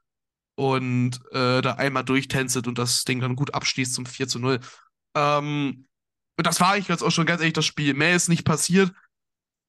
und 0.55 1.19
äh, 1.33 1.59
da 1.59 1.73
einmal 1.73 2.05
durchtänzelt 2.05 2.67
und 2.67 2.77
das 2.77 3.03
Ding 3.03 3.19
dann 3.19 3.35
gut 3.35 3.53
abschließt 3.53 3.93
zum 3.93 4.05
4-0. 4.05 4.65
Ähm, 5.13 5.87
und 6.37 6.47
das 6.47 6.61
war 6.61 6.71
eigentlich 6.71 6.87
jetzt 6.87 7.03
auch 7.03 7.11
schon 7.11 7.25
ganz 7.25 7.41
ehrlich 7.41 7.53
das 7.53 7.65
Spiel. 7.65 7.93
Mehr 7.95 8.15
ist 8.15 8.29
nicht 8.29 8.45
passiert. 8.45 8.93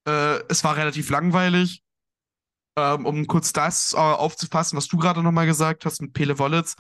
Äh, 0.06 0.38
es 0.48 0.62
war 0.62 0.76
relativ 0.76 1.10
langweilig. 1.10 1.82
Ähm, 2.76 3.06
um 3.06 3.26
kurz 3.26 3.52
das 3.52 3.92
äh, 3.94 3.96
aufzufassen, 3.96 4.76
was 4.76 4.86
du 4.86 4.98
gerade 4.98 5.20
nochmal 5.20 5.46
gesagt 5.46 5.84
hast 5.84 6.00
mit 6.00 6.12
Pele 6.12 6.38
Wollitz. 6.38 6.76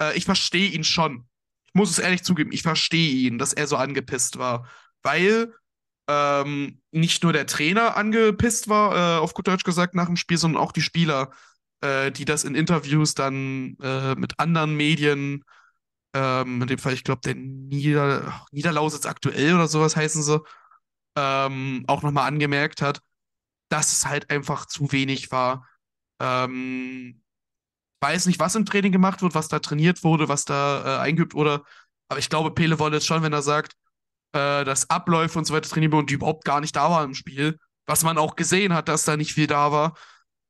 Äh, 0.00 0.16
ich 0.16 0.26
verstehe 0.26 0.70
ihn 0.70 0.84
schon. 0.84 1.28
Ich 1.66 1.74
muss 1.74 1.90
es 1.90 1.98
ehrlich 1.98 2.22
zugeben, 2.22 2.52
ich 2.52 2.62
verstehe 2.62 3.10
ihn, 3.10 3.38
dass 3.38 3.52
er 3.52 3.66
so 3.66 3.78
angepisst 3.78 4.38
war. 4.38 4.68
Weil 5.02 5.52
ähm, 6.08 6.80
nicht 6.92 7.22
nur 7.22 7.32
der 7.32 7.46
Trainer 7.46 7.96
angepisst 7.96 8.68
war, 8.68 9.18
äh, 9.18 9.20
auf 9.20 9.34
gut 9.34 9.48
Deutsch 9.48 9.64
gesagt, 9.64 9.94
nach 9.94 10.06
dem 10.06 10.16
Spiel, 10.16 10.38
sondern 10.38 10.62
auch 10.62 10.72
die 10.72 10.82
Spieler, 10.82 11.30
äh, 11.80 12.10
die 12.12 12.24
das 12.24 12.44
in 12.44 12.54
Interviews 12.54 13.14
dann 13.14 13.76
äh, 13.82 14.14
mit 14.16 14.38
anderen 14.38 14.76
Medien 14.76 15.44
ähm, 16.14 16.62
in 16.62 16.68
dem 16.68 16.78
Fall, 16.78 16.94
ich 16.94 17.04
glaube, 17.04 17.22
der 17.24 17.34
Nieder 17.34 18.46
Niederlausitz 18.52 19.06
aktuell 19.06 19.54
oder 19.54 19.68
sowas 19.68 19.96
heißen 19.96 20.22
sie, 20.22 20.40
ähm, 21.16 21.84
auch 21.88 22.02
nochmal 22.02 22.28
angemerkt 22.28 22.82
hat, 22.82 23.00
dass 23.70 23.92
es 23.92 24.06
halt 24.06 24.30
einfach 24.30 24.66
zu 24.66 24.92
wenig 24.92 25.32
war. 25.32 25.68
Ähm, 26.20 27.22
weiß 28.00 28.26
nicht, 28.26 28.40
was 28.40 28.54
im 28.56 28.66
Training 28.66 28.92
gemacht 28.92 29.22
wird, 29.22 29.34
was 29.34 29.48
da 29.48 29.58
trainiert 29.60 30.04
wurde, 30.04 30.28
was 30.28 30.44
da 30.44 30.98
äh, 30.98 31.00
eingeübt 31.02 31.34
wurde, 31.34 31.64
aber 32.08 32.18
ich 32.20 32.28
glaube, 32.30 32.52
Pele 32.52 32.78
wollte 32.78 32.98
es 32.98 33.06
schon, 33.06 33.22
wenn 33.22 33.32
er 33.32 33.42
sagt, 33.42 33.74
äh, 34.34 34.64
dass 34.64 34.90
Abläufe 34.90 35.38
und 35.38 35.44
so 35.44 35.54
weiter 35.54 35.68
trainiert 35.68 35.92
wurden 35.92 36.02
und 36.02 36.10
die 36.10 36.14
überhaupt 36.14 36.44
gar 36.44 36.60
nicht 36.60 36.74
da 36.74 36.90
waren 36.90 37.10
im 37.10 37.14
Spiel, 37.14 37.58
was 37.86 38.02
man 38.02 38.18
auch 38.18 38.36
gesehen 38.36 38.74
hat, 38.74 38.88
dass 38.88 39.04
da 39.04 39.16
nicht 39.16 39.32
viel 39.32 39.46
da 39.46 39.70
war. 39.70 39.94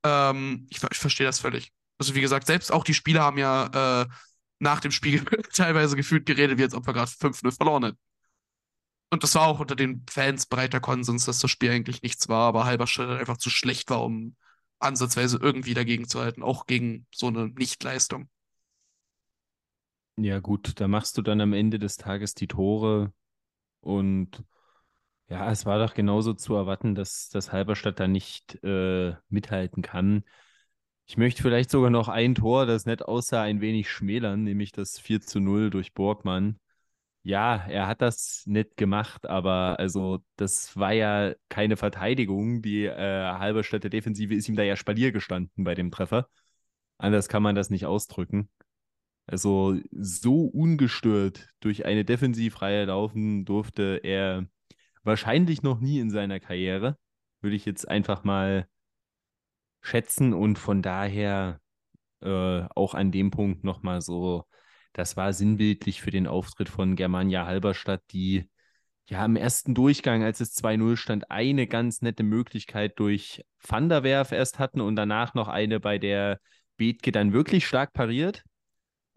Ähm, 0.05 0.67
ich, 0.71 0.83
ich 0.91 0.99
verstehe 0.99 1.27
das 1.27 1.39
völlig. 1.39 1.71
Also 1.99 2.15
wie 2.15 2.23
gesagt, 2.23 2.47
selbst 2.47 2.73
auch 2.73 2.85
die 2.85 2.95
Spieler 2.95 3.23
haben 3.23 3.39
ja 3.39 4.03
äh, 4.03 4.07
nach 4.59 4.81
dem 4.81 4.91
Spiel 4.91 5.25
teilweise 5.53 5.97
gefühlt 5.97 6.25
geredet, 6.27 6.59
wie 6.59 6.63
als 6.63 6.75
ob 6.75 6.87
wir 6.87 6.95
gerade 6.95 7.11
5-0 7.11 7.55
verloren 7.55 7.85
hätten. 7.85 7.99
Und 9.11 9.23
das 9.23 9.35
war 9.35 9.47
auch 9.47 9.61
unter 9.61 9.77
den 9.77 10.05
Fans 10.11 10.47
breiter 10.47 10.81
Konsens, 10.81 11.27
dass 11.27 11.39
das 11.39 11.51
Spiel 11.51 11.71
eigentlich 11.71 12.03
nichts 12.03 12.29
war, 12.29 12.49
aber 12.49 12.65
Halberstadt 12.65 13.21
einfach 13.21 13.37
zu 13.37 13.51
schlecht 13.51 13.91
war, 13.91 14.03
um 14.03 14.35
ansatzweise 14.79 15.39
irgendwie 15.41 15.75
dagegen 15.75 16.09
zu 16.09 16.21
halten, 16.21 16.43
auch 16.43 16.67
gegen 16.67 17.07
so 17.15 17.29
eine 17.29 17.49
Nichtleistung. 17.49 18.29
Ja, 20.17 20.41
gut, 20.41 20.81
da 20.81 20.89
machst 20.89 21.19
du 21.19 21.23
dann 21.23 21.41
am 21.41 21.53
Ende 21.53 21.79
des 21.79 21.97
Tages 21.97 22.35
die 22.35 22.49
Tore 22.49 23.13
und 23.85 24.45
ja, 25.29 25.51
es 25.51 25.67
war 25.67 25.79
doch 25.79 25.95
genauso 25.95 26.35
zu 26.35 26.55
erwarten, 26.55 26.95
dass 26.95 27.29
das 27.31 27.53
Halberstadt 27.53 28.01
da 28.01 28.09
nicht 28.09 28.63
äh, 28.65 29.15
mithalten 29.29 29.83
kann. 29.83 30.25
Ich 31.07 31.17
möchte 31.17 31.43
vielleicht 31.43 31.71
sogar 31.71 31.91
noch 31.91 32.09
ein 32.09 32.35
Tor, 32.35 32.67
das 32.67 32.87
nett 32.87 33.03
aussah, 33.03 33.43
ein 33.43 33.61
wenig 33.61 33.91
schmälern, 33.91 34.45
nämlich 34.45 34.73
das 34.73 34.99
4 34.99 35.21
zu 35.21 35.41
0 35.41 35.71
durch 35.71 35.95
Borgmann. 35.95 36.59
Ja, 37.23 37.57
er 37.69 37.87
hat 37.87 38.03
das 38.03 38.45
nett 38.47 38.77
gemacht, 38.77 39.27
aber 39.27 39.79
also 39.79 40.21
das 40.37 40.77
war 40.77 40.93
ja 40.93 41.35
keine 41.49 41.77
Verteidigung. 41.77 42.63
Die 42.63 42.85
äh, 42.85 42.99
Halberstädter 43.39 43.89
Defensive 43.89 44.35
ist 44.35 44.49
ihm 44.49 44.57
da 44.57 44.63
ja 44.63 44.77
Spalier 44.77 45.13
gestanden 45.13 45.65
bei 45.65 45.75
dem 45.75 45.91
Treffer. 45.91 46.29
Anders 46.99 47.29
kann 47.29 47.43
man 47.43 47.55
das 47.55 47.71
nicht 47.71 47.87
ausdrücken. 47.87 48.51
Also 49.27 49.79
so 49.91 50.45
ungestört 50.47 51.49
durch 51.61 51.87
eine 51.87 52.05
Defensivreihe 52.05 52.85
laufen 52.85 53.45
durfte 53.45 54.01
er 54.03 54.47
wahrscheinlich 55.03 55.63
noch 55.63 55.81
nie 55.81 55.99
in 55.99 56.11
seiner 56.11 56.41
Karriere, 56.41 56.99
würde 57.41 57.57
ich 57.57 57.65
jetzt 57.65 57.89
einfach 57.89 58.25
mal 58.25 58.67
schätzen 59.81 60.33
und 60.33 60.59
von 60.59 60.83
daher 60.83 61.61
äh, 62.21 62.63
auch 62.75 62.95
an 62.95 63.13
dem 63.13 63.31
Punkt 63.31 63.65
nochmal 63.65 64.01
so, 64.01 64.45
das 64.93 65.17
war 65.17 65.33
sinnbildlich 65.33 66.01
für 66.01 66.11
den 66.11 66.27
Auftritt 66.27 66.69
von 66.69 66.97
Germania 66.97 67.47
Halberstadt, 67.47 68.03
die 68.13 68.49
ja 69.09 69.25
im 69.25 69.37
ersten 69.37 69.75
Durchgang, 69.75 70.23
als 70.23 70.41
es 70.41 70.55
2-0 70.55 70.97
stand, 70.97 71.31
eine 71.31 71.67
ganz 71.67 72.01
nette 72.01 72.23
Möglichkeit 72.23 72.99
durch 72.99 73.45
Van 73.61 73.89
der 73.89 74.03
Werf 74.03 74.33
erst 74.33 74.59
hatten 74.59 74.81
und 74.81 74.97
danach 74.97 75.35
noch 75.35 75.49
eine, 75.49 75.81
bei 75.81 75.99
der 75.99 76.41
Bethke 76.77 77.13
dann 77.13 77.33
wirklich 77.33 77.67
stark 77.67 77.93
pariert. 77.93 78.45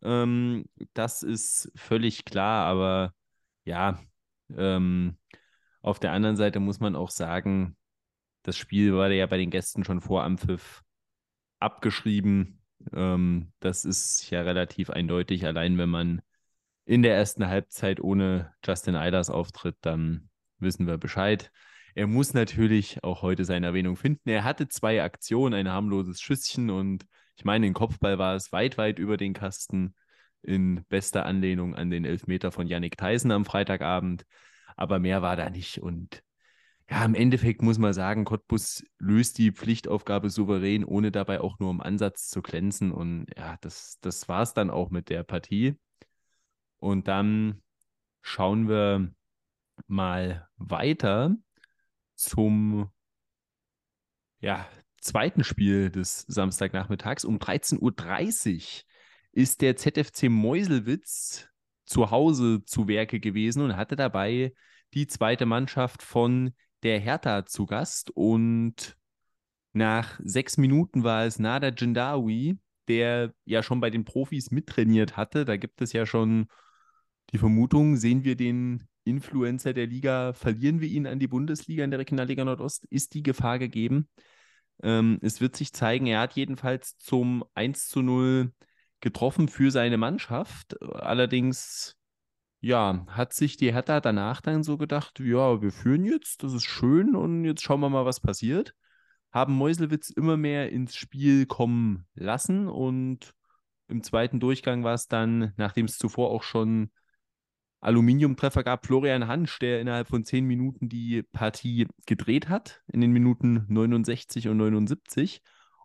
Ähm, 0.03 0.65
das 0.93 1.23
ist 1.23 1.71
völlig 1.75 2.25
klar, 2.25 2.65
aber 2.65 3.13
ja, 3.65 3.99
ähm, 4.55 5.17
auf 5.81 5.99
der 5.99 6.11
anderen 6.11 6.37
Seite 6.37 6.59
muss 6.59 6.79
man 6.79 6.95
auch 6.95 7.09
sagen, 7.09 7.77
das 8.43 8.57
Spiel 8.57 8.95
war 8.95 9.09
ja 9.11 9.25
bei 9.25 9.37
den 9.37 9.49
Gästen 9.49 9.83
schon 9.83 10.01
vor 10.01 10.23
Ampfiff 10.23 10.83
abgeschrieben. 11.59 12.61
Ähm, 12.93 13.51
das 13.59 13.85
ist 13.85 14.29
ja 14.29 14.41
relativ 14.41 14.89
eindeutig. 14.89 15.45
Allein 15.45 15.77
wenn 15.77 15.89
man 15.89 16.21
in 16.85 17.03
der 17.03 17.15
ersten 17.15 17.47
Halbzeit 17.47 17.99
ohne 17.99 18.53
Justin 18.65 18.95
Eilers 18.95 19.29
auftritt, 19.29 19.75
dann 19.81 20.29
wissen 20.59 20.87
wir 20.87 20.97
Bescheid. 20.97 21.51
Er 21.95 22.07
muss 22.07 22.33
natürlich 22.33 23.03
auch 23.03 23.21
heute 23.23 23.43
seine 23.43 23.67
Erwähnung 23.67 23.97
finden. 23.97 24.29
Er 24.29 24.43
hatte 24.43 24.67
zwei 24.67 25.03
Aktionen, 25.03 25.53
ein 25.53 25.69
harmloses 25.69 26.21
Schüsschen 26.21 26.69
und 26.69 27.05
ich 27.37 27.45
meine, 27.45 27.67
den 27.67 27.73
Kopfball 27.73 28.17
war 28.17 28.35
es 28.35 28.51
weit, 28.51 28.77
weit 28.77 28.99
über 28.99 29.15
den 29.15 29.33
Kasten 29.33 29.95
in 30.41 30.83
bester 30.89 31.25
Anlehnung 31.25 31.75
an 31.75 31.91
den 31.91 32.03
Elfmeter 32.03 32.51
von 32.51 32.67
Yannick 32.67 32.97
Theisen 32.97 33.31
am 33.31 33.45
Freitagabend. 33.45 34.25
Aber 34.75 34.99
mehr 34.99 35.21
war 35.21 35.35
da 35.35 35.49
nicht. 35.49 35.79
Und 35.81 36.23
ja, 36.89 37.05
im 37.05 37.15
Endeffekt 37.15 37.61
muss 37.61 37.77
man 37.77 37.93
sagen, 37.93 38.25
Cottbus 38.25 38.83
löst 38.97 39.37
die 39.37 39.51
Pflichtaufgabe 39.51 40.29
souverän, 40.29 40.83
ohne 40.83 41.11
dabei 41.11 41.41
auch 41.41 41.59
nur 41.59 41.69
im 41.69 41.81
Ansatz 41.81 42.27
zu 42.27 42.41
glänzen. 42.41 42.91
Und 42.91 43.27
ja, 43.37 43.57
das, 43.61 43.99
das 44.01 44.27
war 44.27 44.41
es 44.41 44.53
dann 44.53 44.71
auch 44.71 44.89
mit 44.89 45.09
der 45.09 45.23
Partie. 45.23 45.77
Und 46.77 47.07
dann 47.07 47.61
schauen 48.21 48.67
wir 48.67 49.11
mal 49.87 50.47
weiter 50.57 51.35
zum 52.15 52.89
ja, 54.39 54.67
zweiten 55.07 55.43
Spiel 55.43 55.89
des 55.89 56.25
Samstagnachmittags. 56.27 57.25
Um 57.25 57.37
13.30 57.39 57.79
Uhr 57.81 58.83
ist 59.31 59.61
der 59.61 59.75
ZFC 59.75 60.29
Meuselwitz 60.29 61.47
zu 61.85 62.11
Hause 62.11 62.63
zu 62.65 62.87
Werke 62.87 63.19
gewesen 63.19 63.63
und 63.63 63.75
hatte 63.75 63.95
dabei 63.95 64.53
die 64.93 65.07
zweite 65.07 65.45
Mannschaft 65.45 66.03
von 66.03 66.53
der 66.83 66.99
Hertha 66.99 67.45
zu 67.45 67.65
Gast. 67.65 68.11
Und 68.11 68.97
nach 69.73 70.19
sechs 70.23 70.57
Minuten 70.57 71.03
war 71.03 71.25
es 71.25 71.39
Nada 71.39 71.69
Jindawi, 71.69 72.59
der 72.87 73.33
ja 73.45 73.63
schon 73.63 73.79
bei 73.79 73.89
den 73.89 74.05
Profis 74.05 74.51
mittrainiert 74.51 75.17
hatte. 75.17 75.45
Da 75.45 75.55
gibt 75.57 75.81
es 75.81 75.93
ja 75.93 76.05
schon 76.05 76.47
die 77.31 77.37
Vermutung, 77.37 77.95
sehen 77.95 78.23
wir 78.23 78.35
den 78.35 78.87
Influencer 79.03 79.73
der 79.73 79.87
Liga, 79.87 80.33
verlieren 80.33 80.81
wir 80.81 80.89
ihn 80.89 81.07
an 81.07 81.19
die 81.19 81.27
Bundesliga 81.27 81.83
in 81.83 81.91
der 81.91 81.99
Regionalliga 81.99 82.43
Nordost? 82.43 82.85
Ist 82.89 83.13
die 83.13 83.23
Gefahr 83.23 83.59
gegeben? 83.59 84.09
Ähm, 84.83 85.19
es 85.21 85.41
wird 85.41 85.55
sich 85.55 85.73
zeigen, 85.73 86.05
er 86.05 86.21
hat 86.21 86.33
jedenfalls 86.33 86.97
zum 86.97 87.43
1 87.55 87.87
zu 87.87 88.01
0 88.01 88.51
getroffen 88.99 89.47
für 89.47 89.71
seine 89.71 89.97
Mannschaft. 89.97 90.81
Allerdings, 90.81 91.95
ja, 92.59 93.05
hat 93.07 93.33
sich 93.33 93.57
die 93.57 93.73
Hertha 93.73 93.99
danach 94.01 94.41
dann 94.41 94.63
so 94.63 94.77
gedacht, 94.77 95.19
ja, 95.19 95.61
wir 95.61 95.71
führen 95.71 96.05
jetzt, 96.05 96.43
das 96.43 96.53
ist 96.53 96.65
schön 96.65 97.15
und 97.15 97.45
jetzt 97.45 97.61
schauen 97.61 97.79
wir 97.79 97.89
mal, 97.89 98.05
was 98.05 98.19
passiert. 98.19 98.73
Haben 99.31 99.53
Meuselwitz 99.53 100.09
immer 100.09 100.37
mehr 100.37 100.71
ins 100.71 100.95
Spiel 100.95 101.45
kommen 101.45 102.07
lassen 102.15 102.67
und 102.67 103.33
im 103.87 104.03
zweiten 104.03 104.39
Durchgang 104.39 104.83
war 104.83 104.93
es 104.93 105.07
dann, 105.07 105.53
nachdem 105.57 105.85
es 105.85 105.97
zuvor 105.97 106.31
auch 106.31 106.43
schon 106.43 106.91
Aluminiumtreffer 107.87 108.63
gab, 108.63 108.85
Florian 108.85 109.27
Hansch, 109.27 109.59
der 109.59 109.79
innerhalb 109.79 110.09
von 110.09 110.25
zehn 110.25 110.45
Minuten 110.45 110.89
die 110.89 111.23
Partie 111.23 111.87
gedreht 112.05 112.49
hat, 112.49 112.83
in 112.91 112.99
den 112.99 113.11
Minuten 113.11 113.65
69 113.69 114.49
und 114.49 114.57
79. 114.57 115.41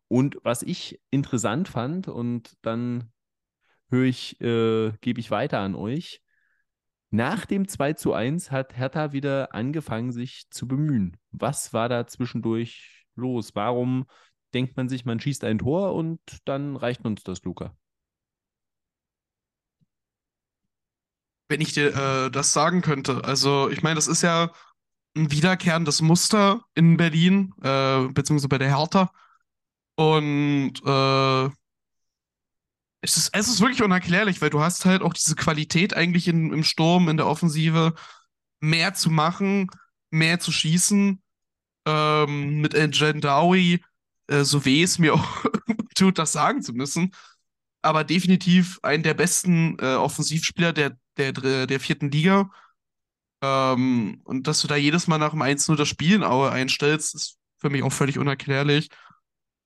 Und 0.08 0.36
was 0.42 0.64
ich 0.64 1.00
interessant 1.10 1.68
fand, 1.68 2.08
und 2.08 2.54
dann 2.62 3.12
höre 3.88 4.06
ich, 4.06 4.40
äh, 4.40 4.92
gebe 5.00 5.20
ich 5.20 5.30
weiter 5.30 5.60
an 5.60 5.76
euch. 5.76 6.22
Nach 7.10 7.46
dem 7.46 7.68
2 7.68 7.92
zu 7.92 8.14
1 8.14 8.50
hat 8.50 8.76
Hertha 8.76 9.12
wieder 9.12 9.54
angefangen, 9.54 10.10
sich 10.10 10.46
zu 10.50 10.66
bemühen. 10.66 11.18
Was 11.30 11.72
war 11.72 11.88
da 11.88 12.08
zwischendurch 12.08 13.06
los? 13.14 13.54
Warum 13.54 14.06
denkt 14.54 14.76
man 14.76 14.88
sich, 14.88 15.04
man 15.04 15.20
schießt 15.20 15.44
ein 15.44 15.58
Tor 15.58 15.94
und 15.94 16.20
dann 16.46 16.74
reicht 16.74 17.04
uns 17.04 17.22
das, 17.22 17.44
Luca? 17.44 17.76
Wenn 21.52 21.60
ich 21.60 21.74
dir 21.74 21.94
äh, 21.94 22.30
das 22.30 22.52
sagen 22.52 22.80
könnte. 22.80 23.24
Also, 23.24 23.68
ich 23.68 23.82
meine, 23.82 23.96
das 23.96 24.08
ist 24.08 24.22
ja 24.22 24.50
ein 25.14 25.30
wiederkehrendes 25.30 26.00
Muster 26.00 26.64
in 26.74 26.96
Berlin, 26.96 27.52
äh, 27.62 28.08
beziehungsweise 28.08 28.48
bei 28.48 28.56
der 28.56 28.74
Hertha. 28.74 29.12
Und 29.96 30.72
äh, 30.82 31.44
es, 33.02 33.18
ist, 33.18 33.30
es 33.34 33.48
ist 33.48 33.60
wirklich 33.60 33.82
unerklärlich, 33.82 34.40
weil 34.40 34.48
du 34.48 34.62
hast 34.62 34.86
halt 34.86 35.02
auch 35.02 35.12
diese 35.12 35.36
Qualität 35.36 35.94
eigentlich 35.94 36.26
in, 36.26 36.54
im 36.54 36.64
Sturm, 36.64 37.10
in 37.10 37.18
der 37.18 37.26
Offensive, 37.26 37.94
mehr 38.60 38.94
zu 38.94 39.10
machen, 39.10 39.68
mehr 40.10 40.40
zu 40.40 40.52
schießen. 40.52 41.22
Ähm, 41.84 42.60
mit 42.62 42.72
Ngendawi, 42.72 43.84
äh, 44.28 44.44
so 44.44 44.64
weh 44.64 44.82
es 44.82 44.98
mir 44.98 45.14
auch 45.16 45.44
tut, 45.94 46.18
das 46.18 46.32
sagen 46.32 46.62
zu 46.62 46.72
müssen 46.72 47.12
aber 47.82 48.04
definitiv 48.04 48.78
ein 48.82 49.02
der 49.02 49.14
besten 49.14 49.76
äh, 49.80 49.94
Offensivspieler 49.94 50.72
der, 50.72 50.96
der, 51.16 51.32
der 51.66 51.80
vierten 51.80 52.10
Liga. 52.10 52.50
Ähm, 53.42 54.20
und 54.24 54.46
dass 54.46 54.62
du 54.62 54.68
da 54.68 54.76
jedes 54.76 55.08
Mal 55.08 55.18
nach 55.18 55.32
dem 55.32 55.42
1-0 55.42 55.76
das 55.76 55.88
Spiel 55.88 56.16
in 56.16 56.24
Aue 56.24 56.50
einstellst, 56.50 57.14
ist 57.14 57.38
für 57.58 57.70
mich 57.70 57.82
auch 57.82 57.92
völlig 57.92 58.18
unerklärlich. 58.18 58.88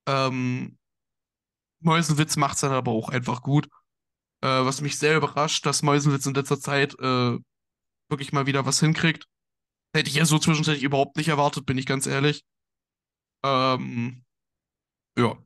Ähm, 0.07 0.78
Meuselwitz 1.80 2.36
macht 2.36 2.55
es 2.55 2.61
dann 2.62 2.72
aber 2.72 2.92
auch 2.92 3.11
einfach 3.11 3.42
gut. 3.42 3.68
Äh, 4.42 4.49
was 4.49 4.80
mich 4.80 4.99
sehr 4.99 5.16
überrascht, 5.16 5.64
dass 5.66 5.82
Meuselwitz 5.82 6.26
in 6.26 6.34
letzter 6.34 6.61
Zeit 6.61 6.94
äh, 6.99 7.38
wirklich 8.09 8.32
mal 8.32 8.47
wieder 8.47 8.66
was 8.66 8.80
hinkriegt. 8.80 9.26
Hätte 9.94 10.11
ich 10.11 10.16
ja 10.16 10.24
so 10.26 10.38
zwischenzeitlich 10.38 10.84
überhaupt 10.84 11.16
nicht 11.16 11.28
erwartet, 11.28 11.66
bin 11.66 11.78
ich 11.78 11.86
ganz 11.86 12.07
ehrlich. 12.07 12.44
Ähm, 13.42 14.24
ja. 15.16 15.36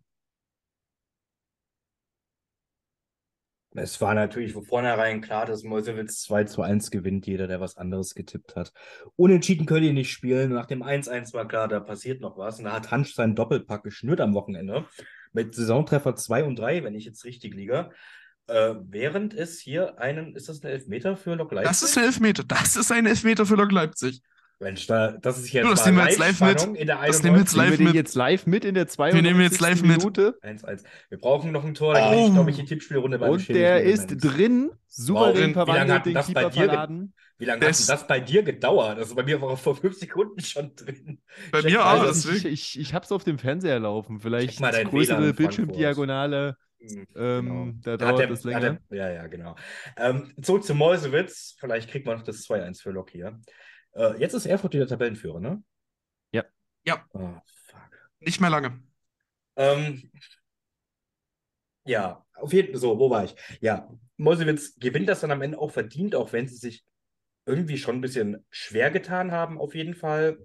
Es 3.75 4.01
war 4.01 4.15
natürlich 4.15 4.53
von 4.53 4.65
vornherein 4.65 5.21
klar, 5.21 5.47
dass 5.47 5.63
Meuselwitz 5.63 6.23
2 6.23 6.45
zu 6.45 6.63
1 6.63 6.91
gewinnt, 6.91 7.27
jeder, 7.27 7.47
der 7.47 7.61
was 7.61 7.77
anderes 7.77 8.15
getippt 8.15 8.57
hat. 8.57 8.73
Unentschieden 9.15 9.65
können 9.65 9.83
die 9.83 9.93
nicht 9.93 10.11
spielen. 10.11 10.53
Nach 10.53 10.67
dem 10.67 10.83
1-1 10.83 11.33
war 11.35 11.47
klar, 11.47 11.69
da 11.69 11.79
passiert 11.79 12.21
noch 12.21 12.37
was. 12.37 12.59
Und 12.59 12.65
da 12.65 12.73
hat 12.73 12.91
Hansch 12.91 13.15
seinen 13.15 13.37
Doppelpack 13.37 13.85
geschnürt 13.85 14.21
am 14.21 14.35
Wochenende. 14.35 14.87
Mit 15.33 15.55
Saisontreffer 15.55 16.17
2 16.17 16.45
und 16.45 16.59
3, 16.59 16.83
wenn 16.83 16.97
ich 16.97 17.05
jetzt 17.05 17.25
richtig 17.25 17.55
liege. 17.55 17.91
Äh, 18.49 18.75
während 18.89 19.35
es 19.35 19.61
hier 19.61 20.01
einen, 20.01 20.35
ist 20.35 20.49
das 20.49 20.65
ein 20.65 20.71
Elfmeter 20.71 21.17
für 21.17 21.37
Lok 21.37 21.53
Leipzig? 21.53 21.71
Das 21.71 21.83
ist 21.83 21.97
ein 21.97 22.05
Elfmeter. 22.05 22.43
Das 22.43 22.75
ist 22.75 22.91
ein 22.91 23.07
Elfmeter 23.07 23.47
für 23.47 23.55
Lok 23.55 23.71
Leipzig. 23.71 24.21
Mensch, 24.63 24.87
da, 24.87 25.13
das 25.13 25.39
ist 25.39 25.53
jetzt 25.53 25.67
das 25.71 25.87
nehmen 25.87 25.97
wir 25.99 26.05
jetzt 26.09 26.19
live 26.19 26.41
mit. 26.43 26.63
in 26.79 26.87
der 26.87 26.99
Das 27.07 27.23
nehmen 27.23 27.37
wir 27.37 27.41
jetzt 27.41 27.55
91. 27.57 27.57
Nehmen 27.57 27.71
live 27.71 27.79
wir 27.79 27.87
mit. 27.87 27.95
jetzt 27.95 28.15
live 28.15 28.47
mit 28.47 28.65
in 28.67 28.75
der 28.75 28.87
Wir 28.87 29.23
nehmen 29.23 29.41
jetzt 29.41 29.59
92. 29.59 29.61
live 29.61 29.83
mit. 29.83 29.99
Minute. 29.99 30.39
1-1. 30.43 30.85
Wir 31.09 31.19
brauchen 31.19 31.51
noch 31.53 31.65
ein 31.65 31.73
Tor, 31.75 31.95
dann 31.95 32.15
Oh. 32.15 32.27
ich, 32.27 32.33
glaube 32.35 32.51
ich, 32.51 32.57
die 32.57 32.65
Tippspielrunde 32.67 33.19
beim 33.19 33.31
Und 33.31 33.49
der 33.49 33.83
ist 33.83 34.11
Element. 34.13 34.25
drin, 34.37 34.71
souverän 34.87 35.35
Drin. 35.35 35.37
Wie 35.37 35.41
lange 35.41 35.53
verwandelt, 35.55 35.91
hat 35.99 36.07
den 36.07 36.15
das 36.15 36.27
bei 36.33 36.41
Keeper 36.45 36.53
verladen. 36.53 37.15
Wie 37.39 37.45
lange 37.47 37.63
hat 37.63 37.71
Das- 37.71 37.87
denn 37.87 37.95
das 37.97 38.07
bei 38.07 38.21
dir 38.21 38.43
gedauert? 38.43 38.99
Also 38.99 39.15
bei 39.15 39.23
mir 39.23 39.41
war 39.41 39.57
vor 39.57 39.77
fünf 39.77 39.97
Sekunden 39.97 40.41
schon 40.41 40.75
drin. 40.77 41.23
Bei 41.51 41.63
Check 41.63 41.71
mir 41.73 41.83
auch, 41.87 41.95
das- 42.05 42.27
Also 42.27 42.33
ich, 42.33 42.45
ich, 42.45 42.79
ich 42.81 42.93
habe 42.93 43.07
es 43.07 43.13
auf 43.13 43.25
dem 43.25 43.39
Fernseher 43.39 43.81
laufen. 43.81 44.21
Vielleicht 44.21 44.61
mal 44.61 44.73
größere 44.85 45.33
Bildschirmdiagonale. 45.33 46.57
Hm, 46.83 47.07
Ähm, 47.17 47.81
da 47.83 47.97
Da 47.97 48.07
hat 48.07 48.13
dauert 48.13 48.21
der- 48.21 48.27
das 48.29 48.43
da 48.43 48.53
hat 48.55 48.63
länger. 48.63 48.79
der- 48.91 48.99
ja, 48.99 49.11
ja, 49.11 49.27
genau. 49.27 49.55
Ähm, 49.97 50.33
zurück 50.43 50.65
zu 50.65 50.75
Mäusewitz. 50.75 51.57
Vielleicht 51.59 51.91
kriegt 51.91 52.05
man 52.07 52.17
noch 52.19 52.25
das 52.25 52.43
2-1 52.43 52.81
für 52.83 52.91
Lok 52.91 53.11
hier. 53.11 53.39
Äh, 53.95 54.19
jetzt 54.19 54.35
ist 54.35 54.47
Erfurt 54.47 54.75
wieder 54.75 54.87
Tabellenführer, 54.87 55.41
ne? 55.41 55.63
Ja, 56.83 57.05
Oh, 57.13 57.35
fuck. 57.67 58.11
nicht 58.21 58.41
mehr 58.41 58.49
lange. 58.51 58.83
Ähm, 59.57 60.11
ja, 61.85 62.25
auf 62.35 62.53
jeden 62.53 62.69
Fall. 62.73 62.81
So, 62.81 62.99
wo 62.99 63.11
war 63.11 63.25
ich? 63.25 63.35
Ja, 63.61 63.89
Mäusewitz 64.17 64.77
gewinnt 64.79 65.09
das 65.09 65.21
dann 65.21 65.31
am 65.31 65.43
Ende 65.43 65.59
auch 65.59 65.71
verdient, 65.71 66.15
auch 66.15 66.33
wenn 66.33 66.47
sie 66.49 66.57
sich 66.57 66.85
irgendwie 67.47 67.79
schon 67.79 67.97
ein 67.97 68.01
bisschen 68.01 68.45
schwer 68.51 68.91
getan 68.91 69.33
haben, 69.33 69.59
auf 69.59 69.75
jeden 69.75 69.95
Fall. 69.95 70.39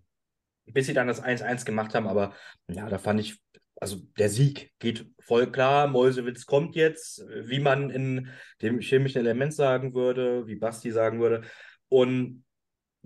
Bis 0.65 0.87
sie 0.87 0.93
dann 0.93 1.07
das 1.07 1.21
1-1 1.21 1.63
gemacht 1.63 1.93
haben, 1.93 2.07
aber 2.07 2.33
ja, 2.67 2.89
da 2.89 2.97
fand 2.97 3.19
ich, 3.19 3.39
also 3.79 3.97
der 4.17 4.29
Sieg 4.29 4.73
geht 4.79 5.05
voll 5.19 5.51
klar. 5.51 5.87
Mäusewitz 5.87 6.45
kommt 6.47 6.75
jetzt, 6.75 7.23
wie 7.29 7.59
man 7.59 7.91
in 7.91 8.29
dem 8.61 8.79
chemischen 8.79 9.19
Element 9.19 9.53
sagen 9.53 9.93
würde, 9.93 10.47
wie 10.47 10.55
Basti 10.55 10.91
sagen 10.91 11.19
würde. 11.19 11.43
Und 11.87 12.44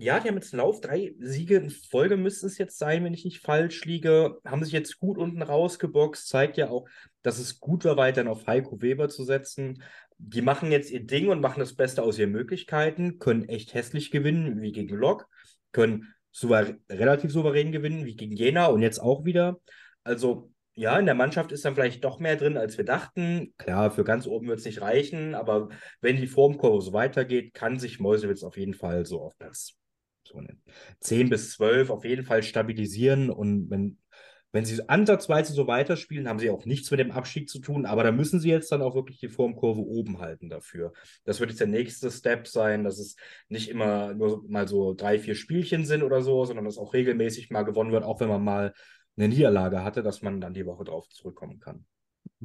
ja, 0.00 0.18
die 0.18 0.28
haben 0.28 0.36
jetzt 0.36 0.54
einen 0.54 0.62
Lauf, 0.62 0.80
drei 0.80 1.14
Siege 1.18 1.56
in 1.56 1.68
Folge 1.68 2.16
müssten 2.16 2.46
es 2.46 2.56
jetzt 2.56 2.78
sein, 2.78 3.04
wenn 3.04 3.12
ich 3.12 3.26
nicht 3.26 3.42
falsch 3.42 3.84
liege. 3.84 4.38
Haben 4.46 4.64
sich 4.64 4.72
jetzt 4.72 4.98
gut 4.98 5.18
unten 5.18 5.42
rausgeboxt, 5.42 6.26
zeigt 6.26 6.56
ja 6.56 6.70
auch, 6.70 6.88
dass 7.22 7.38
es 7.38 7.60
gut 7.60 7.84
war, 7.84 7.98
weiterhin 7.98 8.30
auf 8.30 8.46
Heiko 8.46 8.80
Weber 8.80 9.10
zu 9.10 9.24
setzen. 9.24 9.82
Die 10.16 10.40
machen 10.40 10.72
jetzt 10.72 10.90
ihr 10.90 11.04
Ding 11.04 11.28
und 11.28 11.42
machen 11.42 11.60
das 11.60 11.74
Beste 11.74 12.02
aus 12.02 12.18
ihren 12.18 12.32
Möglichkeiten, 12.32 13.18
können 13.18 13.46
echt 13.48 13.74
hässlich 13.74 14.10
gewinnen, 14.10 14.62
wie 14.62 14.72
gegen 14.72 14.96
Lok, 14.96 15.28
können 15.72 16.14
souver 16.32 16.74
relativ 16.88 17.30
souverän 17.30 17.70
gewinnen, 17.70 18.06
wie 18.06 18.16
gegen 18.16 18.36
Jena 18.36 18.66
und 18.66 18.80
jetzt 18.80 19.00
auch 19.00 19.26
wieder. 19.26 19.60
Also 20.02 20.50
ja, 20.74 20.98
in 20.98 21.04
der 21.04 21.14
Mannschaft 21.14 21.52
ist 21.52 21.66
dann 21.66 21.74
vielleicht 21.74 22.04
doch 22.04 22.20
mehr 22.20 22.36
drin, 22.36 22.56
als 22.56 22.78
wir 22.78 22.86
dachten. 22.86 23.52
Klar, 23.58 23.90
für 23.90 24.04
ganz 24.04 24.26
oben 24.26 24.48
wird 24.48 24.60
es 24.60 24.64
nicht 24.64 24.80
reichen, 24.80 25.34
aber 25.34 25.68
wenn 26.00 26.16
die 26.16 26.26
Formkurve 26.26 26.80
so 26.80 26.94
weitergeht, 26.94 27.52
kann 27.52 27.78
sich 27.78 28.00
Meuselwitz 28.00 28.42
auf 28.42 28.56
jeden 28.56 28.74
Fall 28.74 29.04
so 29.04 29.20
auf 29.20 29.36
Platz 29.36 29.79
so 30.32 30.40
10 31.00 31.30
bis 31.30 31.52
12 31.52 31.90
auf 31.90 32.04
jeden 32.04 32.24
Fall 32.24 32.42
stabilisieren. 32.42 33.30
Und 33.30 33.70
wenn, 33.70 33.98
wenn 34.52 34.64
sie 34.64 34.88
ansatzweise 34.88 35.52
so 35.52 35.66
weiterspielen, 35.66 36.28
haben 36.28 36.38
sie 36.38 36.50
auch 36.50 36.64
nichts 36.64 36.90
mit 36.90 37.00
dem 37.00 37.10
Abstieg 37.10 37.48
zu 37.48 37.60
tun. 37.60 37.86
Aber 37.86 38.02
da 38.04 38.12
müssen 38.12 38.40
sie 38.40 38.50
jetzt 38.50 38.72
dann 38.72 38.82
auch 38.82 38.94
wirklich 38.94 39.20
die 39.20 39.28
Formkurve 39.28 39.80
oben 39.80 40.18
halten 40.20 40.48
dafür. 40.48 40.92
Das 41.24 41.40
wird 41.40 41.50
jetzt 41.50 41.60
der 41.60 41.66
nächste 41.66 42.10
Step 42.10 42.46
sein, 42.46 42.84
dass 42.84 42.98
es 42.98 43.16
nicht 43.48 43.68
immer 43.68 44.14
nur 44.14 44.44
mal 44.48 44.68
so 44.68 44.94
drei, 44.94 45.18
vier 45.18 45.34
Spielchen 45.34 45.84
sind 45.84 46.02
oder 46.02 46.22
so, 46.22 46.44
sondern 46.44 46.64
dass 46.64 46.78
auch 46.78 46.94
regelmäßig 46.94 47.50
mal 47.50 47.62
gewonnen 47.62 47.92
wird, 47.92 48.04
auch 48.04 48.20
wenn 48.20 48.28
man 48.28 48.42
mal 48.42 48.74
eine 49.16 49.28
Niederlage 49.28 49.84
hatte, 49.84 50.02
dass 50.02 50.22
man 50.22 50.40
dann 50.40 50.54
die 50.54 50.66
Woche 50.66 50.84
drauf 50.84 51.08
zurückkommen 51.08 51.60
kann. 51.60 51.84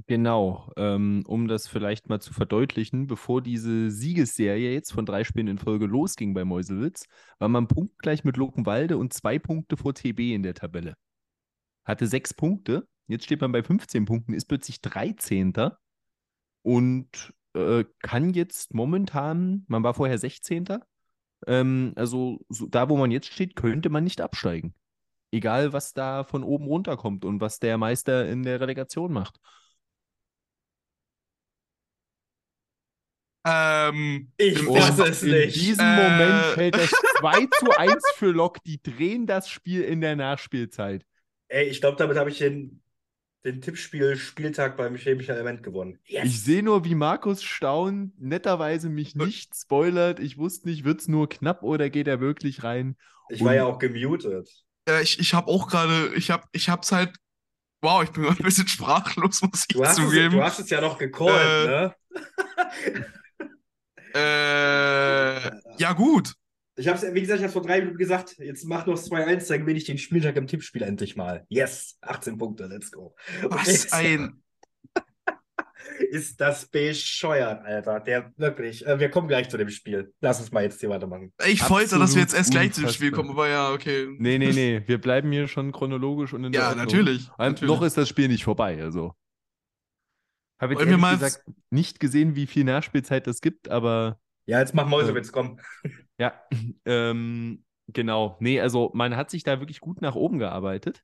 Genau, 0.07 0.73
ähm, 0.75 1.23
um 1.25 1.47
das 1.47 1.69
vielleicht 1.69 2.09
mal 2.09 2.19
zu 2.19 2.33
verdeutlichen, 2.33 3.07
bevor 3.07 3.41
diese 3.41 3.89
Siegesserie 3.89 4.73
jetzt 4.73 4.91
von 4.91 5.05
drei 5.05 5.23
Spielen 5.23 5.47
in 5.47 5.57
Folge 5.57 5.85
losging 5.85 6.33
bei 6.33 6.43
Meuselwitz, 6.43 7.05
war 7.39 7.47
man 7.47 7.69
punktgleich 7.69 8.25
mit 8.25 8.35
Luckenwalde 8.35 8.97
und 8.97 9.13
zwei 9.13 9.39
Punkte 9.39 9.77
vor 9.77 9.93
TB 9.93 10.33
in 10.33 10.43
der 10.43 10.53
Tabelle. 10.53 10.95
Hatte 11.85 12.07
sechs 12.07 12.33
Punkte, 12.33 12.87
jetzt 13.07 13.23
steht 13.25 13.39
man 13.39 13.53
bei 13.53 13.63
15 13.63 14.05
Punkten, 14.05 14.33
ist 14.33 14.45
plötzlich 14.45 14.81
13. 14.81 15.53
und 16.63 17.33
äh, 17.53 17.85
kann 18.01 18.33
jetzt 18.33 18.73
momentan, 18.73 19.63
man 19.67 19.83
war 19.83 19.93
vorher 19.93 20.17
16. 20.17 20.65
Ähm, 21.47 21.93
also 21.95 22.39
so, 22.49 22.67
da, 22.67 22.89
wo 22.89 22.97
man 22.97 23.11
jetzt 23.11 23.27
steht, 23.31 23.55
könnte 23.55 23.89
man 23.89 24.03
nicht 24.03 24.21
absteigen. 24.21 24.73
Egal, 25.31 25.73
was 25.73 25.93
da 25.93 26.23
von 26.25 26.43
oben 26.43 26.65
runterkommt 26.65 27.25
und 27.25 27.41
was 27.41 27.59
der 27.59 27.77
Meister 27.77 28.27
in 28.29 28.43
der 28.43 28.59
Relegation 28.61 29.13
macht. 29.13 29.39
Ähm, 33.45 34.31
Ich 34.37 34.65
weiß 34.65 34.99
es 34.99 35.23
in 35.23 35.31
nicht. 35.31 35.55
diesem 35.55 35.85
Äh. 35.85 35.95
Moment 35.95 36.45
fällt 36.55 36.75
das 36.75 36.89
2 37.19 37.47
zu 37.59 37.77
1 37.77 38.03
für 38.15 38.31
Lok. 38.31 38.63
Die 38.63 38.81
drehen 38.81 39.27
das 39.27 39.49
Spiel 39.49 39.81
in 39.83 40.01
der 40.01 40.15
Nachspielzeit. 40.15 41.05
Ey, 41.47 41.65
ich 41.67 41.79
glaube, 41.79 41.97
damit 41.97 42.17
habe 42.17 42.29
ich 42.31 42.39
den, 42.39 42.81
den 43.45 43.61
Tippspiel-Spieltag 43.61 44.75
beim 44.77 44.95
chemischen 44.95 45.35
Element 45.35 45.61
gewonnen. 45.61 45.99
Yes. 46.05 46.25
Ich 46.25 46.41
sehe 46.43 46.63
nur, 46.63 46.83
wie 46.85 46.95
Markus 46.95 47.43
staunt, 47.43 48.19
netterweise 48.19 48.89
mich 48.89 49.15
nicht 49.15 49.55
spoilert. 49.55 50.19
Ich 50.19 50.37
wusste 50.37 50.67
nicht, 50.67 50.83
wird 50.83 51.01
es 51.01 51.07
nur 51.07 51.29
knapp 51.29 51.61
oder 51.61 51.89
geht 51.91 52.07
er 52.07 52.19
wirklich 52.19 52.63
rein? 52.63 52.95
Ich 53.29 53.43
war 53.43 53.53
ja 53.53 53.65
auch 53.65 53.77
gemutet. 53.77 54.49
äh, 54.89 55.01
ich 55.03 55.19
ich 55.19 55.33
habe 55.35 55.47
auch 55.51 55.67
gerade, 55.67 56.11
ich 56.15 56.31
habe 56.31 56.43
ich 56.51 56.69
hab's 56.69 56.91
halt, 56.91 57.15
wow, 57.81 58.03
ich 58.03 58.09
bin 58.11 58.25
ein 58.25 58.35
bisschen 58.37 58.67
sprachlos, 58.67 59.41
muss 59.43 59.65
ich 59.69 59.75
Du 59.75 59.83
hast, 59.85 59.99
es, 59.99 60.05
zugeben. 60.05 60.35
du 60.35 60.43
hast 60.43 60.59
es 60.59 60.69
ja 60.71 60.81
noch 60.81 60.97
gecallt, 60.97 61.67
Äh, 61.67 61.67
ne? 61.67 61.95
Äh, 64.15 65.51
ja, 65.77 65.93
gut. 65.93 66.33
Ich 66.77 66.87
habe 66.87 66.97
es, 66.97 67.13
wie 67.13 67.21
gesagt, 67.21 67.39
ich 67.39 67.43
habe 67.43 67.53
vor 67.53 67.61
drei 67.61 67.79
Minuten 67.79 67.97
gesagt, 67.97 68.37
jetzt 68.37 68.65
mach 68.65 68.85
noch 68.85 68.95
2-1, 68.95 69.47
dann 69.47 69.61
gewinne 69.61 69.77
ich 69.77 69.85
den 69.85 69.97
Spieltag 69.97 70.35
im 70.35 70.47
Tippspiel 70.47 70.83
endlich 70.83 71.15
mal. 71.15 71.45
Yes, 71.47 71.97
18 72.01 72.37
Punkte, 72.37 72.65
let's 72.65 72.91
go. 72.91 73.15
Was 73.43 73.91
ein. 73.93 74.41
Ist 76.09 76.41
das 76.41 76.67
bescheuert, 76.67 77.63
Alter. 77.63 77.99
Der 77.99 78.31
wirklich. 78.37 78.85
Äh, 78.85 78.99
wir 78.99 79.09
kommen 79.09 79.27
gleich 79.27 79.49
zu 79.49 79.57
dem 79.57 79.69
Spiel. 79.69 80.13
Lass 80.19 80.39
uns 80.39 80.51
mal 80.51 80.63
jetzt 80.63 80.79
hier 80.79 80.89
weitermachen. 80.89 81.31
Ich 81.45 81.69
wollte, 81.69 81.99
dass 81.99 82.15
wir 82.15 82.21
jetzt 82.21 82.33
erst 82.33 82.51
gleich 82.51 82.69
Absolut 82.69 82.89
zum 82.89 82.95
Spiel 82.95 83.11
kommen, 83.11 83.29
aber 83.29 83.47
ja, 83.47 83.71
okay. 83.71 84.07
Nee, 84.17 84.37
nee, 84.37 84.51
nee. 84.51 84.81
Wir 84.85 84.99
bleiben 84.99 85.31
hier 85.31 85.47
schon 85.47 85.71
chronologisch 85.71 86.33
und 86.33 86.43
in 86.43 86.51
der 86.51 86.61
Ja, 86.61 86.75
natürlich. 86.75 87.29
Natürlich. 87.37 87.73
Noch 87.73 87.83
ist 87.83 87.97
das 87.97 88.09
Spiel 88.09 88.27
nicht 88.27 88.43
vorbei, 88.43 88.81
also. 88.81 89.13
Habe 90.59 90.73
jetzt 90.73 90.85
ehrlich 90.85 91.01
gesagt 91.01 91.43
nicht 91.69 91.99
gesehen, 91.99 92.35
wie 92.35 92.47
viel 92.47 92.63
Nachspielzeit 92.63 93.27
das 93.27 93.41
gibt, 93.41 93.69
aber 93.69 94.19
Ja, 94.45 94.59
jetzt 94.59 94.73
mach 94.73 94.87
Mäusewitz, 94.87 95.31
komm. 95.31 95.59
Ja, 96.17 96.41
ähm, 96.85 97.65
genau. 97.87 98.37
Nee, 98.39 98.61
also 98.61 98.89
man 98.93 99.17
hat 99.17 99.29
sich 99.29 99.43
da 99.43 99.59
wirklich 99.59 99.81
gut 99.81 100.01
nach 100.01 100.15
oben 100.15 100.39
gearbeitet. 100.39 101.03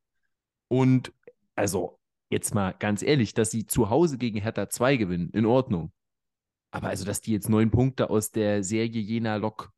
Und 0.70 1.14
also, 1.56 2.00
jetzt 2.30 2.56
mal 2.56 2.74
ganz 2.80 3.04
ehrlich, 3.04 3.34
dass 3.34 3.52
sie 3.52 3.66
zu 3.66 3.90
Hause 3.90 4.18
gegen 4.18 4.40
Hertha 4.40 4.70
2 4.70 4.96
gewinnen, 4.96 5.30
in 5.32 5.46
Ordnung. 5.46 5.92
Aber 6.72 6.88
also, 6.88 7.04
dass 7.04 7.20
die 7.20 7.34
jetzt 7.34 7.50
neun 7.50 7.72
Punkte 7.72 8.10
aus 8.10 8.32
der 8.32 8.64
Serie 8.64 9.02
Jena 9.02 9.36
Lok 9.36 9.74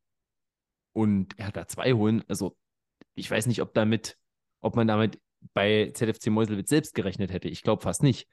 und 0.94 1.36
Hertha 1.40 1.68
2 1.68 1.94
holen, 1.94 2.24
also 2.28 2.56
ich 3.16 3.30
weiß 3.30 3.48
nicht, 3.48 3.64
ob 3.64 3.74
damit, 3.74 4.20
ob 4.62 4.76
man 4.76 4.88
damit 4.88 5.20
bei 5.56 5.92
ZFC 5.94 6.28
Meuselwitz 6.28 6.70
selbst 6.70 6.94
gerechnet 6.94 7.32
hätte. 7.32 7.50
Ich 7.50 7.64
glaube 7.64 7.82
fast 7.82 8.04
nicht, 8.04 8.28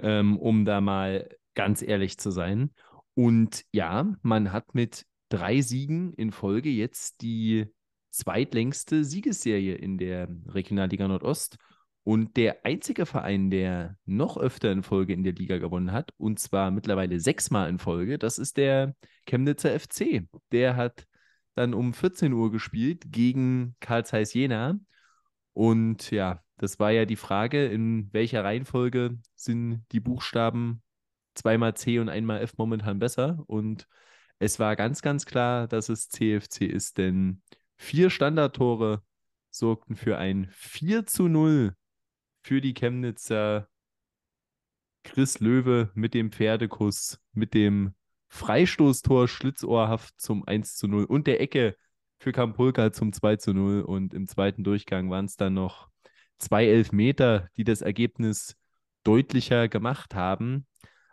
ähm, 0.00 0.38
um 0.38 0.64
da 0.64 0.80
mal 0.80 1.28
ganz 1.54 1.82
ehrlich 1.82 2.18
zu 2.18 2.30
sein. 2.30 2.70
Und 3.14 3.64
ja, 3.72 4.06
man 4.22 4.52
hat 4.52 4.74
mit 4.74 5.04
drei 5.28 5.60
Siegen 5.60 6.12
in 6.14 6.30
Folge 6.30 6.70
jetzt 6.70 7.20
die 7.20 7.66
zweitlängste 8.10 9.04
Siegesserie 9.04 9.74
in 9.74 9.98
der 9.98 10.28
Regionalliga 10.46 11.06
Nordost 11.08 11.58
und 12.08 12.38
der 12.38 12.64
einzige 12.64 13.04
Verein, 13.04 13.50
der 13.50 13.96
noch 14.06 14.38
öfter 14.38 14.72
in 14.72 14.82
Folge 14.82 15.12
in 15.12 15.24
der 15.24 15.34
Liga 15.34 15.58
gewonnen 15.58 15.92
hat, 15.92 16.10
und 16.16 16.38
zwar 16.38 16.70
mittlerweile 16.70 17.20
sechsmal 17.20 17.68
in 17.68 17.78
Folge, 17.78 18.18
das 18.18 18.38
ist 18.38 18.56
der 18.56 18.94
Chemnitzer 19.26 19.78
FC. 19.78 20.26
Der 20.50 20.74
hat 20.74 21.06
dann 21.54 21.74
um 21.74 21.92
14 21.92 22.32
Uhr 22.32 22.50
gespielt 22.50 23.04
gegen 23.08 23.76
Karl 23.80 24.06
Zeiss 24.06 24.32
Jena. 24.32 24.78
Und 25.52 26.10
ja, 26.10 26.42
das 26.58 26.78
war 26.78 26.90
ja 26.90 27.04
die 27.04 27.16
Frage, 27.16 27.66
in 27.66 28.12
welcher 28.12 28.44
Reihenfolge 28.44 29.18
sind 29.34 29.84
die 29.92 30.00
Buchstaben 30.00 30.82
zweimal 31.34 31.74
C 31.74 31.98
und 31.98 32.08
einmal 32.08 32.40
F 32.42 32.58
momentan 32.58 32.98
besser? 32.98 33.42
Und 33.46 33.88
es 34.38 34.58
war 34.58 34.76
ganz, 34.76 35.02
ganz 35.02 35.26
klar, 35.26 35.68
dass 35.68 35.88
es 35.88 36.08
CFC 36.08 36.62
ist, 36.62 36.98
denn 36.98 37.42
vier 37.76 38.10
Standardtore 38.10 39.02
sorgten 39.50 39.96
für 39.96 40.18
ein 40.18 40.48
4 40.52 41.06
zu 41.06 41.28
0 41.28 41.74
für 42.42 42.60
die 42.60 42.74
Chemnitzer. 42.74 43.68
Chris 45.04 45.40
Löwe 45.40 45.90
mit 45.94 46.12
dem 46.12 46.32
Pferdekuss, 46.32 47.18
mit 47.32 47.54
dem 47.54 47.94
Freistoßtor 48.28 49.26
schlitzohrhaft 49.26 50.20
zum 50.20 50.46
1 50.46 50.76
zu 50.76 50.86
0 50.86 51.04
und 51.04 51.26
der 51.26 51.40
Ecke 51.40 51.76
für 52.18 52.32
Kampulka 52.32 52.92
zum 52.92 53.12
2 53.12 53.36
zu 53.36 53.54
0. 53.54 53.82
Und 53.82 54.12
im 54.12 54.26
zweiten 54.26 54.64
Durchgang 54.64 55.10
waren 55.10 55.24
es 55.24 55.36
dann 55.36 55.54
noch 55.54 55.88
zwei 56.38 56.66
Elfmeter, 56.66 57.48
die 57.56 57.64
das 57.64 57.82
Ergebnis 57.82 58.56
deutlicher 59.04 59.68
gemacht 59.68 60.14
haben. 60.14 60.66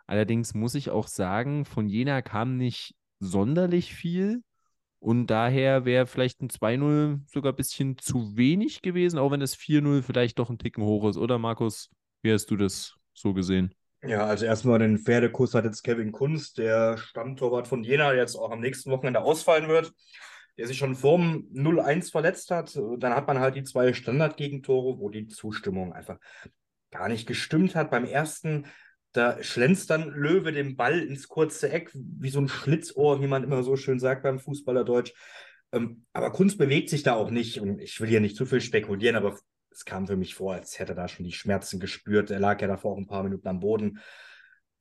Allerdings 0.06 0.54
muss 0.54 0.74
ich 0.74 0.90
auch 0.90 1.08
sagen, 1.08 1.64
von 1.64 1.88
Jena 1.88 2.22
kam 2.22 2.56
nicht 2.56 2.94
sonderlich 3.18 3.94
viel. 3.94 4.42
Und 4.98 5.26
daher 5.26 5.84
wäre 5.84 6.06
vielleicht 6.06 6.40
ein 6.40 6.48
2-0 6.48 7.20
sogar 7.26 7.52
ein 7.52 7.56
bisschen 7.56 7.98
zu 7.98 8.36
wenig 8.36 8.82
gewesen, 8.82 9.18
auch 9.18 9.30
wenn 9.30 9.40
das 9.40 9.56
4-0 9.56 10.02
vielleicht 10.02 10.38
doch 10.38 10.50
ein 10.50 10.58
Ticken 10.58 10.84
hoch 10.84 11.08
ist. 11.08 11.16
Oder 11.16 11.38
Markus, 11.38 11.90
wie 12.22 12.32
hast 12.32 12.50
du 12.50 12.56
das 12.56 12.94
so 13.12 13.34
gesehen? 13.34 13.74
Ja, 14.02 14.26
also 14.26 14.46
erstmal 14.46 14.78
den 14.78 14.98
Pferdekuss 14.98 15.54
hat 15.54 15.64
jetzt 15.64 15.82
Kevin 15.82 16.12
Kunz, 16.12 16.52
der 16.52 16.96
Stammtorwart 16.96 17.66
von 17.66 17.82
Jena, 17.82 18.10
der 18.10 18.20
jetzt 18.20 18.36
auch 18.36 18.50
am 18.50 18.60
nächsten 18.60 18.90
Wochenende 18.90 19.20
ausfallen 19.20 19.68
wird, 19.68 19.92
der 20.58 20.66
sich 20.66 20.78
schon 20.78 20.94
vorm 20.94 21.48
0-1 21.52 22.10
verletzt 22.10 22.50
hat. 22.50 22.74
Dann 22.98 23.14
hat 23.14 23.26
man 23.26 23.40
halt 23.40 23.56
die 23.56 23.64
zwei 23.64 23.92
Standardgegentore, 23.92 24.98
wo 24.98 25.08
die 25.08 25.26
Zustimmung 25.26 25.92
einfach 25.92 26.18
gar 26.90 27.08
nicht 27.08 27.26
gestimmt 27.26 27.74
hat. 27.74 27.90
Beim 27.90 28.04
ersten, 28.04 28.66
da 29.12 29.42
schlänzt 29.42 29.90
dann 29.90 30.10
Löwe 30.10 30.52
den 30.52 30.76
Ball 30.76 31.00
ins 31.00 31.28
kurze 31.28 31.70
Eck, 31.70 31.90
wie 31.94 32.30
so 32.30 32.40
ein 32.40 32.48
Schlitzohr, 32.48 33.22
wie 33.22 33.26
man 33.26 33.44
immer 33.44 33.62
so 33.62 33.76
schön 33.76 33.98
sagt 33.98 34.22
beim 34.22 34.38
Fußballerdeutsch. 34.38 35.12
Ähm, 35.72 36.06
aber 36.12 36.30
Kunz 36.32 36.56
bewegt 36.56 36.90
sich 36.90 37.02
da 37.02 37.14
auch 37.14 37.30
nicht 37.30 37.60
und 37.60 37.80
ich 37.80 38.00
will 38.00 38.08
hier 38.08 38.20
nicht 38.20 38.36
zu 38.36 38.46
viel 38.46 38.60
spekulieren, 38.60 39.16
aber 39.16 39.38
es 39.70 39.84
kam 39.84 40.06
für 40.06 40.16
mich 40.16 40.34
vor, 40.34 40.54
als 40.54 40.78
hätte 40.78 40.92
er 40.92 40.96
da 40.96 41.08
schon 41.08 41.26
die 41.26 41.32
Schmerzen 41.32 41.80
gespürt. 41.80 42.30
Er 42.30 42.40
lag 42.40 42.60
ja 42.62 42.68
davor 42.68 42.92
auch 42.92 42.98
ein 42.98 43.06
paar 43.06 43.22
Minuten 43.22 43.48
am 43.48 43.60
Boden. 43.60 44.00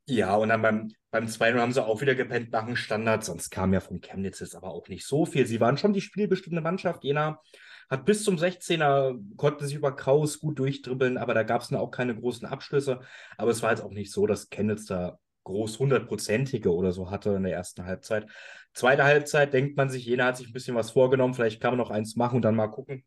Ja, 0.08 0.36
und 0.36 0.50
dann 0.50 0.62
beim, 0.62 0.92
beim 1.10 1.28
2 1.28 1.54
haben 1.54 1.74
sie 1.74 1.84
auch 1.84 2.02
wieder 2.02 2.14
gepennt 2.14 2.52
nach 2.52 2.66
dem 2.66 2.76
Standard. 2.76 3.24
Sonst 3.24 3.50
kam 3.50 3.74
ja 3.74 3.80
von 3.80 4.02
Chemnitz 4.02 4.40
jetzt 4.40 4.56
aber 4.56 4.70
auch 4.70 4.88
nicht 4.88 5.06
so 5.06 5.26
viel. 5.26 5.48
Sie 5.48 5.60
waren 5.60 5.78
schon 5.78 5.94
die 5.94 6.02
spielbestimmte 6.02 6.62
Mannschaft. 6.62 7.04
Jena 7.04 7.42
hat 7.90 8.06
bis 8.06 8.24
zum 8.24 8.38
16er, 8.38 9.20
konnte 9.36 9.66
sich 9.66 9.76
über 9.76 9.96
Kraus 9.96 10.40
gut 10.40 10.60
durchdribbeln, 10.60 11.18
aber 11.18 11.34
da 11.34 11.44
gab 11.44 11.62
es 11.62 11.74
auch 11.74 11.92
keine 11.92 12.16
großen 12.16 12.48
Abschlüsse. 12.48 13.00
Aber 13.38 13.52
es 13.52 13.64
war 13.64 13.72
jetzt 13.72 13.82
auch 13.82 13.92
nicht 13.92 14.12
so, 14.12 14.28
dass 14.28 14.50
Chemnitz 14.50 14.86
da 14.86 15.18
groß 15.44 15.80
hundertprozentige 15.80 16.74
oder 16.74 16.92
so 16.92 17.10
hatte 17.10 17.32
in 17.32 17.44
der 17.44 17.54
ersten 17.54 17.86
Halbzeit. 17.86 18.28
Zweite 18.74 19.04
Halbzeit 19.04 19.54
denkt 19.54 19.78
man 19.78 19.90
sich, 19.90 20.06
jener 20.06 20.26
hat 20.26 20.38
sich 20.38 20.48
ein 20.48 20.54
bisschen 20.54 20.76
was 20.76 20.92
vorgenommen, 20.92 21.34
vielleicht 21.34 21.62
kann 21.62 21.72
man 21.72 21.78
noch 21.78 21.92
eins 21.92 22.16
machen 22.16 22.38
und 22.38 22.42
dann 22.42 22.56
mal 22.56 22.68
gucken. 22.68 23.04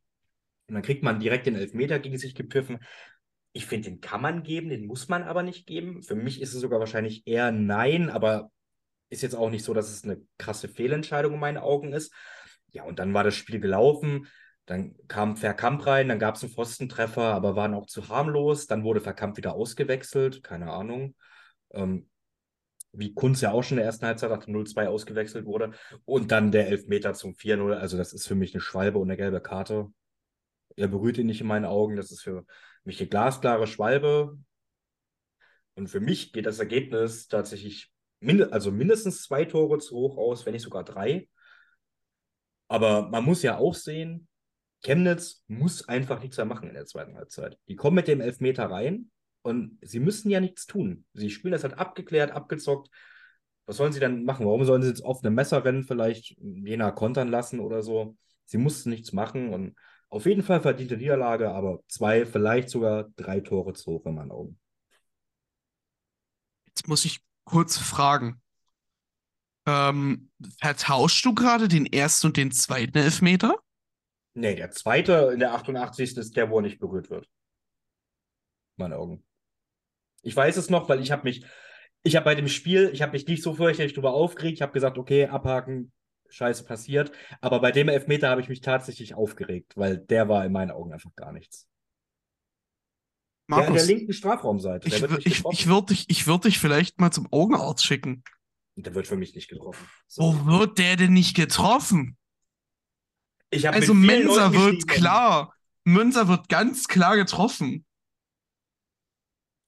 Und 0.68 0.74
dann 0.74 0.82
kriegt 0.82 1.02
man 1.02 1.18
direkt 1.18 1.46
den 1.46 1.56
Elfmeter 1.56 1.98
gegen 1.98 2.18
sich 2.18 2.34
gepfiffen. 2.34 2.78
Ich 3.58 3.66
finde, 3.66 3.90
den 3.90 4.00
kann 4.00 4.22
man 4.22 4.44
geben, 4.44 4.68
den 4.68 4.86
muss 4.86 5.08
man 5.08 5.24
aber 5.24 5.42
nicht 5.42 5.66
geben. 5.66 6.04
Für 6.04 6.14
mich 6.14 6.40
ist 6.40 6.54
es 6.54 6.60
sogar 6.60 6.78
wahrscheinlich 6.78 7.26
eher 7.26 7.50
nein, 7.50 8.08
aber 8.08 8.52
ist 9.10 9.22
jetzt 9.22 9.34
auch 9.34 9.50
nicht 9.50 9.64
so, 9.64 9.74
dass 9.74 9.90
es 9.90 10.04
eine 10.04 10.22
krasse 10.38 10.68
Fehlentscheidung 10.68 11.34
in 11.34 11.40
meinen 11.40 11.58
Augen 11.58 11.92
ist. 11.92 12.14
Ja, 12.68 12.84
und 12.84 13.00
dann 13.00 13.12
war 13.14 13.24
das 13.24 13.34
Spiel 13.34 13.58
gelaufen. 13.58 14.28
Dann 14.64 14.94
kam 15.08 15.36
Verkamp 15.36 15.84
rein, 15.88 16.06
dann 16.06 16.20
gab 16.20 16.36
es 16.36 16.44
einen 16.44 16.52
Pfostentreffer, 16.52 17.34
aber 17.34 17.56
waren 17.56 17.74
auch 17.74 17.86
zu 17.86 18.08
harmlos. 18.08 18.68
Dann 18.68 18.84
wurde 18.84 19.00
Verkamp 19.00 19.36
wieder 19.36 19.54
ausgewechselt, 19.54 20.44
keine 20.44 20.70
Ahnung. 20.70 21.16
Ähm, 21.72 22.08
wie 22.92 23.12
Kunz 23.12 23.40
ja 23.40 23.50
auch 23.50 23.64
schon 23.64 23.78
in 23.78 23.80
der 23.80 23.86
ersten 23.86 24.06
Halbzeit 24.06 24.30
nach 24.30 24.44
dem 24.44 24.54
0-2 24.54 24.86
ausgewechselt 24.86 25.46
wurde. 25.46 25.72
Und 26.04 26.30
dann 26.30 26.52
der 26.52 26.68
Elfmeter 26.68 27.12
zum 27.12 27.34
4-0. 27.34 27.72
Also, 27.72 27.96
das 27.96 28.12
ist 28.12 28.28
für 28.28 28.36
mich 28.36 28.54
eine 28.54 28.60
Schwalbe 28.60 28.98
und 28.98 29.08
eine 29.08 29.16
gelbe 29.16 29.40
Karte. 29.40 29.88
Er 30.76 30.86
berührt 30.86 31.18
ihn 31.18 31.26
nicht 31.26 31.40
in 31.40 31.48
meinen 31.48 31.64
Augen. 31.64 31.96
Das 31.96 32.12
ist 32.12 32.22
für 32.22 32.46
eine 32.96 33.08
glasklare 33.08 33.66
Schwalbe. 33.66 34.38
Und 35.74 35.88
für 35.88 36.00
mich 36.00 36.32
geht 36.32 36.46
das 36.46 36.58
Ergebnis 36.58 37.28
tatsächlich 37.28 37.92
mind 38.20 38.52
also 38.52 38.70
mindestens 38.72 39.22
zwei 39.22 39.44
Tore 39.44 39.78
zu 39.78 39.94
hoch 39.94 40.16
aus, 40.16 40.46
wenn 40.46 40.52
nicht 40.52 40.62
sogar 40.62 40.84
drei. 40.84 41.28
Aber 42.68 43.08
man 43.08 43.24
muss 43.24 43.42
ja 43.42 43.58
auch 43.58 43.74
sehen, 43.74 44.28
Chemnitz 44.82 45.44
muss 45.48 45.88
einfach 45.88 46.20
nichts 46.20 46.36
mehr 46.36 46.46
machen 46.46 46.68
in 46.68 46.74
der 46.74 46.86
zweiten 46.86 47.16
Halbzeit. 47.16 47.58
Die 47.68 47.76
kommen 47.76 47.96
mit 47.96 48.08
dem 48.08 48.20
Elfmeter 48.20 48.70
rein 48.70 49.10
und 49.42 49.78
sie 49.82 50.00
müssen 50.00 50.30
ja 50.30 50.40
nichts 50.40 50.66
tun. 50.66 51.04
Sie 51.14 51.30
spielen 51.30 51.52
das 51.52 51.64
halt 51.64 51.78
abgeklärt, 51.78 52.32
abgezockt. 52.32 52.90
Was 53.66 53.76
sollen 53.76 53.92
sie 53.92 54.00
dann 54.00 54.24
machen? 54.24 54.46
Warum 54.46 54.64
sollen 54.64 54.82
sie 54.82 54.88
jetzt 54.88 55.04
auf 55.04 55.22
einem 55.22 55.34
Messer 55.34 55.64
rennen, 55.64 55.84
vielleicht 55.84 56.36
jener 56.40 56.92
kontern 56.92 57.28
lassen 57.28 57.60
oder 57.60 57.82
so? 57.82 58.16
Sie 58.44 58.58
mussten 58.58 58.90
nichts 58.90 59.12
machen 59.12 59.52
und 59.52 59.74
auf 60.10 60.26
jeden 60.26 60.42
Fall 60.42 60.60
verdiente 60.60 60.96
Niederlage, 60.96 61.50
aber 61.50 61.82
zwei, 61.88 62.24
vielleicht 62.24 62.70
sogar 62.70 63.04
drei 63.16 63.40
Tore 63.40 63.74
zu 63.74 63.92
hoch 63.92 64.06
in 64.06 64.14
meinen 64.14 64.30
Augen. 64.30 64.58
Jetzt 66.66 66.88
muss 66.88 67.04
ich 67.04 67.20
kurz 67.44 67.76
fragen. 67.76 68.40
Ähm, 69.66 70.30
vertauschst 70.60 71.24
du 71.24 71.34
gerade 71.34 71.68
den 71.68 71.84
ersten 71.84 72.28
und 72.28 72.36
den 72.36 72.52
zweiten 72.52 72.96
Elfmeter? 72.96 73.56
Nee, 74.34 74.54
der 74.54 74.70
zweite 74.70 75.30
in 75.32 75.40
der 75.40 75.52
88. 75.52 76.16
ist 76.16 76.36
der, 76.36 76.48
wo 76.48 76.58
er 76.58 76.62
nicht 76.62 76.78
berührt 76.78 77.10
wird. 77.10 77.24
In 77.24 78.84
meinen 78.84 78.94
Augen. 78.94 79.24
Ich 80.22 80.34
weiß 80.34 80.56
es 80.56 80.70
noch, 80.70 80.88
weil 80.88 81.00
ich 81.00 81.10
habe 81.10 81.24
mich, 81.24 81.44
ich 82.02 82.16
habe 82.16 82.24
bei 82.24 82.34
dem 82.34 82.48
Spiel, 82.48 82.90
ich 82.92 83.02
habe 83.02 83.12
mich 83.12 83.26
nicht 83.26 83.42
so 83.42 83.54
fürchterlich 83.54 83.94
drüber 83.94 84.14
aufgeregt. 84.14 84.54
Ich 84.54 84.62
habe 84.62 84.72
gesagt, 84.72 84.96
okay, 84.96 85.26
abhaken, 85.26 85.92
Scheiße 86.28 86.64
passiert. 86.64 87.12
Aber 87.40 87.60
bei 87.60 87.72
dem 87.72 87.88
Elfmeter 87.88 88.28
habe 88.30 88.40
ich 88.40 88.48
mich 88.48 88.60
tatsächlich 88.60 89.14
aufgeregt, 89.14 89.76
weil 89.76 89.98
der 89.98 90.28
war 90.28 90.44
in 90.44 90.52
meinen 90.52 90.70
Augen 90.70 90.92
einfach 90.92 91.14
gar 91.16 91.32
nichts. 91.32 91.68
Markus, 93.46 93.66
der 93.66 93.70
an 93.70 93.86
der 93.86 93.96
linken 93.96 94.12
Strafraumseite. 94.12 94.88
ich, 94.88 95.26
ich, 95.26 95.44
ich 95.50 95.66
würde 95.66 95.94
dich, 95.94 96.04
ich 96.08 96.26
würd 96.26 96.44
dich 96.44 96.58
vielleicht 96.58 97.00
mal 97.00 97.10
zum 97.10 97.26
Augenarzt 97.32 97.84
schicken. 97.84 98.22
Der 98.76 98.94
wird 98.94 99.06
für 99.06 99.16
mich 99.16 99.34
nicht 99.34 99.48
getroffen. 99.48 99.88
Wo 100.16 100.46
wird 100.46 100.78
der 100.78 100.96
denn 100.96 101.12
nicht 101.12 101.34
getroffen? 101.34 102.16
Ich 103.50 103.68
Also 103.68 103.94
Mensa 103.94 104.52
wird 104.52 104.86
klar. 104.86 105.54
Münzer 105.84 106.28
wird 106.28 106.48
ganz 106.48 106.86
klar 106.86 107.16
getroffen. 107.16 107.86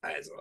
Also. 0.02 0.32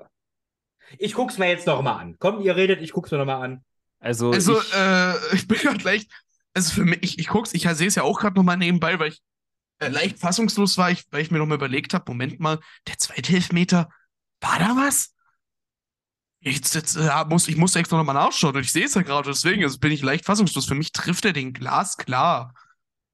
Ich 0.98 1.14
guck's 1.14 1.38
mir 1.38 1.48
jetzt 1.48 1.68
noch 1.68 1.82
mal 1.82 1.98
an. 1.98 2.18
Komm, 2.20 2.42
ihr 2.42 2.56
redet, 2.56 2.82
ich 2.82 2.92
guck's 2.92 3.12
mir 3.12 3.18
noch 3.18 3.26
mal 3.26 3.42
an. 3.42 3.64
Also, 4.00 4.32
Also, 4.32 4.60
ich, 4.62 4.74
äh, 4.74 5.14
ich 5.36 5.48
bin 5.48 5.58
gerade 5.58 5.84
leicht. 5.84 6.12
Also 6.54 6.74
für 6.74 6.86
mich, 6.86 7.00
ich, 7.02 7.20
ich 7.20 7.28
guck's, 7.28 7.54
ich 7.54 7.64
sehe 7.64 7.88
es 7.88 7.96
ja 7.96 8.04
auch 8.04 8.20
gerade 8.20 8.36
nochmal 8.36 8.58
nebenbei, 8.58 9.00
weil 9.00 9.10
ich 9.10 9.22
äh, 9.80 9.88
leicht 9.88 10.20
fassungslos 10.20 10.78
war, 10.78 10.92
ich, 10.92 11.06
weil 11.12 11.22
ich 11.22 11.32
mir 11.32 11.38
nochmal 11.38 11.58
überlegt 11.58 11.94
habe, 11.94 12.06
Moment 12.08 12.40
mal, 12.40 12.60
der 12.88 12.98
zweite 12.98 13.34
Elfmeter, 13.34 13.90
war 14.42 14.60
da 14.60 14.76
was? 14.76 15.14
Jetzt, 16.42 16.74
jetzt 16.74 16.96
äh, 16.96 17.26
muss, 17.30 17.48
ich 17.48 17.58
muss 17.58 17.76
extra 17.76 17.98
nochmal 17.98 18.16
nachschauen 18.16 18.56
und 18.56 18.62
ich 18.62 18.72
sehe 18.72 18.86
es 18.86 18.94
ja 18.94 19.02
gerade, 19.02 19.30
deswegen 19.30 19.64
also 19.64 19.78
bin 19.78 19.92
ich 19.92 20.02
leicht 20.02 20.26
fassungslos. 20.26 20.66
Für 20.66 20.76
mich 20.76 20.92
trifft 20.92 21.26
er 21.26 21.34
den 21.34 21.54
glasklar. 21.54 22.54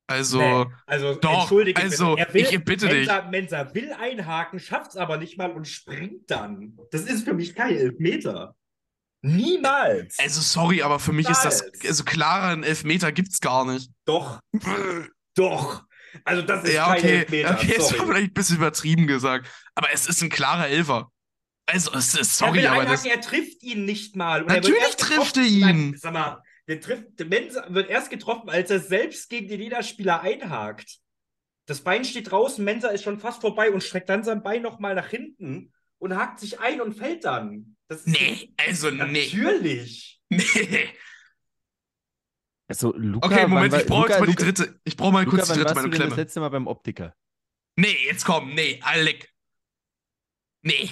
Also, 0.07 0.37
Nee, 0.39 0.65
also, 0.85 1.15
doch, 1.15 1.41
entschuldige 1.41 1.81
also, 1.81 2.15
bitte. 2.15 2.27
Er 2.27 2.33
will, 2.33 2.41
ich 2.41 2.63
bitte 2.63 2.87
dich. 2.87 3.07
Mensa, 3.07 3.27
Mensa 3.29 3.73
will 3.73 3.91
einhaken, 3.93 4.59
schafft's 4.59 4.97
aber 4.97 5.17
nicht 5.17 5.37
mal 5.37 5.51
und 5.51 5.67
springt 5.67 6.29
dann. 6.29 6.77
Das 6.91 7.01
ist 7.01 7.23
für 7.25 7.33
mich 7.33 7.55
kein 7.55 7.75
Elfmeter. 7.75 8.55
Niemals. 9.25 10.17
also 10.19 10.41
sorry, 10.41 10.81
aber 10.81 10.99
für 10.99 11.13
mich 11.13 11.29
ist 11.29 11.43
das, 11.43 11.61
Niemals. 11.63 11.85
also 11.87 12.03
klarer 12.03 12.47
ein 12.49 12.63
Elfmeter 12.63 13.11
gibt's 13.11 13.39
gar 13.41 13.65
nicht. 13.65 13.89
Doch, 14.05 14.39
doch. 15.35 15.83
Also, 16.23 16.41
das 16.43 16.63
ist 16.63 16.73
Ja, 16.73 16.85
kein 16.93 16.97
okay, 16.99 17.17
Elfmeter. 17.19 17.51
okay, 17.55 17.71
ist 17.75 17.89
sorry. 17.89 18.05
vielleicht 18.07 18.27
ein 18.31 18.33
bisschen 18.33 18.55
übertrieben 18.57 19.07
gesagt, 19.07 19.49
aber 19.75 19.89
es 19.91 20.07
ist 20.07 20.21
ein 20.21 20.29
klarer 20.29 20.67
Elfer. 20.69 21.11
Also, 21.65 21.91
es 21.93 22.13
ist, 22.15 22.37
sorry, 22.37 22.59
will 22.59 22.67
aber 22.67 22.81
einhaken, 22.81 22.91
das, 22.91 23.05
er 23.05 23.21
trifft 23.21 23.63
ihn 23.63 23.85
nicht 23.85 24.15
mal. 24.15 24.41
Und 24.43 24.49
Natürlich 24.49 24.95
trifft 24.97 25.37
er 25.37 25.43
ihn. 25.43 25.59
Nein, 25.61 25.95
sag 25.99 26.13
mal, 26.13 26.41
der, 26.67 26.79
trifft, 26.79 27.19
der 27.19 27.25
Mensa 27.25 27.65
wird 27.69 27.89
erst 27.89 28.09
getroffen, 28.09 28.49
als 28.49 28.69
er 28.69 28.79
selbst 28.79 29.29
gegen 29.29 29.47
den 29.49 29.59
Niederspieler 29.59 30.21
einhakt. 30.21 30.99
Das 31.67 31.81
Bein 31.81 32.05
steht 32.05 32.29
draußen, 32.31 32.63
Mensa 32.63 32.89
ist 32.89 33.03
schon 33.03 33.19
fast 33.19 33.41
vorbei 33.41 33.71
und 33.71 33.81
streckt 33.83 34.07
dann 34.09 34.23
sein 34.23 34.43
Bein 34.43 34.61
nochmal 34.61 34.93
nach 34.95 35.07
hinten 35.07 35.73
und 35.97 36.15
hakt 36.15 36.39
sich 36.39 36.59
ein 36.59 36.79
und 36.79 36.93
fällt 36.93 37.25
dann. 37.25 37.74
Das 37.87 37.99
ist 37.99 38.07
nee, 38.07 38.53
also, 38.57 38.89
nee, 38.89 38.97
Natürlich. 38.97 40.19
nee. 40.29 40.89
also 42.67 42.93
Luca, 42.95 43.27
Okay, 43.27 43.47
Moment, 43.47 43.73
war- 43.73 43.81
ich 43.81 43.85
brauche 43.87 44.09
jetzt 44.09 44.19
mal 44.19 44.25
die 44.27 44.35
dritte, 44.35 44.79
ich 44.83 44.97
brauche 44.97 45.11
mal 45.13 45.23
Luca, 45.23 45.37
kurz 45.37 45.49
die 45.49 45.59
dritte 45.59 45.75
meine 45.75 45.89
denn 45.89 45.91
das 45.91 45.99
Klemme. 46.07 46.15
letzte 46.21 46.39
Mal 46.39 46.49
beim 46.49 46.67
Optiker? 46.67 47.15
Nee, 47.77 47.95
jetzt 48.05 48.25
komm, 48.25 48.53
nee, 48.55 48.79
Alec. 48.83 49.31
Nee. 50.63 50.89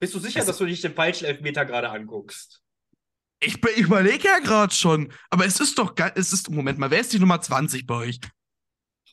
Bist 0.00 0.14
du 0.14 0.18
sicher, 0.18 0.40
Also- 0.40 0.50
dass 0.50 0.58
du 0.58 0.64
nicht 0.64 0.82
den 0.82 0.94
falschen 0.94 1.26
Elfmeter 1.26 1.64
gerade 1.64 1.90
anguckst? 1.90 2.60
Ich, 3.44 3.62
ich 3.64 3.78
überlege 3.86 4.24
ja 4.28 4.38
gerade 4.38 4.72
schon, 4.74 5.12
aber 5.30 5.46
es 5.46 5.58
ist 5.60 5.76
doch 5.78 5.94
geil, 5.94 6.12
es 6.16 6.32
ist, 6.32 6.48
Moment 6.50 6.78
mal, 6.78 6.90
wer 6.90 7.00
ist 7.00 7.12
die 7.12 7.18
Nummer 7.18 7.40
20 7.40 7.86
bei 7.86 7.94
euch? 7.96 8.20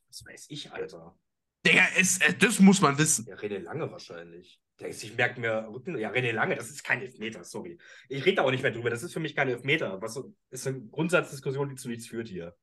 Das 0.08 0.24
weiß 0.26 0.46
ich, 0.50 0.72
Alter. 0.72 1.18
Digga, 1.66 1.86
es, 1.98 2.20
äh, 2.22 2.34
das 2.36 2.60
muss 2.60 2.80
man 2.82 2.98
wissen. 2.98 3.26
Ja, 3.28 3.36
René 3.36 3.60
Lange 3.60 3.92
wahrscheinlich. 3.92 4.60
Ich 4.80 5.16
merke 5.16 5.40
mir 5.42 5.68
Rücken. 5.70 5.98
Ja, 5.98 6.12
René 6.12 6.32
Lange, 6.32 6.56
das 6.56 6.70
ist 6.70 6.84
kein 6.84 7.02
Elfmeter, 7.02 7.44
sorry. 7.44 7.78
Ich 8.08 8.26
rede 8.26 8.38
da 8.38 8.44
auch 8.44 8.52
nicht 8.52 8.64
mehr 8.64 8.72
drüber. 8.72 8.90
Das 8.90 9.04
ist 9.04 9.14
für 9.14 9.20
mich 9.20 9.36
kein 9.36 9.50
Elfmeter. 9.50 10.02
Was 10.02 10.20
ist 10.52 10.68
eine 10.68 10.82
Grundsatzdiskussion, 10.88 11.70
die 11.70 11.76
zu 11.76 11.90
nichts 11.90 12.08
führt 12.08 12.30
hier. 12.30 12.56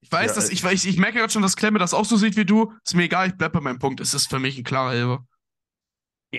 Ich 0.00 0.10
weiß, 0.10 0.30
Ja, 0.30 0.34
dass 0.34 0.50
ich, 0.50 0.64
ich, 0.64 0.88
ich 0.88 0.98
merke 0.98 1.18
gerade 1.18 1.32
schon, 1.32 1.42
dass 1.42 1.56
Klemme 1.56 1.78
das 1.78 1.94
auch 1.94 2.04
so 2.04 2.16
sieht 2.16 2.36
wie 2.36 2.44
du. 2.44 2.72
Ist 2.84 2.94
mir 2.94 3.04
egal, 3.04 3.28
ich 3.28 3.36
bleib 3.36 3.52
bei 3.52 3.60
meinem 3.60 3.78
Punkt. 3.78 4.00
Es 4.00 4.14
ist 4.14 4.28
für 4.28 4.38
mich 4.38 4.58
ein 4.58 4.64
klarer 4.64 4.94
Elfer. 4.94 5.26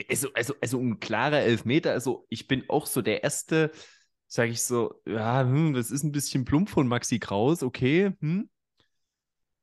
Also, 0.10 0.34
also, 0.34 0.56
also 0.60 0.80
ein 0.80 1.00
klarer 1.00 1.40
Elfmeter. 1.42 1.92
Also 1.92 2.26
ich 2.30 2.48
bin 2.48 2.68
auch 2.68 2.88
so 2.88 3.02
der 3.02 3.24
Erste, 3.24 3.72
sage 4.28 4.52
ich 4.52 4.64
so, 4.64 5.02
ja, 5.06 5.42
hm, 5.42 5.74
das 5.74 5.92
ist 5.92 6.04
ein 6.04 6.12
bisschen 6.12 6.46
plump 6.46 6.70
von 6.70 6.88
Maxi 6.88 7.20
Kraus, 7.20 7.62
okay, 7.62 8.12
hm, 8.20 8.50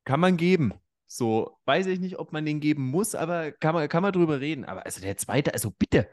kann 0.04 0.20
man 0.20 0.36
geben. 0.36 0.72
So, 1.12 1.58
weiß 1.64 1.86
ich 1.86 1.98
nicht, 1.98 2.20
ob 2.20 2.32
man 2.32 2.46
den 2.46 2.60
geben 2.60 2.86
muss, 2.86 3.16
aber 3.16 3.50
kann 3.50 3.74
man, 3.74 3.88
kann 3.88 4.04
man 4.04 4.12
drüber 4.12 4.38
reden. 4.38 4.64
Aber 4.64 4.86
also 4.86 5.00
der 5.00 5.16
zweite, 5.16 5.52
also 5.52 5.72
bitte. 5.72 6.08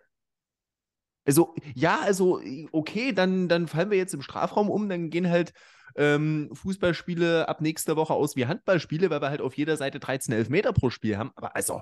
Also, 1.24 1.54
ja, 1.76 2.00
also, 2.00 2.42
okay, 2.72 3.14
dann, 3.14 3.48
dann 3.48 3.68
fallen 3.68 3.92
wir 3.92 3.98
jetzt 4.00 4.16
im 4.16 4.24
Strafraum 4.24 4.72
um, 4.72 4.90
dann 4.90 5.12
gehen 5.12 5.30
halt 5.30 5.54
ähm, 5.98 6.50
Fußballspiele 6.52 7.48
ab 7.48 7.62
nächster 7.62 7.96
Woche 7.96 8.16
aus 8.16 8.36
wie 8.36 8.48
Handballspiele, 8.48 9.12
weil 9.12 9.22
wir 9.22 9.30
halt 9.30 9.42
auf 9.42 9.56
jeder 9.56 9.78
Seite 9.78 10.00
13 10.00 10.34
Elfmeter 10.34 10.74
pro 10.74 10.90
Spiel 10.90 11.16
haben. 11.16 11.32
Aber 11.36 11.56
also, 11.56 11.82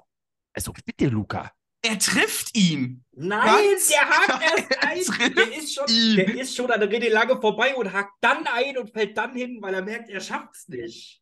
also 0.54 0.74
bitte, 0.86 1.08
Luca. 1.08 1.54
Er 1.84 1.98
trifft 1.98 2.58
ihn. 2.58 3.06
Nein, 3.14 3.46
Ganz 3.46 3.88
der 3.88 4.10
hakt 4.10 4.44
erst 4.44 5.20
ein. 5.22 5.36
Der 5.36 5.58
ist, 5.58 5.74
schon, 5.74 5.88
ihn. 5.88 6.16
der 6.18 6.36
ist 6.36 6.54
schon 6.54 6.70
an 6.70 6.82
René 6.82 7.10
Lange 7.10 7.40
vorbei 7.40 7.76
und 7.76 7.94
hakt 7.94 8.12
dann 8.20 8.46
ein 8.46 8.78
und 8.78 8.92
fällt 8.92 9.18
dann 9.18 9.34
hin, 9.38 9.60
weil 9.62 9.74
er 9.74 9.84
merkt, 9.84 10.10
er 10.10 10.20
schafft's 10.20 10.68
nicht. 10.68 11.22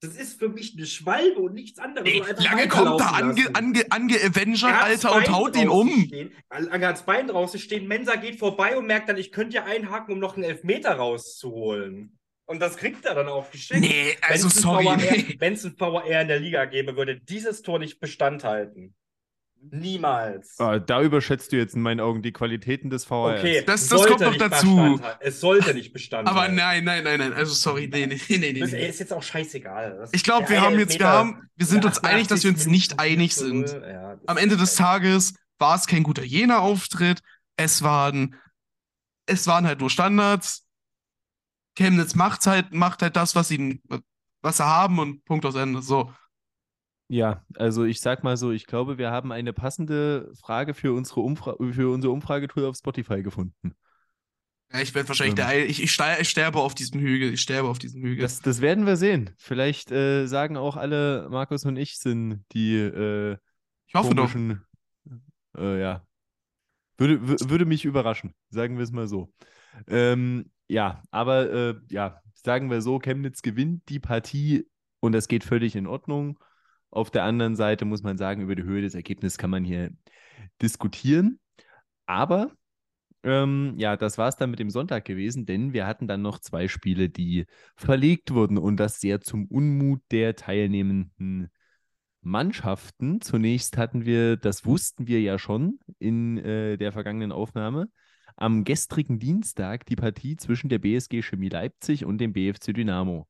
Das 0.00 0.14
ist 0.14 0.38
für 0.38 0.48
mich 0.48 0.74
eine 0.76 0.86
Schwalbe 0.86 1.40
und 1.40 1.54
nichts 1.54 1.80
anderes. 1.80 2.08
Einfach 2.08 2.44
lange 2.44 2.68
kommt 2.68 3.00
da 3.00 3.06
ange, 3.06 3.54
ange, 3.54 3.84
ange 3.90 4.14
Avenger, 4.14 4.68
Er 4.68 4.84
Alter, 4.84 5.16
und 5.16 5.24
Bein 5.24 5.34
haut 5.34 5.56
ihn 5.56 5.68
um. 5.68 5.88
Stehen. 6.06 6.32
Lange 6.56 6.86
hat's 6.86 7.02
Bein 7.04 7.26
draußen 7.26 7.58
stehen. 7.58 7.88
Mensa 7.88 8.14
geht 8.14 8.38
vorbei 8.38 8.76
und 8.78 8.86
merkt 8.86 9.08
dann, 9.08 9.16
ich 9.16 9.32
könnte 9.32 9.56
ja 9.56 9.64
einhaken, 9.64 10.14
um 10.14 10.20
noch 10.20 10.36
einen 10.36 10.44
Elfmeter 10.44 10.92
rauszuholen. 10.92 12.16
Und 12.46 12.60
das 12.60 12.76
kriegt 12.76 13.04
er 13.04 13.14
dann 13.14 13.28
auch 13.28 13.50
geschenkt. 13.50 13.88
Nee, 13.88 14.16
also 14.22 14.44
Wenn's 14.44 14.62
sorry. 14.62 14.96
Nee. 14.96 15.36
Wenn 15.38 15.54
es 15.54 15.64
ein 15.64 15.76
VR 15.76 16.22
in 16.22 16.28
der 16.28 16.38
Liga 16.40 16.64
gäbe, 16.64 16.96
würde 16.96 17.20
dieses 17.20 17.62
Tor 17.62 17.78
nicht 17.78 17.98
Bestand 18.00 18.44
halten. 18.44 18.94
Niemals. 19.60 20.58
Ah, 20.60 20.78
da 20.78 21.02
überschätzt 21.02 21.52
du 21.52 21.56
jetzt 21.56 21.74
in 21.74 21.82
meinen 21.82 22.00
Augen 22.00 22.22
die 22.22 22.32
Qualitäten 22.32 22.90
des 22.90 23.04
VRs. 23.04 23.40
Okay, 23.40 23.62
Das- 23.66 23.88
das 23.88 24.06
kommt 24.06 24.20
noch 24.20 24.36
dazu. 24.36 25.00
Es 25.20 25.40
sollte 25.40 25.74
nicht 25.74 25.92
Bestand 25.92 26.28
Aber 26.28 26.48
nein, 26.48 26.84
nein, 26.84 27.04
nein, 27.04 27.18
nein. 27.18 27.32
Also 27.32 27.52
sorry, 27.54 27.88
nee, 27.92 28.06
nee, 28.06 28.20
nee, 28.28 28.38
nee. 28.38 28.60
Das 28.60 28.72
nee. 28.72 28.88
ist 28.88 29.00
jetzt 29.00 29.12
auch 29.12 29.22
scheißegal. 29.22 29.96
Das- 29.98 30.12
Ich 30.12 30.22
glaube, 30.24 30.48
wir 30.48 30.60
haben 30.60 30.78
jetzt, 30.78 30.98
wir 30.98 31.06
haben, 31.08 31.48
wir 31.56 31.66
sind 31.66 31.84
uns 31.84 31.98
einig, 31.98 32.28
dass 32.28 32.44
wir 32.44 32.50
uns 32.50 32.60
88 32.66 32.72
nicht 32.72 32.98
einig 33.00 33.34
4 33.34 33.42
zu 33.42 33.54
0, 33.54 33.68
sind. 33.68 33.82
ja, 33.82 34.18
Am 34.26 34.36
Ende 34.36 34.56
des 34.56 34.74
Tages 34.76 35.34
war 35.58 35.74
es 35.76 35.86
kein 35.86 36.02
guter 36.02 36.22
Jena-Auftritt. 36.24 37.20
Es 37.56 37.82
war 37.82 38.12
ein 38.12 38.36
es 39.30 39.46
waren 39.46 39.66
halt 39.66 39.80
nur 39.80 39.90
Standards. 39.90 40.64
Chemnitz 41.76 42.14
macht 42.14 42.46
halt, 42.46 42.72
macht 42.72 43.02
halt 43.02 43.14
das, 43.16 43.34
was 43.34 43.48
sie, 43.48 43.80
was 44.40 44.56
sie 44.56 44.64
haben 44.66 44.98
und 44.98 45.24
Punkt 45.24 45.44
aus 45.44 45.54
Ende. 45.54 45.82
So. 45.82 46.12
Ja, 47.08 47.42
also 47.56 47.84
ich 47.84 48.00
sag 48.00 48.22
mal 48.22 48.36
so, 48.36 48.52
ich 48.52 48.66
glaube, 48.66 48.98
wir 48.98 49.10
haben 49.10 49.32
eine 49.32 49.52
passende 49.52 50.30
Frage 50.38 50.74
für 50.74 50.92
unsere 50.92 51.20
Umfra 51.20 51.56
für 51.72 51.92
unser 51.92 52.10
Umfragetool 52.10 52.66
auf 52.66 52.76
Spotify 52.76 53.22
gefunden. 53.22 53.74
Ja, 54.70 54.80
ich 54.80 54.94
werde 54.94 55.08
wahrscheinlich 55.08 55.38
Ähm. 55.38 55.48
der, 55.48 55.66
ich, 55.66 55.82
ich, 55.82 55.92
sterbe 55.92 56.58
auf 56.58 56.74
diesem 56.74 57.00
Hügel. 57.00 57.32
Ich 57.32 57.40
sterbe 57.40 57.68
auf 57.68 57.78
diesem 57.78 58.02
Hügel. 58.02 58.20
Das, 58.20 58.40
das 58.42 58.60
werden 58.60 58.84
wir 58.84 58.96
sehen. 58.96 59.30
Vielleicht 59.38 59.90
äh, 59.90 60.26
sagen 60.26 60.58
auch 60.58 60.76
alle, 60.76 61.28
Markus 61.30 61.64
und 61.64 61.76
ich 61.78 61.98
sind 61.98 62.44
die 62.52 62.76
äh, 62.76 63.38
ich 63.86 63.94
hoffe 63.94 64.14
doch. 64.14 64.30
komischen, 64.30 64.62
äh, 65.56 65.80
ja. 65.80 66.04
Würde, 66.98 67.14
wü- 67.14 67.48
würde 67.48 67.64
mich 67.64 67.84
überraschen, 67.86 68.34
sagen 68.50 68.76
wir 68.76 68.84
es 68.84 68.92
mal 68.92 69.08
so. 69.08 69.32
Ähm, 69.86 70.50
ja, 70.68 71.02
aber 71.10 71.50
äh, 71.50 71.74
ja, 71.90 72.20
sagen 72.34 72.70
wir 72.70 72.82
so, 72.82 72.98
Chemnitz 72.98 73.40
gewinnt 73.40 73.88
die 73.88 74.00
Partie 74.00 74.66
und 75.00 75.12
das 75.12 75.28
geht 75.28 75.44
völlig 75.44 75.76
in 75.76 75.86
Ordnung. 75.86 76.38
Auf 76.90 77.10
der 77.10 77.24
anderen 77.24 77.56
Seite 77.56 77.84
muss 77.84 78.02
man 78.02 78.16
sagen, 78.16 78.42
über 78.42 78.54
die 78.54 78.62
Höhe 78.62 78.82
des 78.82 78.94
Ergebnisses 78.94 79.38
kann 79.38 79.50
man 79.50 79.64
hier 79.64 79.90
diskutieren. 80.62 81.38
Aber 82.06 82.50
ähm, 83.24 83.74
ja, 83.76 83.96
das 83.96 84.16
war 84.16 84.28
es 84.28 84.36
dann 84.36 84.50
mit 84.50 84.58
dem 84.60 84.70
Sonntag 84.70 85.04
gewesen, 85.04 85.44
denn 85.44 85.72
wir 85.72 85.86
hatten 85.86 86.06
dann 86.06 86.22
noch 86.22 86.38
zwei 86.38 86.68
Spiele, 86.68 87.08
die 87.08 87.46
verlegt 87.76 88.32
wurden 88.32 88.58
und 88.58 88.76
das 88.76 89.00
sehr 89.00 89.20
zum 89.20 89.46
Unmut 89.46 90.00
der 90.10 90.36
teilnehmenden 90.36 91.50
Mannschaften. 92.20 93.20
Zunächst 93.20 93.76
hatten 93.76 94.04
wir, 94.06 94.36
das 94.36 94.64
wussten 94.64 95.06
wir 95.08 95.20
ja 95.20 95.38
schon 95.38 95.78
in 95.98 96.38
äh, 96.38 96.76
der 96.76 96.92
vergangenen 96.92 97.32
Aufnahme, 97.32 97.88
am 98.36 98.64
gestrigen 98.64 99.18
Dienstag 99.18 99.84
die 99.86 99.96
Partie 99.96 100.36
zwischen 100.36 100.68
der 100.68 100.78
BSG 100.78 101.22
Chemie 101.22 101.48
Leipzig 101.48 102.04
und 102.04 102.18
dem 102.18 102.32
BFC 102.32 102.72
Dynamo, 102.72 103.26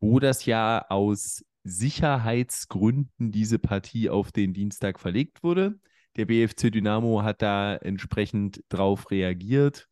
wo 0.00 0.20
das 0.20 0.46
ja 0.46 0.86
aus 0.88 1.44
Sicherheitsgründen 1.64 3.30
diese 3.30 3.58
Partie 3.58 4.10
auf 4.10 4.32
den 4.32 4.52
Dienstag 4.52 4.98
verlegt 4.98 5.42
wurde. 5.42 5.78
Der 6.16 6.26
BFC 6.26 6.70
Dynamo 6.70 7.22
hat 7.22 7.40
da 7.42 7.76
entsprechend 7.76 8.62
drauf 8.68 9.10
reagiert. 9.10 9.88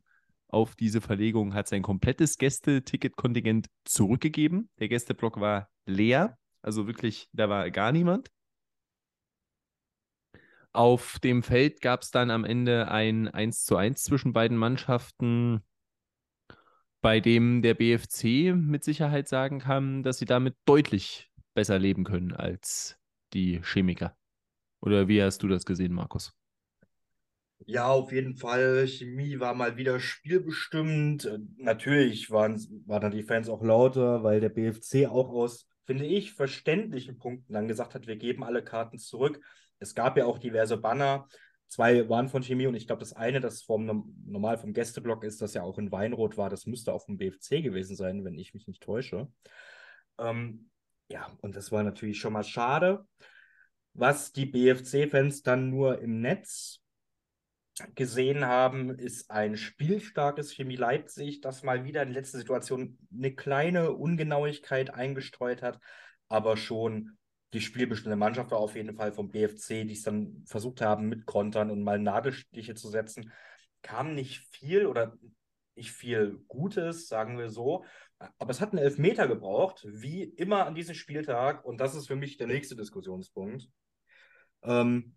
Auf 0.48 0.74
diese 0.74 1.00
Verlegung 1.00 1.54
hat 1.54 1.68
sein 1.68 1.82
komplettes 1.82 2.36
Gästeticketkontingent 2.36 3.68
zurückgegeben. 3.84 4.68
Der 4.80 4.88
Gästeblock 4.88 5.40
war 5.40 5.70
leer, 5.86 6.36
also 6.60 6.86
wirklich, 6.86 7.28
da 7.32 7.48
war 7.48 7.70
gar 7.70 7.92
niemand. 7.92 8.30
Auf 10.72 11.18
dem 11.20 11.42
Feld 11.42 11.80
gab 11.80 12.02
es 12.02 12.10
dann 12.10 12.30
am 12.30 12.44
Ende 12.44 12.88
ein 12.88 13.28
1 13.28 13.64
zu 13.64 13.76
1 13.76 14.02
zwischen 14.04 14.32
beiden 14.32 14.56
Mannschaften, 14.56 15.64
bei 17.00 17.20
dem 17.20 17.62
der 17.62 17.74
BFC 17.74 18.54
mit 18.54 18.84
Sicherheit 18.84 19.28
sagen 19.28 19.60
kann, 19.60 20.02
dass 20.02 20.18
sie 20.18 20.26
damit 20.26 20.56
deutlich 20.66 21.29
besser 21.55 21.78
leben 21.78 22.05
können 22.05 22.32
als 22.32 22.98
die 23.32 23.61
Chemiker. 23.62 24.16
Oder 24.80 25.09
wie 25.09 25.22
hast 25.22 25.42
du 25.42 25.48
das 25.48 25.64
gesehen, 25.64 25.92
Markus? 25.92 26.32
Ja, 27.66 27.88
auf 27.88 28.11
jeden 28.12 28.36
Fall. 28.36 28.86
Chemie 28.88 29.38
war 29.38 29.55
mal 29.55 29.76
wieder 29.76 30.01
spielbestimmt. 30.01 31.26
Äh, 31.26 31.38
Natürlich 31.59 32.30
waren, 32.30 32.57
waren 32.86 33.03
dann 33.03 33.11
die 33.12 33.22
Fans 33.22 33.48
auch 33.48 33.62
lauter, 33.62 34.22
weil 34.22 34.40
der 34.40 34.48
BFC 34.48 35.07
auch 35.07 35.28
aus, 35.28 35.68
finde 35.84 36.07
ich, 36.07 36.32
verständlichen 36.32 37.18
Punkten 37.18 37.53
dann 37.53 37.68
gesagt 37.68 37.94
hat, 37.94 38.07
wir 38.07 38.16
geben 38.16 38.44
alle 38.44 38.64
Karten 38.64 38.98
zurück. 38.98 39.40
Es 39.78 39.94
gab 39.94 40.16
ja 40.16 40.24
auch 40.26 40.38
diverse 40.38 40.78
Banner. 40.78 41.28
Zwei 41.68 42.09
waren 42.09 42.28
von 42.28 42.42
Chemie 42.42 42.66
und 42.66 42.74
ich 42.74 42.86
glaube, 42.86 43.01
das 43.01 43.12
eine, 43.12 43.40
das 43.40 43.62
vom 43.62 44.12
normal 44.26 44.59
vom 44.59 44.72
Gästeblock 44.72 45.22
ist, 45.22 45.40
das 45.40 45.55
ja 45.55 45.62
auch 45.62 45.78
in 45.78 45.92
Weinrot 45.92 46.36
war, 46.36 46.51
das 46.51 46.66
müsste 46.66 46.92
auch 46.92 47.05
vom 47.05 47.16
BFC 47.16 47.62
gewesen 47.62 47.94
sein, 47.94 48.24
wenn 48.24 48.38
ich 48.38 48.55
mich 48.55 48.66
nicht 48.66 48.82
täusche. 48.82 49.28
Ähm, 50.18 50.69
ja, 51.11 51.30
und 51.40 51.56
das 51.56 51.72
war 51.72 51.82
natürlich 51.82 52.20
schon 52.20 52.32
mal 52.32 52.44
schade. 52.44 53.04
Was 53.92 54.32
die 54.32 54.46
BFC-Fans 54.46 55.42
dann 55.42 55.68
nur 55.68 56.00
im 56.00 56.20
Netz 56.20 56.80
gesehen 57.94 58.44
haben, 58.44 58.90
ist 58.90 59.30
ein 59.30 59.56
spielstarkes 59.56 60.52
Chemie 60.52 60.76
Leipzig, 60.76 61.40
das 61.40 61.62
mal 61.62 61.84
wieder 61.84 62.02
in 62.02 62.12
letzter 62.12 62.38
Situation 62.38 62.98
eine 63.12 63.34
kleine 63.34 63.92
Ungenauigkeit 63.92 64.94
eingestreut 64.94 65.62
hat, 65.62 65.80
aber 66.28 66.56
schon 66.56 67.18
die 67.52 67.61
spielbestimmte 67.61 68.16
Mannschaft 68.16 68.52
war 68.52 68.58
auf 68.58 68.76
jeden 68.76 68.94
Fall 68.94 69.12
vom 69.12 69.30
BFC, 69.30 69.84
die 69.84 69.94
es 69.94 70.02
dann 70.02 70.44
versucht 70.46 70.80
haben 70.80 71.08
mit 71.08 71.26
Kontern 71.26 71.70
und 71.70 71.82
mal 71.82 71.98
Nadelstiche 71.98 72.74
zu 72.74 72.88
setzen. 72.88 73.32
Kam 73.82 74.14
nicht 74.14 74.46
viel 74.52 74.86
oder 74.86 75.16
nicht 75.74 75.90
viel 75.90 76.44
Gutes, 76.46 77.08
sagen 77.08 77.38
wir 77.38 77.48
so. 77.48 77.84
Aber 78.38 78.50
es 78.50 78.60
hat 78.60 78.70
einen 78.72 78.78
Elfmeter 78.84 79.26
gebraucht, 79.26 79.84
wie 79.88 80.24
immer 80.24 80.66
an 80.66 80.74
diesem 80.74 80.94
Spieltag. 80.94 81.64
Und 81.64 81.78
das 81.80 81.94
ist 81.94 82.06
für 82.06 82.16
mich 82.16 82.36
der 82.36 82.46
nächste 82.46 82.76
Diskussionspunkt. 82.76 83.68
Ähm, 84.62 85.16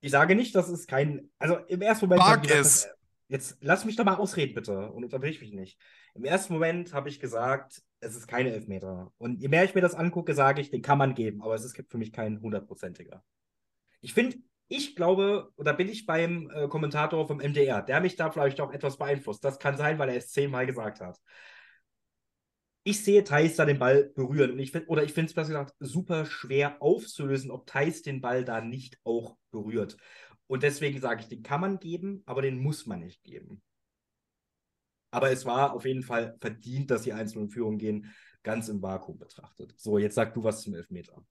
ich 0.00 0.10
sage 0.10 0.34
nicht, 0.34 0.54
dass 0.54 0.68
es 0.68 0.86
kein. 0.86 1.30
Also 1.38 1.56
im 1.68 1.80
ersten 1.82 2.06
Moment. 2.06 2.22
Ich 2.22 2.42
gesagt, 2.42 2.60
es. 2.66 2.82
dass- 2.82 2.94
Jetzt 3.30 3.58
lass 3.60 3.84
mich 3.84 3.94
doch 3.94 4.06
mal 4.06 4.14
ausreden, 4.14 4.54
bitte. 4.54 4.90
Und 4.90 5.04
unterbrich 5.04 5.38
mich 5.42 5.52
nicht. 5.52 5.78
Im 6.14 6.24
ersten 6.24 6.54
Moment 6.54 6.94
habe 6.94 7.10
ich 7.10 7.20
gesagt, 7.20 7.82
es 8.00 8.16
ist 8.16 8.26
keine 8.26 8.52
Elfmeter. 8.52 9.12
Und 9.18 9.38
je 9.42 9.48
mehr 9.48 9.64
ich 9.64 9.74
mir 9.74 9.82
das 9.82 9.94
angucke, 9.94 10.32
sage 10.32 10.62
ich, 10.62 10.70
den 10.70 10.80
kann 10.80 10.96
man 10.96 11.14
geben. 11.14 11.42
Aber 11.42 11.54
es 11.54 11.62
ist 11.62 11.76
für 11.90 11.98
mich 11.98 12.10
kein 12.14 12.40
hundertprozentiger. 12.40 13.22
Ich 14.00 14.14
finde, 14.14 14.38
ich 14.68 14.96
glaube, 14.96 15.52
oder 15.56 15.74
bin 15.74 15.90
ich 15.90 16.06
beim 16.06 16.48
äh, 16.54 16.68
Kommentator 16.68 17.26
vom 17.26 17.36
MDR, 17.38 17.82
der 17.82 18.00
mich 18.00 18.16
da 18.16 18.30
vielleicht 18.30 18.62
auch 18.62 18.72
etwas 18.72 18.96
beeinflusst. 18.96 19.44
Das 19.44 19.58
kann 19.58 19.76
sein, 19.76 19.98
weil 19.98 20.08
er 20.08 20.16
es 20.16 20.30
zehnmal 20.30 20.64
gesagt 20.64 21.00
hat. 21.00 21.20
Ich 22.88 23.04
sehe 23.04 23.22
Thais 23.22 23.54
da 23.54 23.66
den 23.66 23.78
Ball 23.78 24.10
berühren 24.14 24.52
und 24.52 24.58
ich 24.60 24.72
finde, 24.72 24.88
oder 24.88 25.02
ich 25.04 25.12
finde 25.12 25.28
es 25.28 25.34
besser 25.34 25.48
gesagt, 25.48 25.74
super 25.78 26.24
schwer 26.24 26.80
aufzulösen, 26.80 27.50
ob 27.50 27.66
Thais 27.66 28.00
den 28.00 28.22
Ball 28.22 28.46
da 28.46 28.62
nicht 28.62 28.98
auch 29.04 29.36
berührt. 29.50 29.98
Und 30.46 30.62
deswegen 30.62 30.98
sage 30.98 31.20
ich, 31.20 31.28
den 31.28 31.42
kann 31.42 31.60
man 31.60 31.80
geben, 31.80 32.22
aber 32.24 32.40
den 32.40 32.58
muss 32.58 32.86
man 32.86 33.00
nicht 33.00 33.22
geben. 33.24 33.60
Aber 35.10 35.30
es 35.30 35.44
war 35.44 35.74
auf 35.74 35.84
jeden 35.84 36.02
Fall 36.02 36.38
verdient, 36.40 36.90
dass 36.90 37.02
die 37.02 37.12
einzelnen 37.12 37.48
in 37.48 37.50
Führung 37.50 37.76
gehen, 37.76 38.10
ganz 38.42 38.70
im 38.70 38.80
Vakuum 38.80 39.18
betrachtet. 39.18 39.74
So, 39.76 39.98
jetzt 39.98 40.14
sag 40.14 40.32
du 40.32 40.42
was 40.42 40.62
zum 40.62 40.72
Elfmeter. 40.72 41.22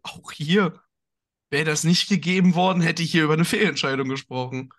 Auch 0.00 0.32
hier, 0.32 0.80
wäre 1.50 1.66
das 1.66 1.84
nicht 1.84 2.08
gegeben 2.08 2.54
worden, 2.54 2.80
hätte 2.80 3.02
ich 3.02 3.12
hier 3.12 3.24
über 3.24 3.34
eine 3.34 3.44
Fehlentscheidung 3.44 4.08
gesprochen. 4.08 4.70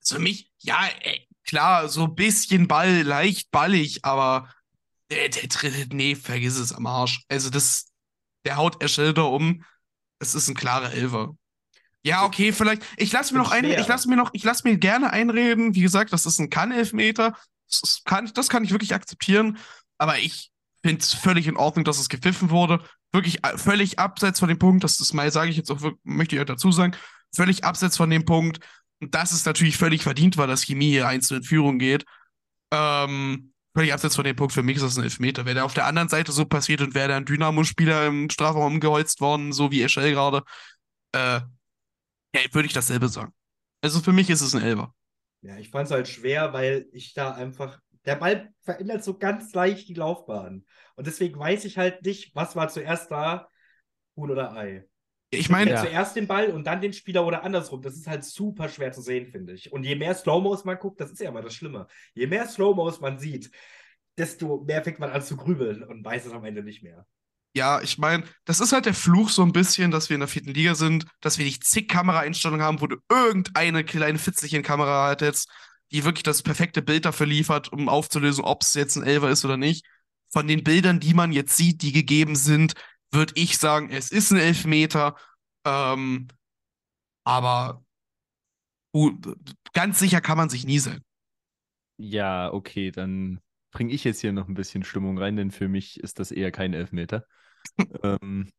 Also 0.00 0.14
für 0.14 0.22
mich, 0.22 0.50
ja, 0.60 0.88
ey, 1.02 1.28
klar, 1.44 1.88
so 1.88 2.04
ein 2.04 2.14
bisschen 2.14 2.68
Ball, 2.68 3.02
leicht 3.02 3.50
ballig, 3.50 4.04
aber 4.04 4.48
der, 5.10 5.28
der 5.28 5.48
dritte, 5.48 5.94
nee, 5.94 6.14
vergiss 6.14 6.58
es 6.58 6.72
am 6.72 6.86
Arsch. 6.86 7.22
Also 7.28 7.50
das, 7.50 7.86
der 8.44 8.56
haut 8.56 8.80
Erschilder 8.82 9.30
um. 9.30 9.64
Es 10.18 10.34
ist 10.34 10.48
ein 10.48 10.54
klarer 10.54 10.92
Elfer. 10.92 11.36
Ja, 12.02 12.24
okay, 12.24 12.52
vielleicht. 12.52 12.82
Ich 12.96 13.12
lasse 13.12 13.32
mir 13.32 13.40
noch 13.40 13.50
ein, 13.50 13.64
ich 13.64 13.86
lasse 13.86 14.08
mir 14.08 14.16
noch, 14.16 14.30
ich 14.34 14.44
lasse 14.44 14.68
mir 14.68 14.76
gerne 14.76 15.10
einreden. 15.10 15.74
Wie 15.74 15.80
gesagt, 15.80 16.12
das 16.12 16.26
ist 16.26 16.38
ein 16.38 16.50
Kann-Elfmeter. 16.50 17.34
Das, 17.68 18.02
kann, 18.04 18.30
das 18.34 18.48
kann 18.48 18.62
ich 18.62 18.72
wirklich 18.72 18.94
akzeptieren. 18.94 19.58
Aber 19.96 20.18
ich 20.18 20.50
finde 20.82 21.00
es 21.00 21.14
völlig 21.14 21.46
in 21.46 21.56
Ordnung, 21.56 21.84
dass 21.84 21.98
es 21.98 22.10
gepfiffen 22.10 22.50
wurde. 22.50 22.84
Wirklich 23.12 23.42
äh, 23.42 23.56
völlig 23.56 23.98
abseits 23.98 24.38
von 24.38 24.48
dem 24.48 24.58
Punkt, 24.58 24.84
das 24.84 25.00
ist 25.00 25.14
mal, 25.14 25.30
sage 25.32 25.50
ich 25.50 25.56
jetzt 25.56 25.70
auch, 25.70 25.80
möchte 26.02 26.36
ich 26.36 26.42
auch 26.42 26.46
dazu 26.46 26.72
sagen, 26.72 26.94
völlig 27.34 27.64
abseits 27.64 27.96
von 27.96 28.10
dem 28.10 28.26
Punkt. 28.26 28.60
Und 29.00 29.14
das 29.14 29.32
ist 29.32 29.46
natürlich 29.46 29.76
völlig 29.76 30.02
verdient, 30.02 30.36
weil 30.36 30.46
das 30.46 30.62
Chemie 30.62 30.90
hier 30.90 31.08
einzeln 31.08 31.38
in 31.38 31.44
Führung 31.44 31.78
geht. 31.78 32.04
Ähm, 32.72 33.52
völlig 33.74 33.92
abseits 33.92 34.16
von 34.16 34.24
dem 34.24 34.36
Punkt, 34.36 34.52
für 34.52 34.62
mich 34.62 34.76
ist 34.76 34.82
das 34.82 34.96
ein 34.96 35.04
Elfmeter. 35.04 35.44
Wäre 35.44 35.54
der 35.54 35.64
auf 35.64 35.74
der 35.74 35.86
anderen 35.86 36.08
Seite 36.08 36.32
so 36.32 36.44
passiert 36.44 36.80
und 36.80 36.94
wäre 36.94 37.08
da 37.08 37.16
ein 37.16 37.24
Dynamo-Spieler 37.24 38.06
im 38.06 38.30
Strafraum 38.30 38.74
umgeholzt 38.74 39.20
worden, 39.20 39.52
so 39.52 39.70
wie 39.70 39.82
Eschel 39.82 40.12
gerade, 40.12 40.42
äh, 41.12 41.40
ja, 42.34 42.40
würde 42.52 42.66
ich 42.66 42.72
dasselbe 42.72 43.08
sagen. 43.08 43.32
Also 43.82 44.00
für 44.00 44.12
mich 44.12 44.30
ist 44.30 44.40
es 44.40 44.54
ein 44.54 44.62
Elfer. 44.62 44.94
Ja, 45.42 45.58
ich 45.58 45.70
fand 45.70 45.86
es 45.86 45.92
halt 45.92 46.08
schwer, 46.08 46.52
weil 46.52 46.86
ich 46.92 47.12
da 47.12 47.32
einfach. 47.32 47.78
Der 48.06 48.16
Ball 48.16 48.52
verändert 48.62 49.02
so 49.02 49.16
ganz 49.16 49.52
leicht 49.54 49.88
die 49.88 49.94
Laufbahn. 49.94 50.66
Und 50.94 51.06
deswegen 51.06 51.38
weiß 51.38 51.64
ich 51.64 51.78
halt 51.78 52.04
nicht, 52.04 52.34
was 52.34 52.54
war 52.54 52.68
zuerst 52.68 53.10
da, 53.10 53.48
Huhn 54.16 54.30
oder 54.30 54.54
Ei. 54.54 54.84
Ich 55.38 55.48
meine, 55.50 55.72
Ja. 55.72 55.80
zuerst 55.82 56.16
den 56.16 56.26
Ball 56.26 56.50
und 56.50 56.66
dann 56.66 56.80
den 56.80 56.92
Spieler 56.92 57.26
oder 57.26 57.42
andersrum. 57.42 57.82
Das 57.82 57.94
ist 57.94 58.06
halt 58.06 58.24
super 58.24 58.68
schwer 58.68 58.92
zu 58.92 59.00
sehen, 59.02 59.26
finde 59.26 59.52
ich. 59.54 59.72
Und 59.72 59.84
je 59.84 59.94
mehr 59.96 60.14
Slow-Mos 60.14 60.64
man 60.64 60.78
guckt, 60.78 61.00
das 61.00 61.10
ist 61.10 61.20
ja 61.20 61.28
immer 61.30 61.42
das 61.42 61.54
Schlimme. 61.54 61.86
Je 62.14 62.26
mehr 62.26 62.46
Slow-Mos 62.48 63.00
man 63.00 63.18
sieht, 63.18 63.50
desto 64.16 64.62
mehr 64.66 64.82
fängt 64.82 64.98
man 64.98 65.10
an 65.10 65.22
zu 65.22 65.36
grübeln 65.36 65.82
und 65.82 66.04
weiß 66.04 66.26
es 66.26 66.32
am 66.32 66.44
Ende 66.44 66.62
nicht 66.62 66.82
mehr. 66.82 67.06
Ja, 67.56 67.80
ich 67.82 67.98
meine, 67.98 68.24
das 68.44 68.58
ist 68.60 68.72
halt 68.72 68.86
der 68.86 68.94
Fluch 68.94 69.28
so 69.30 69.42
ein 69.42 69.52
bisschen, 69.52 69.92
dass 69.92 70.08
wir 70.08 70.14
in 70.14 70.20
der 70.20 70.28
vierten 70.28 70.52
Liga 70.52 70.74
sind, 70.74 71.06
dass 71.20 71.38
wir 71.38 71.44
nicht 71.44 71.64
zig 71.64 71.88
Kameraeinstellungen 71.88 72.64
haben, 72.64 72.80
wo 72.80 72.88
du 72.88 72.96
irgendeine 73.08 73.84
kleine 73.84 74.18
fitzelchen 74.18 74.64
Kamera 74.64 75.06
halt 75.06 75.20
jetzt, 75.20 75.48
die 75.92 76.04
wirklich 76.04 76.24
das 76.24 76.42
perfekte 76.42 76.82
Bild 76.82 77.04
dafür 77.04 77.26
liefert, 77.26 77.72
um 77.72 77.88
aufzulösen, 77.88 78.42
ob 78.42 78.62
es 78.62 78.74
jetzt 78.74 78.96
ein 78.96 79.04
Elfer 79.04 79.30
ist 79.30 79.44
oder 79.44 79.56
nicht. 79.56 79.86
Von 80.32 80.48
den 80.48 80.64
Bildern, 80.64 80.98
die 80.98 81.14
man 81.14 81.30
jetzt 81.30 81.56
sieht, 81.56 81.82
die 81.82 81.92
gegeben 81.92 82.34
sind, 82.34 82.74
würde 83.14 83.32
ich 83.36 83.58
sagen, 83.58 83.90
es 83.90 84.10
ist 84.10 84.30
ein 84.30 84.38
Elfmeter. 84.38 85.16
Ähm, 85.64 86.28
aber 87.24 87.82
ganz 89.72 89.98
sicher 89.98 90.20
kann 90.20 90.36
man 90.36 90.50
sich 90.50 90.66
nie 90.66 90.78
sein. 90.78 91.00
Ja, 91.96 92.52
okay, 92.52 92.90
dann 92.90 93.40
bringe 93.70 93.92
ich 93.92 94.04
jetzt 94.04 94.20
hier 94.20 94.32
noch 94.32 94.48
ein 94.48 94.54
bisschen 94.54 94.84
Stimmung 94.84 95.18
rein, 95.18 95.36
denn 95.36 95.50
für 95.50 95.68
mich 95.68 96.00
ist 96.00 96.18
das 96.18 96.30
eher 96.30 96.52
kein 96.52 96.74
Elfmeter. 96.74 97.24
ähm, 98.02 98.50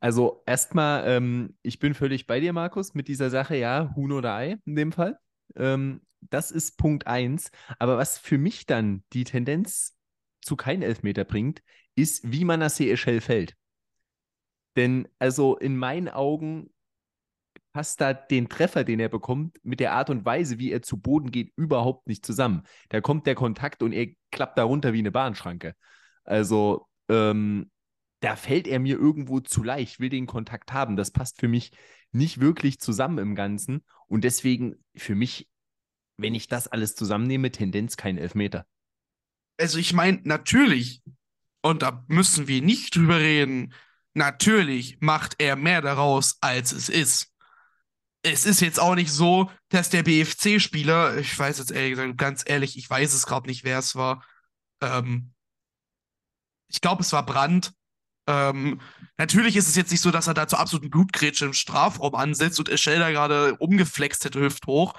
also 0.00 0.42
erstmal, 0.46 1.08
ähm, 1.08 1.56
ich 1.62 1.78
bin 1.78 1.94
völlig 1.94 2.26
bei 2.26 2.40
dir, 2.40 2.52
Markus, 2.52 2.94
mit 2.94 3.08
dieser 3.08 3.30
Sache, 3.30 3.56
ja, 3.56 3.92
Huhn 3.94 4.12
oder 4.12 4.34
Ei 4.34 4.56
in 4.64 4.74
dem 4.74 4.92
Fall. 4.92 5.18
Ähm, 5.56 6.02
das 6.20 6.50
ist 6.50 6.76
Punkt 6.76 7.06
eins. 7.06 7.50
Aber 7.78 7.98
was 7.98 8.18
für 8.18 8.38
mich 8.38 8.66
dann 8.66 9.04
die 9.12 9.24
Tendenz 9.24 9.96
zu 10.40 10.56
kein 10.56 10.82
Elfmeter 10.82 11.24
bringt, 11.24 11.62
ist, 11.94 12.30
wie 12.30 12.44
Manasseh 12.44 12.90
Eschel 12.90 13.20
fällt. 13.20 13.54
Denn 14.76 15.08
also 15.18 15.56
in 15.56 15.76
meinen 15.76 16.08
Augen 16.08 16.70
passt 17.72 18.00
da 18.00 18.12
den 18.12 18.48
Treffer, 18.48 18.84
den 18.84 19.00
er 19.00 19.08
bekommt, 19.08 19.58
mit 19.62 19.80
der 19.80 19.92
Art 19.92 20.10
und 20.10 20.24
Weise, 20.24 20.58
wie 20.58 20.70
er 20.70 20.82
zu 20.82 20.98
Boden 20.98 21.30
geht, 21.30 21.52
überhaupt 21.56 22.06
nicht 22.06 22.24
zusammen. 22.24 22.62
Da 22.90 23.00
kommt 23.00 23.26
der 23.26 23.34
Kontakt 23.34 23.82
und 23.82 23.92
er 23.92 24.08
klappt 24.30 24.58
da 24.58 24.64
runter 24.64 24.92
wie 24.92 24.98
eine 24.98 25.10
Bahnschranke. 25.10 25.74
Also, 26.24 26.86
ähm, 27.08 27.70
da 28.20 28.36
fällt 28.36 28.68
er 28.68 28.78
mir 28.78 28.96
irgendwo 28.96 29.40
zu 29.40 29.64
leicht, 29.64 29.98
will 29.98 30.08
den 30.08 30.26
Kontakt 30.26 30.72
haben. 30.72 30.96
Das 30.96 31.10
passt 31.10 31.40
für 31.40 31.48
mich 31.48 31.72
nicht 32.12 32.40
wirklich 32.40 32.78
zusammen 32.78 33.18
im 33.18 33.34
Ganzen. 33.34 33.84
Und 34.06 34.22
deswegen 34.22 34.76
für 34.94 35.16
mich, 35.16 35.48
wenn 36.18 36.34
ich 36.34 36.46
das 36.46 36.68
alles 36.68 36.94
zusammennehme, 36.94 37.50
Tendenz 37.50 37.96
kein 37.96 38.18
Elfmeter. 38.18 38.64
Also 39.58 39.78
ich 39.78 39.92
meine, 39.92 40.20
natürlich, 40.22 41.02
und 41.62 41.82
da 41.82 42.04
müssen 42.08 42.48
wir 42.48 42.62
nicht 42.62 42.96
drüber 42.96 43.18
reden, 43.18 43.74
natürlich 44.14 44.98
macht 45.00 45.36
er 45.38 45.56
mehr 45.56 45.80
daraus, 45.80 46.36
als 46.40 46.72
es 46.72 46.88
ist 46.88 47.32
es 48.22 48.46
ist 48.46 48.60
jetzt 48.60 48.78
auch 48.80 48.94
nicht 48.94 49.10
so, 49.10 49.50
dass 49.68 49.90
der 49.90 50.04
BFC-Spieler, 50.04 51.18
ich 51.18 51.36
weiß 51.36 51.58
jetzt 51.58 51.72
ehrlich 51.72 51.90
gesagt, 51.90 52.16
ganz 52.18 52.42
ehrlich, 52.46 52.78
ich 52.78 52.88
weiß 52.88 53.12
es 53.12 53.26
gerade 53.26 53.48
nicht, 53.48 53.64
wer 53.64 53.78
es 53.78 53.96
war. 53.96 54.24
Ähm, 54.80 55.32
ich 56.68 56.80
glaube, 56.80 57.02
es 57.02 57.12
war 57.12 57.26
Brandt. 57.26 57.72
Ähm, 58.28 58.80
natürlich 59.18 59.56
ist 59.56 59.68
es 59.68 59.74
jetzt 59.74 59.90
nicht 59.90 60.00
so, 60.00 60.12
dass 60.12 60.28
er 60.28 60.34
da 60.34 60.46
zur 60.46 60.60
absoluten 60.60 60.90
Blutgrätsche 60.90 61.46
im 61.46 61.52
Strafraum 61.52 62.14
ansetzt 62.14 62.60
und 62.60 62.68
Eschel 62.68 63.00
da 63.00 63.10
gerade 63.10 63.56
umgeflext 63.56 64.24
hätte, 64.24 64.40
hüfthoch. 64.40 64.94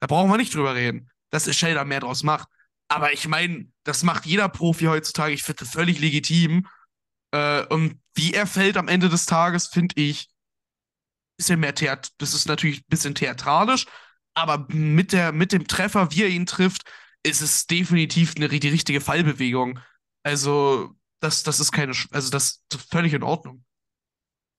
Da 0.00 0.06
brauchen 0.06 0.30
wir 0.30 0.36
nicht 0.36 0.54
drüber 0.54 0.74
reden, 0.74 1.10
dass 1.30 1.48
Eschel 1.48 1.74
da 1.74 1.84
mehr 1.84 2.00
draus 2.00 2.22
macht. 2.22 2.48
Aber 2.88 3.12
ich 3.12 3.26
meine, 3.26 3.70
das 3.84 4.02
macht 4.02 4.26
jeder 4.26 4.48
Profi 4.48 4.84
heutzutage. 4.84 5.34
Ich 5.34 5.42
finde 5.42 5.64
völlig 5.64 5.98
legitim. 5.98 6.66
Äh, 7.32 7.66
und 7.66 8.00
wie 8.14 8.32
er 8.32 8.46
fällt 8.46 8.76
am 8.76 8.88
Ende 8.88 9.08
des 9.08 9.26
Tages, 9.26 9.66
finde 9.66 10.00
ich, 10.00 10.28
bisschen 11.36 11.60
mehr 11.60 11.74
Theat 11.74 12.12
das 12.18 12.34
ist 12.34 12.48
natürlich 12.48 12.80
ein 12.80 12.88
bisschen 12.88 13.14
theatralisch, 13.14 13.86
aber 14.34 14.66
mit, 14.68 15.12
der, 15.12 15.32
mit 15.32 15.52
dem 15.52 15.66
Treffer, 15.66 16.10
wie 16.12 16.22
er 16.22 16.28
ihn 16.28 16.46
trifft, 16.46 16.82
ist 17.22 17.40
es 17.40 17.66
definitiv 17.66 18.34
eine, 18.36 18.48
die 18.48 18.68
richtige 18.68 19.00
Fallbewegung. 19.00 19.80
Also, 20.22 20.94
das, 21.20 21.42
das 21.42 21.60
ist 21.60 21.72
keine, 21.72 21.92
also 22.10 22.30
das 22.30 22.62
ist 22.72 22.90
völlig 22.90 23.12
in 23.12 23.22
Ordnung. 23.22 23.64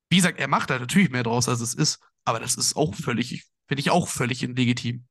Wie 0.09 0.17
gesagt, 0.17 0.39
er 0.39 0.47
macht 0.47 0.69
da 0.69 0.79
natürlich 0.79 1.09
mehr 1.09 1.23
draus, 1.23 1.49
als 1.49 1.61
es 1.61 1.73
ist, 1.73 1.99
aber 2.25 2.39
das 2.39 2.55
ist 2.55 2.75
auch 2.75 2.95
völlig, 2.95 3.45
finde 3.67 3.81
ich 3.81 3.89
auch 3.89 4.07
völlig 4.07 4.41
legitim. 4.41 5.05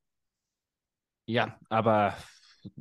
Ja, 1.28 1.58
aber 1.68 2.16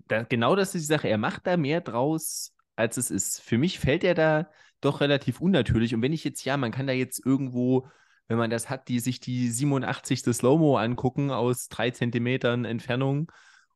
da, 0.08 0.24
genau 0.24 0.56
das 0.56 0.76
ist 0.76 0.84
die 0.84 0.94
Sache. 0.94 1.08
Er 1.08 1.18
macht 1.18 1.48
da 1.48 1.58
mehr 1.58 1.82
draus, 1.82 2.54
als 2.76 2.98
es 2.98 3.12
ist. 3.12 3.42
Für 3.42 3.58
mich 3.58 3.80
fällt 3.80 4.04
er 4.04 4.16
da 4.16 4.50
doch 4.82 5.02
relativ 5.02 5.42
unnatürlich. 5.42 5.96
Und 5.96 6.02
wenn 6.02 6.14
ich 6.14 6.24
jetzt, 6.24 6.44
ja, 6.46 6.58
man 6.58 6.72
kann 6.72 6.88
da 6.88 6.94
jetzt 6.94 7.26
irgendwo 7.26 7.88
wenn 8.28 8.38
man 8.38 8.50
das 8.50 8.70
hat, 8.70 8.88
die 8.88 9.00
sich 9.00 9.20
die 9.20 9.50
87. 9.50 10.22
Slow-Mo 10.34 10.78
angucken 10.78 11.32
aus 11.32 11.68
drei 11.68 11.92
Zentimetern 11.92 12.66
Entfernung, 12.66 13.32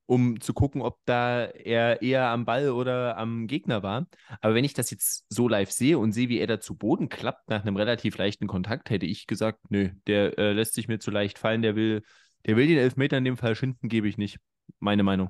um 0.06 0.42
zu 0.42 0.54
gucken, 0.54 0.82
ob 0.82 0.98
da 1.06 1.46
er 1.46 2.02
eher 2.02 2.28
am 2.30 2.46
Ball 2.46 2.72
oder 2.72 3.18
am 3.18 3.46
Gegner 3.46 3.84
war. 3.84 4.08
Aber 4.42 4.56
wenn 4.56 4.64
ich 4.64 4.74
das 4.74 4.90
jetzt 4.90 5.26
so 5.30 5.48
live 5.48 5.72
sehe 5.72 6.00
und 6.00 6.14
sehe, 6.14 6.30
wie 6.30 6.40
er 6.40 6.48
da 6.48 6.60
zu 6.60 6.76
Boden 6.76 7.10
klappt 7.10 7.50
nach 7.50 7.62
einem 7.62 7.76
relativ 7.76 8.18
leichten 8.18 8.48
Kontakt, 8.48 8.90
hätte 8.90 9.06
ich 9.06 9.28
gesagt, 9.28 9.60
nö, 9.70 9.90
der 10.08 10.38
äh, 10.40 10.54
lässt 10.54 10.74
sich 10.74 10.88
mir 10.88 11.00
zu 11.00 11.12
leicht 11.12 11.38
fallen, 11.38 11.62
der 11.62 11.76
will, 11.76 12.02
der 12.48 12.56
will 12.56 12.68
den 12.68 12.80
Elfmeter 12.80 13.18
in 13.18 13.26
dem 13.26 13.38
Fall 13.38 13.56
schinden, 13.56 13.88
gebe 13.88 14.08
ich 14.08 14.18
nicht. 14.18 14.40
Meine 14.80 15.04
Meinung. 15.04 15.30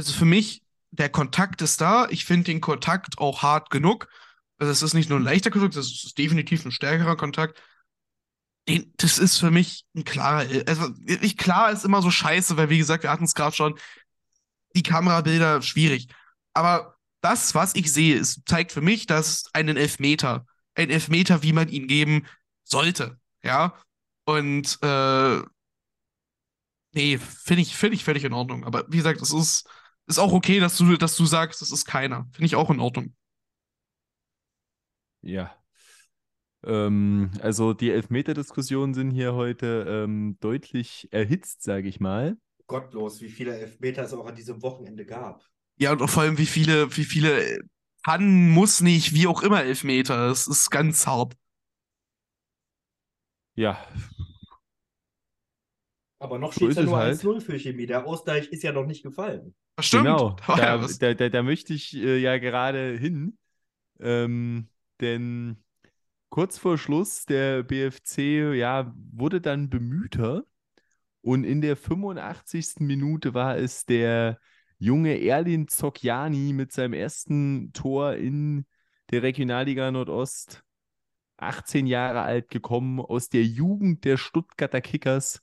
Also 0.00 0.18
für 0.18 0.24
mich, 0.24 0.62
der 0.90 1.08
Kontakt 1.08 1.62
ist 1.62 1.80
da. 1.80 2.08
Ich 2.10 2.24
finde 2.24 2.44
den 2.44 2.60
Kontakt 2.60 3.18
auch 3.18 3.42
hart 3.42 3.70
genug. 3.70 4.08
Also 4.58 4.72
es 4.72 4.82
ist 4.82 4.94
nicht 4.94 5.08
nur 5.08 5.18
ein 5.18 5.24
leichter 5.24 5.50
Kontakt, 5.50 5.76
es 5.76 6.04
ist 6.04 6.18
definitiv 6.18 6.64
ein 6.64 6.72
stärkerer 6.72 7.16
Kontakt 7.16 7.60
den, 8.68 8.92
das 8.96 9.18
ist 9.18 9.38
für 9.38 9.50
mich 9.50 9.84
ein 9.94 10.04
klarer, 10.04 10.46
also 10.66 10.90
ich, 11.06 11.36
klar 11.36 11.70
ist 11.70 11.84
immer 11.84 12.02
so 12.02 12.10
scheiße, 12.10 12.56
weil 12.56 12.70
wie 12.70 12.78
gesagt, 12.78 13.02
wir 13.02 13.10
hatten 13.10 13.24
es 13.24 13.34
gerade 13.34 13.54
schon, 13.54 13.78
die 14.76 14.82
Kamerabilder 14.82 15.62
schwierig. 15.62 16.08
Aber 16.54 16.96
das, 17.20 17.54
was 17.54 17.74
ich 17.74 17.92
sehe, 17.92 18.16
ist, 18.16 18.42
zeigt 18.46 18.72
für 18.72 18.80
mich, 18.80 19.06
dass 19.06 19.46
einen 19.52 19.76
Elfmeter, 19.76 20.46
ein 20.74 20.90
Elfmeter, 20.90 21.42
wie 21.42 21.52
man 21.52 21.68
ihn 21.68 21.88
geben 21.88 22.26
sollte. 22.64 23.18
Ja. 23.42 23.74
Und 24.24 24.78
äh, 24.82 25.42
nee, 26.92 27.18
finde 27.18 27.62
ich, 27.62 27.76
finde 27.76 27.94
ich 27.96 28.04
völlig 28.04 28.24
in 28.24 28.32
Ordnung. 28.32 28.64
Aber 28.64 28.84
wie 28.88 28.98
gesagt, 28.98 29.20
es 29.20 29.32
ist, 29.32 29.68
ist 30.10 30.18
auch 30.18 30.32
okay, 30.32 30.60
dass 30.60 30.76
du, 30.76 30.96
dass 30.96 31.16
du 31.16 31.24
sagst, 31.24 31.62
das 31.62 31.70
ist 31.70 31.86
keiner. 31.86 32.28
Finde 32.32 32.46
ich 32.46 32.56
auch 32.56 32.70
in 32.70 32.80
Ordnung. 32.80 33.14
Ja, 35.22 35.54
ähm, 36.64 37.30
also 37.40 37.72
die 37.72 37.90
Elfmeter-Diskussionen 37.90 38.94
sind 38.94 39.10
hier 39.10 39.34
heute 39.34 39.86
ähm, 39.88 40.36
deutlich 40.40 41.08
erhitzt, 41.10 41.62
sage 41.62 41.88
ich 41.88 42.00
mal. 42.00 42.36
Gottlos, 42.66 43.20
wie 43.20 43.28
viele 43.28 43.58
Elfmeter 43.58 44.02
es 44.02 44.12
auch 44.12 44.26
an 44.26 44.34
diesem 44.34 44.62
Wochenende 44.62 45.06
gab. 45.06 45.42
Ja, 45.76 45.92
und 45.92 46.06
vor 46.08 46.22
allem, 46.22 46.38
wie 46.38 46.46
viele, 46.46 46.94
wie 46.96 47.04
viele 47.04 47.58
kann, 48.04 48.50
muss 48.50 48.80
nicht, 48.80 49.14
wie 49.14 49.26
auch 49.26 49.42
immer 49.42 49.62
Elfmeter. 49.62 50.28
Das 50.28 50.46
ist 50.46 50.70
ganz 50.70 51.06
hart. 51.06 51.34
Ja. 53.54 53.78
Aber 56.20 56.38
noch 56.38 56.52
steht 56.52 56.70
es 56.70 56.76
ja 56.76 56.82
nur 56.82 56.98
halt. 56.98 57.18
1-0 57.18 57.40
für 57.40 57.58
Chemie. 57.58 57.86
Der 57.86 58.06
Ausgleich 58.06 58.48
ist 58.48 58.62
ja 58.62 58.72
noch 58.72 58.84
nicht 58.84 59.02
gefallen. 59.02 59.54
Das 59.76 59.86
stimmt. 59.86 60.04
Genau, 60.04 60.36
da, 60.46 60.76
da, 60.76 61.14
da, 61.14 61.28
da 61.30 61.42
möchte 61.42 61.72
ich 61.72 61.96
äh, 61.96 62.18
ja 62.18 62.36
gerade 62.38 62.96
hin. 62.96 63.38
Ähm, 63.98 64.68
denn 65.00 65.64
kurz 66.28 66.58
vor 66.58 66.76
Schluss 66.76 67.24
der 67.24 67.62
BFC 67.62 68.54
ja, 68.54 68.94
wurde 69.12 69.40
dann 69.40 69.70
bemühter 69.70 70.44
und 71.22 71.44
in 71.44 71.62
der 71.62 71.76
85. 71.76 72.80
Minute 72.80 73.32
war 73.32 73.56
es 73.56 73.86
der 73.86 74.38
junge 74.78 75.22
Erlin 75.22 75.68
Zokjani 75.68 76.52
mit 76.52 76.72
seinem 76.72 76.92
ersten 76.92 77.72
Tor 77.72 78.14
in 78.14 78.66
der 79.10 79.22
Regionalliga 79.22 79.90
Nordost. 79.90 80.62
18 81.38 81.86
Jahre 81.86 82.20
alt 82.20 82.50
gekommen 82.50 83.00
aus 83.00 83.30
der 83.30 83.44
Jugend 83.44 84.04
der 84.04 84.18
Stuttgarter 84.18 84.82
Kickers 84.82 85.40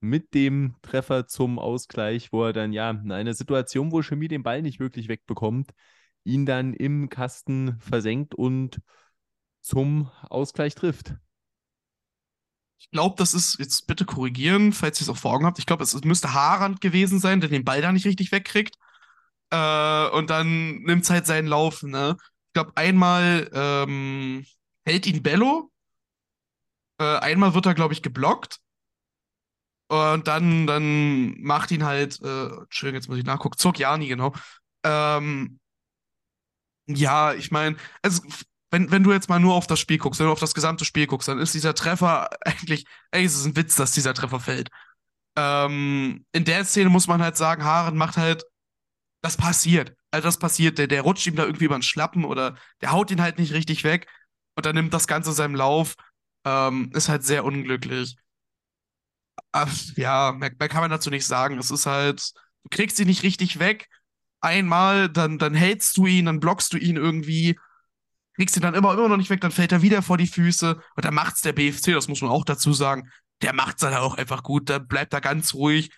mit 0.00 0.34
dem 0.34 0.76
Treffer 0.82 1.26
zum 1.26 1.58
Ausgleich, 1.58 2.32
wo 2.32 2.44
er 2.44 2.52
dann 2.52 2.72
ja 2.72 2.90
in 2.90 3.12
einer 3.12 3.34
Situation, 3.34 3.92
wo 3.92 4.02
Chemie 4.02 4.28
den 4.28 4.42
Ball 4.42 4.62
nicht 4.62 4.80
wirklich 4.80 5.08
wegbekommt, 5.08 5.72
ihn 6.24 6.46
dann 6.46 6.74
im 6.74 7.08
Kasten 7.08 7.78
versenkt 7.80 8.34
und 8.34 8.80
zum 9.60 10.10
Ausgleich 10.28 10.74
trifft. 10.74 11.14
Ich 12.78 12.90
glaube, 12.90 13.16
das 13.18 13.34
ist, 13.34 13.58
jetzt 13.58 13.86
bitte 13.86 14.04
korrigieren, 14.04 14.72
falls 14.72 15.00
ihr 15.00 15.04
es 15.04 15.08
auch 15.08 15.16
vor 15.16 15.32
Augen 15.32 15.46
habt. 15.46 15.58
Ich 15.58 15.66
glaube, 15.66 15.82
es, 15.82 15.94
es, 15.94 16.04
müsste 16.04 16.34
Haarand 16.34 16.80
gewesen 16.80 17.18
sein, 17.18 17.40
der 17.40 17.48
den 17.48 17.64
Ball 17.64 17.80
da 17.80 17.90
nicht 17.90 18.06
richtig 18.06 18.32
wegkriegt. 18.32 18.76
Äh, 19.50 20.08
und 20.10 20.30
dann 20.30 20.82
nimmt 20.82 21.04
es 21.04 21.10
halt 21.10 21.26
seinen 21.26 21.48
Lauf. 21.48 21.82
Ne? 21.82 22.16
Ich 22.48 22.52
glaube, 22.52 22.72
einmal 22.76 23.50
ähm, 23.52 24.44
hält 24.84 25.06
ihn 25.06 25.22
Bello. 25.22 25.70
Äh, 26.98 27.18
einmal 27.18 27.54
wird 27.54 27.66
er, 27.66 27.74
glaube 27.74 27.94
ich, 27.94 28.02
geblockt. 28.02 28.60
Und 29.88 30.26
dann, 30.26 30.66
dann 30.66 31.40
macht 31.40 31.70
ihn 31.70 31.84
halt, 31.84 32.20
äh, 32.22 32.46
Entschuldigung, 32.48 32.96
jetzt 33.00 33.08
muss 33.08 33.18
ich 33.18 33.24
nachgucken, 33.24 33.58
Zurkiani, 33.58 34.08
genau. 34.08 34.32
Ähm, 34.84 35.60
ja, 36.86 37.34
ich 37.34 37.50
meine, 37.50 37.76
also 38.02 38.22
wenn, 38.70 38.90
wenn 38.90 39.02
du 39.02 39.12
jetzt 39.12 39.28
mal 39.28 39.40
nur 39.40 39.54
auf 39.54 39.66
das 39.66 39.80
Spiel 39.80 39.98
guckst, 39.98 40.20
wenn 40.20 40.26
du 40.26 40.32
auf 40.32 40.40
das 40.40 40.54
gesamte 40.54 40.84
Spiel 40.84 41.06
guckst, 41.06 41.28
dann 41.28 41.38
ist 41.38 41.54
dieser 41.54 41.74
Treffer 41.74 42.28
eigentlich, 42.44 42.86
ey, 43.10 43.24
es 43.24 43.34
ist 43.36 43.46
ein 43.46 43.56
Witz, 43.56 43.76
dass 43.76 43.92
dieser 43.92 44.14
Treffer 44.14 44.40
fällt. 44.40 44.70
Ähm, 45.36 46.24
in 46.32 46.44
der 46.44 46.64
Szene 46.64 46.90
muss 46.90 47.08
man 47.08 47.22
halt 47.22 47.36
sagen, 47.36 47.64
Haaren 47.64 47.96
macht 47.96 48.16
halt, 48.16 48.44
das 49.22 49.36
passiert. 49.36 49.94
Also 50.12 50.28
das 50.28 50.38
passiert, 50.38 50.78
der, 50.78 50.88
der 50.88 51.02
rutscht 51.02 51.26
ihm 51.26 51.36
da 51.36 51.44
irgendwie 51.44 51.66
über 51.66 51.76
den 51.78 51.82
Schlappen 51.82 52.24
oder 52.24 52.56
der 52.82 52.92
haut 52.92 53.10
ihn 53.10 53.22
halt 53.22 53.38
nicht 53.38 53.52
richtig 53.54 53.84
weg 53.84 54.08
und 54.56 54.66
dann 54.66 54.74
nimmt 54.76 54.94
das 54.94 55.06
Ganze 55.08 55.32
seinem 55.32 55.54
Lauf. 55.56 55.96
Ähm, 56.44 56.90
ist 56.94 57.08
halt 57.08 57.24
sehr 57.24 57.44
unglücklich. 57.44 58.16
Ja, 59.96 60.32
mehr, 60.32 60.52
mehr 60.58 60.68
kann 60.68 60.80
man 60.80 60.90
dazu 60.90 61.10
nicht 61.10 61.26
sagen. 61.26 61.58
Es 61.58 61.70
ist 61.70 61.86
halt, 61.86 62.32
du 62.64 62.68
kriegst 62.70 62.98
ihn 63.00 63.06
nicht 63.06 63.22
richtig 63.22 63.58
weg. 63.58 63.88
Einmal, 64.40 65.08
dann, 65.08 65.38
dann 65.38 65.54
hältst 65.54 65.96
du 65.96 66.06
ihn, 66.06 66.26
dann 66.26 66.40
blockst 66.40 66.72
du 66.72 66.76
ihn 66.78 66.96
irgendwie 66.96 67.58
kriegst 68.36 68.56
ihn 68.56 68.62
dann 68.62 68.74
immer, 68.74 68.92
immer 68.94 69.08
noch 69.08 69.16
nicht 69.16 69.30
weg, 69.30 69.40
dann 69.40 69.50
fällt 69.50 69.72
er 69.72 69.82
wieder 69.82 70.02
vor 70.02 70.18
die 70.18 70.26
Füße 70.26 70.74
und 70.74 71.04
dann 71.04 71.14
macht's 71.14 71.40
der 71.40 71.52
BFC, 71.52 71.92
das 71.94 72.08
muss 72.08 72.20
man 72.20 72.30
auch 72.30 72.44
dazu 72.44 72.72
sagen, 72.72 73.10
der 73.42 73.52
macht's 73.52 73.80
dann 73.80 73.94
auch 73.94 74.16
einfach 74.16 74.42
gut, 74.42 74.68
der 74.68 74.78
bleibt 74.78 75.12
da 75.12 75.20
ganz 75.20 75.54
ruhig. 75.54 75.90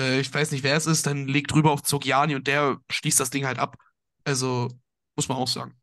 äh, 0.00 0.20
ich 0.20 0.32
weiß 0.32 0.52
nicht, 0.52 0.64
wer 0.64 0.76
es 0.76 0.86
ist, 0.86 1.06
dann 1.06 1.28
legt 1.28 1.52
drüber 1.52 1.72
auf 1.72 1.82
Zogiani 1.82 2.34
und 2.36 2.46
der 2.46 2.78
schließt 2.90 3.20
das 3.20 3.30
Ding 3.30 3.46
halt 3.46 3.58
ab. 3.58 3.76
Also, 4.24 4.70
muss 5.16 5.28
man 5.28 5.38
auch 5.38 5.48
sagen. 5.48 5.76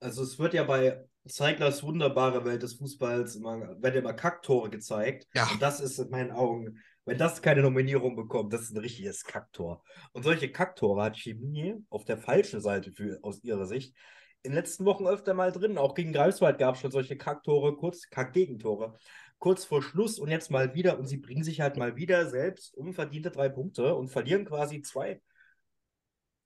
Also 0.00 0.22
es 0.22 0.38
wird 0.38 0.54
ja 0.54 0.64
bei 0.64 1.07
Zeiglers 1.28 1.82
wunderbare 1.82 2.44
Welt 2.44 2.62
des 2.62 2.74
Fußballs 2.74 3.36
immer, 3.36 3.80
werden 3.82 4.02
immer 4.02 4.14
Kacktore 4.14 4.70
gezeigt. 4.70 5.26
Ja. 5.34 5.48
Und 5.50 5.62
das 5.62 5.80
ist 5.80 5.98
in 5.98 6.10
meinen 6.10 6.32
Augen, 6.32 6.78
wenn 7.04 7.18
das 7.18 7.40
keine 7.40 7.62
Nominierung 7.62 8.16
bekommt, 8.16 8.52
das 8.52 8.62
ist 8.62 8.72
ein 8.72 8.78
richtiges 8.78 9.24
Kacktor. 9.24 9.82
Und 10.12 10.24
solche 10.24 10.52
Kacktore 10.52 11.02
hat 11.02 11.16
Chemie 11.16 11.76
auf 11.88 12.04
der 12.04 12.18
falschen 12.18 12.60
Seite 12.60 12.92
für, 12.92 13.18
aus 13.22 13.42
ihrer 13.42 13.66
Sicht 13.66 13.94
in 14.42 14.52
den 14.52 14.56
letzten 14.56 14.84
Wochen 14.84 15.06
öfter 15.06 15.34
mal 15.34 15.52
drin. 15.52 15.78
Auch 15.78 15.94
gegen 15.94 16.12
Greifswald 16.12 16.58
gab 16.58 16.74
es 16.74 16.80
schon 16.80 16.90
solche 16.90 17.16
Kacktore, 17.16 17.76
kurz 17.76 18.08
Kackgegentore, 18.10 18.96
kurz 19.38 19.64
vor 19.64 19.82
Schluss 19.82 20.18
und 20.18 20.30
jetzt 20.30 20.50
mal 20.50 20.74
wieder. 20.74 20.98
Und 20.98 21.06
sie 21.06 21.16
bringen 21.16 21.44
sich 21.44 21.60
halt 21.60 21.76
mal 21.76 21.96
wieder 21.96 22.28
selbst 22.28 22.74
unverdiente 22.74 23.30
drei 23.30 23.48
Punkte 23.48 23.94
und 23.94 24.08
verlieren 24.08 24.44
quasi 24.44 24.82
zwei 24.82 25.20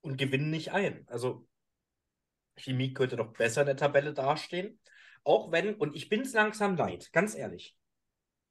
und 0.01 0.17
gewinnen 0.17 0.51
nicht 0.51 0.73
ein. 0.73 1.05
Also 1.09 1.47
Chemie 2.57 2.93
könnte 2.93 3.17
doch 3.17 3.33
besser 3.33 3.63
in 3.63 3.67
der 3.67 3.77
Tabelle 3.77 4.13
dastehen. 4.13 4.79
Auch 5.25 5.53
wenn, 5.53 5.75
und 5.75 5.95
ich 5.95 6.09
bin 6.09 6.23
es 6.23 6.33
langsam 6.33 6.77
leid, 6.77 7.13
ganz 7.13 7.35
ehrlich. 7.35 7.77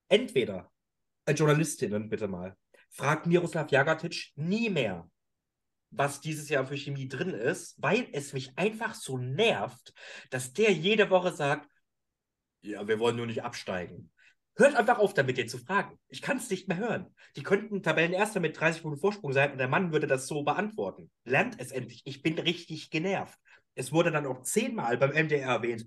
Entweder, 0.07 0.71
äh, 1.25 1.33
Journalistinnen 1.33 2.09
bitte 2.09 2.27
mal, 2.27 2.55
fragt 2.89 3.25
Miroslav 3.25 3.71
Jagatic 3.71 4.31
nie 4.35 4.69
mehr, 4.69 5.09
was 5.91 6.21
dieses 6.21 6.49
Jahr 6.49 6.65
für 6.65 6.77
Chemie 6.77 7.07
drin 7.07 7.33
ist, 7.33 7.75
weil 7.77 8.07
es 8.13 8.33
mich 8.33 8.57
einfach 8.57 8.95
so 8.95 9.17
nervt, 9.17 9.93
dass 10.29 10.53
der 10.53 10.71
jede 10.71 11.09
Woche 11.09 11.33
sagt, 11.33 11.69
ja, 12.61 12.87
wir 12.87 12.99
wollen 12.99 13.17
nur 13.17 13.25
nicht 13.25 13.43
absteigen. 13.43 14.11
Hört 14.55 14.75
einfach 14.75 14.99
auf 14.99 15.13
damit, 15.13 15.37
den 15.37 15.47
zu 15.47 15.57
fragen. 15.57 15.97
Ich 16.07 16.21
kann 16.21 16.37
es 16.37 16.49
nicht 16.49 16.67
mehr 16.67 16.77
hören. 16.77 17.15
Die 17.35 17.43
könnten 17.43 17.81
Tabellenerster 17.81 18.39
mit 18.39 18.59
30 18.59 18.81
Punkten 18.81 18.99
Vorsprung 18.99 19.33
sein 19.33 19.51
und 19.53 19.57
der 19.57 19.69
Mann 19.69 19.91
würde 19.91 20.07
das 20.07 20.27
so 20.27 20.43
beantworten. 20.43 21.09
Lernt 21.23 21.59
es 21.59 21.71
endlich. 21.71 22.01
Ich 22.05 22.21
bin 22.21 22.37
richtig 22.37 22.89
genervt. 22.89 23.39
Es 23.75 23.91
wurde 23.91 24.11
dann 24.11 24.25
auch 24.25 24.41
zehnmal 24.41 24.97
beim 24.97 25.11
MDR 25.11 25.49
erwähnt. 25.49 25.85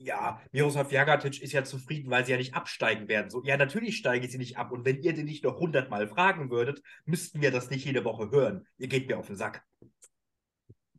Ja, 0.00 0.40
Miroslav 0.52 0.92
Jagatic 0.92 1.42
ist 1.42 1.52
ja 1.52 1.64
zufrieden, 1.64 2.08
weil 2.10 2.24
sie 2.24 2.30
ja 2.30 2.38
nicht 2.38 2.54
absteigen 2.54 3.08
werden. 3.08 3.30
So, 3.30 3.42
ja, 3.42 3.56
natürlich 3.56 3.96
steigen 3.96 4.28
sie 4.28 4.38
nicht 4.38 4.56
ab. 4.56 4.70
Und 4.70 4.84
wenn 4.84 5.02
ihr 5.02 5.12
den 5.12 5.24
nicht 5.24 5.42
noch 5.42 5.58
hundertmal 5.58 6.06
fragen 6.06 6.50
würdet, 6.50 6.82
müssten 7.04 7.42
wir 7.42 7.50
das 7.50 7.68
nicht 7.68 7.84
jede 7.84 8.04
Woche 8.04 8.30
hören. 8.30 8.66
Ihr 8.78 8.86
geht 8.86 9.08
mir 9.08 9.18
auf 9.18 9.26
den 9.26 9.36
Sack. 9.36 9.64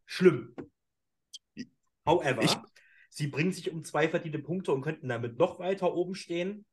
Schlimm. 0.06 0.54
However, 2.06 2.44
Ich- 2.44 2.58
sie 3.10 3.28
bringen 3.28 3.54
sich 3.54 3.72
um 3.72 3.84
zwei 3.84 4.10
verdiente 4.10 4.40
Punkte 4.40 4.74
und 4.74 4.82
könnten 4.82 5.08
damit 5.08 5.38
noch 5.38 5.60
weiter 5.60 5.94
oben 5.94 6.16
stehen. 6.16 6.66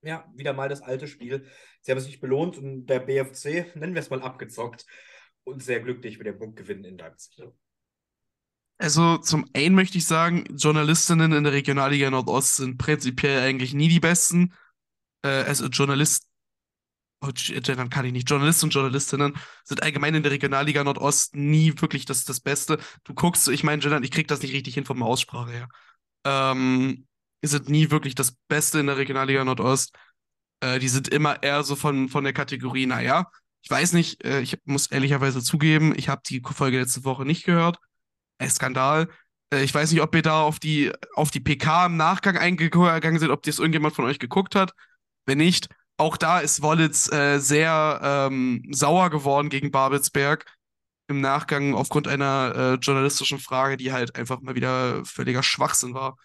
Ja, 0.00 0.28
wieder 0.34 0.52
mal 0.52 0.68
das 0.68 0.82
alte 0.82 1.06
Spiel. 1.06 1.46
Sie 1.82 1.92
haben 1.92 2.00
sich 2.00 2.20
belohnt 2.20 2.58
und 2.58 2.86
der 2.86 3.00
BFC, 3.00 3.66
nennen 3.74 3.94
wir 3.94 4.00
es 4.00 4.10
mal 4.10 4.22
abgezockt, 4.22 4.84
und 5.44 5.62
sehr 5.62 5.80
glücklich 5.80 6.18
mit 6.18 6.26
dem 6.26 6.38
Punktgewinn 6.38 6.84
in 6.84 6.98
Leipzig. 6.98 7.42
Also 8.78 9.18
zum 9.18 9.48
einen 9.54 9.74
möchte 9.74 9.98
ich 9.98 10.06
sagen, 10.06 10.44
Journalistinnen 10.56 11.32
in 11.32 11.44
der 11.44 11.52
Regionalliga 11.52 12.10
Nordost 12.10 12.56
sind 12.56 12.78
prinzipiell 12.78 13.40
eigentlich 13.40 13.74
nie 13.74 13.88
die 13.88 14.00
besten. 14.00 14.54
Äh, 15.22 15.28
also 15.28 15.66
Journalist, 15.66 16.26
oh, 17.20 17.30
gendern 17.32 17.90
kann 17.90 18.04
ich 18.06 18.12
nicht. 18.12 18.28
Journalisten 18.28 18.66
und 18.66 18.74
Journalistinnen 18.74 19.34
sind 19.62 19.82
allgemein 19.82 20.16
in 20.16 20.24
der 20.24 20.32
Regionalliga 20.32 20.82
Nordost 20.82 21.36
nie 21.36 21.72
wirklich 21.80 22.06
das, 22.06 22.24
das 22.24 22.40
Beste. 22.40 22.78
Du 23.04 23.14
guckst, 23.14 23.46
ich 23.48 23.62
meine, 23.62 23.80
gendern, 23.80 24.02
ich 24.02 24.10
krieg 24.10 24.26
das 24.26 24.42
nicht 24.42 24.52
richtig 24.52 24.74
hin 24.74 24.84
von 24.84 24.96
der 24.98 25.06
Aussprache 25.06 25.52
her. 25.52 25.68
Ähm, 26.24 27.06
sind 27.44 27.68
nie 27.68 27.90
wirklich 27.90 28.14
das 28.14 28.32
Beste 28.48 28.80
in 28.80 28.86
der 28.86 28.96
Regionalliga 28.96 29.44
Nordost. 29.44 29.94
Äh, 30.60 30.78
die 30.80 30.88
sind 30.88 31.08
immer 31.08 31.42
eher 31.42 31.62
so 31.62 31.76
von, 31.76 32.08
von 32.08 32.24
der 32.24 32.32
Kategorie, 32.32 32.86
naja, 32.86 33.30
ich 33.62 33.70
weiß 33.70 33.92
nicht, 33.92 34.24
äh, 34.24 34.40
ich 34.40 34.58
muss 34.64 34.88
ehrlicherweise 34.88 35.42
zugeben, 35.42 35.94
ich 35.96 36.08
habe 36.08 36.22
die 36.26 36.42
Folge 36.44 36.80
letzte 36.80 37.04
Woche 37.04 37.24
nicht 37.24 37.44
gehört. 37.44 37.78
Ein 38.38 38.50
Skandal. 38.50 39.08
Äh, 39.52 39.62
ich 39.62 39.74
weiß 39.74 39.92
nicht, 39.92 40.02
ob 40.02 40.14
ihr 40.14 40.22
da 40.22 40.42
auf 40.42 40.58
die, 40.58 40.92
auf 41.14 41.30
die 41.30 41.40
PK 41.40 41.86
im 41.86 41.96
Nachgang 41.96 42.36
eingegangen 42.36 43.18
seid, 43.18 43.30
ob 43.30 43.42
das 43.42 43.58
irgendjemand 43.58 43.94
von 43.94 44.04
euch 44.04 44.18
geguckt 44.18 44.56
hat. 44.56 44.72
Wenn 45.26 45.38
nicht, 45.38 45.68
auch 45.96 46.16
da 46.16 46.40
ist 46.40 46.62
Wollitz 46.62 47.10
äh, 47.12 47.38
sehr 47.38 48.00
ähm, 48.02 48.64
sauer 48.72 49.10
geworden 49.10 49.48
gegen 49.48 49.70
Babelsberg 49.70 50.44
im 51.08 51.20
Nachgang 51.20 51.74
aufgrund 51.74 52.08
einer 52.08 52.54
äh, 52.56 52.74
journalistischen 52.74 53.38
Frage, 53.38 53.76
die 53.76 53.92
halt 53.92 54.16
einfach 54.16 54.40
mal 54.40 54.54
wieder 54.56 55.04
völliger 55.04 55.42
Schwachsinn 55.42 55.94
war. 55.94 56.16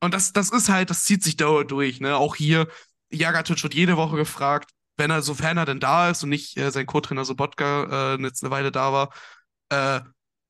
Und 0.00 0.12
das, 0.12 0.32
das 0.32 0.50
ist 0.50 0.68
halt, 0.68 0.90
das 0.90 1.04
zieht 1.04 1.22
sich 1.22 1.36
dauernd 1.36 1.70
durch, 1.70 2.00
ne? 2.00 2.16
Auch 2.16 2.36
hier, 2.36 2.68
Jagatic 3.10 3.62
wird 3.62 3.74
jede 3.74 3.96
Woche 3.96 4.16
gefragt, 4.16 4.70
wenn 4.96 5.10
er, 5.10 5.22
sofern 5.22 5.56
er 5.56 5.66
denn 5.66 5.80
da 5.80 6.10
ist 6.10 6.22
und 6.22 6.30
nicht 6.30 6.56
äh, 6.56 6.70
sein 6.70 6.86
Co-Trainer 6.86 7.24
Sobotka 7.24 8.14
äh, 8.14 8.22
jetzt 8.22 8.42
eine 8.42 8.50
Weile 8.50 8.72
da 8.72 8.92
war, 8.92 9.10
äh, 9.70 10.00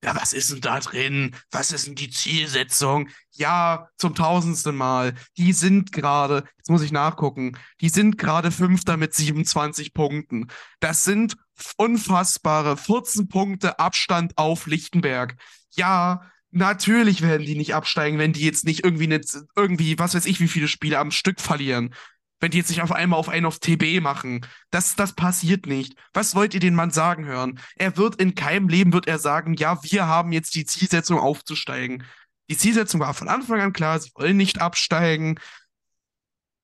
ja, 0.05 0.15
was 0.15 0.33
ist 0.33 0.53
denn 0.53 0.61
da 0.61 0.79
drin? 0.79 1.35
Was 1.51 1.73
ist 1.73 1.87
denn 1.87 1.95
die 1.95 2.11
Zielsetzung? 2.11 3.09
Ja, 3.33 3.89
zum 3.97 4.15
tausendsten 4.15 4.77
Mal. 4.77 5.15
Die 5.37 5.53
sind 5.53 5.91
gerade, 5.91 6.45
jetzt 6.59 6.71
muss 6.71 6.83
ich 6.83 6.93
nachgucken, 6.93 7.59
die 7.81 7.89
sind 7.89 8.19
gerade 8.19 8.51
Fünfter 8.53 8.97
mit 8.97 9.15
27 9.15 9.95
Punkten. 9.95 10.49
Das 10.81 11.05
sind 11.05 11.37
unfassbare 11.77 12.77
14 12.77 13.29
Punkte 13.29 13.79
Abstand 13.79 14.37
auf 14.37 14.67
Lichtenberg. 14.67 15.37
Ja, 15.71 16.31
natürlich 16.51 17.23
werden 17.23 17.47
die 17.47 17.57
nicht 17.57 17.75
absteigen, 17.75 18.19
wenn 18.19 18.33
die 18.33 18.45
jetzt 18.45 18.65
nicht 18.65 18.85
irgendwie, 18.85 19.09
nicht, 19.09 19.37
irgendwie, 19.57 19.99
was 19.99 20.15
weiß 20.15 20.27
ich, 20.27 20.41
wie 20.41 20.49
viele 20.49 20.69
Spiele 20.69 20.99
am 20.99 21.11
Stück 21.11 21.41
verlieren. 21.41 21.95
Wenn 22.41 22.51
die 22.51 22.59
jetzt 22.59 22.69
nicht 22.69 22.83
auf 22.83 22.93
einmal 22.93 23.19
auf 23.19 23.29
einen 23.29 23.47
auf 23.47 23.59
TB 23.59 24.03
machen. 24.03 24.45
Das, 24.71 24.95
das 24.95 25.15
passiert 25.15 25.67
nicht. 25.67 25.95
Was 26.13 26.35
wollt 26.35 26.53
ihr 26.55 26.61
den 26.61 26.75
Mann 26.75 26.91
sagen 26.91 27.25
hören? 27.25 27.59
Er 27.77 27.97
wird 27.97 28.17
in 28.17 28.35
keinem 28.35 28.69
Leben 28.69 28.93
wird 28.93 29.07
er 29.07 29.19
sagen, 29.19 29.55
ja, 29.55 29.83
wir 29.83 30.07
haben 30.07 30.33
jetzt 30.33 30.55
die 30.55 30.67
Zielsetzung 30.67 31.19
aufzusteigen. 31.19 32.05
Die 32.51 32.57
Zielsetzung 32.57 33.01
war 33.01 33.15
von 33.15 33.29
Anfang 33.29 33.61
an 33.61 33.73
klar, 33.73 33.99
sie 33.99 34.11
wollen 34.15 34.37
nicht 34.37 34.61
absteigen. 34.61 35.39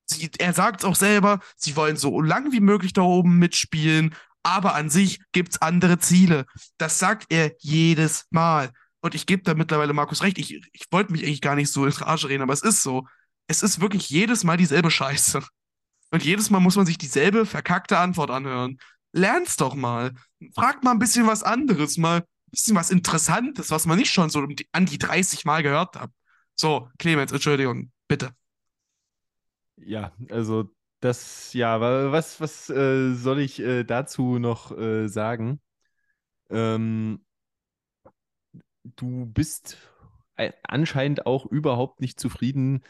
Sie, 0.07 0.31
er 0.39 0.53
sagt 0.53 0.81
es 0.81 0.85
auch 0.85 0.97
selber, 0.97 1.41
sie 1.57 1.75
wollen 1.77 1.97
so 1.97 2.21
lang 2.21 2.53
wie 2.53 2.61
möglich 2.61 2.93
da 2.93 3.03
oben 3.03 3.39
mitspielen, 3.39 4.15
aber 4.43 4.75
an 4.75 4.91
sich 4.91 5.21
gibt 5.33 5.53
es 5.53 5.63
andere 5.63 5.99
Ziele. 5.99 6.47
Das 6.77 6.99
sagt 6.99 7.27
er 7.31 7.53
jedes 7.59 8.27
Mal. 8.31 8.73
Und 9.01 9.15
ich 9.15 9.27
gebe 9.27 9.43
da 9.43 9.55
mittlerweile 9.55 9.93
Markus 9.93 10.23
recht. 10.23 10.39
Ich, 10.39 10.53
ich 10.73 10.85
wollte 10.91 11.13
mich 11.13 11.25
eigentlich 11.25 11.41
gar 11.41 11.57
nicht 11.57 11.73
so 11.73 11.85
in 11.85 11.93
Rage 11.93 12.29
reden, 12.29 12.43
aber 12.43 12.53
es 12.53 12.63
ist 12.63 12.83
so. 12.83 13.07
Es 13.49 13.63
ist 13.63 13.81
wirklich 13.81 14.09
jedes 14.11 14.45
Mal 14.45 14.57
dieselbe 14.57 14.91
Scheiße. 14.91 15.43
Und 16.13 16.25
jedes 16.25 16.51
Mal 16.51 16.61
muss 16.61 16.77
man 16.77 16.87
sich 16.87 16.99
dieselbe 16.99 17.47
verkackte 17.47 17.99
Antwort 17.99 18.31
anhören. 18.31 18.79
Lern's 19.13 19.57
doch 19.57 19.75
mal. 19.75 20.13
Fragt 20.55 20.85
mal 20.85 20.93
ein 20.93 21.01
bisschen 21.01 21.27
was 21.29 21.45
anderes, 21.45 21.99
mal 21.99 22.19
ein 22.21 22.25
bisschen 22.53 22.77
was 22.77 22.91
Interessantes, 22.93 23.71
was 23.73 23.87
man 23.87 23.99
nicht 23.99 24.13
schon 24.13 24.31
so 24.31 24.47
an 24.73 24.87
die 24.87 24.99
30 24.99 25.45
Mal 25.47 25.63
gehört 25.65 25.97
hat. 25.97 26.11
So, 26.57 26.91
Clemens, 26.99 27.33
Entschuldigung, 27.33 27.93
bitte. 28.09 28.33
Ja, 29.77 30.13
also 30.31 30.71
das, 31.01 31.53
ja, 31.55 31.81
wa- 31.81 32.13
was, 32.13 32.41
was 32.41 32.71
äh, 32.71 33.15
soll 33.15 33.41
ich 33.41 33.59
äh, 33.61 33.85
dazu 33.85 34.39
noch 34.39 34.71
äh, 34.77 35.09
sagen? 35.09 35.61
Ähm, 36.51 37.25
du 38.97 39.27
bist 39.27 39.77
ei- 40.37 40.55
anscheinend 40.65 41.27
auch 41.27 41.47
überhaupt 41.47 42.01
nicht 42.01 42.19
zufrieden, 42.21 42.83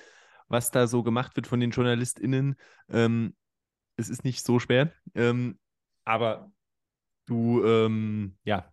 was 0.52 0.70
da 0.70 0.86
so 0.86 1.02
gemacht 1.02 1.34
wird 1.36 1.46
von 1.46 1.60
den 1.60 1.70
JournalistInnen. 1.70 2.56
Ähm, 2.90 3.34
es 3.96 4.08
ist 4.08 4.24
nicht 4.24 4.44
so 4.44 4.58
schwer, 4.58 4.92
ähm, 5.14 5.58
aber 6.04 6.52
du, 7.26 7.64
ähm, 7.64 8.36
ja, 8.44 8.72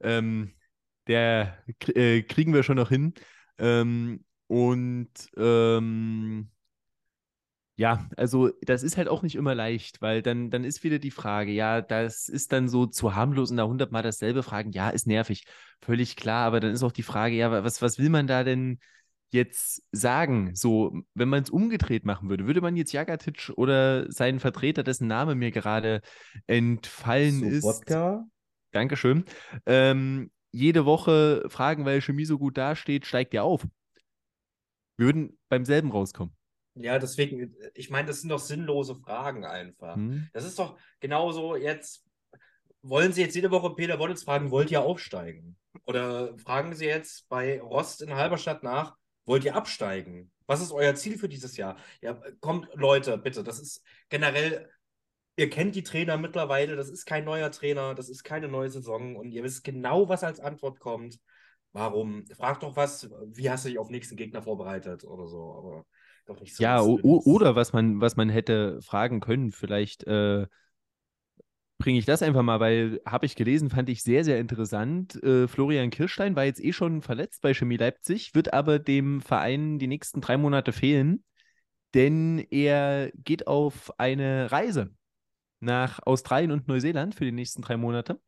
ähm, 0.00 0.54
der 1.06 1.58
äh, 1.94 2.22
kriegen 2.22 2.54
wir 2.54 2.62
schon 2.62 2.76
noch 2.76 2.90
hin. 2.90 3.14
Ähm, 3.58 4.24
und 4.48 5.10
ähm, 5.36 6.50
ja, 7.76 8.06
also 8.16 8.50
das 8.62 8.82
ist 8.82 8.98
halt 8.98 9.08
auch 9.08 9.22
nicht 9.22 9.36
immer 9.36 9.54
leicht, 9.54 10.02
weil 10.02 10.20
dann, 10.22 10.50
dann 10.50 10.64
ist 10.64 10.84
wieder 10.84 10.98
die 10.98 11.10
Frage, 11.10 11.50
ja, 11.50 11.80
das 11.80 12.28
ist 12.28 12.52
dann 12.52 12.68
so 12.68 12.84
zu 12.86 13.14
harmlos 13.14 13.50
und 13.50 13.56
da 13.56 13.64
hundertmal 13.64 14.02
dasselbe 14.02 14.42
fragen, 14.42 14.72
ja, 14.72 14.90
ist 14.90 15.06
nervig, 15.06 15.46
völlig 15.80 16.14
klar, 16.16 16.44
aber 16.46 16.60
dann 16.60 16.72
ist 16.72 16.82
auch 16.82 16.92
die 16.92 17.02
Frage, 17.02 17.36
ja, 17.36 17.50
was, 17.64 17.80
was 17.80 17.98
will 17.98 18.10
man 18.10 18.26
da 18.26 18.44
denn 18.44 18.80
jetzt 19.32 19.82
sagen? 19.92 20.54
So, 20.54 21.02
wenn 21.14 21.28
man 21.28 21.42
es 21.42 21.50
umgedreht 21.50 22.04
machen 22.04 22.28
würde, 22.28 22.46
würde 22.46 22.60
man 22.60 22.76
jetzt 22.76 22.92
Jagatic 22.92 23.52
oder 23.56 24.10
seinen 24.10 24.40
Vertreter, 24.40 24.82
dessen 24.82 25.06
Name 25.06 25.34
mir 25.34 25.50
gerade 25.50 26.02
entfallen 26.46 27.42
ist, 27.42 27.62
Wodka? 27.62 28.26
Dankeschön, 28.72 29.24
ähm, 29.66 30.30
jede 30.52 30.84
Woche 30.84 31.44
fragen, 31.48 31.84
weil 31.84 32.00
Chemie 32.00 32.24
so 32.24 32.38
gut 32.38 32.56
dasteht, 32.56 33.06
steigt 33.06 33.34
ja 33.34 33.42
auf. 33.42 33.66
Wir 34.96 35.06
würden 35.06 35.38
beim 35.48 35.64
selben 35.64 35.90
rauskommen. 35.90 36.34
Ja, 36.74 36.98
deswegen, 36.98 37.54
ich 37.74 37.90
meine, 37.90 38.08
das 38.08 38.20
sind 38.20 38.30
doch 38.30 38.38
sinnlose 38.38 38.94
Fragen 38.94 39.44
einfach. 39.44 39.96
Hm? 39.96 40.28
Das 40.32 40.44
ist 40.44 40.58
doch 40.58 40.78
genauso 41.00 41.56
jetzt. 41.56 42.04
Wollen 42.82 43.12
Sie 43.12 43.20
jetzt 43.20 43.34
jede 43.34 43.50
Woche 43.50 43.74
Peter 43.74 43.98
Wollitz 43.98 44.22
fragen, 44.22 44.50
wollt 44.50 44.70
ihr 44.70 44.80
aufsteigen? 44.80 45.58
Oder 45.84 46.36
fragen 46.38 46.74
Sie 46.74 46.86
jetzt 46.86 47.28
bei 47.28 47.60
Rost 47.60 48.00
in 48.00 48.14
Halberstadt 48.14 48.62
nach, 48.62 48.96
wollt 49.24 49.44
ihr 49.44 49.54
absteigen? 49.54 50.30
Was 50.46 50.60
ist 50.60 50.72
euer 50.72 50.94
Ziel 50.94 51.18
für 51.18 51.28
dieses 51.28 51.56
Jahr? 51.56 51.76
Ja, 52.00 52.20
kommt, 52.40 52.68
Leute, 52.74 53.18
bitte, 53.18 53.44
das 53.44 53.60
ist 53.60 53.84
generell 54.08 54.68
ihr 55.40 55.48
kennt 55.48 55.74
die 55.74 55.82
Trainer 55.82 56.18
mittlerweile, 56.18 56.76
das 56.76 56.90
ist 56.90 57.06
kein 57.06 57.24
neuer 57.24 57.50
Trainer, 57.50 57.94
das 57.94 58.10
ist 58.10 58.24
keine 58.24 58.48
neue 58.48 58.68
Saison 58.68 59.16
und 59.16 59.32
ihr 59.32 59.42
wisst 59.42 59.64
genau, 59.64 60.08
was 60.08 60.22
als 60.22 60.38
Antwort 60.38 60.80
kommt. 60.80 61.18
Warum? 61.72 62.26
Frag 62.36 62.60
doch 62.60 62.76
was, 62.76 63.08
wie 63.24 63.48
hast 63.48 63.64
du 63.64 63.70
dich 63.70 63.78
auf 63.78 63.88
nächsten 63.88 64.16
Gegner 64.16 64.42
vorbereitet 64.42 65.04
oder 65.04 65.26
so, 65.26 65.54
aber 65.56 65.86
doch 66.26 66.38
nicht 66.40 66.54
so. 66.54 66.62
Ja, 66.62 66.82
oder 66.82 67.56
was 67.56 67.72
man, 67.72 68.00
was 68.02 68.16
man 68.16 68.28
hätte 68.28 68.82
fragen 68.82 69.20
können, 69.20 69.50
vielleicht 69.50 70.04
äh, 70.06 70.46
bringe 71.80 71.98
ich 71.98 72.04
das 72.04 72.22
einfach 72.22 72.42
mal, 72.42 72.60
weil 72.60 73.00
habe 73.04 73.26
ich 73.26 73.34
gelesen, 73.34 73.70
fand 73.70 73.88
ich 73.88 74.02
sehr, 74.04 74.22
sehr 74.22 74.38
interessant. 74.38 75.20
Äh, 75.24 75.48
Florian 75.48 75.90
Kirstein 75.90 76.36
war 76.36 76.44
jetzt 76.44 76.62
eh 76.62 76.72
schon 76.72 77.02
verletzt 77.02 77.42
bei 77.42 77.54
Chemie 77.54 77.78
Leipzig, 77.78 78.34
wird 78.34 78.52
aber 78.52 78.78
dem 78.78 79.20
Verein 79.20 79.80
die 79.80 79.88
nächsten 79.88 80.20
drei 80.20 80.36
Monate 80.36 80.72
fehlen, 80.72 81.24
denn 81.94 82.38
er 82.50 83.10
geht 83.16 83.48
auf 83.48 83.98
eine 83.98 84.52
Reise 84.52 84.94
nach 85.58 86.00
Australien 86.06 86.52
und 86.52 86.68
Neuseeland 86.68 87.14
für 87.14 87.24
die 87.24 87.32
nächsten 87.32 87.62
drei 87.62 87.76
Monate. 87.76 88.20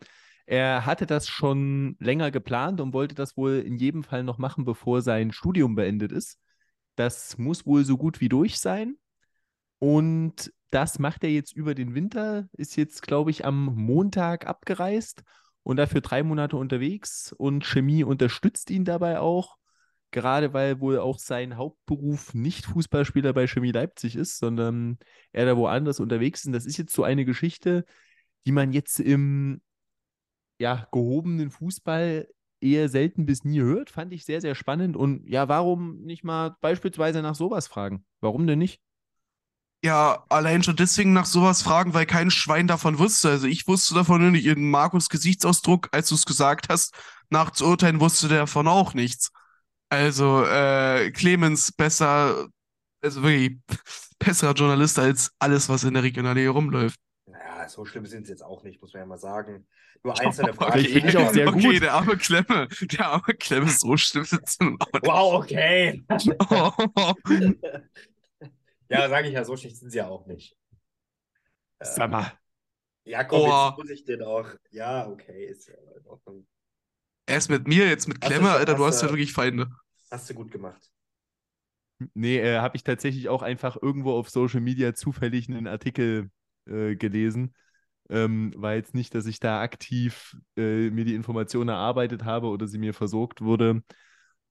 Er 0.46 0.86
hatte 0.86 1.06
das 1.06 1.28
schon 1.28 1.96
länger 2.00 2.30
geplant 2.30 2.80
und 2.80 2.92
wollte 2.92 3.14
das 3.14 3.36
wohl 3.36 3.58
in 3.58 3.76
jedem 3.76 4.02
Fall 4.02 4.24
noch 4.24 4.38
machen, 4.38 4.64
bevor 4.64 5.02
sein 5.02 5.30
Studium 5.30 5.74
beendet 5.74 6.10
ist. 6.10 6.38
Das 6.96 7.38
muss 7.38 7.66
wohl 7.66 7.84
so 7.84 7.96
gut 7.96 8.20
wie 8.20 8.28
durch 8.28 8.58
sein. 8.58 8.96
Und 9.78 10.52
das 10.72 10.98
macht 10.98 11.22
er 11.22 11.30
jetzt 11.30 11.54
über 11.54 11.74
den 11.74 11.94
Winter, 11.94 12.48
ist 12.52 12.76
jetzt, 12.76 13.02
glaube 13.02 13.30
ich, 13.30 13.44
am 13.44 13.66
Montag 13.76 14.46
abgereist 14.46 15.22
und 15.62 15.76
dafür 15.76 16.00
drei 16.00 16.22
Monate 16.22 16.56
unterwegs. 16.56 17.32
Und 17.36 17.64
Chemie 17.64 18.04
unterstützt 18.04 18.70
ihn 18.70 18.84
dabei 18.84 19.20
auch, 19.20 19.58
gerade 20.12 20.54
weil 20.54 20.80
wohl 20.80 20.98
auch 20.98 21.18
sein 21.18 21.58
Hauptberuf 21.58 22.32
nicht 22.32 22.64
Fußballspieler 22.64 23.34
bei 23.34 23.46
Chemie 23.46 23.70
Leipzig 23.70 24.16
ist, 24.16 24.38
sondern 24.38 24.98
er 25.32 25.44
da 25.44 25.56
woanders 25.58 26.00
unterwegs 26.00 26.40
ist. 26.40 26.46
Und 26.46 26.52
das 26.54 26.64
ist 26.64 26.78
jetzt 26.78 26.94
so 26.94 27.04
eine 27.04 27.26
Geschichte, 27.26 27.84
die 28.46 28.52
man 28.52 28.72
jetzt 28.72 28.98
im 28.98 29.60
ja, 30.58 30.88
gehobenen 30.90 31.50
Fußball 31.50 32.28
eher 32.62 32.88
selten 32.88 33.26
bis 33.26 33.44
nie 33.44 33.60
hört. 33.60 33.90
Fand 33.90 34.14
ich 34.14 34.24
sehr, 34.24 34.40
sehr 34.40 34.54
spannend. 34.54 34.96
Und 34.96 35.28
ja, 35.28 35.48
warum 35.48 36.00
nicht 36.00 36.24
mal 36.24 36.56
beispielsweise 36.62 37.20
nach 37.20 37.34
sowas 37.34 37.66
fragen? 37.66 38.06
Warum 38.20 38.46
denn 38.46 38.58
nicht? 38.58 38.80
Ja, 39.84 40.24
allein 40.28 40.62
schon 40.62 40.76
deswegen 40.76 41.12
nach 41.12 41.26
sowas 41.26 41.62
fragen, 41.62 41.92
weil 41.92 42.06
kein 42.06 42.30
Schwein 42.30 42.68
davon 42.68 42.98
wusste. 42.98 43.30
Also 43.30 43.48
ich 43.48 43.66
wusste 43.66 43.94
davon 43.94 44.30
nicht. 44.30 44.44
Ihren 44.44 44.70
Markus 44.70 45.08
Gesichtsausdruck, 45.08 45.88
als 45.90 46.08
du 46.08 46.14
es 46.14 46.24
gesagt 46.24 46.68
hast, 46.68 46.94
nachzuurteilen, 47.30 48.00
wusste 48.00 48.28
der 48.28 48.40
davon 48.40 48.68
auch 48.68 48.94
nichts. 48.94 49.32
Also, 49.88 50.44
äh, 50.44 51.10
Clemens 51.10 51.72
besser, 51.72 52.48
also 53.02 53.22
wirklich 53.22 53.58
besserer 54.18 54.52
Journalist 54.52 54.98
als 54.98 55.32
alles, 55.38 55.68
was 55.68 55.84
in 55.84 55.94
der 55.94 56.02
Regionalliga 56.02 56.50
rumläuft. 56.50 56.98
Naja, 57.26 57.68
so 57.68 57.84
schlimm 57.84 58.06
sind 58.06 58.26
sie 58.26 58.32
jetzt 58.32 58.44
auch 58.44 58.62
nicht, 58.62 58.80
muss 58.80 58.92
man 58.92 59.02
ja 59.02 59.06
mal 59.06 59.18
sagen. 59.18 59.66
Nur 60.04 60.18
einzelne 60.20 60.54
Fragen. 60.54 60.78
Okay, 60.78 60.88
finde 60.88 61.08
ich 61.08 61.16
auch 61.16 61.32
sehr 61.32 61.48
okay, 61.54 61.60
gut. 61.60 61.82
der 61.82 61.94
arme 61.94 62.16
Klemme, 62.16 62.68
der 62.80 63.06
arme 63.06 63.34
Klemme, 63.34 63.68
so 63.68 63.96
schlimm 63.96 64.22
nicht. 64.30 64.58
Wow, 65.02 65.42
okay. 65.42 66.02
Oh. 66.48 66.72
Ja, 68.92 69.08
sage 69.08 69.28
ich 69.28 69.34
ja, 69.34 69.44
so 69.44 69.56
schlecht 69.56 69.76
sind 69.78 69.90
sie 69.90 69.98
ja 69.98 70.08
auch 70.08 70.26
nicht. 70.26 70.56
Äh, 71.78 71.84
Sag 71.84 72.10
mal. 72.10 72.32
Ja, 73.04 73.24
komm, 73.24 73.40
Oh. 73.42 73.68
jetzt 73.68 73.78
muss 73.78 73.90
ich 73.90 74.04
den 74.04 74.22
auch. 74.22 74.48
Ja, 74.70 75.08
okay, 75.08 75.46
ist 75.46 75.68
ja 75.68 75.74
in 75.98 76.06
Ordnung. 76.06 76.46
Erst 77.26 77.50
mit 77.50 77.66
mir, 77.66 77.88
jetzt 77.88 78.06
mit 78.08 78.18
Hast 78.18 78.24
du 78.24 78.28
Klemme, 78.34 78.48
schon- 78.50 78.58
Alter, 78.58 78.74
du 78.74 78.84
hast 78.84 78.94
hast 78.96 79.02
ja 79.02 79.08
du- 79.08 79.14
wirklich 79.14 79.32
Feinde. 79.32 79.68
Hast 80.10 80.28
du 80.30 80.34
gut 80.34 80.50
gemacht. 80.52 80.90
Nee, 82.14 82.38
äh, 82.38 82.58
habe 82.58 82.76
ich 82.76 82.82
tatsächlich 82.84 83.28
auch 83.28 83.42
einfach 83.42 83.76
irgendwo 83.80 84.12
auf 84.12 84.28
Social 84.28 84.60
Media 84.60 84.94
zufällig 84.94 85.48
einen 85.48 85.66
Artikel 85.68 86.30
äh, 86.66 86.96
gelesen. 86.96 87.54
Ähm, 88.10 88.52
war 88.56 88.74
jetzt 88.74 88.94
nicht, 88.94 89.14
dass 89.14 89.26
ich 89.26 89.38
da 89.40 89.60
aktiv 89.62 90.36
äh, 90.56 90.90
mir 90.90 91.04
die 91.04 91.14
Informationen 91.14 91.68
erarbeitet 91.70 92.24
habe 92.24 92.48
oder 92.48 92.66
sie 92.66 92.78
mir 92.78 92.92
versorgt 92.94 93.40
wurde 93.40 93.82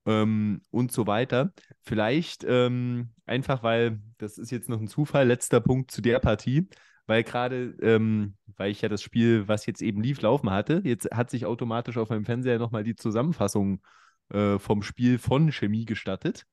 ähm, 0.06 0.62
und 0.72 0.92
so 0.92 1.08
weiter. 1.08 1.54
Vielleicht 1.82 2.44
ähm, 2.48 3.10
einfach, 3.26 3.64
weil 3.64 4.02
das 4.18 4.38
ist 4.38 4.52
jetzt 4.52 4.70
noch 4.70 4.80
ein 4.80 4.88
Zufall, 4.88 5.28
letzter 5.28 5.62
Punkt 5.62 5.92
zu 5.92 6.02
der 6.02 6.20
Partie, 6.20 6.68
weil 7.08 7.24
gerade, 7.24 7.76
ähm, 7.82 8.36
weil 8.58 8.72
ich 8.72 8.82
ja 8.82 8.90
das 8.90 9.02
Spiel, 9.02 9.48
was 9.48 9.66
jetzt 9.66 9.82
eben 9.82 10.02
lief, 10.02 10.22
laufen 10.22 10.50
hatte, 10.50 10.82
jetzt 10.84 11.10
hat 11.12 11.30
sich 11.30 11.46
automatisch 11.46 11.98
auf 11.98 12.10
meinem 12.10 12.26
Fernseher 12.26 12.60
nochmal 12.60 12.84
die 12.84 12.96
Zusammenfassung 12.96 13.82
äh, 14.30 14.60
vom 14.60 14.84
Spiel 14.84 15.18
von 15.20 15.52
Chemie 15.52 15.86
gestattet. 15.86 16.46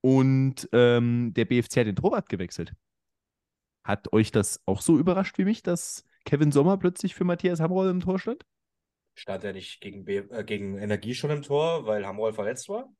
Und 0.00 0.68
ähm, 0.72 1.32
der 1.34 1.46
BFC 1.46 1.78
hat 1.78 1.86
den 1.86 1.96
Torwart 1.96 2.28
gewechselt. 2.28 2.72
Hat 3.82 4.12
euch 4.12 4.30
das 4.30 4.60
auch 4.66 4.80
so 4.80 4.98
überrascht 4.98 5.38
wie 5.38 5.44
mich, 5.44 5.62
dass 5.62 6.04
Kevin 6.24 6.52
Sommer 6.52 6.76
plötzlich 6.76 7.14
für 7.14 7.24
Matthias 7.24 7.60
Hamroll 7.60 7.88
im 7.88 8.00
Tor 8.00 8.18
stand? 8.18 8.44
Stand 9.16 9.44
er 9.44 9.52
nicht 9.54 9.80
gegen, 9.80 10.04
B 10.04 10.18
äh, 10.18 10.44
gegen 10.44 10.78
Energie 10.78 11.14
schon 11.14 11.30
im 11.30 11.42
Tor, 11.42 11.86
weil 11.86 12.06
Hamroll 12.06 12.34
verletzt 12.34 12.68
war? 12.68 12.92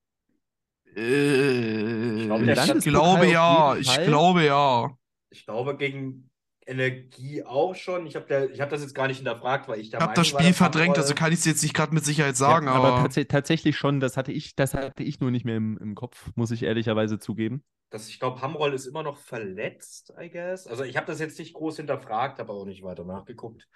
Äh, 0.96 2.26
glaube, 2.26 2.46
der 2.46 2.76
ich 2.76 2.84
glaube 2.84 3.26
ja, 3.26 3.76
ich 3.76 4.00
glaube 4.02 4.44
ja. 4.44 4.96
Ich 5.30 5.44
glaube, 5.44 5.76
gegen 5.76 6.30
Energie 6.66 7.44
auch 7.44 7.74
schon. 7.74 8.06
Ich 8.06 8.16
habe 8.16 8.50
hab 8.58 8.70
das 8.70 8.80
jetzt 8.80 8.94
gar 8.94 9.08
nicht 9.08 9.18
hinterfragt, 9.18 9.68
weil 9.68 9.78
ich 9.78 9.90
der 9.90 10.00
Ich 10.00 10.02
habe 10.02 10.14
das 10.14 10.28
Spiel 10.28 10.54
verdrängt, 10.54 10.96
Hamroll- 10.96 11.02
also 11.02 11.14
kann 11.14 11.32
ich 11.32 11.40
es 11.40 11.44
jetzt 11.44 11.62
nicht 11.62 11.74
gerade 11.74 11.94
mit 11.94 12.04
Sicherheit 12.04 12.36
sagen, 12.36 12.66
ja, 12.66 12.72
aber, 12.72 12.94
aber 12.94 13.08
tats 13.10 13.28
tatsächlich 13.28 13.76
schon, 13.76 14.00
das 14.00 14.16
hatte 14.16 14.32
ich, 14.32 14.56
das 14.56 14.74
hatte 14.74 15.02
ich 15.02 15.20
nur 15.20 15.30
nicht 15.30 15.44
mehr 15.44 15.56
im, 15.56 15.76
im 15.78 15.94
Kopf, 15.94 16.30
muss 16.34 16.50
ich 16.50 16.62
ehrlicherweise 16.62 17.18
zugeben. 17.18 17.62
dass 17.90 18.08
ich 18.08 18.18
glaube, 18.18 18.40
Hamroll 18.40 18.74
ist 18.74 18.86
immer 18.86 19.02
noch 19.02 19.16
verletzt, 19.18 20.12
I 20.20 20.28
guess. 20.30 20.66
Also 20.66 20.84
ich 20.84 20.96
habe 20.96 21.06
das 21.06 21.20
jetzt 21.20 21.38
nicht 21.38 21.54
groß 21.54 21.76
hinterfragt, 21.76 22.38
habe 22.38 22.52
auch 22.52 22.64
nicht 22.64 22.82
weiter 22.82 23.04
nachgeguckt. 23.04 23.68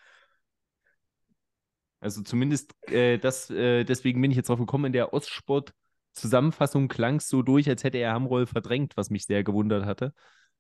Also 2.00 2.22
zumindest 2.22 2.74
äh, 2.90 3.18
das, 3.18 3.50
äh, 3.50 3.84
deswegen 3.84 4.20
bin 4.22 4.30
ich 4.30 4.36
jetzt 4.36 4.48
drauf 4.48 4.58
gekommen, 4.58 4.86
in 4.86 4.92
der 4.92 5.12
Ostsport-Zusammenfassung 5.12 6.88
klang 6.88 7.16
es 7.16 7.28
so 7.28 7.42
durch, 7.42 7.68
als 7.68 7.84
hätte 7.84 7.98
er 7.98 8.14
Hamroll 8.14 8.46
verdrängt, 8.46 8.96
was 8.96 9.10
mich 9.10 9.26
sehr 9.26 9.44
gewundert 9.44 9.84
hatte. 9.84 10.14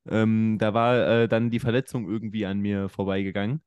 Ähm, 0.08 0.58
da 0.58 0.74
war 0.74 0.96
äh, 1.22 1.28
dann 1.28 1.50
die 1.50 1.60
Verletzung 1.60 2.08
irgendwie 2.08 2.46
an 2.46 2.60
mir 2.60 2.88
vorbeigegangen. 2.88 3.62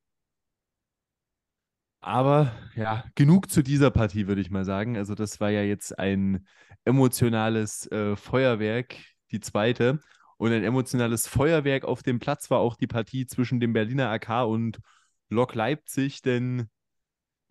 Aber 2.01 2.51
ja, 2.75 3.05
genug 3.15 3.49
zu 3.49 3.63
dieser 3.63 3.89
Partie, 3.89 4.27
würde 4.27 4.41
ich 4.41 4.51
mal 4.51 4.65
sagen. 4.65 4.97
Also 4.97 5.15
das 5.15 5.39
war 5.39 5.49
ja 5.51 5.61
jetzt 5.63 5.97
ein 5.97 6.45
emotionales 6.83 7.89
äh, 7.91 8.15
Feuerwerk, 8.17 8.95
die 9.31 9.39
zweite. 9.39 9.99
Und 10.37 10.51
ein 10.51 10.63
emotionales 10.63 11.27
Feuerwerk 11.27 11.85
auf 11.85 12.03
dem 12.03 12.19
Platz 12.19 12.49
war 12.51 12.59
auch 12.59 12.75
die 12.75 12.87
Partie 12.87 13.25
zwischen 13.25 13.61
dem 13.61 13.71
Berliner 13.71 14.09
AK 14.09 14.45
und 14.47 14.79
Lok 15.29 15.55
Leipzig, 15.55 16.21
denn 16.21 16.69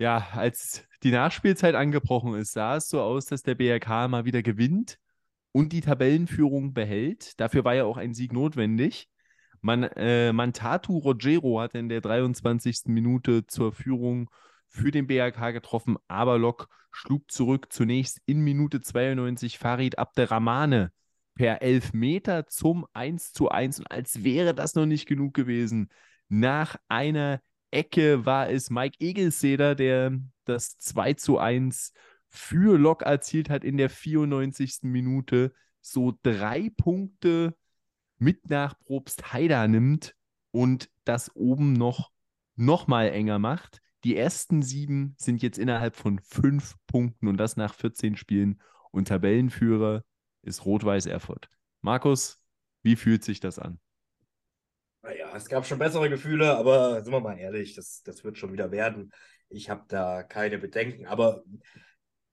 ja, 0.03 0.27
als 0.33 0.85
die 1.05 1.13
Nachspielzeit 1.13 1.77
angebrochen 1.77 2.35
ist, 2.35 2.53
sah 2.53 2.77
es 2.77 2.89
so 2.89 3.01
aus, 3.01 3.27
dass 3.27 3.45
der 3.45 3.55
BRK 3.55 4.09
mal 4.09 4.25
wieder 4.25 4.43
gewinnt 4.43 4.99
und 5.53 5.73
die 5.73 5.81
Tabellenführung 5.81 6.75
behält. 6.75 7.39
Dafür 7.41 7.65
war 7.65 7.75
ja 7.77 7.85
auch 7.85 7.97
ein 7.99 8.13
Sieg 8.13 8.33
notwendig. 8.33 9.09
Man, 9.61 9.85
äh, 9.85 10.33
Mantatu 10.33 10.99
Rogero 10.99 11.61
hatte 11.61 11.79
in 11.79 11.89
der 11.89 12.01
23. 12.01 12.87
Minute 12.87 13.47
zur 13.47 13.73
Führung 13.73 14.29
für 14.67 14.91
den 14.91 15.07
BRK 15.07 15.53
getroffen, 15.53 15.99
aber 16.09 16.37
Lok 16.37 16.69
schlug 16.91 17.31
zurück. 17.31 17.73
Zunächst 17.73 18.21
in 18.27 18.41
Minute 18.41 18.81
92 18.81 19.57
Farid 19.57 19.99
Abderrahmane 19.99 20.91
per 21.37 21.63
Elfmeter 21.63 22.49
zum 22.49 22.87
1 22.93 23.33
zu 23.33 23.51
1. 23.51 23.79
Und 23.79 23.91
als 23.93 24.25
wäre 24.25 24.53
das 24.53 24.75
noch 24.75 24.87
nicht 24.87 25.07
genug 25.07 25.33
gewesen, 25.33 25.91
nach 26.29 26.75
einer 26.89 27.41
Ecke 27.73 28.25
war 28.25 28.51
es 28.51 28.71
Mike 28.71 28.97
Egelseder, 29.01 29.75
der 29.75 30.19
das 30.45 30.79
2 30.79 31.15
zu 31.15 31.39
1 31.39 31.93
für 32.29 32.79
Lok 32.79 33.03
erzielt 33.03 33.51
hat 33.51 33.65
in 33.65 33.77
der 33.77 33.91
94. 33.91 34.81
Minute. 34.83 35.53
So 35.81 36.17
drei 36.23 36.71
Punkte 36.77 37.57
mit 38.19 38.49
nach 38.51 38.79
Probst 38.79 39.33
Haida 39.33 39.67
nimmt 39.67 40.15
und 40.53 40.89
das 41.05 41.35
oben 41.35 41.73
noch, 41.73 42.13
noch 42.55 42.87
mal 42.87 43.09
enger 43.09 43.39
macht. 43.39 43.81
Die 44.05 44.17
ersten 44.17 44.63
sieben 44.63 45.15
sind 45.19 45.43
jetzt 45.43 45.59
innerhalb 45.59 45.97
von 45.97 46.19
fünf 46.21 46.77
Punkten 46.87 47.27
und 47.29 47.37
das 47.37 47.57
nach 47.57 47.75
14 47.75 48.17
Spielen. 48.17 48.61
Und 48.91 49.09
Tabellenführer 49.09 50.05
ist 50.43 50.65
Rot-Weiß 50.65 51.07
Erfurt. 51.07 51.49
Markus, 51.81 52.45
wie 52.83 52.97
fühlt 52.97 53.25
sich 53.25 53.41
das 53.41 53.59
an? 53.59 53.81
Naja, 55.03 55.33
es 55.37 55.49
gab 55.49 55.67
schon 55.67 55.79
bessere 55.79 56.09
Gefühle, 56.09 56.57
aber 56.57 57.03
sind 57.03 57.13
wir 57.13 57.21
mal 57.21 57.39
ehrlich, 57.39 57.75
das, 57.75 58.03
das 58.03 58.23
wird 58.23 58.39
schon 58.39 58.53
wieder 58.53 58.71
werden. 58.71 59.13
Ich 59.49 59.69
habe 59.69 59.85
da 59.89 60.23
keine 60.23 60.59
Bedenken, 60.59 61.07
aber 61.07 61.43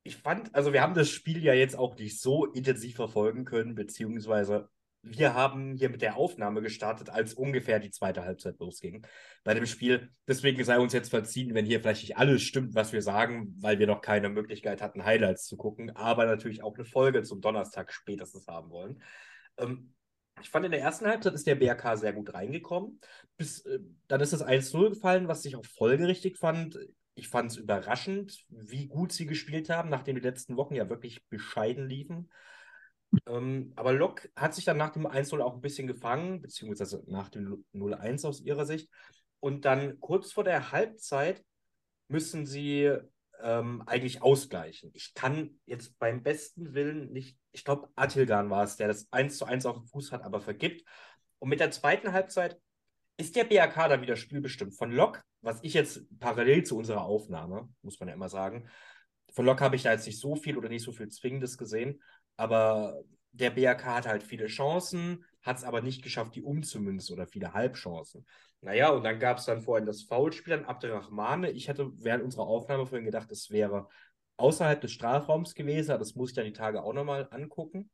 ich 0.03 0.17
fand, 0.17 0.53
also 0.53 0.71
wir 0.71 0.81
haben 0.81 0.93
das 0.93 1.09
Spiel 1.09 1.43
ja 1.43 1.53
jetzt 1.53 1.77
auch 1.77 1.97
nicht 1.97 2.21
so 2.21 2.45
intensiv 2.45 2.95
verfolgen 2.95 3.43
können, 3.43 3.75
beziehungsweise 3.75 4.69
wir 5.01 5.33
haben 5.33 5.75
hier 5.75 5.89
mit 5.89 6.01
der 6.01 6.17
Aufnahme 6.17 6.61
gestartet, 6.61 7.09
als 7.09 7.33
ungefähr 7.33 7.79
die 7.79 7.91
zweite 7.91 8.23
Halbzeit 8.23 8.59
losging 8.59 9.05
bei 9.43 9.53
dem 9.53 9.65
Spiel. 9.65 10.09
Deswegen 10.27 10.63
sei 10.63 10.77
uns 10.77 10.93
jetzt 10.93 11.09
verziehen, 11.09 11.53
wenn 11.53 11.65
hier 11.65 11.79
vielleicht 11.79 12.03
nicht 12.03 12.17
alles 12.17 12.41
stimmt, 12.43 12.75
was 12.75 12.91
wir 12.91 13.01
sagen, 13.01 13.55
weil 13.61 13.79
wir 13.79 13.87
noch 13.87 14.01
keine 14.01 14.29
Möglichkeit 14.29 14.81
hatten, 14.81 15.05
Highlights 15.05 15.45
zu 15.45 15.57
gucken, 15.57 15.95
aber 15.95 16.25
natürlich 16.25 16.63
auch 16.63 16.75
eine 16.75 16.85
Folge 16.85 17.23
zum 17.23 17.41
Donnerstag 17.41 17.93
spätestens 17.93 18.47
haben 18.47 18.69
wollen. 18.69 19.01
Ähm, 19.57 19.93
Ich 20.41 20.49
fand, 20.49 20.65
in 20.65 20.71
der 20.71 20.81
ersten 20.81 21.05
Halbzeit 21.05 21.33
ist 21.33 21.47
der 21.47 21.55
BRK 21.55 21.97
sehr 21.97 22.13
gut 22.13 22.33
reingekommen. 22.33 22.99
Bis, 23.37 23.65
äh, 23.65 23.79
dann 24.07 24.21
ist 24.21 24.33
das 24.33 24.41
1-0 24.41 24.89
gefallen, 24.89 25.27
was 25.27 25.45
ich 25.45 25.55
auch 25.55 25.65
folgerichtig 25.65 26.37
fand. 26.37 26.77
Ich 27.15 27.27
fand 27.27 27.51
es 27.51 27.57
überraschend, 27.57 28.45
wie 28.49 28.87
gut 28.87 29.11
sie 29.11 29.25
gespielt 29.25 29.69
haben, 29.69 29.89
nachdem 29.89 30.15
die 30.15 30.21
letzten 30.21 30.57
Wochen 30.57 30.75
ja 30.75 30.89
wirklich 30.89 31.25
bescheiden 31.27 31.87
liefen. 31.87 32.29
Ähm, 33.27 33.73
aber 33.75 33.93
Lok 33.93 34.29
hat 34.35 34.53
sich 34.53 34.65
dann 34.65 34.77
nach 34.77 34.91
dem 34.91 35.07
1-0 35.07 35.41
auch 35.41 35.55
ein 35.55 35.61
bisschen 35.61 35.87
gefangen, 35.87 36.41
beziehungsweise 36.41 37.03
nach 37.07 37.29
dem 37.29 37.65
0-1 37.73 38.25
aus 38.25 38.41
ihrer 38.41 38.65
Sicht. 38.65 38.89
Und 39.39 39.65
dann 39.65 39.99
kurz 39.99 40.31
vor 40.31 40.43
der 40.43 40.71
Halbzeit 40.71 41.43
müssen 42.07 42.45
sie 42.45 42.91
ähm, 43.41 43.83
eigentlich 43.85 44.21
ausgleichen. 44.21 44.91
Ich 44.93 45.13
kann 45.13 45.59
jetzt 45.65 45.97
beim 45.99 46.23
besten 46.23 46.73
Willen 46.73 47.11
nicht, 47.11 47.37
ich 47.51 47.63
glaube, 47.63 47.89
Atilgan 47.95 48.49
war 48.49 48.63
es, 48.63 48.75
der 48.75 48.87
das 48.87 49.07
1 49.11 49.37
zu 49.37 49.45
1 49.45 49.65
auf 49.65 49.77
dem 49.77 49.85
Fuß 49.85 50.11
hat, 50.11 50.23
aber 50.23 50.39
vergibt. 50.41 50.83
Und 51.39 51.49
mit 51.49 51.59
der 51.59 51.71
zweiten 51.71 52.13
Halbzeit 52.13 52.59
ist 53.17 53.35
der 53.35 53.43
BAK 53.43 53.89
dann 53.89 54.01
wieder 54.01 54.15
spielbestimmt. 54.15 54.75
Von 54.77 54.91
Lok, 54.91 55.21
was 55.41 55.59
ich 55.63 55.73
jetzt 55.73 56.03
parallel 56.19 56.63
zu 56.63 56.77
unserer 56.77 57.03
Aufnahme, 57.03 57.69
muss 57.81 57.99
man 57.99 58.09
ja 58.09 58.15
immer 58.15 58.29
sagen, 58.29 58.69
von 59.33 59.45
Lok 59.45 59.61
habe 59.61 59.75
ich 59.75 59.83
da 59.83 59.91
jetzt 59.91 60.07
nicht 60.07 60.19
so 60.19 60.35
viel 60.35 60.57
oder 60.57 60.69
nicht 60.69 60.83
so 60.83 60.91
viel 60.91 61.09
Zwingendes 61.09 61.57
gesehen, 61.57 62.01
aber 62.37 63.01
der 63.31 63.51
BAK 63.51 63.85
hat 63.85 64.07
halt 64.07 64.23
viele 64.23 64.47
Chancen, 64.47 65.23
hat 65.41 65.57
es 65.57 65.63
aber 65.63 65.81
nicht 65.81 66.01
geschafft, 66.01 66.35
die 66.35 66.41
umzumünzen 66.41 67.13
oder 67.13 67.27
viele 67.27 67.53
Halbchancen. 67.53 68.25
Naja, 68.61 68.89
und 68.89 69.03
dann 69.03 69.19
gab 69.19 69.37
es 69.37 69.45
dann 69.45 69.61
vorhin 69.61 69.85
das 69.85 70.03
Foulspiel 70.03 70.53
an 70.53 70.65
Abderrahmane. 70.65 71.51
Ich 71.51 71.69
hatte 71.69 71.91
während 71.95 72.23
unserer 72.23 72.47
Aufnahme 72.47 72.85
vorhin 72.85 73.05
gedacht, 73.05 73.31
es 73.31 73.51
wäre 73.51 73.87
außerhalb 74.39 74.79
des 74.81 74.91
Strafraums 74.91 75.53
gewesen, 75.53 75.91
aber 75.91 75.99
das 75.99 76.15
muss 76.15 76.29
ich 76.29 76.35
dann 76.35 76.45
die 76.45 76.53
Tage 76.53 76.83
auch 76.83 76.93
nochmal 76.93 77.27
angucken. 77.31 77.89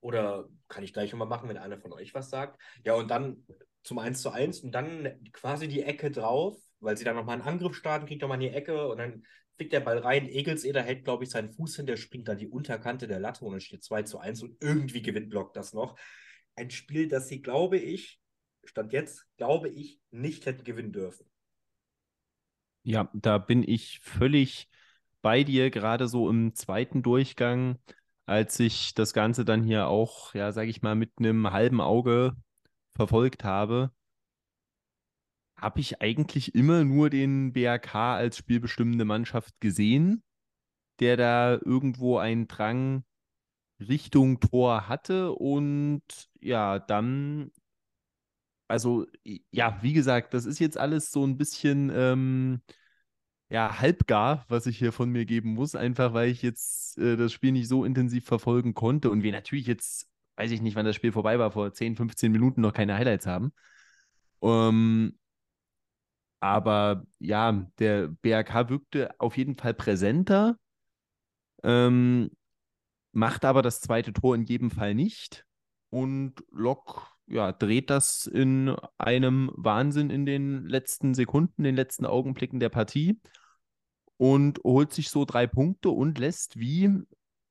Oder 0.00 0.48
kann 0.68 0.82
ich 0.82 0.92
gleich 0.92 1.12
nochmal 1.12 1.28
machen, 1.28 1.48
wenn 1.48 1.58
einer 1.58 1.78
von 1.78 1.92
euch 1.92 2.14
was 2.14 2.30
sagt. 2.30 2.60
Ja, 2.84 2.94
und 2.94 3.10
dann 3.10 3.44
zum 3.82 3.98
1 3.98 4.22
zu 4.22 4.30
1 4.30 4.60
und 4.60 4.72
dann 4.72 5.20
quasi 5.32 5.68
die 5.68 5.82
Ecke 5.82 6.10
drauf, 6.10 6.56
weil 6.80 6.96
sie 6.96 7.04
dann 7.04 7.16
nochmal 7.16 7.34
einen 7.34 7.48
Angriff 7.48 7.74
starten, 7.74 8.06
kriegt 8.06 8.22
nochmal 8.22 8.42
in 8.42 8.48
die 8.50 8.56
Ecke 8.56 8.88
und 8.88 8.98
dann 8.98 9.24
fliegt 9.56 9.72
der 9.72 9.80
Ball 9.80 9.98
rein. 9.98 10.28
Egelseder 10.28 10.82
hält, 10.82 11.04
glaube 11.04 11.24
ich, 11.24 11.30
seinen 11.30 11.52
Fuß 11.52 11.76
hin, 11.76 11.86
der 11.86 11.96
springt 11.96 12.28
dann 12.28 12.38
die 12.38 12.48
Unterkante 12.48 13.06
der 13.06 13.20
Latte 13.20 13.44
und 13.44 13.54
es 13.56 13.64
steht 13.64 13.84
2 13.84 14.02
zu 14.04 14.18
1 14.18 14.42
und 14.42 14.56
irgendwie 14.62 15.02
gewinnt 15.02 15.28
Block 15.28 15.52
das 15.52 15.74
noch. 15.74 15.98
Ein 16.54 16.70
Spiel, 16.70 17.08
das 17.08 17.28
sie, 17.28 17.42
glaube 17.42 17.78
ich, 17.78 18.20
Stand 18.64 18.92
jetzt, 18.92 19.26
glaube 19.36 19.68
ich, 19.68 20.00
nicht 20.10 20.46
hätten 20.46 20.64
gewinnen 20.64 20.92
dürfen. 20.92 21.26
Ja, 22.82 23.10
da 23.12 23.38
bin 23.38 23.62
ich 23.66 24.00
völlig 24.00 24.68
bei 25.22 25.44
dir, 25.44 25.70
gerade 25.70 26.08
so 26.08 26.28
im 26.30 26.54
zweiten 26.54 27.02
Durchgang, 27.02 27.78
als 28.26 28.58
ich 28.60 28.94
das 28.94 29.12
Ganze 29.12 29.44
dann 29.44 29.62
hier 29.64 29.88
auch, 29.88 30.34
ja, 30.34 30.52
sage 30.52 30.70
ich 30.70 30.82
mal, 30.82 30.94
mit 30.94 31.12
einem 31.18 31.50
halben 31.52 31.80
Auge 31.80 32.34
verfolgt 32.96 33.44
habe, 33.44 33.92
habe 35.56 35.80
ich 35.80 36.00
eigentlich 36.00 36.54
immer 36.54 36.84
nur 36.84 37.10
den 37.10 37.52
BRK 37.52 38.16
als 38.16 38.38
spielbestimmende 38.38 39.04
Mannschaft 39.04 39.60
gesehen, 39.60 40.22
der 41.00 41.16
da 41.16 41.54
irgendwo 41.54 42.18
einen 42.18 42.48
Drang 42.48 43.04
Richtung 43.80 44.40
Tor 44.40 44.88
hatte 44.88 45.32
und 45.32 46.02
ja, 46.40 46.78
dann 46.78 47.50
also 48.68 49.06
ja, 49.50 49.82
wie 49.82 49.92
gesagt, 49.92 50.32
das 50.32 50.46
ist 50.46 50.60
jetzt 50.60 50.78
alles 50.78 51.10
so 51.10 51.26
ein 51.26 51.36
bisschen 51.36 51.90
ähm, 51.92 52.62
ja, 53.50 53.80
halbgar, 53.80 54.44
was 54.48 54.66
ich 54.66 54.78
hier 54.78 54.92
von 54.92 55.10
mir 55.10 55.26
geben 55.26 55.54
muss, 55.54 55.74
einfach 55.74 56.14
weil 56.14 56.30
ich 56.30 56.40
jetzt 56.42 56.96
äh, 56.98 57.16
das 57.16 57.32
Spiel 57.32 57.52
nicht 57.52 57.68
so 57.68 57.84
intensiv 57.84 58.24
verfolgen 58.24 58.74
konnte 58.74 59.10
und 59.10 59.22
wir 59.24 59.32
natürlich 59.32 59.66
jetzt, 59.66 60.08
weiß 60.36 60.52
ich 60.52 60.62
nicht, 60.62 60.76
wann 60.76 60.86
das 60.86 60.96
Spiel 60.96 61.12
vorbei 61.12 61.38
war, 61.38 61.50
vor 61.50 61.72
10, 61.72 61.96
15 61.96 62.30
Minuten 62.30 62.60
noch 62.60 62.72
keine 62.72 62.94
Highlights 62.94 63.26
haben. 63.26 63.52
Ähm, 64.42 65.18
aber 66.38 67.04
ja, 67.18 67.66
der 67.78 68.08
BRK 68.08 68.68
wirkte 68.70 69.10
auf 69.20 69.36
jeden 69.36 69.56
Fall 69.56 69.74
präsenter, 69.74 70.56
ähm, 71.64 72.30
macht 73.12 73.44
aber 73.44 73.62
das 73.62 73.80
zweite 73.80 74.12
Tor 74.12 74.36
in 74.36 74.44
jedem 74.44 74.70
Fall 74.70 74.94
nicht. 74.94 75.44
Und 75.90 76.44
Lok 76.52 77.10
ja, 77.26 77.52
dreht 77.52 77.90
das 77.90 78.26
in 78.26 78.76
einem 78.96 79.50
Wahnsinn 79.54 80.10
in 80.10 80.24
den 80.24 80.66
letzten 80.66 81.14
Sekunden, 81.14 81.64
den 81.64 81.74
letzten 81.76 82.06
Augenblicken 82.06 82.60
der 82.60 82.68
Partie 82.70 83.20
und 84.20 84.60
holt 84.64 84.92
sich 84.92 85.08
so 85.08 85.24
drei 85.24 85.46
Punkte 85.46 85.88
und 85.88 86.18
lässt, 86.18 86.58
wie 86.60 86.90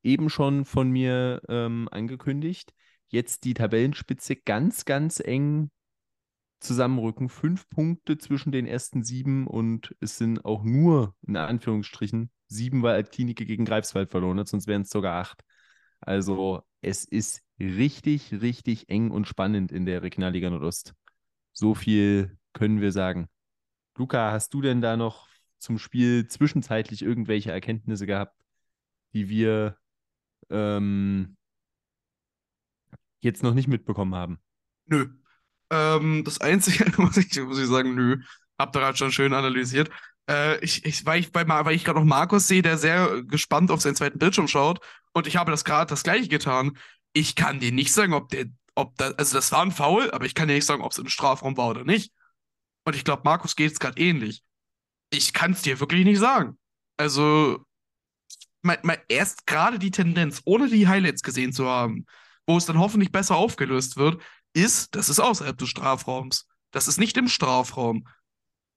eben 0.03 0.29
schon 0.29 0.65
von 0.65 0.91
mir 0.91 1.41
ähm, 1.49 1.89
angekündigt, 1.89 2.75
jetzt 3.07 3.43
die 3.43 3.55
Tabellenspitze 3.55 4.35
ganz, 4.35 4.85
ganz 4.85 5.19
eng 5.19 5.71
zusammenrücken. 6.59 7.27
Fünf 7.27 7.67
Punkte 7.69 8.19
zwischen 8.19 8.51
den 8.51 8.67
ersten 8.67 9.03
sieben 9.03 9.47
und 9.47 9.95
es 9.99 10.19
sind 10.19 10.45
auch 10.45 10.63
nur, 10.63 11.15
in 11.25 11.37
Anführungsstrichen, 11.37 12.29
sieben, 12.45 12.83
weil 12.83 12.93
Altklinike 12.93 13.47
gegen 13.47 13.65
Greifswald 13.65 14.11
verloren 14.11 14.37
hat, 14.37 14.47
sonst 14.47 14.67
wären 14.67 14.83
es 14.83 14.89
sogar 14.89 15.19
acht. 15.19 15.43
Also 16.01 16.61
es 16.81 17.03
ist 17.03 17.41
richtig, 17.59 18.31
richtig 18.31 18.89
eng 18.89 19.09
und 19.09 19.27
spannend 19.27 19.71
in 19.71 19.87
der 19.87 20.03
Regionalliga 20.03 20.51
Nordost. 20.51 20.93
So 21.51 21.73
viel 21.73 22.37
können 22.53 22.79
wir 22.79 22.91
sagen. 22.91 23.27
Luca, 23.97 24.31
hast 24.31 24.53
du 24.53 24.61
denn 24.61 24.81
da 24.81 24.97
noch 24.97 25.28
zum 25.59 25.77
Spiel 25.77 26.27
zwischenzeitlich 26.27 27.01
irgendwelche 27.01 27.51
Erkenntnisse 27.51 28.05
gehabt, 28.05 28.35
die 29.13 29.29
wir 29.29 29.77
ähm, 30.49 31.37
jetzt 33.21 33.43
noch 33.43 33.53
nicht 33.53 33.67
mitbekommen 33.67 34.15
haben? 34.15 34.39
Nö. 34.85 35.09
Ähm, 35.69 36.23
das 36.23 36.41
Einzige, 36.41 36.91
muss 37.01 37.17
ich, 37.17 37.39
muss 37.41 37.59
ich 37.59 37.67
sagen, 37.67 37.95
nö. 37.95 38.21
Habt 38.57 38.75
ihr 38.75 38.79
gerade 38.79 38.97
schon 38.97 39.11
schön 39.11 39.33
analysiert. 39.33 39.89
Äh, 40.29 40.59
ich, 40.63 40.85
ich, 40.85 41.05
weil 41.05 41.19
ich, 41.19 41.33
weil 41.33 41.75
ich 41.75 41.85
gerade 41.85 41.99
noch 41.99 42.05
Markus 42.05 42.47
sehe, 42.47 42.61
der 42.61 42.77
sehr 42.77 43.23
gespannt 43.23 43.71
auf 43.71 43.81
seinen 43.81 43.95
zweiten 43.95 44.19
Bildschirm 44.19 44.47
schaut. 44.47 44.79
Und 45.13 45.27
ich 45.27 45.37
habe 45.37 45.51
das 45.51 45.63
gerade 45.63 45.89
das 45.89 46.03
gleiche 46.03 46.27
getan. 46.27 46.77
Ich 47.13 47.35
kann 47.35 47.59
dir 47.59 47.71
nicht 47.71 47.93
sagen, 47.93 48.13
ob 48.13 48.29
der, 48.29 48.45
ob 48.75 48.95
da, 48.97 49.11
also 49.11 49.35
das 49.35 49.51
war 49.51 49.61
ein 49.61 49.71
Foul, 49.71 50.11
aber 50.11 50.25
ich 50.25 50.35
kann 50.35 50.47
dir 50.47 50.55
nicht 50.55 50.65
sagen, 50.65 50.83
ob 50.83 50.91
es 50.91 50.97
im 50.97 51.09
Strafraum 51.09 51.57
war 51.57 51.69
oder 51.69 51.83
nicht. 51.83 52.13
Und 52.85 52.95
ich 52.95 53.03
glaube, 53.03 53.23
Markus 53.25 53.55
geht 53.55 53.71
es 53.71 53.79
gerade 53.79 54.01
ähnlich. 54.01 54.43
Ich 55.09 55.33
kann 55.33 55.51
es 55.51 55.61
dir 55.61 55.79
wirklich 55.79 56.05
nicht 56.05 56.19
sagen. 56.19 56.57
Also, 56.97 57.63
mal, 58.61 58.79
mal 58.83 58.97
erst 59.07 59.47
gerade 59.47 59.79
die 59.79 59.91
Tendenz, 59.91 60.41
ohne 60.45 60.67
die 60.69 60.87
Highlights 60.87 61.23
gesehen 61.23 61.53
zu 61.53 61.67
haben, 61.67 62.05
wo 62.45 62.57
es 62.57 62.65
dann 62.65 62.79
hoffentlich 62.79 63.11
besser 63.11 63.35
aufgelöst 63.35 63.97
wird, 63.97 64.21
ist, 64.53 64.95
das 64.95 65.09
ist 65.09 65.19
außerhalb 65.19 65.57
des 65.57 65.69
Strafraums. 65.69 66.47
Das 66.71 66.87
ist 66.87 66.99
nicht 66.99 67.17
im 67.17 67.27
Strafraum. 67.27 68.07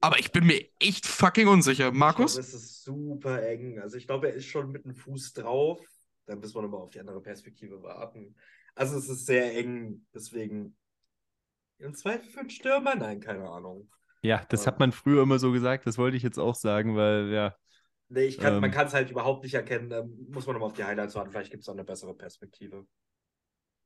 Aber 0.01 0.19
ich 0.19 0.33
bin 0.33 0.45
mir 0.47 0.69
echt 0.81 1.07
fucking 1.07 1.47
unsicher. 1.47 1.93
Markus? 1.93 2.35
Glaube, 2.35 2.49
es 2.49 2.55
ist 2.55 2.83
super 2.83 3.43
eng. 3.43 3.79
Also 3.79 3.97
ich 3.97 4.07
glaube, 4.07 4.29
er 4.29 4.35
ist 4.35 4.47
schon 4.47 4.73
mit 4.73 4.85
dem 4.85 4.95
Fuß 4.95 5.33
drauf. 5.33 5.81
Dann 6.27 6.41
müssen 6.41 6.55
wir 6.55 6.63
nochmal 6.63 6.81
auf 6.81 6.91
die 6.91 7.01
andere 7.01 7.21
Perspektive 7.21 7.83
warten. 7.83 8.35
Also 8.75 8.97
es 8.97 9.09
ist 9.09 9.27
sehr 9.27 9.57
eng, 9.57 10.07
deswegen 10.15 10.77
im 11.79 11.95
Zweifel 11.95 12.29
für 12.31 12.41
einen 12.41 12.51
Stürmer? 12.51 12.95
Nein, 12.95 13.21
keine 13.21 13.49
Ahnung. 13.49 13.89
Ja, 14.23 14.45
das 14.49 14.67
hat 14.67 14.79
man 14.79 14.93
früher 14.93 15.23
immer 15.23 15.39
so 15.39 15.51
gesagt, 15.51 15.87
das 15.87 15.99
wollte 15.99 16.17
ich 16.17 16.23
jetzt 16.23 16.39
auch 16.39 16.55
sagen, 16.55 16.97
weil 16.97 17.31
ja. 17.33 17.57
Nee, 18.09 18.25
ich 18.25 18.39
kann, 18.39 18.55
ähm, 18.55 18.61
man 18.61 18.71
kann 18.71 18.87
es 18.87 18.95
halt 18.95 19.11
überhaupt 19.11 19.43
nicht 19.43 19.55
erkennen. 19.55 19.91
Da 19.91 20.05
muss 20.29 20.47
man 20.47 20.55
nochmal 20.55 20.69
auf 20.69 20.77
die 20.77 20.85
Highlights 20.85 21.15
warten. 21.15 21.31
Vielleicht 21.31 21.51
gibt 21.51 21.63
es 21.63 21.69
auch 21.69 21.75
eine 21.75 21.85
bessere 21.85 22.15
Perspektive. 22.15 22.87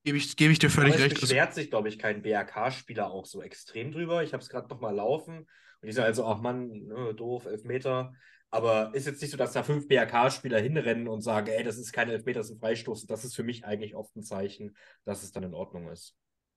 Gebe 0.05 0.19
ich, 0.19 0.37
gebe 0.37 0.53
ich 0.53 0.59
dir 0.59 0.69
völlig 0.69 0.95
Aber 0.95 1.05
recht. 1.05 1.15
Es 1.15 1.21
beschwert 1.21 1.55
sich, 1.55 1.71
glaube 1.71 1.89
ich, 1.89 1.99
kein 1.99 2.23
BRK-Spieler 2.23 3.11
auch 3.11 3.25
so 3.25 3.41
extrem 3.41 3.93
drüber. 3.93 4.23
Ich 4.23 4.33
habe 4.33 4.43
es 4.43 4.49
gerade 4.49 4.69
nochmal 4.69 4.95
laufen. 4.95 5.49
Und 5.81 5.89
ich 5.89 5.95
sage 5.95 6.07
also, 6.07 6.27
ach 6.27 6.41
Mann, 6.41 6.69
ne, 6.69 7.15
doof, 7.15 7.47
Elfmeter. 7.47 8.13
Aber 8.51 8.95
ist 8.95 9.07
jetzt 9.07 9.23
nicht 9.23 9.31
so, 9.31 9.37
dass 9.37 9.53
da 9.53 9.63
fünf 9.63 9.89
BRK-Spieler 9.89 10.61
hinrennen 10.61 11.09
und 11.09 11.23
sagen, 11.23 11.49
ey, 11.49 11.65
das 11.65 11.79
ist 11.79 11.93
kein 11.93 12.09
Elfmeter, 12.09 12.41
das 12.41 12.51
ist 12.51 12.57
ein 12.57 12.61
Freistoß. 12.61 13.07
Das 13.07 13.25
ist 13.25 13.35
für 13.35 13.43
mich 13.43 13.65
eigentlich 13.65 13.95
oft 13.95 14.15
ein 14.17 14.23
Zeichen, 14.23 14.77
dass 15.05 15.23
es 15.23 15.33
dann 15.33 15.45
in 15.45 15.55
Ordnung 15.55 15.89
ist. 15.89 16.15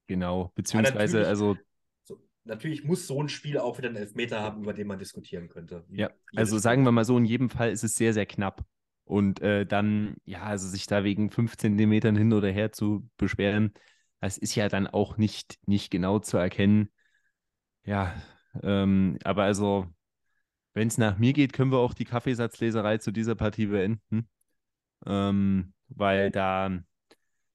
Genau, 0.07 0.51
beziehungsweise, 0.55 1.27
also. 1.27 1.55
Natürlich 2.49 2.83
muss 2.83 3.07
so 3.07 3.21
ein 3.21 3.29
Spiel 3.29 3.59
auch 3.59 3.77
wieder 3.77 3.89
einen 3.89 3.97
Elfmeter 3.97 4.41
haben, 4.41 4.63
über 4.63 4.73
den 4.73 4.87
man 4.87 4.97
diskutieren 4.97 5.47
könnte. 5.49 5.85
Ja, 5.89 6.09
also 6.35 6.57
sagen 6.57 6.83
wir 6.83 6.91
mal 6.91 7.05
so, 7.05 7.17
in 7.17 7.25
jedem 7.25 7.49
Fall 7.49 7.71
ist 7.71 7.83
es 7.83 7.95
sehr, 7.95 8.13
sehr 8.13 8.25
knapp. 8.25 8.65
Und 9.03 9.39
äh, 9.41 9.65
dann, 9.65 10.15
ja, 10.25 10.43
also 10.43 10.67
sich 10.67 10.87
da 10.87 11.03
wegen 11.03 11.29
fünf 11.29 11.57
Zentimetern 11.57 12.15
hin 12.15 12.33
oder 12.33 12.49
her 12.49 12.71
zu 12.71 13.09
beschweren, 13.17 13.73
das 14.19 14.37
ist 14.37 14.55
ja 14.55 14.67
dann 14.67 14.87
auch 14.87 15.17
nicht, 15.17 15.59
nicht 15.67 15.91
genau 15.91 16.19
zu 16.19 16.37
erkennen. 16.37 16.89
Ja, 17.83 18.13
ähm, 18.63 19.17
aber 19.23 19.43
also, 19.43 19.87
wenn 20.73 20.87
es 20.87 20.97
nach 20.97 21.17
mir 21.17 21.33
geht, 21.33 21.53
können 21.53 21.71
wir 21.71 21.79
auch 21.79 21.93
die 21.93 22.05
Kaffeesatzleserei 22.05 22.97
zu 22.97 23.11
dieser 23.11 23.35
Partie 23.35 23.67
beenden. 23.67 24.27
Ähm, 25.05 25.73
weil 25.87 26.31
da, 26.31 26.79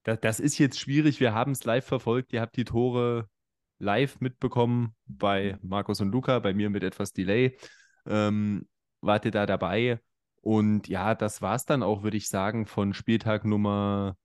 da, 0.05 0.17
das 0.17 0.41
ist 0.41 0.59
jetzt 0.59 0.79
schwierig. 0.79 1.21
Wir 1.21 1.35
haben 1.35 1.53
es 1.53 1.65
live 1.65 1.85
verfolgt. 1.85 2.33
Ihr 2.33 2.41
habt 2.41 2.57
die 2.57 2.65
Tore 2.65 3.29
live 3.79 4.21
mitbekommen 4.21 4.95
bei 5.07 5.59
Markus 5.63 6.01
und 6.01 6.11
Luca, 6.11 6.39
bei 6.39 6.55
mir 6.55 6.71
mit 6.71 6.83
etwas 6.83 7.13
Delay. 7.13 7.57
Ähm, 8.07 8.67
wart 9.01 9.25
ihr 9.25 9.31
da 9.31 9.47
dabei? 9.47 10.01
Und 10.41 10.89
ja, 10.89 11.15
das 11.15 11.43
war 11.43 11.55
es 11.55 11.65
dann 11.65 11.83
auch, 11.83 12.03
würde 12.03 12.17
ich 12.17 12.29
sagen, 12.29 12.67
von 12.67 12.93
Spieltag 12.93 13.45
Nummer 13.45 14.17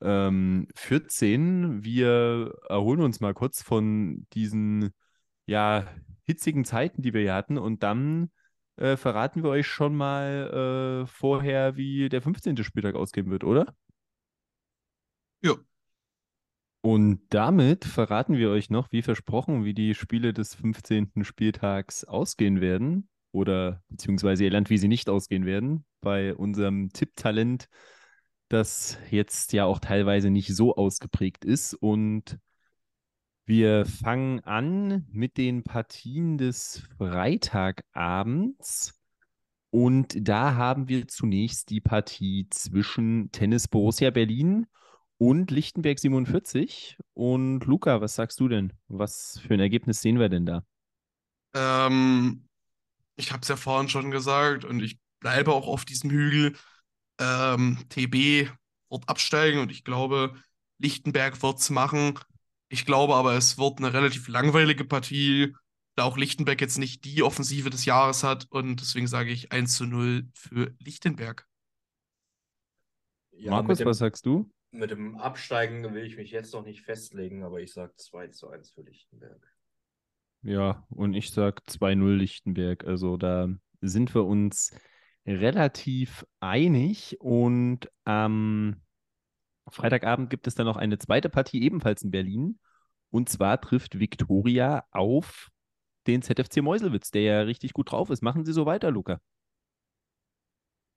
ähm, 0.00 0.68
14. 0.76 1.82
Wir 1.82 2.54
erholen 2.68 3.00
uns 3.00 3.20
mal 3.20 3.34
kurz 3.34 3.62
von 3.62 4.26
diesen 4.32 4.92
ja, 5.46 5.86
hitzigen 6.22 6.64
Zeiten, 6.64 7.02
die 7.02 7.12
wir 7.12 7.22
hier 7.22 7.34
hatten. 7.34 7.58
Und 7.58 7.82
dann 7.82 8.30
äh, 8.76 8.96
verraten 8.96 9.42
wir 9.42 9.50
euch 9.50 9.66
schon 9.66 9.94
mal 9.96 11.02
äh, 11.04 11.06
vorher, 11.06 11.76
wie 11.76 12.08
der 12.08 12.22
15. 12.22 12.62
Spieltag 12.64 12.94
ausgehen 12.94 13.30
wird, 13.30 13.44
oder? 13.44 13.74
Ja. 15.42 15.54
Und 16.84 17.22
damit 17.30 17.86
verraten 17.86 18.36
wir 18.36 18.50
euch 18.50 18.68
noch, 18.68 18.92
wie 18.92 19.00
versprochen, 19.00 19.64
wie 19.64 19.72
die 19.72 19.94
Spiele 19.94 20.34
des 20.34 20.54
15. 20.54 21.24
Spieltags 21.24 22.04
ausgehen 22.04 22.60
werden. 22.60 23.08
Oder 23.32 23.82
beziehungsweise 23.88 24.44
ihr 24.44 24.50
lernt, 24.50 24.68
wie 24.68 24.76
sie 24.76 24.88
nicht 24.88 25.08
ausgehen 25.08 25.46
werden. 25.46 25.86
Bei 26.02 26.34
unserem 26.34 26.90
Tipptalent, 26.92 27.70
das 28.50 28.98
jetzt 29.08 29.54
ja 29.54 29.64
auch 29.64 29.78
teilweise 29.78 30.28
nicht 30.28 30.54
so 30.54 30.76
ausgeprägt 30.76 31.46
ist. 31.46 31.72
Und 31.72 32.38
wir 33.46 33.86
fangen 33.86 34.40
an 34.40 35.06
mit 35.10 35.38
den 35.38 35.62
Partien 35.62 36.36
des 36.36 36.86
Freitagabends. 36.98 38.92
Und 39.70 40.28
da 40.28 40.54
haben 40.54 40.90
wir 40.90 41.08
zunächst 41.08 41.70
die 41.70 41.80
Partie 41.80 42.46
zwischen 42.50 43.32
Tennis 43.32 43.68
Borussia 43.68 44.10
Berlin 44.10 44.66
und 44.66 44.74
Lichtenberg 45.18 45.98
47. 45.98 46.98
Und 47.14 47.64
Luca, 47.64 48.00
was 48.00 48.14
sagst 48.14 48.40
du 48.40 48.48
denn? 48.48 48.72
Was 48.88 49.40
für 49.46 49.54
ein 49.54 49.60
Ergebnis 49.60 50.00
sehen 50.02 50.18
wir 50.18 50.28
denn 50.28 50.46
da? 50.46 50.64
Ähm, 51.54 52.48
ich 53.16 53.32
habe 53.32 53.42
es 53.42 53.48
ja 53.48 53.56
vorhin 53.56 53.88
schon 53.88 54.10
gesagt 54.10 54.64
und 54.64 54.80
ich 54.80 54.98
bleibe 55.20 55.52
auch 55.52 55.66
auf 55.66 55.84
diesem 55.84 56.10
Hügel. 56.10 56.56
Ähm, 57.18 57.78
TB 57.88 58.50
wird 58.90 59.08
absteigen 59.08 59.60
und 59.60 59.70
ich 59.70 59.84
glaube, 59.84 60.34
Lichtenberg 60.78 61.42
wird 61.42 61.58
es 61.58 61.70
machen. 61.70 62.18
Ich 62.68 62.86
glaube 62.86 63.14
aber, 63.14 63.34
es 63.34 63.56
wird 63.56 63.78
eine 63.78 63.92
relativ 63.92 64.28
langweilige 64.28 64.84
Partie, 64.84 65.54
da 65.94 66.04
auch 66.04 66.16
Lichtenberg 66.16 66.60
jetzt 66.60 66.78
nicht 66.78 67.04
die 67.04 67.22
Offensive 67.22 67.70
des 67.70 67.84
Jahres 67.84 68.24
hat 68.24 68.46
und 68.50 68.80
deswegen 68.80 69.06
sage 69.06 69.30
ich 69.30 69.52
1 69.52 69.76
zu 69.76 69.86
0 69.86 70.28
für 70.34 70.74
Lichtenberg. 70.80 71.46
Ja, 73.30 73.52
Markus, 73.52 73.84
was 73.84 73.98
sagst 73.98 74.26
du? 74.26 74.50
Mit 74.74 74.90
dem 74.90 75.16
Absteigen 75.16 75.94
will 75.94 76.04
ich 76.04 76.16
mich 76.16 76.30
jetzt 76.30 76.52
noch 76.52 76.64
nicht 76.64 76.82
festlegen, 76.82 77.42
aber 77.42 77.60
ich 77.60 77.72
sage 77.72 77.94
2 77.96 78.28
zu 78.28 78.48
1 78.48 78.70
für 78.70 78.82
Lichtenberg. 78.82 79.54
Ja, 80.42 80.84
und 80.90 81.14
ich 81.14 81.30
sag 81.30 81.62
2-0 81.66 82.16
Lichtenberg. 82.16 82.84
Also 82.84 83.16
da 83.16 83.48
sind 83.80 84.14
wir 84.14 84.24
uns 84.24 84.76
relativ 85.26 86.26
einig. 86.40 87.16
Und 87.20 87.88
am 88.04 88.82
Freitagabend 89.68 90.28
gibt 90.28 90.46
es 90.46 90.54
dann 90.54 90.66
noch 90.66 90.76
eine 90.76 90.98
zweite 90.98 91.30
Partie, 91.30 91.62
ebenfalls 91.62 92.02
in 92.02 92.10
Berlin. 92.10 92.58
Und 93.10 93.28
zwar 93.28 93.60
trifft 93.60 93.98
Viktoria 93.98 94.84
auf 94.90 95.50
den 96.06 96.20
ZFC 96.20 96.58
Meuselwitz, 96.58 97.10
der 97.10 97.22
ja 97.22 97.40
richtig 97.42 97.72
gut 97.72 97.90
drauf 97.90 98.10
ist. 98.10 98.22
Machen 98.22 98.44
Sie 98.44 98.52
so 98.52 98.66
weiter, 98.66 98.90
Luca. 98.90 99.20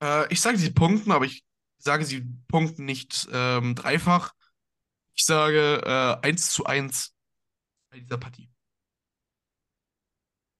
Äh, 0.02 0.30
ich 0.30 0.40
sage, 0.40 0.58
sie 0.58 0.70
punkten, 0.70 1.12
aber 1.12 1.24
ich 1.24 1.42
sage, 1.84 2.04
sie 2.04 2.26
punkten 2.48 2.84
nicht 2.84 3.28
ähm, 3.32 3.74
dreifach. 3.74 4.34
Ich 5.14 5.24
sage 5.24 5.82
äh, 5.84 6.26
1 6.26 6.50
zu 6.50 6.64
1 6.64 7.14
bei 7.90 8.00
dieser 8.00 8.18
Partie. 8.18 8.50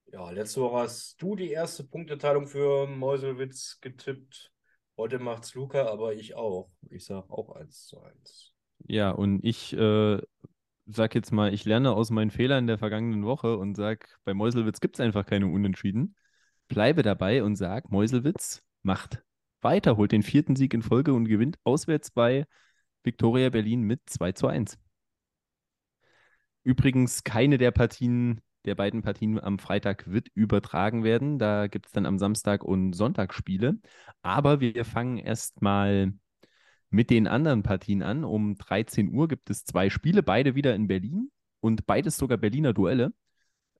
Ja, 0.06 0.30
letzte 0.30 0.62
Woche 0.62 0.78
hast 0.78 1.20
du 1.20 1.36
die 1.36 1.50
erste 1.50 1.84
Punkteteilung 1.84 2.46
für 2.46 2.86
Meuselwitz 2.86 3.78
getippt. 3.80 4.50
Heute 4.96 5.18
macht's 5.18 5.54
Luca, 5.54 5.86
aber 5.86 6.14
ich 6.14 6.34
auch. 6.34 6.70
Ich 6.88 7.04
sage 7.04 7.30
auch 7.30 7.54
1 7.54 7.86
zu 7.86 8.00
1. 8.00 8.52
Ja, 8.86 9.10
und 9.10 9.44
ich 9.44 9.74
äh, 9.74 10.20
sag 10.86 11.14
jetzt 11.14 11.30
mal, 11.30 11.52
ich 11.52 11.64
lerne 11.64 11.92
aus 11.92 12.10
meinen 12.10 12.30
Fehlern 12.30 12.66
der 12.66 12.78
vergangenen 12.78 13.24
Woche 13.24 13.58
und 13.58 13.74
sag, 13.74 14.18
bei 14.24 14.34
Meuselwitz 14.34 14.80
gibt 14.80 14.96
es 14.96 15.00
einfach 15.00 15.26
keine 15.26 15.46
Unentschieden. 15.46 16.16
Bleibe 16.68 17.02
dabei 17.02 17.42
und 17.42 17.56
sag, 17.56 17.90
Meuselwitz 17.90 18.62
macht 18.82 19.22
weiter, 19.62 19.96
holt 19.96 20.12
den 20.12 20.22
vierten 20.22 20.56
Sieg 20.56 20.74
in 20.74 20.82
Folge 20.82 21.12
und 21.14 21.26
gewinnt 21.26 21.58
auswärts 21.64 22.10
bei 22.10 22.46
Viktoria 23.02 23.50
Berlin 23.50 23.82
mit 23.82 24.00
2 24.06 24.32
zu 24.32 24.46
1. 24.48 24.78
Übrigens, 26.64 27.24
keine 27.24 27.58
der 27.58 27.70
Partien, 27.70 28.40
der 28.64 28.74
beiden 28.74 29.02
Partien 29.02 29.40
am 29.40 29.58
Freitag 29.58 30.10
wird 30.10 30.28
übertragen 30.34 31.04
werden. 31.04 31.38
Da 31.38 31.66
gibt 31.66 31.86
es 31.86 31.92
dann 31.92 32.06
am 32.06 32.18
Samstag 32.18 32.62
und 32.64 32.92
Sonntag 32.92 33.32
Spiele. 33.32 33.78
Aber 34.22 34.60
wir 34.60 34.84
fangen 34.84 35.18
erstmal 35.18 36.12
mit 36.90 37.10
den 37.10 37.26
anderen 37.26 37.62
Partien 37.62 38.02
an. 38.02 38.24
Um 38.24 38.56
13 38.56 39.12
Uhr 39.12 39.28
gibt 39.28 39.50
es 39.50 39.64
zwei 39.64 39.90
Spiele, 39.90 40.22
beide 40.22 40.54
wieder 40.54 40.74
in 40.74 40.88
Berlin 40.88 41.30
und 41.60 41.86
beides 41.86 42.16
sogar 42.16 42.38
Berliner 42.38 42.72
Duelle. 42.72 43.12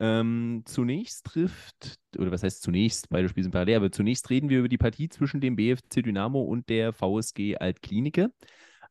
Ähm, 0.01 0.63
zunächst 0.65 1.27
trifft, 1.27 1.99
oder 2.17 2.31
was 2.31 2.45
heißt 2.45 2.63
zunächst, 2.63 3.09
beide 3.09 3.29
Spiele 3.29 3.45
sind 3.45 3.53
parallel, 3.53 3.77
aber 3.77 3.91
zunächst 3.91 4.31
reden 4.31 4.49
wir 4.49 4.61
über 4.61 4.69
die 4.69 4.79
Partie 4.79 5.09
zwischen 5.09 5.41
dem 5.41 5.57
BFC 5.57 6.03
Dynamo 6.05 6.41
und 6.43 6.69
der 6.69 6.93
VSG 6.93 7.57
Altklinike. 7.57 8.33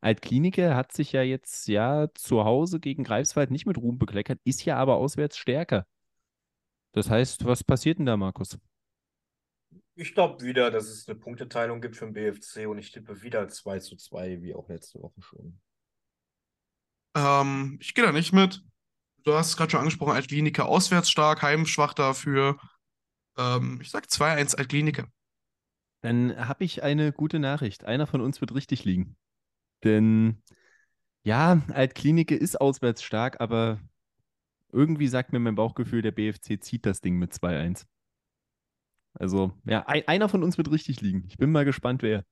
Altklinike 0.02 0.76
hat 0.76 0.92
sich 0.92 1.14
ja 1.14 1.22
jetzt 1.22 1.68
ja 1.68 2.08
zu 2.14 2.44
Hause 2.44 2.80
gegen 2.80 3.04
Greifswald 3.04 3.52
nicht 3.52 3.66
mit 3.66 3.78
Ruhm 3.78 3.98
bekleckert, 3.98 4.40
ist 4.44 4.66
ja 4.66 4.78
aber 4.78 4.96
auswärts 4.98 5.38
stärker. 5.38 5.86
Das 6.92 7.10
heißt, 7.10 7.46
was 7.46 7.64
passiert 7.64 8.00
denn 8.00 8.06
da, 8.06 8.18
Markus? 8.18 8.58
Ich 9.96 10.14
glaube 10.14 10.44
wieder, 10.44 10.70
dass 10.72 10.88
es 10.88 11.08
eine 11.08 11.18
Punkteteilung 11.18 11.82
gibt 11.82 11.96
für 11.96 12.06
den 12.06 12.14
BFC 12.14 12.68
und 12.68 12.78
ich 12.78 12.92
tippe 12.92 13.22
wieder 13.22 13.48
2 13.48 13.80
zu 13.80 13.96
2, 13.96 14.42
wie 14.42 14.54
auch 14.54 14.70
letzte 14.70 15.02
Woche 15.02 15.22
schon. 15.22 15.60
Ähm, 17.16 17.80
ich 17.82 17.96
gehe 17.96 18.06
da 18.06 18.12
nicht 18.12 18.34
mit. 18.34 18.64
Du 19.24 19.34
hast 19.34 19.50
es 19.50 19.58
gerade 19.58 19.72
schon 19.72 19.82
angesprochen, 19.82 20.14
Altklinike 20.14 20.66
auswärts 20.66 21.10
stark, 21.10 21.42
heimschwach 21.42 21.94
dafür. 21.94 22.58
Ähm, 23.38 23.80
ich 23.82 23.90
sag 23.90 24.10
2-1 24.10 24.56
Altklinike. 24.56 25.08
Dann 26.02 26.48
habe 26.48 26.64
ich 26.64 26.84
eine 26.84 27.12
gute 27.12 27.40
Nachricht. 27.40 27.86
Einer 27.86 28.08
von 28.08 28.22
uns 28.22 28.40
wird 28.40 28.54
richtig 28.54 28.86
liegen. 28.86 29.18
Denn 29.84 30.42
ja, 31.24 31.62
Altklinike 31.74 32.36
ist 32.36 32.62
auswärts 32.62 33.04
stark, 33.04 33.42
aber 33.42 33.80
irgendwie 34.72 35.08
sagt 35.08 35.34
mir 35.34 35.40
mein 35.40 35.56
Bauchgefühl, 35.56 36.02
der 36.02 36.12
BFC 36.12 36.62
zieht 36.62 36.86
das 36.86 37.02
Ding 37.02 37.18
mit 37.18 37.34
2-1. 37.34 37.88
Also, 39.14 39.54
ja, 39.66 39.86
ein, 39.88 40.08
einer 40.08 40.30
von 40.30 40.44
uns 40.44 40.58
wird 40.58 40.72
richtig 40.72 41.02
liegen. 41.02 41.26
Ich 41.28 41.38
bin 41.38 41.52
mal 41.52 41.66
gespannt, 41.66 42.04
wer. 42.04 42.24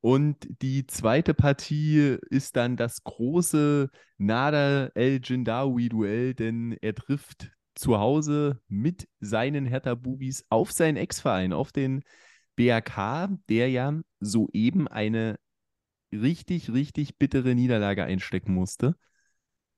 Und 0.00 0.48
die 0.62 0.86
zweite 0.86 1.34
Partie 1.34 2.16
ist 2.30 2.56
dann 2.56 2.76
das 2.76 3.04
große 3.04 3.90
Nader 4.16 4.94
El 4.96 5.20
Jindawi-Duell, 5.22 6.34
denn 6.34 6.76
er 6.80 6.94
trifft 6.94 7.52
zu 7.74 7.98
Hause 7.98 8.60
mit 8.68 9.08
seinen 9.20 9.66
Hertha-Bubis 9.66 10.46
auf 10.48 10.72
seinen 10.72 10.96
Ex-Verein, 10.96 11.52
auf 11.52 11.72
den 11.72 12.02
BAK, 12.56 13.30
der 13.48 13.70
ja 13.70 14.00
soeben 14.20 14.88
eine 14.88 15.38
richtig, 16.12 16.72
richtig 16.72 17.18
bittere 17.18 17.54
Niederlage 17.54 18.04
einstecken 18.04 18.54
musste. 18.54 18.96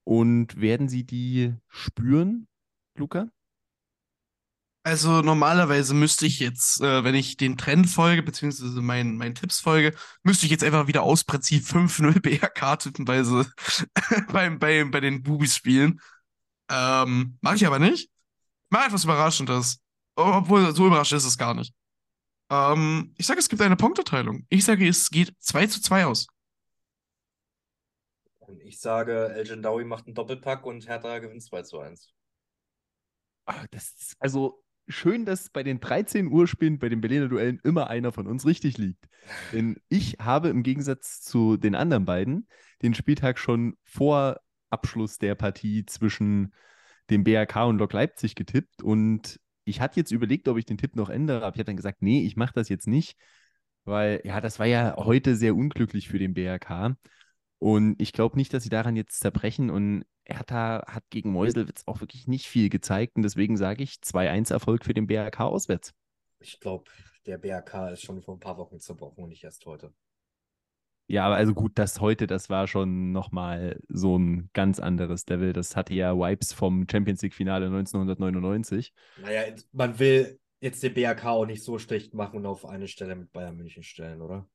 Und 0.04 0.60
werden 0.60 0.88
Sie 0.88 1.04
die 1.04 1.54
spüren, 1.68 2.48
Luca? 2.96 3.28
Also 4.84 5.22
normalerweise 5.22 5.94
müsste 5.94 6.26
ich 6.26 6.40
jetzt, 6.40 6.80
äh, 6.80 7.04
wenn 7.04 7.14
ich 7.14 7.36
den 7.36 7.56
Trend 7.56 7.88
folge, 7.88 8.22
beziehungsweise 8.22 8.80
meinen 8.82 9.16
meinen 9.16 9.36
Tipps 9.36 9.60
folge, 9.60 9.94
müsste 10.24 10.46
ich 10.46 10.50
jetzt 10.50 10.64
einfach 10.64 10.88
wieder 10.88 11.02
aus 11.02 11.22
Prinzip 11.22 11.64
5-0 11.64 12.20
BRK 12.20 12.76
typenweise 12.76 13.46
beim, 14.32 14.59
bei, 14.59 14.84
bei 14.84 14.98
den 15.00 15.22
Bubis 15.22 15.54
spielen. 15.54 16.00
Ähm, 16.68 17.38
mache 17.42 17.56
ich 17.56 17.66
aber 17.66 17.78
nicht. 17.78 18.10
Mach 18.70 18.86
etwas 18.86 19.04
Überraschendes. 19.04 19.80
Obwohl, 20.16 20.74
so 20.74 20.86
überrascht 20.86 21.12
ist 21.12 21.24
es 21.24 21.38
gar 21.38 21.54
nicht. 21.54 21.74
Ähm, 22.50 23.14
ich 23.16 23.26
sage, 23.26 23.40
es 23.40 23.48
gibt 23.48 23.62
eine 23.62 23.76
Punkteteilung. 23.76 24.46
Ich 24.48 24.64
sage, 24.64 24.88
es 24.88 25.10
geht 25.10 25.34
2 25.38 25.66
zu 25.68 25.80
2 25.80 26.06
aus. 26.06 26.26
Und 28.40 28.60
ich 28.62 28.80
sage, 28.80 29.30
El 29.34 29.46
Jindawi 29.46 29.84
macht 29.84 30.06
einen 30.06 30.14
Doppelpack 30.14 30.66
und 30.66 30.86
Hertha 30.88 31.18
gewinnt 31.20 31.42
2 31.42 31.62
zu 31.62 31.78
1. 31.78 32.12
Ah, 33.46 33.64
Das 33.70 33.94
ist 33.94 34.16
also 34.18 34.62
schön, 34.93 35.24
dass 35.24 35.51
bei 35.51 35.62
den 35.62 35.81
13 35.81 36.28
Uhr 36.28 36.47
Spielen, 36.47 36.78
bei 36.78 36.89
den 36.89 37.01
Berliner 37.01 37.28
Duellen 37.28 37.60
immer 37.64 37.89
einer 37.89 38.12
von 38.12 38.27
uns 38.27 38.47
richtig 38.47 38.78
liegt. 38.78 39.09
Denn 39.52 39.77
ich 39.89 40.19
habe 40.20 40.48
im 40.48 40.62
Gegensatz 40.62 41.20
zu 41.20 41.56
den 41.56 41.74
anderen 41.74 42.05
beiden 42.05 42.47
den 42.82 42.94
Spieltag 42.94 43.39
schon 43.39 43.77
vor 43.85 44.40
Abschluss 44.70 45.19
der 45.19 45.35
Partie 45.35 45.85
zwischen 45.86 46.55
dem 47.10 47.24
BRK 47.24 47.66
und 47.66 47.78
Lok 47.78 47.93
Leipzig 47.93 48.35
getippt 48.35 48.82
und 48.82 49.39
ich 49.64 49.81
hatte 49.81 50.01
jetzt 50.01 50.10
überlegt, 50.10 50.48
ob 50.48 50.59
ich 50.59 50.64
den 50.64 50.78
Tipp 50.78 50.97
noch 50.97 51.09
ändere, 51.09 51.44
aber 51.44 51.55
ich 51.55 51.59
habe 51.59 51.66
dann 51.66 51.77
gesagt, 51.77 52.02
nee, 52.02 52.24
ich 52.24 52.36
mache 52.36 52.55
das 52.55 52.69
jetzt 52.69 52.89
nicht, 52.89 53.16
weil 53.85 54.20
ja, 54.24 54.40
das 54.40 54.59
war 54.59 54.66
ja 54.66 54.97
heute 54.97 55.36
sehr 55.36 55.55
unglücklich 55.55 56.09
für 56.09 56.19
den 56.19 56.35
BRK. 56.35 56.97
Und 57.62 57.94
ich 58.01 58.12
glaube 58.12 58.36
nicht, 58.36 58.52
dass 58.52 58.64
sie 58.64 58.70
daran 58.70 58.97
jetzt 58.97 59.20
zerbrechen. 59.20 59.70
Und 59.70 60.05
Hertha 60.24 60.82
hat 60.89 61.05
gegen 61.10 61.30
Meuselwitz 61.30 61.84
auch 61.86 62.01
wirklich 62.01 62.26
nicht 62.26 62.48
viel 62.48 62.68
gezeigt. 62.68 63.14
Und 63.14 63.22
deswegen 63.22 63.56
sage 63.56 63.84
ich 63.84 64.01
2-1 64.02 64.52
Erfolg 64.52 64.84
für 64.84 64.94
den 64.94 65.06
BRK 65.06 65.44
auswärts. 65.44 65.94
Ich 66.40 66.59
glaube, 66.59 66.90
der 67.24 67.39
BRK 67.39 67.90
ist 67.90 68.02
schon 68.02 68.20
vor 68.20 68.34
ein 68.34 68.40
paar 68.40 68.59
Wochen 68.59 68.80
zerbrochen 68.80 69.22
und 69.22 69.28
nicht 69.28 69.44
erst 69.44 69.64
heute. 69.64 69.94
Ja, 71.06 71.26
aber 71.26 71.36
also 71.36 71.55
gut, 71.55 71.70
das 71.76 72.01
heute, 72.01 72.26
das 72.26 72.51
war 72.51 72.66
schon 72.66 73.12
nochmal 73.12 73.78
so 73.89 74.18
ein 74.18 74.51
ganz 74.55 74.80
anderes 74.80 75.24
Level. 75.28 75.52
Das 75.52 75.76
hatte 75.76 75.94
ja 75.94 76.16
Vibes 76.16 76.52
vom 76.52 76.89
Champions 76.90 77.22
League-Finale 77.22 77.66
1999. 77.66 78.93
Naja, 79.18 79.55
man 79.70 80.01
will 80.01 80.40
jetzt 80.59 80.82
den 80.82 80.94
BRK 80.94 81.26
auch 81.26 81.47
nicht 81.47 81.62
so 81.62 81.78
schlecht 81.78 82.12
machen 82.12 82.39
und 82.39 82.47
auf 82.47 82.66
eine 82.66 82.89
Stelle 82.89 83.14
mit 83.14 83.30
Bayern 83.30 83.56
München 83.56 83.84
stellen, 83.84 84.20
oder? 84.20 84.48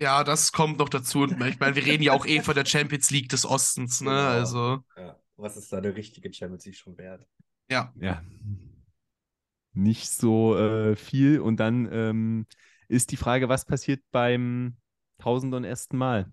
Ja, 0.00 0.24
das 0.24 0.52
kommt 0.52 0.78
noch 0.78 0.88
dazu. 0.88 1.20
Und 1.20 1.40
ich 1.46 1.58
meine, 1.58 1.74
wir 1.74 1.84
reden 1.84 2.02
ja 2.02 2.12
auch 2.12 2.26
eh 2.26 2.40
von 2.40 2.54
der 2.54 2.64
Champions 2.64 3.10
League 3.10 3.28
des 3.28 3.44
Ostens, 3.44 4.00
ne? 4.00 4.10
Genau. 4.10 4.22
Also, 4.22 4.84
Ja. 4.96 5.16
Was 5.36 5.56
ist 5.56 5.72
da 5.72 5.78
eine 5.78 5.94
richtige 5.94 6.32
Champions 6.32 6.64
League 6.64 6.76
schon 6.76 6.98
wert? 6.98 7.26
ja. 7.70 7.92
Ja. 8.00 8.22
Nicht 9.72 10.10
so 10.10 10.56
äh, 10.56 10.96
viel. 10.96 11.38
Und 11.40 11.58
dann 11.58 11.88
ähm, 11.92 12.46
ist 12.88 13.12
die 13.12 13.16
Frage, 13.16 13.48
was 13.48 13.64
passiert 13.64 14.02
beim 14.10 14.76
1001. 15.18 15.92
Mal? 15.92 16.32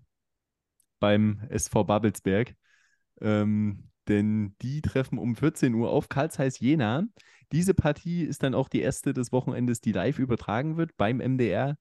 Beim 0.98 1.40
SV 1.50 1.84
Babelsberg. 1.84 2.56
Ähm, 3.20 3.90
denn 4.08 4.56
die 4.62 4.82
treffen 4.82 5.18
um 5.18 5.36
14 5.36 5.74
Uhr 5.74 5.90
auf 5.90 6.08
Karl 6.08 6.30
Zeiss 6.30 6.58
Jena. 6.58 7.04
Diese 7.52 7.74
Partie 7.74 8.24
ist 8.24 8.42
dann 8.42 8.54
auch 8.54 8.68
die 8.68 8.80
erste 8.80 9.12
des 9.12 9.30
Wochenendes, 9.30 9.80
die 9.80 9.92
live 9.92 10.18
übertragen 10.18 10.76
wird 10.76 10.96
beim 10.96 11.18
MDR. 11.18 11.76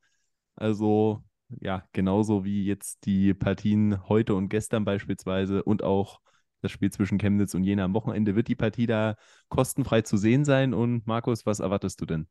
Also 0.55 1.23
ja, 1.61 1.87
genauso 1.93 2.43
wie 2.43 2.65
jetzt 2.65 3.05
die 3.05 3.33
Partien 3.33 4.07
heute 4.07 4.35
und 4.35 4.49
gestern 4.49 4.85
beispielsweise 4.85 5.63
und 5.63 5.83
auch 5.83 6.19
das 6.61 6.71
Spiel 6.71 6.91
zwischen 6.91 7.17
Chemnitz 7.17 7.53
und 7.53 7.63
Jena 7.63 7.85
am 7.85 7.93
Wochenende 7.93 8.35
wird 8.35 8.47
die 8.47 8.55
Partie 8.55 8.87
da 8.87 9.15
kostenfrei 9.49 10.01
zu 10.01 10.17
sehen 10.17 10.45
sein. 10.45 10.73
Und 10.73 11.05
Markus, 11.05 11.45
was 11.45 11.59
erwartest 11.59 12.01
du 12.01 12.05
denn? 12.05 12.27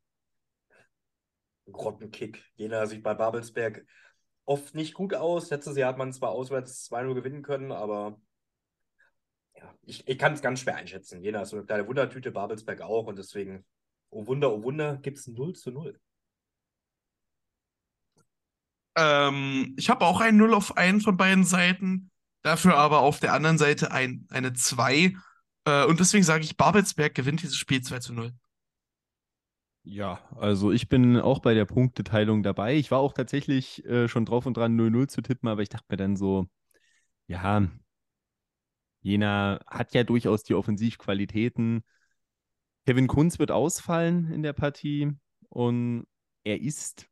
Grottenkick. 1.71 2.45
Jena 2.57 2.87
sieht 2.87 3.03
bei 3.03 3.15
Babelsberg 3.15 3.87
oft 4.45 4.75
nicht 4.75 4.95
gut 4.95 5.15
aus. 5.15 5.51
Letztes 5.51 5.77
Jahr 5.77 5.91
hat 5.91 5.99
man 5.99 6.13
zwar 6.13 6.31
auswärts 6.31 6.91
2-0 6.91 7.15
gewinnen 7.15 7.43
können, 7.43 7.73
aber 7.73 8.21
ja, 9.57 9.75
ich, 9.83 10.07
ich 10.07 10.19
kann 10.19 10.35
es 10.35 10.43
ganz 10.43 10.61
schwer 10.61 10.77
einschätzen. 10.77 11.23
Jena 11.23 11.43
ist 11.43 11.51
so 11.51 11.57
eine 11.57 11.67
kleine 11.67 11.87
Wundertüte, 11.87 12.33
Babelsberg 12.33 12.83
auch 12.83 13.07
und 13.07 13.17
deswegen, 13.19 13.65
oh 14.11 14.27
Wunder, 14.27 14.53
oh 14.53 14.63
Wunder, 14.63 14.97
gibt 14.99 15.19
es 15.19 15.27
0 15.27 15.55
zu 15.55 15.71
0. 15.71 15.99
Ähm, 18.97 19.75
ich 19.77 19.91
habe 19.91 20.05
auch 20.05 20.21
ein 20.21 20.37
0 20.37 20.55
auf 20.55 20.77
einen 20.77 21.01
von 21.01 21.17
beiden 21.17 21.45
Seiten, 21.45 22.11
dafür 22.43 22.77
aber 22.77 23.01
auf 23.01 23.21
der 23.21 23.33
anderen 23.33 23.59
Seite 23.59 23.91
ein, 23.93 24.27
eine 24.31 24.53
2. 24.53 25.15
Äh, 25.65 25.85
und 25.87 26.01
deswegen 26.01 26.25
sage 26.25 26.45
ich, 26.45 26.57
Babelsberg 26.57 27.15
gewinnt 27.15 27.43
dieses 27.43 27.57
Spiel 27.57 27.83
2 27.83 27.99
zu 27.99 28.13
0. 28.13 28.33
Ja, 29.87 30.21
also 30.37 30.73
ich 30.73 30.89
bin 30.89 31.19
auch 31.21 31.41
bei 31.41 31.53
der 31.53 31.67
Punkteteilung 31.67 32.43
dabei. 32.43 32.75
Ich 32.77 32.91
war 32.91 33.01
auch 33.01 33.13
tatsächlich 33.13 33.85
äh, 33.85 34.09
schon 34.09 34.25
drauf 34.25 34.47
und 34.47 34.57
dran, 34.57 34.77
0-0 34.77 35.09
zu 35.09 35.21
tippen, 35.21 35.49
aber 35.49 35.61
ich 35.61 35.69
dachte 35.69 35.87
mir 35.91 35.99
dann 35.99 36.17
so, 36.17 36.47
ja, 37.27 37.69
Jena 39.03 39.61
hat 39.67 39.93
ja 39.95 40.03
durchaus 40.05 40.43
die 40.45 40.55
Offensivqualitäten. 40.55 41.85
Kevin 42.87 43.07
Kunz 43.07 43.39
wird 43.39 43.51
ausfallen 43.51 44.33
in 44.33 44.43
der 44.43 44.55
Partie 44.55 45.13
und 45.51 46.07
er 46.45 46.61
ist, 46.61 47.07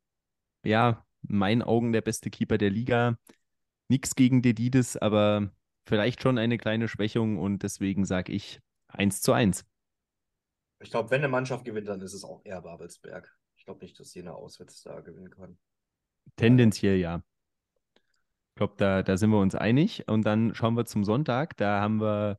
ja, 0.63 1.05
in 1.27 1.37
meinen 1.37 1.61
Augen 1.61 1.91
der 1.93 2.01
beste 2.01 2.29
Keeper 2.29 2.57
der 2.57 2.69
Liga. 2.69 3.17
Nix 3.89 4.15
gegen 4.15 4.41
Dedides, 4.41 4.97
aber 4.97 5.51
vielleicht 5.85 6.21
schon 6.21 6.37
eine 6.37 6.57
kleine 6.57 6.87
Schwächung 6.87 7.37
und 7.37 7.63
deswegen 7.63 8.05
sage 8.05 8.31
ich 8.31 8.59
1 8.87 9.21
zu 9.21 9.33
1. 9.33 9.65
Ich 10.79 10.89
glaube, 10.89 11.11
wenn 11.11 11.19
eine 11.19 11.29
Mannschaft 11.29 11.65
gewinnt, 11.65 11.87
dann 11.87 12.01
ist 12.01 12.13
es 12.13 12.23
auch 12.23 12.41
eher 12.43 12.61
Babelsberg. 12.61 13.33
Ich 13.55 13.65
glaube 13.65 13.83
nicht, 13.83 13.99
dass 13.99 14.13
Jena 14.13 14.31
auswärts 14.31 14.81
da 14.83 14.99
gewinnen 14.99 15.29
kann. 15.29 15.57
Tendenziell 16.35 16.97
ja. 16.97 17.23
Ich 17.95 18.55
glaube, 18.55 18.75
da, 18.77 19.01
da 19.01 19.17
sind 19.17 19.29
wir 19.29 19.39
uns 19.39 19.55
einig. 19.55 20.07
Und 20.07 20.25
dann 20.25 20.53
schauen 20.53 20.75
wir 20.75 20.85
zum 20.85 21.03
Sonntag. 21.03 21.55
Da 21.57 21.79
haben 21.79 22.01
wir 22.01 22.37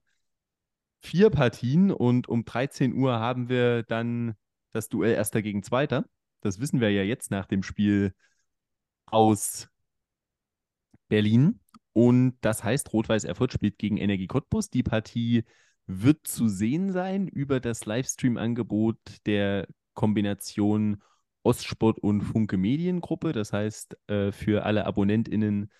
vier 1.01 1.31
Partien 1.31 1.91
und 1.91 2.29
um 2.29 2.45
13 2.45 2.95
Uhr 2.95 3.19
haben 3.19 3.49
wir 3.49 3.83
dann 3.83 4.35
das 4.73 4.89
Duell 4.89 5.15
Erster 5.15 5.43
gegen 5.43 5.63
Zweiter. 5.63 6.05
Das 6.41 6.61
wissen 6.61 6.81
wir 6.81 6.91
ja 6.91 7.03
jetzt 7.03 7.31
nach 7.31 7.47
dem 7.47 7.63
Spiel 7.63 8.15
aus 9.15 9.69
Berlin. 11.09 11.61
Und 11.93 12.37
das 12.41 12.65
heißt, 12.65 12.93
Rot-Weiß 12.93 13.25
Erfurt 13.25 13.53
spielt 13.53 13.79
gegen 13.79 13.97
Energie 13.97 14.27
Cottbus. 14.27 14.69
Die 14.69 14.83
Partie 14.83 15.45
wird 15.87 16.27
zu 16.27 16.49
sehen 16.49 16.93
sein 16.93 17.29
über 17.29 17.61
das 17.61 17.87
Livestream-Angebot 17.87 18.99
der 19.27 19.69
Kombination 19.95 21.03
Ostsport 21.45 21.99
und 22.01 22.23
Funke 22.23 22.57
Mediengruppe. 22.57 23.33
Das 23.33 23.53
heißt, 23.53 23.97
äh, 24.09 24.33
für 24.33 24.65
alle 24.65 24.87
AbonnentInnen 24.87 25.71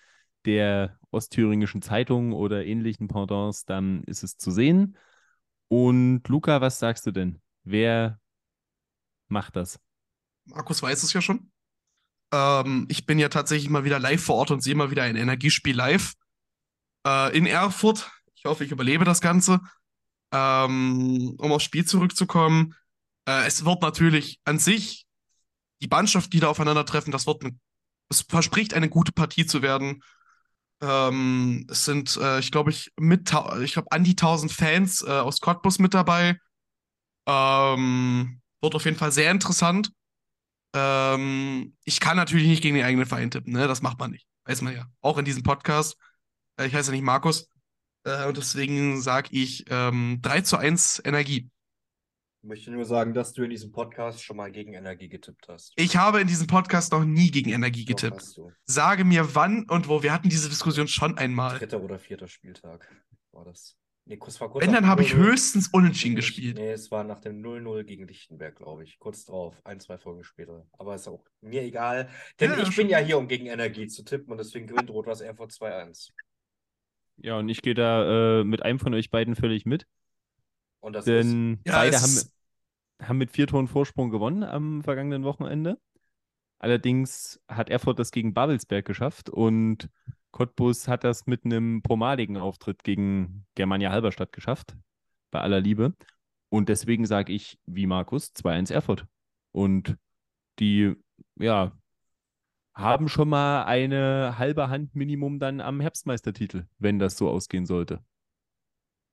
der 0.45 0.97
Ostthüringischen 1.11 1.81
Zeitung 1.81 2.33
oder 2.33 2.65
ähnlichen 2.65 3.07
Pendants, 3.07 3.65
dann 3.65 4.03
ist 4.03 4.23
es 4.23 4.37
zu 4.37 4.51
sehen. 4.51 4.95
Und 5.67 6.27
Luca, 6.27 6.61
was 6.61 6.79
sagst 6.79 7.05
du 7.07 7.11
denn? 7.11 7.41
Wer 7.63 8.21
macht 9.27 9.55
das? 9.55 9.79
Markus 10.45 10.81
weiß 10.81 11.03
es 11.03 11.11
ja 11.13 11.21
schon. 11.21 11.51
Ähm, 12.31 12.85
ich 12.89 13.05
bin 13.05 13.19
ja 13.19 13.29
tatsächlich 13.29 13.69
mal 13.69 13.83
wieder 13.83 13.99
live 13.99 14.23
vor 14.23 14.35
Ort 14.35 14.51
und 14.51 14.61
sehe 14.61 14.75
mal 14.75 14.91
wieder 14.91 15.03
ein 15.03 15.15
Energiespiel 15.15 15.75
live 15.75 16.13
äh, 17.05 17.35
in 17.37 17.45
Erfurt. 17.45 18.11
Ich 18.35 18.45
hoffe, 18.45 18.63
ich 18.63 18.71
überlebe 18.71 19.05
das 19.05 19.21
Ganze. 19.21 19.61
Ähm, 20.31 21.35
um 21.37 21.51
aufs 21.51 21.63
Spiel 21.63 21.85
zurückzukommen, 21.85 22.75
äh, 23.27 23.45
es 23.45 23.65
wird 23.65 23.81
natürlich 23.81 24.39
an 24.43 24.59
sich 24.59 25.05
die 25.81 25.87
Mannschaft, 25.87 26.33
die 26.33 26.39
da 26.39 26.49
aufeinandertreffen, 26.49 27.11
das 27.11 27.27
wird 27.27 27.43
eine, 27.43 27.57
es 28.09 28.25
verspricht 28.27 28.73
eine 28.73 28.89
gute 28.89 29.11
Partie 29.11 29.45
zu 29.45 29.61
werden. 29.61 30.01
Ähm, 30.81 31.65
es 31.69 31.85
sind, 31.85 32.17
äh, 32.17 32.39
ich 32.39 32.51
glaube, 32.51 32.71
ich 32.71 32.91
mit, 32.97 33.33
ich 33.61 33.73
glaube, 33.73 33.91
an 33.91 34.03
die 34.03 34.11
1000 34.11 34.51
Fans 34.51 35.01
äh, 35.01 35.09
aus 35.09 35.39
Cottbus 35.39 35.79
mit 35.79 35.93
dabei. 35.93 36.37
Ähm, 37.27 38.41
wird 38.61 38.75
auf 38.75 38.85
jeden 38.85 38.97
Fall 38.97 39.11
sehr 39.11 39.31
interessant. 39.31 39.91
Ähm, 40.75 41.75
ich 41.85 41.99
kann 41.99 42.17
natürlich 42.17 42.47
nicht 42.47 42.61
gegen 42.61 42.75
den 42.75 42.85
eigenen 42.85 43.05
Verein 43.05 43.31
tippen, 43.31 43.53
ne? 43.53 43.67
Das 43.67 43.81
macht 43.81 43.97
man 43.97 44.11
nicht. 44.11 44.27
Weiß 44.43 44.61
man 44.61 44.75
ja. 44.75 44.85
Auch 45.01 45.17
in 45.17 45.25
diesem 45.25 45.43
Podcast. 45.43 45.97
Äh, 46.59 46.67
ich 46.67 46.75
heiße 46.75 46.91
ja 46.91 46.95
nicht 46.95 47.05
Markus. 47.05 47.49
Äh, 48.03 48.27
und 48.27 48.37
deswegen 48.37 49.01
sage 49.01 49.29
ich 49.31 49.65
ähm, 49.69 50.19
3 50.21 50.41
zu 50.41 50.57
1 50.57 51.01
Energie. 51.05 51.49
Ich 52.41 52.47
möchte 52.49 52.69
nur 52.69 52.85
sagen, 52.85 53.15
dass 53.15 53.33
du 53.33 53.43
in 53.43 53.49
diesem 53.49 53.71
Podcast 53.71 54.21
schon 54.21 54.37
mal 54.37 54.51
gegen 54.51 54.73
Energie 54.73 55.09
getippt 55.09 55.47
hast. 55.47 55.73
Ich 55.77 55.97
habe 55.97 56.21
in 56.21 56.27
diesem 56.27 56.45
Podcast 56.45 56.91
noch 56.91 57.03
nie 57.03 57.31
gegen 57.31 57.49
Energie 57.49 57.85
getippt. 57.85 58.39
Sage 58.65 59.03
mir 59.03 59.33
wann 59.33 59.67
und 59.67 59.87
wo. 59.87 60.03
Wir 60.03 60.13
hatten 60.13 60.29
diese 60.29 60.49
Diskussion 60.49 60.87
schon 60.87 61.17
einmal. 61.17 61.57
Dritter 61.57 61.81
oder 61.81 61.97
vierter 61.97 62.27
Spieltag 62.27 62.87
war 63.31 63.45
das. 63.45 63.75
Nee, 64.07 64.17
kurz 64.17 64.37
vor 64.37 64.51
kurz 64.51 64.63
Wenn, 64.63 64.73
dann 64.73 64.85
habe 64.85 65.01
ich 65.01 65.13
0-0 65.13 65.15
höchstens 65.15 65.67
unentschieden 65.69 66.15
gespielt. 66.15 66.57
Nee, 66.57 66.71
es 66.71 66.91
war 66.91 67.03
nach 67.03 67.19
dem 67.19 67.41
0-0 67.41 67.83
gegen 67.85 68.07
Lichtenberg, 68.07 68.55
glaube 68.55 68.83
ich. 68.83 68.99
Kurz 68.99 69.25
drauf, 69.25 69.59
ein, 69.63 69.79
zwei 69.79 69.97
Folgen 69.97 70.23
später. 70.23 70.67
Aber 70.73 70.93
ist 70.93 71.07
auch 71.07 71.25
mir 71.41 71.63
egal. 71.63 72.09
Denn 72.39 72.51
Ja, 72.51 72.59
ich 72.61 72.75
bin 72.75 72.87
ja 72.87 72.99
hier, 72.99 73.17
um 73.17 73.27
gegen 73.27 73.47
Energie 73.47 73.87
zu 73.87 74.03
tippen 74.03 74.31
und 74.31 74.37
deswegen 74.37 74.67
gewinnt 74.67 74.91
Rot-Was 74.91 75.21
Erfurt 75.21 75.51
2-1. 75.51 76.11
Ja, 77.17 77.39
und 77.39 77.49
ich 77.49 77.61
gehe 77.63 77.73
da 77.73 78.41
äh, 78.41 78.43
mit 78.43 78.61
einem 78.61 78.77
von 78.77 78.93
euch 78.93 79.09
beiden 79.09 79.35
völlig 79.35 79.65
mit, 79.65 79.87
Und 80.81 80.93
das 80.93 81.07
ist. 81.07 81.23
denn 81.25 81.59
Ja, 81.65 81.77
beide 81.77 81.95
es 81.95 82.01
haben, 82.03 82.11
ist- 82.11 82.33
haben 83.01 83.17
mit 83.17 83.31
vier 83.31 83.47
Toren 83.47 83.67
Vorsprung 83.67 84.11
gewonnen 84.11 84.43
am 84.43 84.83
vergangenen 84.83 85.23
Wochenende. 85.23 85.79
Allerdings 86.59 87.41
hat 87.47 87.69
Erfurt 87.69 87.97
das 87.99 88.11
gegen 88.11 88.33
Babelsberg 88.33 88.85
geschafft 88.85 89.29
und 89.29 89.89
Cottbus 90.35 90.89
hat 90.89 91.05
das 91.05 91.27
mit 91.27 91.45
einem 91.45 91.81
pomadigen 91.81 92.35
Auftritt 92.35 92.83
gegen 92.83 93.45
Germania 93.55 93.89
Halberstadt 93.89 94.33
geschafft, 94.33 94.75
bei 95.31 95.39
aller 95.39 95.61
Liebe. 95.61 95.93
Und 96.49 96.67
deswegen 96.67 97.05
sage 97.05 97.31
ich, 97.31 97.57
wie 97.65 97.85
Markus, 97.85 98.33
2-1 98.35 98.69
Erfurt. 98.69 99.05
Und 99.53 99.95
die, 100.59 100.93
ja, 101.39 101.71
haben 102.73 103.07
schon 103.07 103.29
mal 103.29 103.63
eine 103.63 104.37
halbe 104.37 104.67
Hand 104.67 104.93
Minimum 104.93 105.39
dann 105.39 105.61
am 105.61 105.79
Herbstmeistertitel, 105.79 106.65
wenn 106.79 106.99
das 106.99 107.15
so 107.15 107.29
ausgehen 107.29 107.65
sollte. 107.65 108.03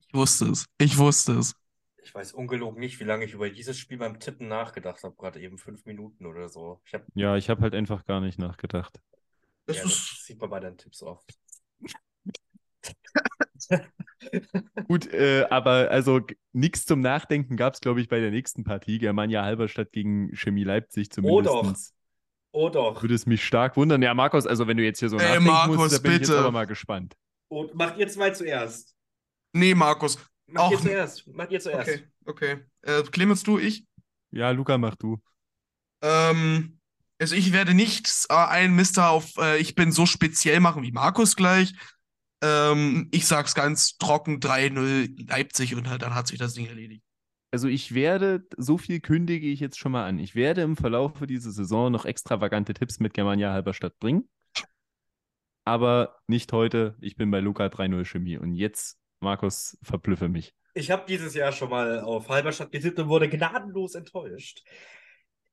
Ich 0.00 0.12
wusste 0.12 0.46
es. 0.46 0.66
Ich 0.78 0.98
wusste 0.98 1.34
es. 1.34 1.54
Ich 2.02 2.12
weiß 2.12 2.32
ungelogen 2.32 2.80
nicht, 2.80 2.98
wie 2.98 3.04
lange 3.04 3.26
ich 3.26 3.34
über 3.34 3.48
dieses 3.48 3.78
Spiel 3.78 3.98
beim 3.98 4.18
Tippen 4.18 4.48
nachgedacht 4.48 5.04
habe. 5.04 5.14
Gerade 5.14 5.40
eben 5.40 5.56
fünf 5.56 5.84
Minuten 5.84 6.26
oder 6.26 6.48
so. 6.48 6.80
Ich 6.84 6.94
hab, 6.94 7.06
Ja, 7.14 7.36
ich 7.36 7.48
habe 7.48 7.62
halt 7.62 7.76
einfach 7.76 8.04
gar 8.06 8.20
nicht 8.20 8.40
nachgedacht. 8.40 9.00
Das 9.66 9.76
ja, 9.78 9.84
ist, 9.84 10.10
das 10.12 10.24
sieht 10.24 10.40
man 10.40 10.50
bei 10.50 10.60
deinen 10.60 10.76
Tipps 10.78 11.02
oft. 11.02 11.32
Gut, 14.88 15.06
äh, 15.12 15.44
aber 15.50 15.90
also 15.90 16.20
nichts 16.52 16.84
zum 16.84 17.00
Nachdenken 17.00 17.56
gab 17.56 17.74
es, 17.74 17.80
glaube 17.80 18.00
ich, 18.00 18.08
bei 18.08 18.20
der 18.20 18.30
nächsten 18.30 18.64
Partie. 18.64 18.98
Germania 18.98 19.42
Halberstadt 19.44 19.92
gegen 19.92 20.34
Chemie 20.34 20.64
Leipzig 20.64 21.08
Oh 21.22 21.40
doch. 21.40 21.60
zumindest. 21.60 21.94
Oh 22.52 22.68
doch. 22.68 23.02
Würde 23.02 23.14
es 23.14 23.24
mich 23.26 23.44
stark 23.44 23.76
wundern. 23.76 24.02
Ja, 24.02 24.12
Markus, 24.14 24.46
also 24.46 24.66
wenn 24.66 24.76
du 24.76 24.82
jetzt 24.84 24.98
hier 24.98 25.08
so 25.08 25.16
Ey, 25.16 25.22
nachdenken 25.22 25.46
Markus, 25.46 25.76
musst, 25.76 25.94
da 25.94 25.98
bin 26.00 26.12
ich 26.12 26.18
jetzt 26.18 26.28
bitte. 26.28 26.40
aber 26.40 26.50
mal 26.50 26.66
gespannt. 26.66 27.16
Und 27.48 27.74
macht 27.74 27.96
ihr 27.98 28.08
zwei 28.08 28.30
zuerst. 28.30 28.94
nee, 29.52 29.74
Markus. 29.74 30.18
Macht 30.46 30.72
ihr 30.72 30.76
Auch- 30.78 30.82
zuerst. 30.82 31.26
Macht 31.28 31.50
ihr 31.52 31.60
zuerst. 31.60 31.88
Okay, 31.88 32.04
okay. 32.26 32.64
Äh, 32.82 33.02
Clemens, 33.04 33.42
du, 33.42 33.58
ich? 33.58 33.86
Ja, 34.32 34.50
Luca, 34.50 34.76
mach 34.76 34.96
du. 34.96 35.22
Ähm, 36.02 36.78
Also 37.22 37.36
ich 37.36 37.52
werde 37.52 37.72
nicht 37.72 38.10
äh, 38.30 38.34
einen 38.34 38.74
Mister 38.74 39.10
auf 39.10 39.36
äh, 39.38 39.56
ich 39.58 39.76
bin 39.76 39.92
so 39.92 40.06
speziell 40.06 40.58
machen 40.58 40.82
wie 40.82 40.90
Markus 40.90 41.36
gleich. 41.36 41.72
Ähm, 42.42 43.10
ich 43.12 43.28
sag's 43.28 43.54
ganz 43.54 43.96
trocken 43.96 44.40
3-0 44.40 45.28
Leipzig 45.30 45.76
und 45.76 45.86
dann 45.86 46.16
hat 46.16 46.26
sich 46.26 46.40
das 46.40 46.54
Ding 46.54 46.66
erledigt. 46.66 47.04
Also 47.52 47.68
ich 47.68 47.94
werde, 47.94 48.44
so 48.56 48.76
viel 48.76 48.98
kündige 48.98 49.46
ich 49.46 49.60
jetzt 49.60 49.78
schon 49.78 49.92
mal 49.92 50.04
an, 50.04 50.18
ich 50.18 50.34
werde 50.34 50.62
im 50.62 50.76
Verlauf 50.76 51.12
dieser 51.20 51.52
Saison 51.52 51.92
noch 51.92 52.06
extravagante 52.06 52.74
Tipps 52.74 52.98
mit 52.98 53.14
Germania 53.14 53.52
Halberstadt 53.52 53.96
bringen. 54.00 54.28
Aber 55.64 56.18
nicht 56.26 56.52
heute, 56.52 56.96
ich 57.00 57.14
bin 57.14 57.30
bei 57.30 57.38
Luca 57.38 57.66
3-0 57.66 58.04
Chemie. 58.04 58.36
Und 58.36 58.56
jetzt, 58.56 58.98
Markus, 59.20 59.78
verblüffe 59.80 60.28
mich. 60.28 60.54
Ich 60.74 60.90
habe 60.90 61.04
dieses 61.06 61.34
Jahr 61.34 61.52
schon 61.52 61.70
mal 61.70 62.00
auf 62.00 62.28
Halberstadt 62.28 62.72
getippt 62.72 62.98
und 62.98 63.08
wurde 63.08 63.28
gnadenlos 63.28 63.94
enttäuscht. 63.94 64.64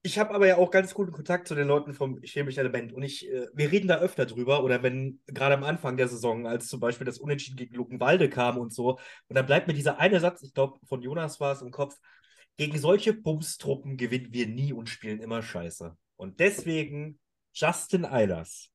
Ich 0.01 0.17
habe 0.17 0.33
aber 0.33 0.47
ja 0.47 0.57
auch 0.57 0.71
ganz 0.71 0.93
guten 0.93 1.11
Kontakt 1.11 1.47
zu 1.47 1.55
den 1.55 1.67
Leuten 1.67 1.93
vom 1.93 2.21
chemischen 2.21 2.61
Element 2.61 2.93
und 2.93 3.03
ich, 3.03 3.29
äh, 3.29 3.47
wir 3.53 3.69
reden 3.71 3.89
da 3.89 3.99
öfter 3.99 4.25
drüber 4.25 4.63
oder 4.63 4.81
wenn 4.81 5.19
gerade 5.27 5.55
am 5.55 5.63
Anfang 5.65 5.97
der 5.97 6.07
Saison, 6.07 6.47
als 6.47 6.67
zum 6.67 6.79
Beispiel 6.79 7.05
das 7.05 7.17
Unentschieden 7.17 7.57
gegen 7.57 7.75
Luckenwalde 7.75 8.29
kam 8.29 8.57
und 8.57 8.73
so, 8.73 8.91
und 9.27 9.35
dann 9.35 9.45
bleibt 9.45 9.67
mir 9.67 9.73
dieser 9.73 9.99
eine 9.99 10.21
Satz, 10.21 10.41
ich 10.41 10.53
glaube 10.53 10.79
von 10.85 11.01
Jonas 11.01 11.41
war 11.41 11.51
es 11.51 11.61
im 11.61 11.71
Kopf, 11.71 11.97
gegen 12.55 12.77
solche 12.77 13.13
Bumstruppen 13.13 13.97
gewinnen 13.97 14.31
wir 14.31 14.47
nie 14.47 14.73
und 14.73 14.89
spielen 14.89 15.19
immer 15.19 15.41
Scheiße. 15.41 15.95
Und 16.15 16.39
deswegen 16.39 17.19
Justin 17.53 18.05
Eilers, 18.05 18.71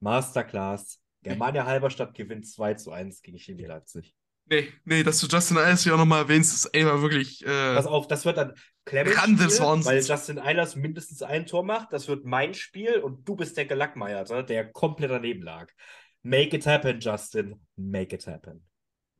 Masterclass, 0.00 1.00
Germania 1.22 1.64
Halberstadt 1.66 2.14
gewinnt 2.14 2.48
2 2.48 2.74
zu 2.74 2.92
1 2.92 3.22
gegen 3.22 3.38
Chemie 3.38 3.64
Leipzig. 3.64 4.14
Nee, 4.50 4.68
nee, 4.84 5.02
dass 5.02 5.20
du 5.20 5.26
Justin 5.26 5.58
Eilers 5.58 5.82
hier 5.82 5.94
auch 5.94 5.98
nochmal 5.98 6.22
erwähnst, 6.22 6.54
ist 6.54 6.66
ey, 6.66 6.84
mal 6.84 7.02
wirklich. 7.02 7.44
Äh, 7.44 7.74
Pass 7.74 7.86
auf, 7.86 8.06
das 8.06 8.24
wird 8.24 8.38
dann 8.38 8.54
Clemens 8.84 9.16
Spiel, 9.16 9.84
weil 9.84 10.02
Justin 10.02 10.38
Eilers 10.38 10.76
mindestens 10.76 11.22
ein 11.22 11.44
Tor 11.44 11.64
macht. 11.64 11.92
Das 11.92 12.08
wird 12.08 12.24
mein 12.24 12.54
Spiel 12.54 12.98
und 12.98 13.28
du 13.28 13.36
bist 13.36 13.56
der 13.56 13.66
Gelackmeierte, 13.66 14.44
der 14.44 14.72
komplett 14.72 15.10
daneben 15.10 15.42
lag. 15.42 15.70
Make 16.22 16.56
it 16.56 16.66
happen, 16.66 16.98
Justin. 17.00 17.60
Make 17.76 18.14
it 18.14 18.26
happen. 18.26 18.64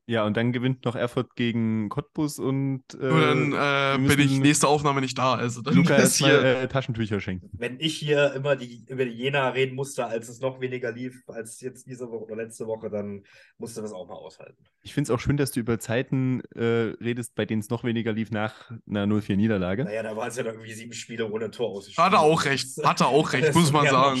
Ja, 0.09 0.25
und 0.25 0.35
dann 0.35 0.51
gewinnt 0.51 0.85
noch 0.85 0.95
Erfurt 0.95 1.35
gegen 1.35 1.87
Cottbus 1.89 2.39
und 2.39 2.81
äh, 2.95 2.97
nur 2.97 3.21
dann 3.21 3.53
äh, 3.53 4.07
bin 4.07 4.19
ich 4.19 4.39
nächste 4.39 4.67
Aufnahme 4.67 5.01
nicht 5.01 5.15
da. 5.19 5.35
Also 5.35 5.61
dann 5.61 5.75
Luca 5.75 5.95
ist 5.97 6.15
hier. 6.15 6.43
äh, 6.43 6.67
Taschentücher 6.67 7.19
schenken. 7.21 7.47
Wenn 7.53 7.79
ich 7.79 7.95
hier 7.97 8.33
immer 8.33 8.55
die, 8.55 8.87
über 8.87 9.05
die 9.05 9.11
Jena 9.11 9.49
reden 9.49 9.75
musste, 9.75 10.07
als 10.07 10.27
es 10.27 10.39
noch 10.39 10.61
weniger 10.61 10.91
lief 10.91 11.21
als 11.27 11.61
jetzt 11.61 11.85
diese 11.85 12.09
Woche 12.09 12.23
oder 12.23 12.37
letzte 12.37 12.65
Woche, 12.65 12.89
dann 12.89 13.21
musste 13.59 13.83
das 13.83 13.93
auch 13.93 14.07
mal 14.07 14.15
aushalten. 14.15 14.57
Ich 14.81 14.95
finde 14.95 15.11
es 15.11 15.15
auch 15.15 15.19
schön, 15.19 15.37
dass 15.37 15.51
du 15.51 15.59
über 15.59 15.77
Zeiten 15.77 16.41
äh, 16.55 16.95
redest, 16.99 17.35
bei 17.35 17.45
denen 17.45 17.61
es 17.61 17.69
noch 17.69 17.83
weniger 17.83 18.11
lief 18.11 18.31
nach 18.31 18.71
einer 18.89 19.05
0-4-Niederlage. 19.05 19.83
Naja, 19.83 20.01
da 20.01 20.15
waren 20.17 20.29
es 20.29 20.37
ja 20.37 20.43
noch 20.43 20.53
irgendwie 20.53 20.73
sieben 20.73 20.93
Spiele 20.93 21.29
ohne 21.29 21.51
Tor 21.51 21.69
ausgespielt. 21.69 22.03
Hat 22.03 22.13
er 22.13 22.21
auch 22.21 22.45
recht. 22.45 22.65
Hat 22.83 22.99
er 22.99 23.09
auch 23.09 23.31
recht, 23.31 23.43
Das 23.49 23.55
muss 23.55 23.71
man 23.71 23.85
sagen. 23.85 24.19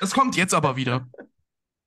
Das 0.00 0.14
kommt 0.14 0.38
jetzt 0.38 0.54
aber 0.54 0.76
wieder. 0.76 1.06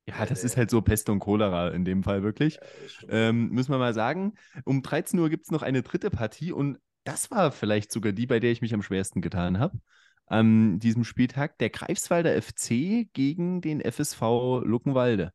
Ja, 0.08 0.26
das 0.26 0.44
ist 0.44 0.56
halt 0.56 0.70
so 0.70 0.82
Pest 0.82 1.10
und 1.10 1.20
Cholera 1.20 1.70
in 1.70 1.84
dem 1.84 2.04
Fall 2.04 2.22
wirklich. 2.22 2.60
Ja. 3.02 3.30
Ähm, 3.30 3.50
müssen 3.50 3.72
wir 3.72 3.80
mal 3.80 3.94
sagen, 3.94 4.34
um 4.64 4.84
13 4.84 5.20
Uhr 5.20 5.30
gibt 5.30 5.46
es 5.46 5.52
noch 5.52 5.64
eine 5.64 5.82
dritte 5.82 6.12
Partie 6.12 6.52
und 6.52 6.78
das 7.06 7.32
war 7.32 7.52
vielleicht 7.52 7.92
sogar 7.92 8.12
die, 8.12 8.28
bei 8.28 8.40
der 8.40 8.52
ich 8.52 8.62
mich 8.62 8.74
am 8.74 8.84
schwersten 8.84 9.22
getan 9.22 9.60
habe. 9.60 9.80
An 10.28 10.80
diesem 10.80 11.04
Spieltag 11.04 11.58
der 11.58 11.70
Greifswalder 11.70 12.36
FC 12.36 13.08
gegen 13.14 13.62
den 13.62 13.82
FSV 13.82 14.62
Luckenwalde. 14.64 15.32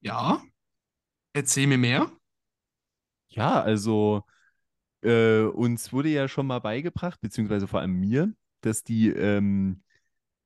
Ja. 0.00 0.42
Erzähl 1.32 1.66
mir 1.66 1.78
mehr. 1.78 2.10
Ja, 3.28 3.60
also 3.60 4.22
äh, 5.02 5.42
uns 5.42 5.92
wurde 5.92 6.08
ja 6.10 6.28
schon 6.28 6.46
mal 6.46 6.60
beigebracht, 6.60 7.20
beziehungsweise 7.20 7.66
vor 7.66 7.80
allem 7.80 8.00
mir, 8.00 8.32
dass 8.62 8.84
die, 8.84 9.10
ähm, 9.10 9.82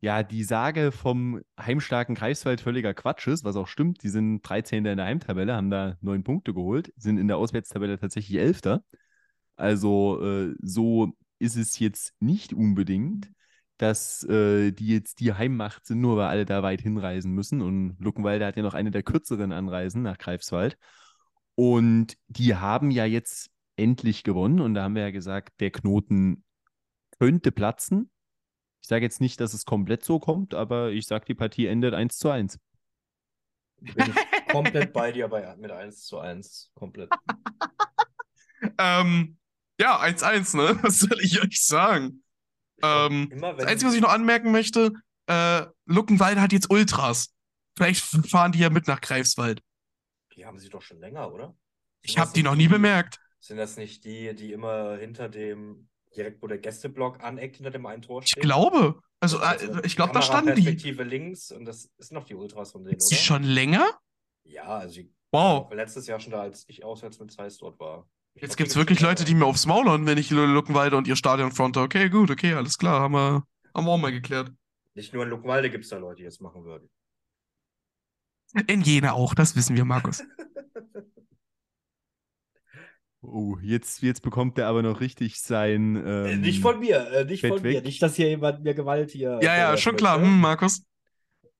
ja, 0.01 0.23
die 0.23 0.45
Sage 0.45 0.93
vom 0.93 1.43
heimstarken 1.59 2.15
Greifswald 2.15 2.61
völliger 2.61 2.95
Quatsch 2.95 3.27
ist, 3.27 3.45
was 3.45 3.57
auch 3.57 3.67
stimmt. 3.67 4.03
Die 4.03 4.09
sind 4.09 4.41
13. 4.43 4.85
in 4.87 4.97
der 4.97 5.07
Heimtabelle, 5.07 5.55
haben 5.55 5.71
da 5.71 5.97
neun 6.01 6.25
Punkte 6.25 6.55
geholt, 6.55 6.93
sind 6.97 7.19
in 7.19 7.29
der 7.29 7.37
Auswärtstabelle 7.37 7.99
tatsächlich 7.99 8.39
Elfter. 8.39 8.83
Also 9.57 10.23
äh, 10.23 10.55
so 10.63 11.13
ist 11.39 11.57
es 11.57 11.79
jetzt 11.79 12.15
nicht 12.21 12.55
unbedingt, 12.55 13.31
dass 13.77 14.25
äh, 14.25 14.73
die 14.73 14.89
jetzt 14.89 15.21
die 15.21 15.35
Heimmacht 15.35 15.87
sind, 15.87 16.01
nur 16.01 16.17
weil 16.17 16.29
alle 16.29 16.47
da 16.47 16.63
weit 16.63 16.81
hinreisen 16.81 17.33
müssen. 17.33 17.61
Und 17.61 17.97
Luckenwalde 17.99 18.47
hat 18.47 18.57
ja 18.57 18.63
noch 18.63 18.75
eine 18.75 18.91
der 18.91 19.03
kürzeren 19.03 19.53
Anreisen 19.53 20.03
nach 20.03 20.19
Greifswald. 20.19 20.79
Und 21.57 22.17
die 22.29 22.57
haben 22.57 22.91
ja 22.91 23.05
jetzt 23.05 23.51
endlich 23.77 24.23
gewonnen. 24.23 24.61
Und 24.61 24.75
da 24.75 24.85
haben 24.85 24.95
wir 24.95 25.03
ja 25.03 25.11
gesagt, 25.11 25.61
der 25.61 25.71
Knoten 25.71 26.45
könnte 27.19 27.53
platzen. 27.53 28.11
Ich 28.83 28.89
sage 28.89 29.05
jetzt 29.05 29.21
nicht, 29.21 29.41
dass 29.41 29.55
es 29.55 29.65
komplett 29.65 30.05
so 30.05 30.19
kommt, 30.19 30.55
aber 30.55 30.91
ich 30.91 31.07
sage, 31.07 31.25
die 31.27 31.35
Partie 31.35 31.67
endet 31.67 31.95
1 31.95 32.19
zu 32.19 32.29
1. 32.31 32.59
Bin 33.81 33.95
ich 34.11 34.47
komplett 34.53 34.93
bei 34.93 35.13
dir 35.13 35.29
bei, 35.29 35.55
mit 35.57 35.71
1 35.71 36.05
zu 36.05 36.19
1. 36.19 36.71
Komplett. 36.75 37.11
Ähm, 38.77 39.39
ja, 39.81 39.99
1-1, 40.01 40.55
ne? 40.57 40.79
Was 40.83 40.99
soll 41.01 41.19
ich 41.23 41.41
euch 41.43 41.65
sagen? 41.65 42.23
Ähm, 42.83 43.31
Immer 43.31 43.55
Das 43.55 43.67
Einzige, 43.67 43.89
was 43.89 43.95
ich 43.95 44.03
noch 44.03 44.13
anmerken 44.13 44.53
möchte, 44.53 44.93
äh, 45.29 45.65
Luckenwalde 45.87 46.41
hat 46.43 46.53
jetzt 46.53 46.71
Ultras. 46.71 47.35
Vielleicht 47.77 48.03
fahren 48.03 48.53
die 48.53 48.59
ja 48.59 48.69
mit 48.69 48.87
nach 48.87 49.01
Greifswald. 49.01 49.63
die 50.37 50.45
haben 50.45 50.59
sie 50.59 50.69
doch 50.69 50.83
schon 50.83 50.99
länger, 51.01 51.33
oder? 51.33 51.57
Ich 52.03 52.13
Sind 52.13 52.21
habe 52.21 52.29
das 52.29 52.35
die 52.35 52.43
noch 52.43 52.55
nie 52.55 52.69
bemerkt. 52.69 53.19
Sind 53.39 53.57
das 53.57 53.79
nicht 53.79 54.05
die, 54.05 54.35
die 54.35 54.53
immer 54.53 54.97
hinter 54.99 55.31
dem, 55.31 55.89
direkt 56.17 56.43
wo 56.43 56.47
der 56.47 56.59
Gästeblock 56.59 57.23
aneckt, 57.23 57.57
hinter 57.57 57.71
dem 57.71 57.87
einen 57.87 58.03
Tor 58.03 58.23
Ich 58.23 58.31
stehen? 58.31 58.43
glaube. 58.43 59.01
Also, 59.21 59.39
Also 59.39 59.83
ich 59.85 59.97
glaube, 59.97 60.13
da 60.15 60.23
standen 60.23 60.55
die. 60.55 60.63
Kameraperspektive 60.63 61.03
links 61.05 61.53
und 61.53 61.65
das 61.67 61.91
ist 61.99 62.13
noch 62.13 62.25
die 62.25 62.35
Ultras 62.35 62.73
von 62.73 62.85
denen, 62.85 62.97
Ist 62.97 63.11
die 63.11 63.15
oder? 63.17 63.23
schon 63.23 63.43
länger? 63.43 63.87
Ja, 64.45 64.65
also 64.65 64.95
die 65.01 65.13
Wow. 65.33 65.69
war 65.71 65.77
letztes 65.77 66.07
Jahr 66.07 66.19
schon 66.19 66.33
da, 66.33 66.41
als 66.41 66.65
ich 66.69 66.83
auswärts 66.85 67.21
mit 67.21 67.31
Zeiss 67.31 67.59
dort 67.59 67.79
war. 67.79 68.09
Ich 68.35 68.43
Jetzt 68.43 68.57
gibt 68.57 68.69
es 68.69 68.75
die 68.75 68.79
wirklich 68.81 69.01
Leute, 69.01 69.25
die 69.25 69.35
mir 69.35 69.45
aufs 69.47 69.67
Maul 69.67 69.89
hauen, 69.89 70.07
wenn 70.07 70.19
ich 70.19 70.31
Luckenwalde 70.31 70.97
und 70.97 71.07
ihr 71.07 71.17
Stadion 71.17 71.53
fronte. 71.53 71.81
Okay, 71.81 72.09
gut, 72.09 72.31
okay, 72.31 72.55
alles 72.55 72.79
klar. 72.79 73.01
Haben 73.01 73.15
wir, 73.15 73.45
haben 73.75 73.87
wir 73.87 73.93
auch 73.93 73.99
mal 73.99 74.11
geklärt. 74.13 74.53
Nicht 74.95 75.13
nur 75.13 75.23
in 75.25 75.31
Luckenwalde 75.31 75.71
gibt 75.71 75.85
es 75.85 75.91
da 75.91 75.99
Leute, 75.99 76.17
die 76.19 76.25
das 76.25 76.41
machen 76.41 76.65
würden. 76.65 76.89
In 78.67 78.81
Jena 78.83 79.13
auch, 79.13 79.35
das 79.35 79.55
wissen 79.55 79.77
wir, 79.77 79.85
Markus. 79.85 80.25
Oh, 83.23 83.59
jetzt, 83.63 84.03
jetzt 84.03 84.23
bekommt 84.23 84.59
er 84.59 84.67
aber 84.69 84.83
noch 84.83 85.01
richtig 85.01 85.41
sein. 85.41 85.97
Äh, 85.97 86.33
Ähm, 86.33 86.41
nicht 86.41 86.63
von 86.63 86.81
mir, 86.81 87.11
äh, 87.13 87.25
nicht 87.25 87.43
Bett 87.43 87.53
von 87.53 87.63
mir. 87.63 87.75
weg. 87.77 87.85
Nicht, 87.85 88.03
dass 88.03 88.17
hier 88.17 88.29
jemand 88.29 88.63
mir 88.63 88.75
Gewalt 88.75 89.11
hier. 89.11 89.39
Ja, 89.43 89.57
ja, 89.57 89.77
verwerfen 89.77 89.79
schon 89.79 89.97
klar. 89.97 90.21
Hm, 90.21 90.41
Markus. 90.41 90.87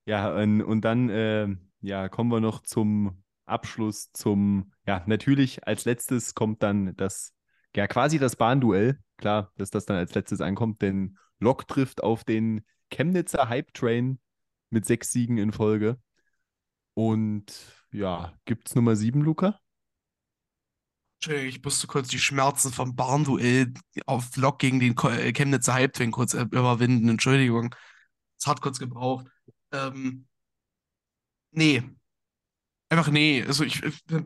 Ja, 0.05 0.35
und, 0.35 0.61
und 0.63 0.81
dann 0.81 1.09
äh, 1.09 1.47
ja, 1.81 2.09
kommen 2.09 2.31
wir 2.31 2.39
noch 2.39 2.63
zum 2.63 3.23
Abschluss, 3.45 4.11
zum, 4.11 4.71
ja, 4.87 5.03
natürlich 5.05 5.67
als 5.67 5.85
letztes 5.85 6.33
kommt 6.33 6.63
dann 6.63 6.95
das, 6.95 7.33
ja, 7.75 7.87
quasi 7.87 8.17
das 8.17 8.35
Bahnduell. 8.35 8.99
Klar, 9.17 9.51
dass 9.57 9.69
das 9.69 9.85
dann 9.85 9.97
als 9.97 10.15
letztes 10.15 10.41
ankommt, 10.41 10.81
denn 10.81 11.17
Lok 11.39 11.67
trifft 11.67 12.01
auf 12.01 12.23
den 12.23 12.65
Chemnitzer 12.89 13.49
Hype 13.49 13.71
Train 13.73 14.19
mit 14.71 14.85
sechs 14.85 15.11
Siegen 15.11 15.37
in 15.37 15.51
Folge. 15.51 15.99
Und 16.95 17.53
ja, 17.91 18.33
gibt's 18.45 18.73
Nummer 18.73 18.95
sieben, 18.95 19.21
Luca? 19.21 19.59
Entschuldigung, 21.21 21.49
ich 21.49 21.63
musste 21.63 21.85
kurz 21.85 22.07
die 22.07 22.17
Schmerzen 22.17 22.73
vom 22.73 22.95
Bahnduell 22.95 23.71
auf 24.07 24.35
Lok 24.37 24.57
gegen 24.57 24.79
den 24.79 24.97
äh, 24.97 25.31
Chemnitzer 25.31 25.75
Halbtwin 25.75 26.09
kurz 26.09 26.33
äh, 26.33 26.41
überwinden. 26.41 27.09
Entschuldigung. 27.09 27.75
Es 28.39 28.47
hat 28.47 28.59
kurz 28.59 28.79
gebraucht. 28.79 29.27
Ähm, 29.71 30.27
nee. 31.51 31.83
Einfach 32.89 33.09
nee. 33.09 33.43
Also 33.45 33.63
ich, 33.63 33.83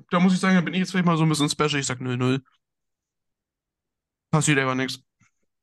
da 0.10 0.20
muss 0.22 0.34
ich 0.34 0.40
sagen, 0.40 0.56
da 0.56 0.62
bin 0.62 0.74
ich 0.74 0.80
jetzt 0.80 0.92
vielleicht 0.92 1.06
mal 1.06 1.18
so 1.18 1.24
ein 1.24 1.30
bisschen 1.30 1.50
special. 1.50 1.82
Ich 1.82 1.86
sag 1.86 2.00
0-0. 2.00 2.42
Passiert 4.32 4.60
einfach 4.60 4.76
nichts. 4.76 5.04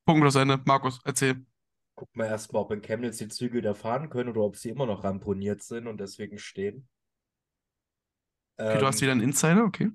Punkt 0.04 0.26
das 0.26 0.34
Ende. 0.34 0.60
Markus, 0.66 1.00
erzähl. 1.02 1.46
Gucken 1.94 2.20
wir 2.20 2.26
erstmal, 2.26 2.60
ob 2.60 2.72
in 2.72 2.82
Chemnitz 2.82 3.16
die 3.16 3.28
Züge 3.28 3.56
wieder 3.56 3.74
fahren 3.74 4.10
können 4.10 4.28
oder 4.28 4.42
ob 4.42 4.58
sie 4.58 4.68
immer 4.68 4.84
noch 4.84 5.02
ramponiert 5.02 5.62
sind 5.62 5.86
und 5.86 5.98
deswegen 5.98 6.36
stehen. 6.36 6.90
Okay, 8.70 8.78
du 8.78 8.86
hast 8.86 8.96
Ähm, 8.96 9.02
wieder 9.02 9.12
einen 9.12 9.20
Insider, 9.22 9.64
okay. 9.64 9.90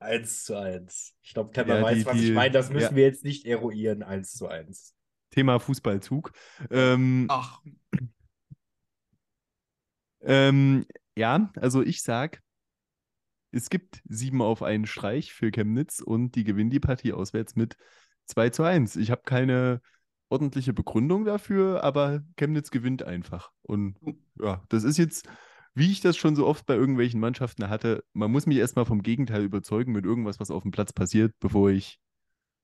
1 0.00 0.44
zu 0.44 0.56
1. 0.56 1.14
Ich 1.22 1.34
glaube, 1.34 1.52
Temper 1.52 1.76
Ja, 1.78 1.82
weiß, 1.82 1.98
die- 1.98 2.06
was 2.06 2.16
die- 2.16 2.28
ich 2.28 2.34
meine. 2.34 2.50
Das 2.52 2.70
müssen 2.70 2.90
ja. 2.90 2.96
wir 2.96 3.04
jetzt 3.04 3.24
nicht 3.24 3.44
eruieren. 3.46 4.02
1 4.02 4.32
zu 4.34 4.48
1. 4.48 4.94
Thema 5.30 5.58
Fußballzug. 5.60 6.32
Ähm, 6.70 7.26
Ach, 7.28 7.60
Ähm, 10.20 10.84
ja, 11.16 11.50
also 11.56 11.82
ich 11.82 12.02
sag, 12.02 12.42
es 13.52 13.70
gibt 13.70 14.02
sieben 14.08 14.42
auf 14.42 14.62
einen 14.62 14.86
Streich 14.86 15.32
für 15.32 15.50
Chemnitz 15.50 16.00
und 16.00 16.34
die 16.34 16.44
gewinnen 16.44 16.70
die 16.70 16.80
Partie 16.80 17.12
auswärts 17.12 17.56
mit 17.56 17.76
2 18.26 18.50
zu 18.50 18.62
1. 18.64 18.96
Ich 18.96 19.10
habe 19.10 19.22
keine 19.24 19.80
ordentliche 20.28 20.72
Begründung 20.72 21.24
dafür, 21.24 21.82
aber 21.84 22.22
Chemnitz 22.36 22.70
gewinnt 22.70 23.02
einfach. 23.02 23.50
Und 23.62 23.96
ja, 24.40 24.62
das 24.68 24.84
ist 24.84 24.98
jetzt, 24.98 25.26
wie 25.78 25.92
ich 25.92 26.00
das 26.00 26.16
schon 26.16 26.36
so 26.36 26.46
oft 26.46 26.66
bei 26.66 26.74
irgendwelchen 26.74 27.20
Mannschaften 27.20 27.68
hatte, 27.68 28.04
man 28.12 28.30
muss 28.30 28.46
mich 28.46 28.58
erstmal 28.58 28.84
vom 28.84 29.02
Gegenteil 29.02 29.44
überzeugen 29.44 29.92
mit 29.92 30.04
irgendwas, 30.04 30.40
was 30.40 30.50
auf 30.50 30.62
dem 30.62 30.72
Platz 30.72 30.92
passiert, 30.92 31.34
bevor 31.40 31.70
ich 31.70 31.98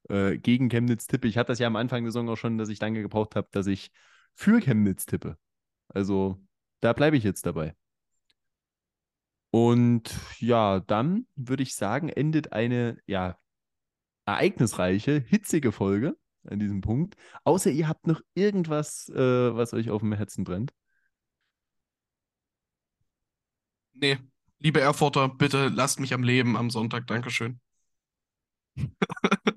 äh, 0.09 0.37
gegen 0.39 0.69
Chemnitz 0.69 1.07
tippe. 1.07 1.29
Ich 1.29 1.39
hatte 1.39 1.53
das 1.53 1.59
ja 1.61 1.67
am 1.69 1.77
Anfang 1.77 2.03
der 2.05 2.13
Saison 2.13 2.29
auch 2.29 2.37
schon, 2.37 2.59
dass 2.59 2.69
ich 2.69 2.81
lange 2.81 3.03
gebraucht 3.03 3.37
habe, 3.37 3.49
dass 3.53 3.67
ich 3.67 3.91
für 4.35 4.61
Chemnitz 4.61 5.07
tippe. 5.07 5.39
Also 5.89 6.39
da 6.81 6.93
bleibe 6.93 7.17
ich 7.17 7.25
jetzt 7.25 7.47
dabei. 7.47 7.75
Und 9.51 10.19
ja, 10.41 10.81
dann 10.81 11.27
würde 11.37 11.63
ich 11.63 11.77
sagen, 11.77 12.09
endet 12.09 12.53
eine 12.53 12.99
ja, 13.07 13.39
ereignisreiche, 14.27 15.21
hitzige 15.21 15.71
Folge 15.71 16.17
an 16.45 16.59
diesem 16.59 16.81
Punkt. 16.81 17.15
Außer 17.45 17.71
ihr 17.71 17.89
habt 17.89 18.07
noch 18.07 18.21
irgendwas, 18.35 19.09
äh, 19.11 19.55
was 19.55 19.73
euch 19.73 19.91
auf 19.91 20.03
dem 20.03 20.13
Herzen 20.13 20.45
brennt. 20.45 20.73
Nee, 23.95 24.19
liebe 24.59 24.81
Erfurter, 24.81 25.29
bitte 25.29 25.69
lasst 25.69 26.01
mich 26.01 26.15
am 26.15 26.23
Leben 26.23 26.57
am 26.57 26.71
Sonntag. 26.71 27.07
Dankeschön. 27.07 27.61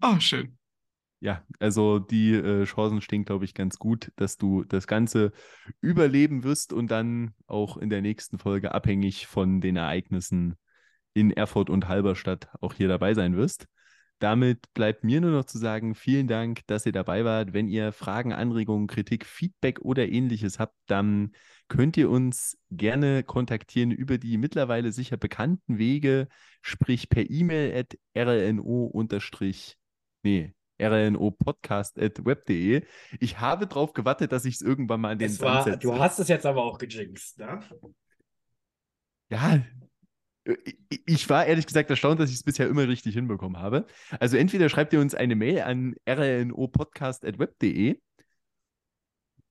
Ah, 0.00 0.20
schön. 0.20 0.58
Ja, 1.20 1.42
also 1.58 1.98
die 1.98 2.34
äh, 2.34 2.64
Chancen 2.64 3.00
stehen, 3.00 3.24
glaube 3.24 3.46
ich, 3.46 3.54
ganz 3.54 3.78
gut, 3.78 4.12
dass 4.16 4.36
du 4.36 4.64
das 4.64 4.86
Ganze 4.86 5.32
überleben 5.80 6.44
wirst 6.44 6.72
und 6.72 6.90
dann 6.90 7.34
auch 7.46 7.78
in 7.78 7.88
der 7.88 8.02
nächsten 8.02 8.38
Folge 8.38 8.74
abhängig 8.74 9.26
von 9.26 9.60
den 9.60 9.76
Ereignissen 9.76 10.56
in 11.14 11.30
Erfurt 11.30 11.70
und 11.70 11.88
Halberstadt 11.88 12.48
auch 12.60 12.74
hier 12.74 12.88
dabei 12.88 13.14
sein 13.14 13.36
wirst. 13.36 13.66
Damit 14.20 14.72
bleibt 14.74 15.04
mir 15.04 15.20
nur 15.20 15.32
noch 15.32 15.44
zu 15.44 15.58
sagen, 15.58 15.94
vielen 15.94 16.28
Dank, 16.28 16.60
dass 16.66 16.86
ihr 16.86 16.92
dabei 16.92 17.24
wart. 17.24 17.52
Wenn 17.52 17.68
ihr 17.68 17.92
Fragen, 17.92 18.32
Anregungen, 18.32 18.86
Kritik, 18.86 19.26
Feedback 19.26 19.80
oder 19.80 20.08
ähnliches 20.08 20.58
habt, 20.58 20.76
dann 20.86 21.32
könnt 21.68 21.96
ihr 21.96 22.10
uns 22.10 22.58
gerne 22.70 23.22
kontaktieren 23.22 23.90
über 23.90 24.18
die 24.18 24.38
mittlerweile 24.38 24.92
sicher 24.92 25.16
bekannten 25.16 25.78
Wege, 25.78 26.28
sprich 26.62 27.08
per 27.08 27.28
E-Mail 27.28 27.76
at 27.76 27.98
rlno 28.16 28.92
nee, 30.22 30.54
rlnopodcast.web.de. 30.80 32.84
Ich 33.20 33.40
habe 33.40 33.66
darauf 33.66 33.92
gewartet, 33.92 34.32
dass 34.32 34.44
ich 34.44 34.56
es 34.56 34.60
irgendwann 34.60 35.00
mal 35.00 35.12
an 35.12 35.18
den 35.18 35.30
Es 35.30 35.40
war, 35.40 35.76
du 35.76 35.98
hast 35.98 36.18
es 36.18 36.28
jetzt 36.28 36.46
aber 36.46 36.64
auch 36.64 36.78
gejinxt, 36.78 37.38
ne? 37.38 37.60
Ja, 39.30 39.62
ich- 40.64 40.78
ich 41.06 41.28
war 41.30 41.46
ehrlich 41.46 41.66
gesagt 41.66 41.90
erstaunt, 41.90 42.18
dass 42.20 42.30
ich 42.30 42.36
es 42.36 42.42
bisher 42.42 42.68
immer 42.68 42.86
richtig 42.88 43.14
hinbekommen 43.14 43.60
habe. 43.60 43.86
Also 44.20 44.36
entweder 44.36 44.68
schreibt 44.68 44.92
ihr 44.92 45.00
uns 45.00 45.14
eine 45.14 45.36
Mail 45.36 45.60
an 45.62 45.94
rlnopodcast.web.de. 46.08 47.98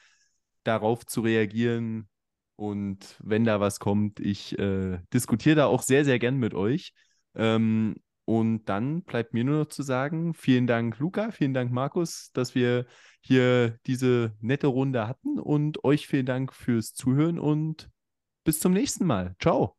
darauf 0.65 1.07
zu 1.07 1.23
reagieren. 1.23 2.09
Und 2.57 3.17
wenn 3.21 3.45
da 3.45 3.61
was 3.61 3.81
kommt, 3.81 4.21
ich 4.21 4.59
äh, 4.59 4.99
diskutiere 5.13 5.57
da 5.57 5.67
auch 5.67 5.83
sehr, 5.83 6.05
sehr 6.05 6.19
gern 6.19 6.37
mit 6.37 6.55
euch. 6.55 6.93
Ähm, 7.35 7.97
und 8.29 8.67
dann 8.67 9.05
bleibt 9.05 9.33
mir 9.33 9.43
nur 9.43 9.61
noch 9.61 9.69
zu 9.69 9.83
sagen, 9.83 10.35
vielen 10.35 10.67
Dank, 10.67 10.99
Luca, 10.99 11.31
vielen 11.31 11.55
Dank, 11.55 11.73
Markus, 11.73 12.31
dass 12.35 12.55
wir 12.55 12.85
hier 13.23 13.79
diese 13.87 14.37
nette 14.43 14.67
Runde 14.67 15.09
hatten 15.09 15.39
und 15.39 15.83
euch 15.83 16.07
vielen 16.07 16.27
Dank 16.27 16.53
fürs 16.53 16.93
Zuhören 16.93 17.39
und 17.39 17.89
bis 18.45 18.61
zum 18.61 18.75
nächsten 18.75 19.07
Mal. 19.07 19.35
Ciao. 19.41 19.78